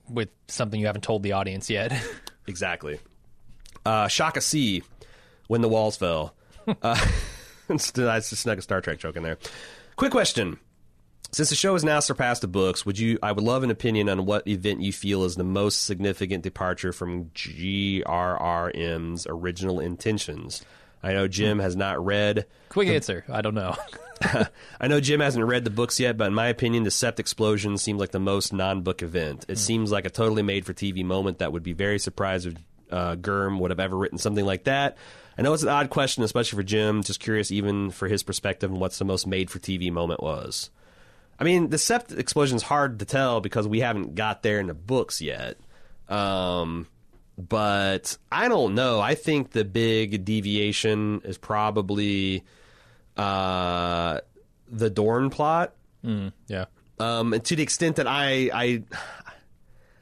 with 0.09 0.29
something 0.47 0.79
you 0.79 0.85
haven't 0.87 1.03
told 1.03 1.23
the 1.23 1.31
audience 1.33 1.69
yet. 1.69 1.91
Exactly. 2.47 2.99
Uh, 3.85 4.07
Shaka 4.07 4.41
C, 4.41 4.81
when 5.47 5.61
the 5.61 5.69
walls 5.69 5.95
fell. 5.97 6.33
uh, 6.67 6.73
I 7.69 7.73
just 7.75 8.35
snuck 8.37 8.57
a 8.57 8.61
Star 8.63 8.81
Trek 8.81 8.97
joke 8.97 9.15
in 9.17 9.21
there. 9.21 9.37
Quick 9.97 10.11
question: 10.11 10.57
Since 11.31 11.49
the 11.49 11.55
show 11.55 11.73
has 11.73 11.83
now 11.83 11.99
surpassed 11.99 12.41
the 12.41 12.47
books, 12.47 12.87
would 12.87 12.97
you? 12.97 13.19
I 13.21 13.31
would 13.33 13.43
love 13.43 13.61
an 13.61 13.69
opinion 13.69 14.09
on 14.09 14.25
what 14.25 14.47
event 14.47 14.81
you 14.81 14.91
feel 14.91 15.25
is 15.25 15.35
the 15.35 15.43
most 15.43 15.83
significant 15.85 16.43
departure 16.43 16.91
from 16.91 17.29
G.R.R.M's 17.35 19.27
original 19.29 19.79
intentions. 19.79 20.63
I 21.01 21.13
know 21.13 21.27
Jim 21.27 21.59
has 21.59 21.75
not 21.75 22.03
read 22.03 22.45
Quick 22.69 22.89
answer: 22.89 23.25
I 23.29 23.41
don't 23.41 23.55
know. 23.55 23.75
I 24.81 24.87
know 24.87 24.99
Jim 24.99 25.19
hasn't 25.19 25.45
read 25.45 25.63
the 25.63 25.69
books 25.69 25.99
yet, 25.99 26.17
but 26.17 26.27
in 26.27 26.33
my 26.33 26.47
opinion, 26.47 26.83
the 26.83 26.89
Sept 26.89 27.19
explosion 27.19 27.77
seems 27.77 27.99
like 27.99 28.11
the 28.11 28.19
most 28.19 28.51
non-book 28.51 29.01
event. 29.01 29.45
It 29.47 29.57
seems 29.57 29.91
like 29.91 30.05
a 30.05 30.09
totally 30.09 30.41
made-for-TV 30.41 31.05
moment 31.05 31.39
that 31.39 31.53
would 31.53 31.63
be 31.63 31.73
very 31.73 31.99
surprised 31.99 32.47
if 32.47 32.55
uh, 32.91 33.15
Gurm 33.15 33.59
would 33.59 33.71
have 33.71 33.79
ever 33.79 33.95
written 33.95 34.17
something 34.17 34.45
like 34.45 34.65
that. 34.65 34.97
I 35.37 35.41
know 35.41 35.53
it's 35.53 35.63
an 35.63 35.69
odd 35.69 35.89
question, 35.89 36.23
especially 36.23 36.57
for 36.57 36.63
Jim. 36.63 37.01
Just 37.01 37.21
curious, 37.21 37.51
even 37.51 37.91
for 37.91 38.07
his 38.07 38.23
perspective, 38.23 38.71
on 38.71 38.79
what's 38.79 38.99
the 38.99 39.05
most 39.05 39.25
made-for-TV 39.25 39.91
moment 39.91 40.21
was. 40.21 40.69
I 41.39 41.45
mean, 41.45 41.69
the 41.69 41.77
Sept 41.77 42.17
Explosion 42.17 42.57
is 42.57 42.63
hard 42.63 42.99
to 42.99 43.05
tell 43.05 43.39
because 43.39 43.67
we 43.67 43.79
haven't 43.79 44.15
got 44.15 44.43
there 44.43 44.59
in 44.59 44.67
the 44.67 44.73
books 44.73 45.21
yet. 45.21 45.57
Um, 46.09 46.87
but 47.47 48.17
I 48.31 48.47
don't 48.47 48.75
know. 48.75 48.99
I 48.99 49.15
think 49.15 49.51
the 49.51 49.63
big 49.63 50.25
deviation 50.25 51.21
is 51.23 51.37
probably 51.37 52.43
uh, 53.15 54.19
the 54.69 54.89
Dorne 54.89 55.29
plot. 55.29 55.73
Yeah. 56.47 56.65
Um, 56.99 57.33
and 57.33 57.43
to 57.45 57.55
the 57.55 57.63
extent 57.63 57.95
that 57.95 58.07
I, 58.07 58.49
I, 58.53 58.83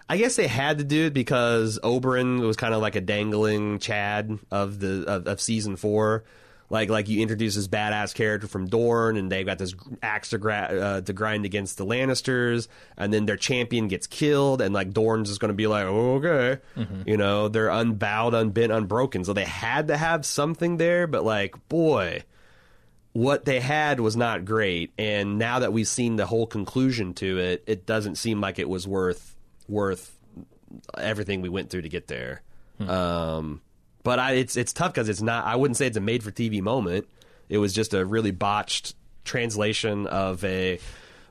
I 0.10 0.18
guess 0.18 0.36
they 0.36 0.48
had 0.48 0.80
to 0.80 0.84
do 0.84 1.06
it 1.06 1.14
because 1.14 1.80
Oberyn 1.84 2.40
was 2.40 2.56
kind 2.56 2.74
of 2.74 2.82
like 2.82 2.96
a 2.96 3.02
dangling 3.02 3.80
Chad 3.80 4.40
of 4.50 4.80
the 4.80 5.04
of, 5.06 5.28
of 5.28 5.42
season 5.42 5.76
four. 5.76 6.24
Like 6.70 6.90
like 6.90 7.08
you 7.08 7.22
introduce 7.22 7.56
this 7.56 7.68
badass 7.68 8.14
character 8.14 8.48
from 8.48 8.68
Dorne, 8.68 9.16
and 9.16 9.32
they've 9.32 9.46
got 9.46 9.58
this 9.58 9.74
axe 10.04 10.32
to, 10.32 10.38
gra- 10.38 10.56
uh, 10.80 11.02
to 11.02 11.14
grind 11.14 11.46
against 11.46 11.78
the 11.78 11.86
Lannisters, 11.86 12.68
and 12.98 13.14
then 13.14 13.26
their 13.26 13.38
champion 13.38 13.88
gets 13.88 14.06
killed, 14.06 14.62
and 14.62 14.74
like 14.74 14.92
Dorne's 14.92 15.30
just 15.30 15.40
going 15.40 15.50
to 15.50 15.56
be 15.56 15.68
like, 15.68 15.86
oh, 15.86 16.16
okay, 16.16 16.60
you 17.06 17.16
know, 17.16 17.48
they're 17.48 17.70
unbowed, 17.70 18.34
unbent, 18.34 18.74
unbroken. 18.74 19.24
So 19.24 19.32
they 19.32 19.46
had 19.46 19.88
to 19.88 19.96
have 19.98 20.26
something 20.26 20.76
there, 20.76 21.08
but 21.08 21.24
like, 21.24 21.56
boy, 21.70 22.24
what 23.14 23.46
they 23.46 23.62
had 23.62 24.00
was 24.02 24.18
not 24.18 24.44
great. 24.44 24.92
And 24.98 25.38
now 25.40 25.60
that 25.60 25.72
we've 25.72 25.88
seen 25.88 26.18
the 26.18 26.26
whole 26.26 26.46
conclusion 26.48 27.14
to 27.16 27.40
it 27.40 27.64
it 27.66 27.86
doesn't 27.86 28.16
seem 28.16 28.42
like 28.42 28.60
it 28.60 28.68
was 28.68 28.86
worth 28.88 29.36
worth 29.70 30.14
everything 30.98 31.42
we 31.42 31.50
went 31.50 31.70
through 31.70 31.84
to 31.84 31.90
get 31.90 32.08
there. 32.08 32.42
Um, 32.80 33.62
but 34.08 34.20
I, 34.20 34.32
it's 34.34 34.56
it's 34.56 34.74
tough 34.74 34.94
because 34.94 35.10
it's 35.10 35.22
not 35.22 35.46
i 35.46 35.56
wouldn't 35.56 35.78
say 35.78 35.88
it's 35.88 35.98
a 35.98 36.02
made 36.02 36.24
for 36.24 36.32
tv 36.32 36.62
moment 36.62 37.08
it 37.50 37.58
was 37.58 37.74
just 37.74 37.94
a 37.94 38.06
really 38.06 38.32
botched 38.32 38.96
translation 39.26 40.08
of 40.08 40.44
a 40.44 40.80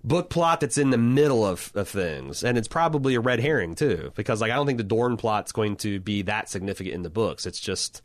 book 0.04 0.30
plot 0.30 0.60
that's 0.60 0.78
in 0.78 0.90
the 0.90 0.98
middle 0.98 1.44
of, 1.44 1.72
of 1.74 1.88
things 1.88 2.44
and 2.44 2.56
it's 2.56 2.68
probably 2.68 3.14
a 3.14 3.20
red 3.20 3.40
herring 3.40 3.74
too 3.74 4.12
because 4.14 4.40
like 4.40 4.50
i 4.50 4.54
don't 4.54 4.66
think 4.66 4.78
the 4.78 4.84
dorne 4.84 5.16
plot's 5.16 5.52
going 5.52 5.76
to 5.76 5.98
be 6.00 6.22
that 6.22 6.48
significant 6.48 6.94
in 6.94 7.02
the 7.02 7.10
books 7.10 7.46
it's 7.46 7.58
just 7.58 8.02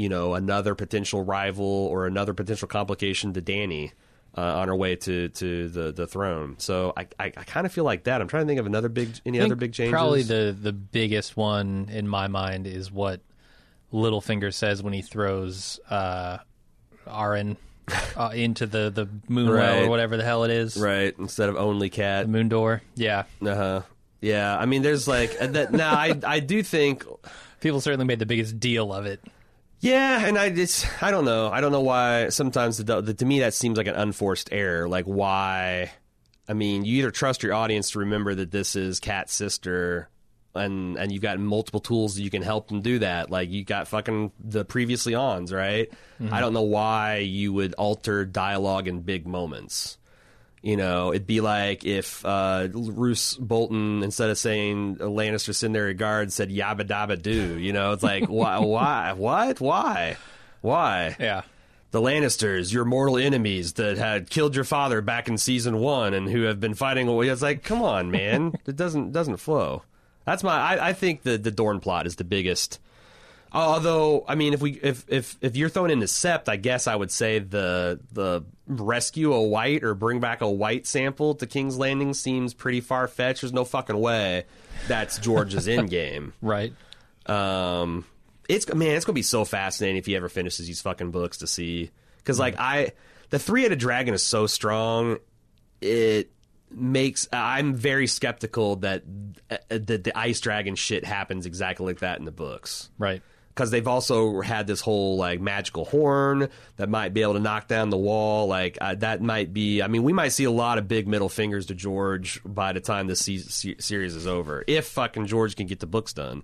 you 0.00 0.08
know, 0.08 0.32
another 0.32 0.74
potential 0.74 1.22
rival 1.22 1.66
or 1.66 2.06
another 2.06 2.32
potential 2.32 2.66
complication 2.66 3.34
to 3.34 3.42
Dany 3.42 3.92
uh, 4.34 4.40
on 4.40 4.68
her 4.68 4.74
way 4.74 4.96
to, 4.96 5.28
to 5.28 5.68
the, 5.68 5.92
the 5.92 6.06
throne. 6.06 6.54
So 6.56 6.94
I, 6.96 7.02
I, 7.18 7.26
I 7.26 7.44
kind 7.44 7.66
of 7.66 7.72
feel 7.72 7.84
like 7.84 8.04
that. 8.04 8.22
I'm 8.22 8.26
trying 8.26 8.44
to 8.44 8.46
think 8.46 8.60
of 8.60 8.64
another 8.64 8.88
big 8.88 9.10
any 9.26 9.40
other 9.40 9.56
big 9.56 9.74
changes. 9.74 9.92
Probably 9.92 10.22
the 10.22 10.56
the 10.58 10.72
biggest 10.72 11.36
one 11.36 11.90
in 11.92 12.08
my 12.08 12.28
mind 12.28 12.66
is 12.66 12.90
what 12.90 13.20
Littlefinger 13.92 14.52
says 14.52 14.82
when 14.82 14.92
he 14.92 15.02
throws 15.02 15.80
uh, 15.90 16.38
Aaron 17.06 17.56
uh, 18.16 18.30
into 18.34 18.66
the 18.66 18.90
the 18.90 19.08
moon 19.28 19.50
well 19.50 19.84
or 19.84 19.88
whatever 19.88 20.16
the 20.16 20.24
hell 20.24 20.44
it 20.44 20.50
is, 20.50 20.76
right 20.76 21.14
instead 21.18 21.48
of 21.48 21.56
only 21.56 21.90
cat. 21.90 22.26
the 22.26 22.32
moon 22.32 22.48
door. 22.48 22.82
Yeah, 22.94 23.24
Uh 23.42 23.54
huh. 23.54 23.82
Yeah, 24.20 24.56
I 24.56 24.66
mean, 24.66 24.82
there's 24.82 25.08
like 25.08 25.38
that. 25.38 25.72
Now, 25.72 25.94
I 25.94 26.14
I 26.26 26.40
do 26.40 26.62
think 26.62 27.04
people 27.60 27.80
certainly 27.80 28.04
made 28.06 28.18
the 28.18 28.26
biggest 28.26 28.60
deal 28.60 28.92
of 28.92 29.06
it. 29.06 29.20
Yeah, 29.80 30.26
and 30.26 30.36
I 30.38 30.50
just 30.50 30.86
I 31.02 31.10
don't 31.10 31.24
know. 31.24 31.48
I 31.50 31.62
don't 31.62 31.72
know 31.72 31.80
why 31.80 32.28
sometimes 32.28 32.76
the, 32.76 33.00
the 33.00 33.14
to 33.14 33.24
me 33.24 33.40
that 33.40 33.54
seems 33.54 33.78
like 33.78 33.86
an 33.86 33.94
unforced 33.96 34.50
error. 34.52 34.88
Like 34.88 35.06
why? 35.06 35.90
I 36.46 36.52
mean, 36.52 36.84
you 36.84 36.98
either 36.98 37.10
trust 37.10 37.42
your 37.42 37.54
audience 37.54 37.92
to 37.92 38.00
remember 38.00 38.34
that 38.34 38.50
this 38.50 38.76
is 38.76 39.00
Cat's 39.00 39.32
sister, 39.32 40.10
and 40.54 40.96
and 40.96 41.12
you've 41.12 41.22
got 41.22 41.38
multiple 41.38 41.80
tools 41.80 42.16
that 42.16 42.22
you 42.22 42.30
can 42.30 42.42
help 42.42 42.68
them 42.68 42.80
do 42.80 42.98
that. 43.00 43.30
Like 43.30 43.50
you 43.50 43.64
got 43.64 43.88
fucking 43.88 44.32
the 44.42 44.64
previously 44.64 45.14
ons, 45.14 45.52
right? 45.52 45.90
I 46.30 46.40
don't 46.40 46.52
know 46.52 46.62
why 46.62 47.18
you 47.18 47.52
would 47.54 47.72
alter 47.74 48.26
dialogue 48.26 48.88
in 48.88 49.00
big 49.00 49.26
moments. 49.26 49.96
You 50.62 50.76
know, 50.76 51.12
it'd 51.14 51.26
be 51.26 51.40
like 51.40 51.86
if 51.86 52.22
uh, 52.26 52.68
Roose 52.72 53.34
Bolton, 53.36 54.02
instead 54.02 54.28
of 54.28 54.36
saying 54.36 54.96
Lannister 54.96 55.72
their 55.72 55.84
regards, 55.84 56.34
said 56.34 56.50
yabba 56.50 56.82
dabba 56.82 57.20
do. 57.20 57.58
You 57.58 57.72
know, 57.72 57.92
it's 57.92 58.02
like, 58.02 58.26
why, 58.26 58.58
why, 58.60 59.14
what, 59.14 59.58
why, 59.60 60.18
why? 60.60 61.16
Yeah, 61.18 61.42
The 61.92 62.02
Lannisters, 62.02 62.70
your 62.74 62.84
mortal 62.84 63.16
enemies 63.16 63.72
that 63.74 63.96
had 63.96 64.28
killed 64.28 64.54
your 64.54 64.64
father 64.64 65.00
back 65.00 65.28
in 65.28 65.38
season 65.38 65.78
one 65.78 66.12
and 66.12 66.28
who 66.28 66.42
have 66.42 66.60
been 66.60 66.74
fighting 66.74 67.08
away. 67.08 67.28
It's 67.28 67.40
like, 67.40 67.62
come 67.62 67.80
on, 67.80 68.10
man, 68.10 68.52
it 68.66 68.76
doesn't 68.76 69.12
doesn't 69.12 69.38
flow. 69.38 69.82
That's 70.30 70.44
my. 70.44 70.56
I, 70.56 70.90
I 70.90 70.92
think 70.92 71.22
the 71.24 71.36
the 71.38 71.50
Dorne 71.50 71.80
plot 71.80 72.06
is 72.06 72.16
the 72.16 72.24
biggest. 72.24 72.78
Although, 73.52 74.24
I 74.28 74.36
mean, 74.36 74.54
if 74.54 74.62
we 74.62 74.72
if 74.80 75.04
if 75.08 75.36
if 75.40 75.56
you're 75.56 75.68
throwing 75.68 75.90
in 75.90 75.98
the 75.98 76.06
Sept, 76.06 76.48
I 76.48 76.54
guess 76.54 76.86
I 76.86 76.94
would 76.94 77.10
say 77.10 77.40
the 77.40 77.98
the 78.12 78.44
rescue 78.68 79.32
a 79.32 79.42
white 79.42 79.82
or 79.82 79.94
bring 79.94 80.20
back 80.20 80.40
a 80.40 80.48
white 80.48 80.86
sample 80.86 81.34
to 81.34 81.48
King's 81.48 81.76
Landing 81.76 82.14
seems 82.14 82.54
pretty 82.54 82.80
far 82.80 83.08
fetched. 83.08 83.40
There's 83.40 83.52
no 83.52 83.64
fucking 83.64 83.98
way 83.98 84.44
that's 84.86 85.18
George's 85.18 85.66
end 85.68 85.90
game. 85.90 86.32
right. 86.40 86.72
Um, 87.26 88.04
it's 88.48 88.72
man, 88.72 88.94
it's 88.94 89.04
gonna 89.04 89.14
be 89.14 89.22
so 89.22 89.44
fascinating 89.44 89.96
if 89.96 90.06
he 90.06 90.14
ever 90.14 90.28
finishes 90.28 90.68
these 90.68 90.80
fucking 90.80 91.10
books 91.10 91.38
to 91.38 91.48
see 91.48 91.90
because 92.18 92.38
like 92.38 92.54
I, 92.56 92.92
the 93.30 93.40
three 93.40 93.64
headed 93.64 93.80
dragon 93.80 94.14
is 94.14 94.22
so 94.22 94.46
strong, 94.46 95.18
it 95.80 96.30
makes 96.70 97.28
I'm 97.32 97.74
very 97.74 98.06
skeptical 98.06 98.76
that 98.76 99.02
uh, 99.50 99.56
that 99.68 100.04
the 100.04 100.16
ice 100.16 100.40
dragon 100.40 100.74
shit 100.76 101.04
happens 101.04 101.46
exactly 101.46 101.86
like 101.86 102.00
that 102.00 102.18
in 102.18 102.24
the 102.24 102.30
books 102.32 102.90
Right. 102.98 103.22
because 103.48 103.70
they've 103.70 103.88
also 103.88 104.40
had 104.40 104.66
this 104.66 104.80
whole 104.80 105.16
like 105.16 105.40
magical 105.40 105.84
horn 105.84 106.48
that 106.76 106.88
might 106.88 107.12
be 107.12 107.22
able 107.22 107.34
to 107.34 107.40
knock 107.40 107.66
down 107.68 107.90
the 107.90 107.96
wall. 107.98 108.46
Like 108.46 108.78
uh, 108.80 108.94
that 108.96 109.20
might 109.20 109.52
be. 109.52 109.82
I 109.82 109.88
mean, 109.88 110.02
we 110.04 110.12
might 110.12 110.28
see 110.28 110.44
a 110.44 110.50
lot 110.50 110.78
of 110.78 110.86
big 110.86 111.08
middle 111.08 111.28
fingers 111.28 111.66
to 111.66 111.74
George 111.74 112.40
by 112.44 112.72
the 112.72 112.80
time 112.80 113.06
this 113.08 113.20
se- 113.20 113.38
se- 113.38 113.76
series 113.80 114.14
is 114.14 114.26
over, 114.26 114.62
if 114.66 114.86
fucking 114.86 115.26
George 115.26 115.56
can 115.56 115.66
get 115.66 115.80
the 115.80 115.86
books 115.86 116.12
done. 116.12 116.42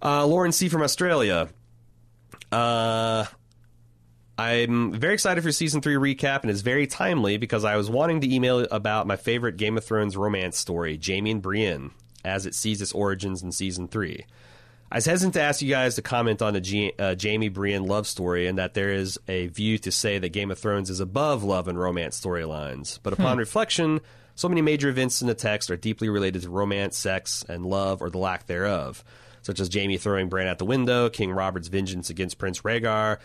Uh, 0.00 0.24
Lauren 0.26 0.52
C 0.52 0.68
from 0.68 0.82
Australia. 0.82 1.48
Uh, 2.52 3.24
I'm 4.38 4.92
very 4.92 5.14
excited 5.14 5.42
for 5.42 5.50
season 5.50 5.80
three 5.80 5.96
recap, 5.96 6.42
and 6.42 6.50
it's 6.50 6.60
very 6.60 6.86
timely 6.86 7.38
because 7.38 7.64
I 7.64 7.76
was 7.76 7.90
wanting 7.90 8.20
to 8.20 8.32
email 8.32 8.60
about 8.70 9.08
my 9.08 9.16
favorite 9.16 9.56
Game 9.56 9.76
of 9.76 9.84
Thrones 9.84 10.16
romance 10.16 10.56
story, 10.56 10.98
Jaime 11.04 11.32
and 11.32 11.42
Brienne, 11.42 11.90
as 12.24 12.46
it 12.46 12.54
sees 12.54 12.80
its 12.80 12.92
origins 12.92 13.42
in 13.42 13.50
season 13.50 13.88
three. 13.88 14.26
I 14.92 14.98
was 14.98 15.06
hesitant 15.06 15.34
to 15.34 15.42
ask 15.42 15.60
you 15.60 15.68
guys 15.68 15.96
to 15.96 16.02
comment 16.02 16.40
on 16.40 16.54
the 16.54 16.60
G- 16.60 16.92
uh, 16.98 17.16
Jaime 17.20 17.48
Brienne 17.48 17.84
love 17.84 18.06
story 18.06 18.46
and 18.46 18.58
that 18.58 18.74
there 18.74 18.90
is 18.90 19.18
a 19.28 19.48
view 19.48 19.76
to 19.78 19.90
say 19.90 20.18
that 20.18 20.30
Game 20.30 20.50
of 20.50 20.58
Thrones 20.58 20.88
is 20.88 21.00
above 21.00 21.42
love 21.42 21.68
and 21.68 21.78
romance 21.78 22.18
storylines. 22.18 22.98
But 23.02 23.12
upon 23.12 23.36
reflection, 23.38 24.00
so 24.34 24.48
many 24.48 24.62
major 24.62 24.88
events 24.88 25.20
in 25.20 25.26
the 25.26 25.34
text 25.34 25.68
are 25.70 25.76
deeply 25.76 26.08
related 26.08 26.42
to 26.42 26.50
romance, 26.50 26.96
sex, 26.96 27.44
and 27.48 27.66
love 27.66 28.00
or 28.00 28.08
the 28.08 28.18
lack 28.18 28.46
thereof, 28.46 29.04
such 29.42 29.60
as 29.60 29.68
Jaime 29.70 29.98
throwing 29.98 30.28
Bran 30.28 30.46
out 30.46 30.58
the 30.58 30.64
window, 30.64 31.10
King 31.10 31.32
Robert's 31.32 31.68
vengeance 31.68 32.08
against 32.08 32.38
Prince 32.38 32.62
Rhaegar, 32.62 33.18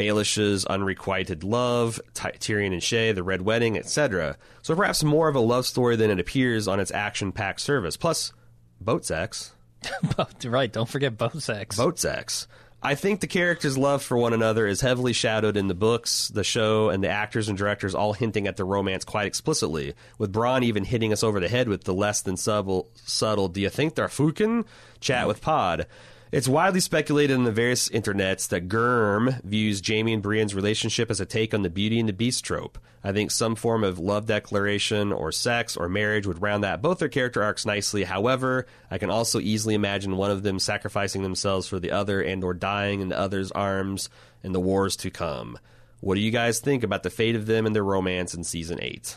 Baelish's 0.00 0.64
unrequited 0.64 1.44
love, 1.44 2.00
Ty- 2.14 2.32
Tyrion 2.38 2.72
and 2.72 2.80
Shae, 2.80 3.14
the 3.14 3.22
Red 3.22 3.42
Wedding, 3.42 3.76
etc. 3.76 4.38
So 4.62 4.74
perhaps 4.74 5.04
more 5.04 5.28
of 5.28 5.36
a 5.36 5.40
love 5.40 5.66
story 5.66 5.96
than 5.96 6.10
it 6.10 6.18
appears 6.18 6.66
on 6.66 6.80
its 6.80 6.90
action-packed 6.90 7.60
service. 7.60 7.98
Plus, 7.98 8.32
boat 8.80 9.04
sex 9.04 9.52
right. 10.44 10.72
Don't 10.72 10.88
forget 10.88 11.18
boat 11.18 11.42
sex. 11.42 11.76
boat 11.76 11.98
sex. 11.98 12.46
I 12.82 12.94
think 12.94 13.20
the 13.20 13.26
characters' 13.26 13.76
love 13.76 14.02
for 14.02 14.16
one 14.16 14.32
another 14.32 14.66
is 14.66 14.80
heavily 14.80 15.12
shadowed 15.12 15.58
in 15.58 15.68
the 15.68 15.74
books, 15.74 16.28
the 16.28 16.42
show, 16.44 16.88
and 16.88 17.04
the 17.04 17.10
actors 17.10 17.50
and 17.50 17.58
directors 17.58 17.94
all 17.94 18.14
hinting 18.14 18.46
at 18.46 18.56
the 18.56 18.64
romance 18.64 19.04
quite 19.04 19.26
explicitly, 19.26 19.92
with 20.16 20.32
Bronn 20.32 20.62
even 20.62 20.84
hitting 20.84 21.12
us 21.12 21.22
over 21.22 21.40
the 21.40 21.48
head 21.48 21.68
with 21.68 21.84
the 21.84 21.92
less 21.92 22.22
than 22.22 22.38
subtle, 22.38 22.88
subtle 22.94 23.48
do 23.48 23.60
you 23.60 23.68
think 23.68 23.94
they're 23.96 24.08
fucking? 24.08 24.64
chat 24.98 25.26
with 25.28 25.42
Pod. 25.42 25.86
It's 26.32 26.46
widely 26.46 26.78
speculated 26.78 27.34
in 27.34 27.42
the 27.42 27.50
various 27.50 27.88
internets 27.88 28.46
that 28.48 28.68
Germ 28.68 29.34
views 29.42 29.82
Jaime 29.84 30.14
and 30.14 30.22
Brienne's 30.22 30.54
relationship 30.54 31.10
as 31.10 31.20
a 31.20 31.26
take 31.26 31.52
on 31.52 31.62
the 31.62 31.70
Beauty 31.70 31.98
and 31.98 32.08
the 32.08 32.12
Beast 32.12 32.44
trope. 32.44 32.78
I 33.02 33.10
think 33.10 33.32
some 33.32 33.56
form 33.56 33.82
of 33.82 33.98
love 33.98 34.26
declaration 34.26 35.12
or 35.12 35.32
sex 35.32 35.76
or 35.76 35.88
marriage 35.88 36.28
would 36.28 36.40
round 36.40 36.64
out 36.64 36.82
both 36.82 37.00
their 37.00 37.08
character 37.08 37.42
arcs 37.42 37.66
nicely. 37.66 38.04
However, 38.04 38.66
I 38.92 38.98
can 38.98 39.10
also 39.10 39.40
easily 39.40 39.74
imagine 39.74 40.16
one 40.16 40.30
of 40.30 40.44
them 40.44 40.60
sacrificing 40.60 41.24
themselves 41.24 41.66
for 41.66 41.80
the 41.80 41.90
other 41.90 42.22
and 42.22 42.44
or 42.44 42.54
dying 42.54 43.00
in 43.00 43.08
the 43.08 43.18
other's 43.18 43.50
arms 43.50 44.08
in 44.44 44.52
the 44.52 44.60
wars 44.60 44.94
to 44.96 45.10
come. 45.10 45.58
What 45.98 46.14
do 46.14 46.20
you 46.20 46.30
guys 46.30 46.60
think 46.60 46.84
about 46.84 47.02
the 47.02 47.10
fate 47.10 47.34
of 47.34 47.46
them 47.46 47.66
and 47.66 47.74
their 47.74 47.82
romance 47.82 48.34
in 48.34 48.44
season 48.44 48.78
8? 48.80 49.16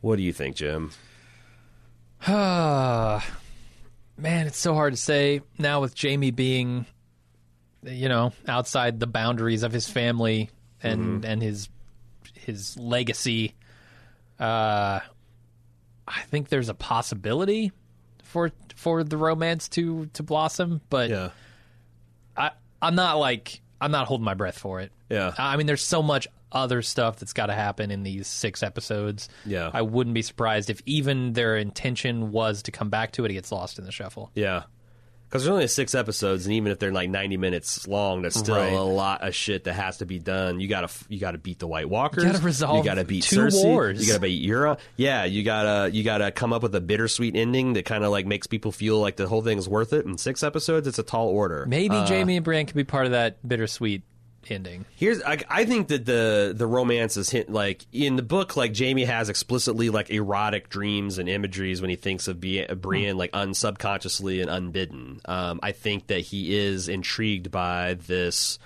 What 0.00 0.16
do 0.16 0.22
you 0.22 0.32
think, 0.32 0.56
Jim? 0.56 0.90
Man, 4.16 4.46
it's 4.46 4.58
so 4.58 4.74
hard 4.74 4.92
to 4.92 4.96
say 4.96 5.40
now 5.58 5.80
with 5.80 6.00
Jaime 6.00 6.30
being, 6.30 6.86
you 7.82 8.08
know, 8.08 8.32
outside 8.46 9.00
the 9.00 9.06
boundaries 9.06 9.62
of 9.62 9.72
his 9.72 9.88
family 9.88 10.50
and 10.82 11.24
and 11.24 11.42
his 11.42 11.68
his 12.34 12.76
legacy. 12.78 13.54
Uh, 14.38 15.00
I 16.06 16.20
think 16.30 16.48
there's 16.48 16.68
a 16.68 16.74
possibility 16.74 17.72
for 18.22 18.50
for 18.76 19.02
the 19.04 19.16
romance 19.16 19.68
to 19.70 20.06
to 20.14 20.22
blossom, 20.22 20.80
but 20.90 21.10
I 22.36 22.50
I'm 22.80 22.94
not 22.94 23.18
like 23.18 23.60
I'm 23.80 23.90
not 23.90 24.06
holding 24.06 24.24
my 24.24 24.34
breath 24.34 24.58
for 24.58 24.80
it. 24.80 24.92
Yeah. 25.08 25.34
I 25.38 25.56
mean, 25.56 25.66
there's 25.66 25.82
so 25.82 26.02
much 26.02 26.28
other 26.52 26.82
stuff 26.82 27.16
that's 27.16 27.32
got 27.32 27.46
to 27.46 27.54
happen 27.54 27.90
in 27.90 28.02
these 28.02 28.26
six 28.28 28.62
episodes. 28.62 29.28
Yeah. 29.44 29.70
I 29.72 29.82
wouldn't 29.82 30.14
be 30.14 30.22
surprised 30.22 30.70
if 30.70 30.80
even 30.86 31.32
their 31.32 31.56
intention 31.56 32.30
was 32.30 32.62
to 32.64 32.70
come 32.72 32.90
back 32.90 33.12
to 33.12 33.24
it, 33.24 33.30
it 33.30 33.34
gets 33.34 33.50
lost 33.50 33.78
in 33.78 33.84
the 33.84 33.92
shuffle. 33.92 34.30
Yeah. 34.34 34.64
Because 35.28 35.44
there's 35.44 35.52
only 35.54 35.66
six 35.66 35.94
episodes, 35.94 36.44
and 36.44 36.52
even 36.56 36.70
if 36.72 36.78
they're 36.78 36.92
like 36.92 37.08
90 37.08 37.38
minutes 37.38 37.88
long, 37.88 38.20
that's 38.20 38.38
still 38.38 38.54
Right. 38.54 38.70
a 38.70 38.82
lot 38.82 39.26
of 39.26 39.34
shit 39.34 39.64
that 39.64 39.72
has 39.72 39.96
to 39.98 40.04
be 40.04 40.18
done. 40.18 40.60
You 40.60 40.68
gotta 40.68 40.90
you 41.08 41.18
gotta 41.18 41.38
beat 41.38 41.58
the 41.58 41.66
White 41.66 41.88
Walkers. 41.88 42.22
You 42.24 42.30
gotta 42.32 42.44
resolve 42.44 42.76
You 42.76 42.84
gotta 42.84 43.04
beat 43.06 43.22
two 43.24 43.36
Cersei. 43.38 43.64
wars. 43.64 43.98
You 44.02 44.08
gotta 44.12 44.20
beat 44.20 44.46
Euron. 44.46 44.78
Yeah, 44.98 45.24
you 45.24 45.42
gotta 45.42 45.90
you 45.90 46.04
gotta 46.04 46.32
come 46.32 46.52
up 46.52 46.62
with 46.62 46.74
a 46.74 46.82
bittersweet 46.82 47.34
ending 47.34 47.72
that 47.72 47.86
kind 47.86 48.04
of 48.04 48.10
like 48.10 48.26
makes 48.26 48.46
people 48.46 48.72
feel 48.72 49.00
like 49.00 49.16
the 49.16 49.26
whole 49.26 49.40
thing 49.40 49.56
is 49.56 49.66
worth 49.66 49.94
it. 49.94 50.04
In 50.04 50.18
six 50.18 50.42
episodes, 50.42 50.86
it's 50.86 50.98
a 50.98 51.02
tall 51.02 51.28
order. 51.28 51.64
Maybe 51.66 51.96
Uh, 51.96 52.06
Jaime 52.06 52.36
and 52.36 52.44
Brienne 52.44 52.66
could 52.66 52.76
be 52.76 52.84
part 52.84 53.06
of 53.06 53.12
that 53.12 53.38
bittersweet 53.42 54.02
ending. 54.50 54.84
Here's 54.96 55.22
I, 55.22 55.38
I 55.48 55.64
think 55.64 55.88
that 55.88 56.04
the 56.04 56.52
the 56.56 56.66
romance 56.66 57.16
is 57.16 57.30
hint 57.30 57.50
like 57.50 57.86
in 57.92 58.16
the 58.16 58.22
book 58.22 58.56
like 58.56 58.76
Jaime 58.76 59.04
has 59.04 59.28
explicitly 59.28 59.90
like 59.90 60.10
erotic 60.10 60.68
dreams 60.68 61.18
and 61.18 61.28
imageries 61.28 61.80
when 61.80 61.90
he 61.90 61.96
thinks 61.96 62.28
of 62.28 62.40
Bri- 62.40 62.66
Brienne 62.66 63.16
like 63.16 63.32
unsubconsciously 63.32 64.40
and 64.40 64.50
unbidden. 64.50 65.20
Um, 65.24 65.60
I 65.62 65.72
think 65.72 66.08
that 66.08 66.20
he 66.20 66.56
is 66.56 66.88
intrigued 66.88 67.50
by 67.50 67.94
this 67.94 68.58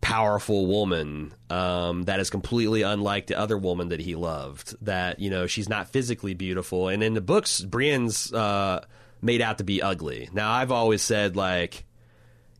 powerful 0.00 0.66
woman 0.66 1.34
um, 1.50 2.04
that 2.04 2.20
is 2.20 2.30
completely 2.30 2.82
unlike 2.82 3.26
the 3.26 3.38
other 3.38 3.58
woman 3.58 3.88
that 3.88 4.00
he 4.00 4.14
loved. 4.14 4.74
That 4.84 5.20
you 5.20 5.30
know 5.30 5.46
she's 5.46 5.68
not 5.68 5.88
physically 5.88 6.34
beautiful, 6.34 6.88
and 6.88 7.02
in 7.02 7.14
the 7.14 7.20
books, 7.20 7.60
Brienne's 7.60 8.32
uh, 8.32 8.84
made 9.22 9.42
out 9.42 9.58
to 9.58 9.64
be 9.64 9.82
ugly. 9.82 10.28
Now 10.32 10.52
I've 10.52 10.72
always 10.72 11.02
said 11.02 11.36
like 11.36 11.84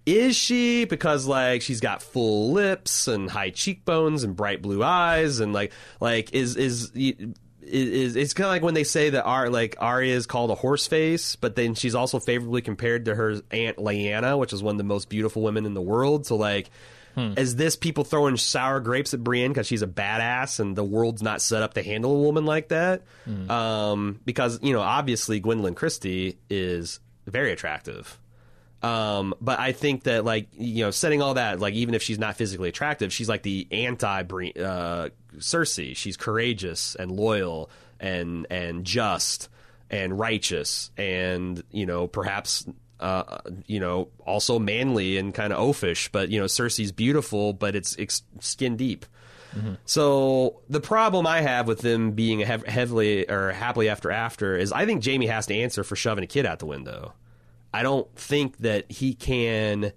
is 0.06 0.36
she 0.36 0.84
because 0.84 1.26
like 1.26 1.62
she's 1.62 1.80
got 1.80 2.02
full 2.02 2.52
lips 2.52 3.06
and 3.08 3.30
high 3.30 3.50
cheekbones 3.50 4.24
and 4.24 4.34
bright 4.34 4.62
blue 4.62 4.82
eyes 4.82 5.40
and 5.40 5.52
like 5.52 5.72
like 6.00 6.34
is 6.34 6.56
is 6.56 6.90
is 7.62 8.16
it's 8.16 8.34
kind 8.34 8.46
of 8.46 8.50
like 8.50 8.62
when 8.62 8.74
they 8.74 8.84
say 8.84 9.10
that 9.10 9.24
Ar 9.24 9.50
like 9.50 9.76
Arya 9.78 10.14
is 10.14 10.26
called 10.26 10.50
a 10.50 10.54
horse 10.54 10.86
face, 10.86 11.36
but 11.36 11.56
then 11.56 11.74
she's 11.74 11.94
also 11.94 12.18
favorably 12.18 12.62
compared 12.62 13.04
to 13.04 13.14
her 13.14 13.40
aunt 13.50 13.76
Lyanna, 13.76 14.38
which 14.38 14.52
is 14.52 14.62
one 14.62 14.74
of 14.74 14.78
the 14.78 14.84
most 14.84 15.08
beautiful 15.08 15.42
women 15.42 15.66
in 15.66 15.74
the 15.74 15.82
world. 15.82 16.26
So 16.26 16.36
like, 16.36 16.70
is 17.36 17.56
this 17.56 17.76
people 17.76 18.04
throwing 18.04 18.36
sour 18.36 18.80
grapes 18.80 19.12
at 19.14 19.22
Brienne 19.22 19.50
because 19.50 19.66
she's 19.66 19.82
a 19.82 19.86
badass 19.86 20.58
and 20.58 20.74
the 20.74 20.84
world's 20.84 21.22
not 21.22 21.42
set 21.42 21.62
up 21.62 21.74
to 21.74 21.82
handle 21.82 22.16
a 22.16 22.20
woman 22.20 22.46
like 22.46 22.68
that? 22.68 23.02
Um, 23.50 24.20
because 24.24 24.58
you 24.62 24.72
know, 24.72 24.80
obviously 24.80 25.40
Gwendoline 25.40 25.76
Christie 25.76 26.38
is 26.48 26.98
very 27.26 27.52
attractive. 27.52 28.18
Um, 28.82 29.34
but 29.40 29.60
I 29.60 29.72
think 29.72 30.04
that 30.04 30.24
like 30.24 30.48
you 30.52 30.84
know, 30.84 30.90
setting 30.90 31.20
all 31.20 31.34
that 31.34 31.60
like 31.60 31.74
even 31.74 31.94
if 31.94 32.02
she's 32.02 32.18
not 32.18 32.36
physically 32.36 32.68
attractive, 32.68 33.12
she's 33.12 33.28
like 33.28 33.42
the 33.42 33.66
anti 33.70 34.20
uh, 34.20 35.08
Cersei. 35.36 35.96
She's 35.96 36.16
courageous 36.16 36.94
and 36.94 37.10
loyal 37.10 37.70
and 37.98 38.46
and 38.50 38.84
just 38.84 39.48
and 39.90 40.18
righteous 40.18 40.90
and 40.96 41.62
you 41.70 41.84
know 41.84 42.06
perhaps 42.06 42.64
uh, 43.00 43.38
you 43.66 43.80
know 43.80 44.08
also 44.26 44.58
manly 44.58 45.18
and 45.18 45.34
kind 45.34 45.52
of 45.52 45.58
oafish. 45.58 46.08
But 46.10 46.30
you 46.30 46.40
know 46.40 46.46
Cersei's 46.46 46.92
beautiful, 46.92 47.52
but 47.52 47.74
it's, 47.74 47.94
it's 47.96 48.22
skin 48.40 48.76
deep. 48.76 49.04
So 49.84 50.60
the 50.68 50.80
problem 50.80 51.26
I 51.26 51.40
have 51.40 51.66
with 51.66 51.80
them 51.80 52.12
being 52.12 52.38
hev- 52.38 52.64
heavily 52.66 53.28
or 53.28 53.50
happily 53.50 53.88
after 53.88 54.10
after 54.10 54.56
is 54.56 54.72
I 54.72 54.86
think 54.86 55.04
Jaime 55.04 55.26
has 55.26 55.46
to 55.46 55.54
answer 55.56 55.82
for 55.82 55.96
shoving 55.96 56.22
a 56.22 56.26
kid 56.28 56.46
out 56.46 56.60
the 56.60 56.66
window. 56.66 57.14
I 57.72 57.82
don't 57.82 58.12
think 58.16 58.58
that 58.58 58.90
he 58.90 59.14
can. 59.14 59.92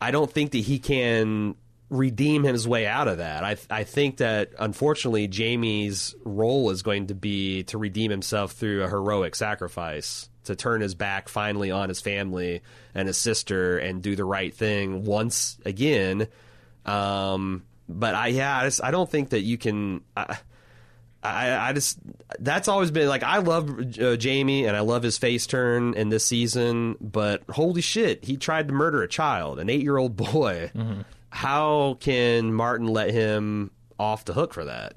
I 0.00 0.10
don't 0.10 0.30
think 0.30 0.52
that 0.52 0.58
he 0.58 0.78
can 0.78 1.54
redeem 1.88 2.42
his 2.42 2.66
way 2.66 2.86
out 2.86 3.08
of 3.08 3.18
that. 3.18 3.44
I 3.44 3.56
I 3.70 3.84
think 3.84 4.18
that 4.18 4.50
unfortunately 4.58 5.28
Jaime's 5.32 6.14
role 6.24 6.70
is 6.70 6.82
going 6.82 7.08
to 7.08 7.14
be 7.14 7.62
to 7.64 7.78
redeem 7.78 8.10
himself 8.10 8.52
through 8.52 8.82
a 8.82 8.88
heroic 8.88 9.34
sacrifice 9.34 10.28
to 10.44 10.56
turn 10.56 10.80
his 10.80 10.94
back 10.94 11.28
finally 11.28 11.70
on 11.70 11.88
his 11.88 12.00
family 12.00 12.62
and 12.94 13.08
his 13.08 13.16
sister 13.16 13.78
and 13.78 14.02
do 14.02 14.16
the 14.16 14.24
right 14.24 14.54
thing 14.54 15.04
once 15.04 15.58
again. 15.64 16.28
Um, 16.84 17.64
but 17.88 18.14
I 18.14 18.28
yeah, 18.28 18.58
I, 18.58 18.64
just, 18.64 18.82
I 18.82 18.90
don't 18.90 19.10
think 19.10 19.30
that 19.30 19.42
you 19.42 19.58
can. 19.58 20.02
I, 20.16 20.38
I, 21.26 21.68
I 21.68 21.72
just 21.72 21.98
that's 22.38 22.68
always 22.68 22.90
been 22.90 23.08
like 23.08 23.22
I 23.22 23.38
love 23.38 23.68
uh, 24.00 24.16
Jaime 24.22 24.66
and 24.66 24.76
I 24.76 24.80
love 24.80 25.02
his 25.02 25.18
face 25.18 25.46
turn 25.46 25.94
in 25.94 26.08
this 26.08 26.24
season, 26.24 26.96
but 27.00 27.42
holy 27.50 27.80
shit, 27.82 28.24
he 28.24 28.36
tried 28.36 28.68
to 28.68 28.74
murder 28.74 29.02
a 29.02 29.08
child, 29.08 29.58
an 29.58 29.68
eight 29.70 29.82
year 29.82 29.96
old 29.96 30.16
boy. 30.32 30.70
How 31.30 31.96
can 32.00 32.52
Martin 32.52 32.86
let 32.88 33.10
him 33.10 33.70
off 33.98 34.24
the 34.24 34.32
hook 34.32 34.54
for 34.54 34.64
that? 34.64 34.94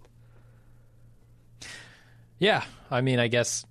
Yeah, 2.37 2.63
I 2.89 3.01
mean, 3.01 3.19
I 3.19 3.27
guess 3.27 3.65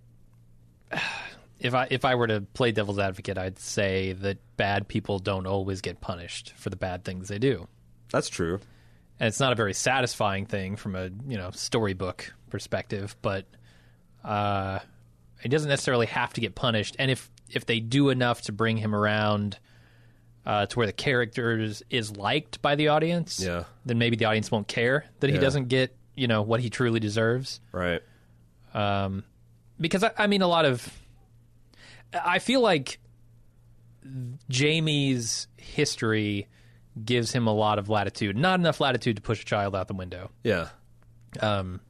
if 1.61 1.75
I 1.75 1.89
if 1.91 2.05
I 2.05 2.15
were 2.15 2.27
to 2.27 2.41
play 2.41 2.73
devil's 2.73 2.99
advocate, 2.99 3.39
I'd 3.39 3.59
say 3.59 4.13
that 4.15 4.39
bad 4.57 4.89
people 4.89 5.19
don't 5.19 5.47
always 5.47 5.81
get 5.81 6.01
punished 6.01 6.53
for 6.57 6.71
the 6.71 6.77
bad 6.77 7.05
things 7.05 7.29
they 7.29 7.39
do, 7.39 7.67
That's 8.13 8.29
true. 8.29 8.61
and 9.21 9.29
it's 9.29 9.41
not 9.41 9.53
a 9.53 9.57
very 9.57 9.75
satisfying 9.75 10.47
thing 10.47 10.77
from 10.77 10.95
a 10.95 11.05
you 11.27 11.39
know 11.39 11.51
storybook 11.53 12.33
perspective. 12.51 13.17
But 13.23 13.47
uh, 14.25 14.81
it 15.43 15.49
doesn't 15.49 15.69
necessarily 15.69 16.07
have 16.07 16.33
to 16.35 16.41
get 16.41 16.55
punished, 16.55 16.97
and 16.99 17.11
if 17.11 17.31
if 17.51 17.65
they 17.67 17.81
do 17.81 18.11
enough 18.11 18.43
to 18.43 18.53
bring 18.53 18.77
him 18.77 18.95
around. 18.95 19.59
Uh, 20.47 20.65
to 20.65 20.79
where 20.79 20.87
the 20.87 20.95
character 20.95 21.59
is, 21.59 21.83
is 21.91 22.17
liked 22.17 22.63
by 22.63 22.75
the 22.75 22.89
audience, 22.89 23.39
Yeah. 23.39 23.65
then 23.85 23.99
maybe 23.99 24.17
the 24.17 24.25
audience 24.25 24.51
won't 24.51 24.67
care 24.67 25.05
that 25.21 25.29
he 25.29 25.37
doesn't 25.37 25.69
get 25.69 25.95
you 26.15 26.27
know 26.27 26.41
what 26.41 26.61
he 26.61 26.71
truly 26.71 27.01
deserves. 27.01 27.61
Right. 27.71 28.01
um, 28.73 29.25
because 29.79 30.03
I, 30.03 30.13
I 30.17 30.27
mean, 30.27 30.41
a 30.41 30.47
lot 30.49 30.65
of 30.65 30.91
I 32.15 32.39
feel 32.39 32.63
like 32.63 32.99
Jaime's 34.51 35.49
history 35.59 36.49
gives 37.05 37.33
him 37.33 37.47
a 37.47 37.53
lot 37.53 37.79
of 37.79 37.89
latitude, 37.89 38.37
not 38.37 38.59
enough 38.59 38.81
latitude 38.81 39.17
to 39.17 39.23
push 39.23 39.43
a 39.43 39.45
child 39.45 39.77
out 39.77 39.87
the 39.89 39.95
window, 39.95 40.31
Yeah. 40.43 40.69
um, 41.41 41.81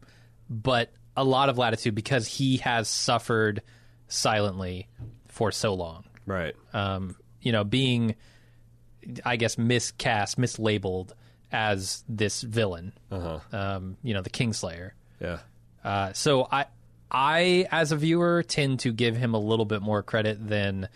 but 0.48 0.92
a 1.16 1.24
lot 1.24 1.48
of 1.48 1.58
latitude 1.58 1.94
because 1.94 2.26
he 2.26 2.58
has 2.58 2.88
suffered 2.88 3.62
silently 4.08 4.88
for 5.28 5.50
so 5.52 5.74
long. 5.74 6.04
Right. 6.26 6.54
Um, 6.72 7.16
you 7.40 7.52
know, 7.52 7.64
being, 7.64 8.14
I 9.24 9.36
guess, 9.36 9.58
miscast, 9.58 10.38
mislabeled 10.38 11.12
as 11.50 12.04
this 12.08 12.42
villain. 12.42 12.92
Uh 13.10 13.20
huh. 13.20 13.56
Um, 13.56 13.96
you 14.02 14.14
know, 14.14 14.22
the 14.22 14.30
Kingslayer. 14.30 14.92
Yeah. 15.20 15.38
Uh, 15.82 16.12
so 16.12 16.46
I, 16.50 16.66
I 17.10 17.66
as 17.70 17.92
a 17.92 17.96
viewer 17.96 18.42
tend 18.42 18.80
to 18.80 18.92
give 18.92 19.16
him 19.16 19.34
a 19.34 19.38
little 19.38 19.64
bit 19.64 19.80
more 19.80 20.02
credit 20.02 20.46
than 20.46 20.88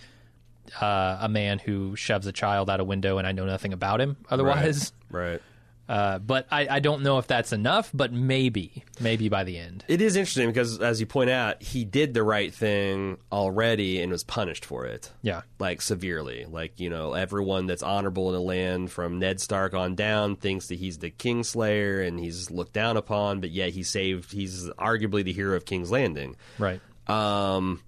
uh, 0.81 1.19
a 1.21 1.29
man 1.29 1.59
who 1.59 1.97
shoves 1.97 2.27
a 2.27 2.33
child 2.33 2.69
out 2.71 2.81
a 2.81 2.85
window 2.85 3.19
and 3.19 3.27
I 3.27 3.33
know 3.33 3.47
nothing 3.47 3.73
about 3.73 4.01
him. 4.01 4.17
Otherwise, 4.31 4.93
Right. 5.11 5.41
Uh, 5.89 6.19
but 6.19 6.47
I, 6.51 6.67
I 6.69 6.81
don't 6.81 7.03
know 7.03 7.19
if 7.19 7.27
that's 7.27 7.53
enough. 7.53 7.91
But 7.93 8.13
maybe, 8.13 8.85
maybe 9.01 9.29
by 9.29 9.45
the 9.45 9.59
end. 9.59 9.85
It 9.89 10.01
is 10.01 10.17
interesting 10.17 10.49
because, 10.49 10.81
as 10.81 11.01
you 11.01 11.07
point 11.07 11.31
out, 11.31 11.63
he 11.63 11.85
did 11.85 12.15
the 12.15 12.23
right 12.23 12.53
thing 12.53 13.19
already 13.31 14.01
and 14.01 14.13
was 14.13 14.25
punished 14.25 14.65
for 14.65 14.87
it. 14.87 15.11
Yeah, 15.23 15.43
like 15.59 15.83
severely. 15.83 16.47
Like 16.49 16.81
you 16.81 16.91
know, 16.91 17.15
everyone 17.15 17.67
that's 17.67 17.83
honorable 17.83 18.29
in 18.29 18.35
the 18.35 18.41
land, 18.41 18.91
from 18.91 19.19
Ned 19.19 19.41
Stark 19.41 19.75
on 19.75 19.95
down, 19.95 20.37
thinks 20.37 20.69
that 20.69 20.79
he's 20.79 20.99
the 20.99 21.11
Kingslayer 21.11 22.07
and 22.07 22.19
he's 22.19 22.51
looked 22.51 22.73
down 22.73 22.97
upon. 22.97 23.41
But 23.41 23.51
yet 23.51 23.71
he 23.71 23.83
saved. 23.83 24.33
He's 24.33 24.69
arguably 24.71 25.25
the 25.25 25.33
hero 25.33 25.57
of 25.57 25.65
King's 25.65 25.91
Landing. 25.91 26.37
right. 26.59 26.81
Um, 27.09 27.83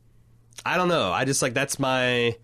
I 0.67 0.77
don't 0.77 0.89
know. 0.89 1.13
I 1.13 1.25
just 1.25 1.41
like 1.43 1.55
that's 1.55 1.79
my 1.79 2.37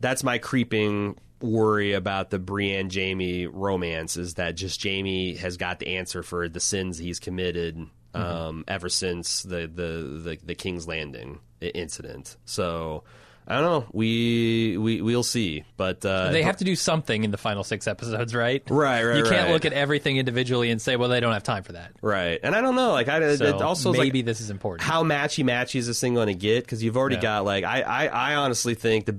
that's 0.00 0.24
my 0.24 0.38
creeping 0.38 1.16
worry 1.40 1.92
about 1.92 2.30
the 2.30 2.38
Brienne 2.38 2.90
Jaime 2.92 3.46
romance 3.46 4.16
is 4.16 4.34
that 4.34 4.54
just 4.56 4.82
Jaime 4.82 5.34
has 5.36 5.56
got 5.56 5.78
the 5.78 5.96
answer 5.96 6.22
for 6.22 6.48
the 6.48 6.60
sins 6.60 6.98
he's 6.98 7.18
committed 7.20 7.86
um, 8.14 8.64
ever 8.66 8.88
since 8.88 9.42
the, 9.42 9.66
the 9.72 10.20
the 10.24 10.38
the 10.44 10.54
King's 10.54 10.88
Landing 10.88 11.38
incident. 11.60 12.36
So 12.46 13.04
I 13.48 13.54
don't 13.60 13.62
know. 13.64 13.86
We 13.92 14.76
we 14.78 15.02
we'll 15.02 15.22
see, 15.22 15.64
but 15.76 16.04
uh, 16.04 16.30
They 16.32 16.42
have 16.42 16.56
to 16.56 16.64
do 16.64 16.74
something 16.74 17.22
in 17.24 17.30
the 17.30 17.36
final 17.36 17.62
six 17.62 17.86
episodes, 17.86 18.34
right? 18.34 18.62
Right, 18.70 19.04
right, 19.04 19.18
You 19.18 19.22
can't 19.24 19.44
right. 19.46 19.52
look 19.52 19.64
at 19.66 19.72
everything 19.72 20.16
individually 20.16 20.70
and 20.70 20.80
say, 20.82 20.96
well, 20.96 21.08
they 21.10 21.20
don't 21.20 21.32
have 21.34 21.42
time 21.44 21.62
for 21.62 21.72
that. 21.72 21.92
right. 22.02 22.40
And 22.42 22.54
I 22.56 22.60
don't 22.62 22.74
know. 22.74 22.92
Like 22.92 23.08
I 23.08 23.36
So 23.36 23.44
it 23.44 23.62
also 23.62 23.92
is, 23.92 23.98
like, 23.98 24.06
maybe 24.06 24.22
this 24.22 24.40
is 24.40 24.50
important. 24.50 24.82
how 24.88 25.04
matchy 25.04 25.44
matchy 25.44 25.76
is 25.76 25.86
this 25.86 26.00
thing 26.00 26.14
going 26.14 26.26
to 26.28 26.34
get? 26.34 26.64
Because 26.64 26.82
you've 26.82 26.96
already 26.96 27.16
Yeah. 27.16 27.22
got 27.22 27.44
like 27.44 27.64
I, 27.64 27.82
I 27.82 28.06
I 28.06 28.34
honestly 28.36 28.74
think 28.74 29.04
the 29.04 29.12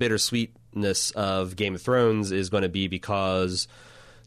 bittersweetness 0.82 1.12
of 1.12 1.56
Game 1.56 1.76
of 1.76 1.82
Thrones 1.82 2.32
is 2.32 2.50
going 2.50 2.64
to 2.64 2.70
be 2.70 2.88
because 2.88 3.68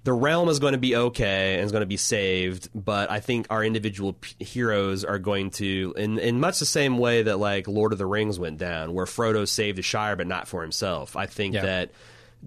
the 0.05 0.13
realm 0.13 0.49
is 0.49 0.59
going 0.59 0.73
to 0.73 0.79
be 0.79 0.97
okay 0.97 1.55
and 1.57 1.65
is 1.65 1.73
going 1.73 1.83
to 1.83 1.87
be 1.87 1.97
saved, 1.97 2.69
but 2.75 3.11
I 3.11 3.21
think 3.21 3.47
our 3.51 3.63
individual 3.63 4.15
p- 4.15 4.43
heroes 4.45 5.05
are 5.05 5.19
going 5.19 5.51
to, 5.53 5.93
in 5.97 6.19
in 6.19 6.41
much 6.41 6.59
the 6.59 6.67
same 6.67 6.97
way 6.99 7.23
that 7.25 7.39
like 7.39 7.69
Lord 7.69 7.93
of 7.93 7.99
the 7.99 8.07
Rings 8.07 8.39
went 8.39 8.59
down, 8.59 8.95
where 8.95 9.05
Frodo 9.07 9.47
saved 9.47 9.77
the 9.79 9.83
Shire 9.83 10.17
but 10.17 10.27
not 10.27 10.49
for 10.49 10.63
himself. 10.63 11.17
I 11.17 11.27
think 11.27 11.55
Yeah. 11.55 11.63
that. 11.63 11.91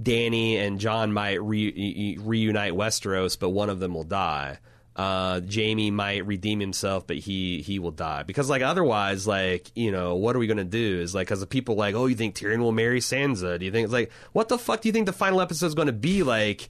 Dany 0.02 0.56
and 0.58 0.80
Jon 0.80 1.14
might 1.14 1.40
re- 1.40 2.18
reunite 2.20 2.74
Westeros, 2.74 3.38
but 3.38 3.50
one 3.52 3.70
of 3.70 3.80
them 3.80 3.94
will 3.94 4.04
die. 4.04 4.58
Uh, 4.96 5.42
Jaime 5.52 5.90
might 5.90 6.26
redeem 6.28 6.60
himself, 6.60 7.08
but 7.08 7.18
he 7.18 7.62
he 7.62 7.80
will 7.80 7.92
die 7.92 8.24
because 8.24 8.50
like 8.50 8.62
otherwise, 8.62 9.26
like 9.26 9.72
you 9.76 9.92
know, 9.92 10.16
what 10.16 10.36
are 10.36 10.40
we 10.40 10.48
gonna 10.48 10.64
do? 10.64 11.00
Is 11.00 11.16
like 11.16 11.28
because 11.28 11.40
the 11.40 11.48
people 11.48 11.76
like, 11.76 11.96
oh, 11.96 12.06
you 12.06 12.16
think 12.16 12.36
Tyrion 12.36 12.60
will 12.60 12.72
marry 12.72 13.00
Sansa? 13.00 13.58
Do 13.58 13.66
you 13.66 13.72
think 13.72 13.86
it's 13.86 13.94
like 13.94 14.12
what 14.34 14.50
the 14.50 14.58
fuck 14.58 14.82
do 14.82 14.90
you 14.90 14.94
think 14.94 15.08
the 15.08 15.14
final 15.14 15.42
episode 15.42 15.66
is 15.68 15.76
gonna 15.76 15.92
be 15.92 16.22
like? 16.24 16.70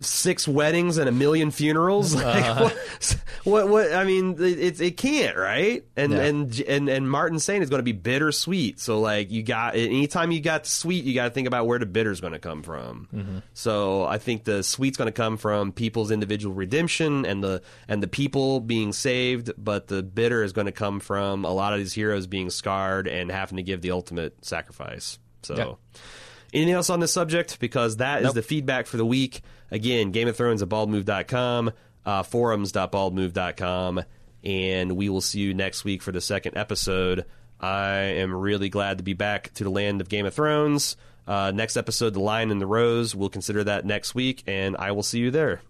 Six 0.00 0.46
weddings 0.48 0.98
and 0.98 1.08
a 1.08 1.12
million 1.12 1.50
funerals. 1.50 2.14
Like 2.24 2.44
uh-huh. 2.44 2.70
what, 3.44 3.68
what? 3.68 3.68
What? 3.68 3.92
I 3.94 4.04
mean, 4.04 4.36
it 4.38 4.80
it 4.80 4.96
can't, 4.96 5.36
right? 5.36 5.84
And 5.96 6.12
Yeah. 6.12 6.22
and 6.22 6.60
and 6.60 6.88
and 6.88 7.10
Martin 7.10 7.38
saying 7.38 7.62
it's 7.62 7.70
going 7.70 7.78
to 7.78 7.84
be 7.84 7.92
bittersweet. 7.92 8.80
So 8.80 9.00
like 9.00 9.30
you 9.30 9.42
got 9.42 9.76
anytime 9.76 10.30
you 10.32 10.40
got 10.40 10.66
sweet, 10.66 11.04
you 11.04 11.14
got 11.14 11.24
to 11.24 11.30
think 11.30 11.46
about 11.46 11.66
where 11.66 11.78
the 11.78 11.86
bitter's 11.86 12.20
going 12.20 12.32
to 12.32 12.38
come 12.38 12.62
from. 12.62 13.08
Mm-hmm. 13.14 13.38
So 13.52 14.04
I 14.04 14.18
think 14.18 14.44
the 14.44 14.62
sweet's 14.62 14.96
going 14.98 15.06
to 15.06 15.12
come 15.12 15.36
from 15.36 15.72
people's 15.72 16.10
individual 16.10 16.54
redemption 16.54 17.24
and 17.24 17.42
the 17.42 17.62
and 17.88 18.02
the 18.02 18.08
people 18.08 18.60
being 18.60 18.92
saved, 18.92 19.52
but 19.56 19.86
the 19.86 20.02
bitter 20.02 20.42
is 20.42 20.52
going 20.52 20.66
to 20.66 20.72
come 20.72 21.00
from 21.00 21.44
a 21.44 21.52
lot 21.52 21.72
of 21.72 21.78
these 21.78 21.92
heroes 21.92 22.26
being 22.26 22.50
scarred 22.50 23.06
and 23.06 23.30
having 23.30 23.56
to 23.56 23.62
give 23.62 23.80
the 23.80 23.92
ultimate 23.92 24.44
sacrifice. 24.44 25.18
So. 25.42 25.56
Yeah. 25.56 26.00
Anything 26.52 26.74
else 26.74 26.88
on 26.88 27.00
this 27.00 27.12
subject? 27.12 27.58
Because 27.58 27.96
that 27.96 28.20
is 28.20 28.26
Nope. 28.26 28.34
the 28.34 28.42
feedback 28.42 28.86
for 28.86 28.96
the 28.96 29.04
week. 29.04 29.42
Again, 29.74 30.12
Game 30.12 30.28
of 30.28 30.36
Thrones 30.36 30.62
at 30.62 30.68
baldmove.com, 30.68 31.72
uh, 32.06 32.22
forums.baldmove.com, 32.22 34.04
and 34.44 34.96
we 34.96 35.08
will 35.08 35.20
see 35.20 35.40
you 35.40 35.52
next 35.52 35.82
week 35.84 36.00
for 36.00 36.12
the 36.12 36.20
second 36.20 36.56
episode. 36.56 37.24
I 37.58 37.88
am 37.88 38.32
really 38.32 38.68
glad 38.68 38.98
to 38.98 39.04
be 39.04 39.14
back 39.14 39.52
to 39.54 39.64
the 39.64 39.70
land 39.70 40.00
of 40.00 40.08
Game 40.08 40.26
of 40.26 40.34
Thrones. 40.34 40.96
Uh, 41.26 41.50
next 41.52 41.76
episode, 41.76 42.14
The 42.14 42.20
Lion 42.20 42.52
and 42.52 42.60
the 42.60 42.68
Rose. 42.68 43.16
We'll 43.16 43.30
consider 43.30 43.64
that 43.64 43.84
next 43.84 44.14
week, 44.14 44.44
and 44.46 44.76
I 44.76 44.92
will 44.92 45.02
see 45.02 45.18
you 45.18 45.32
there. 45.32 45.60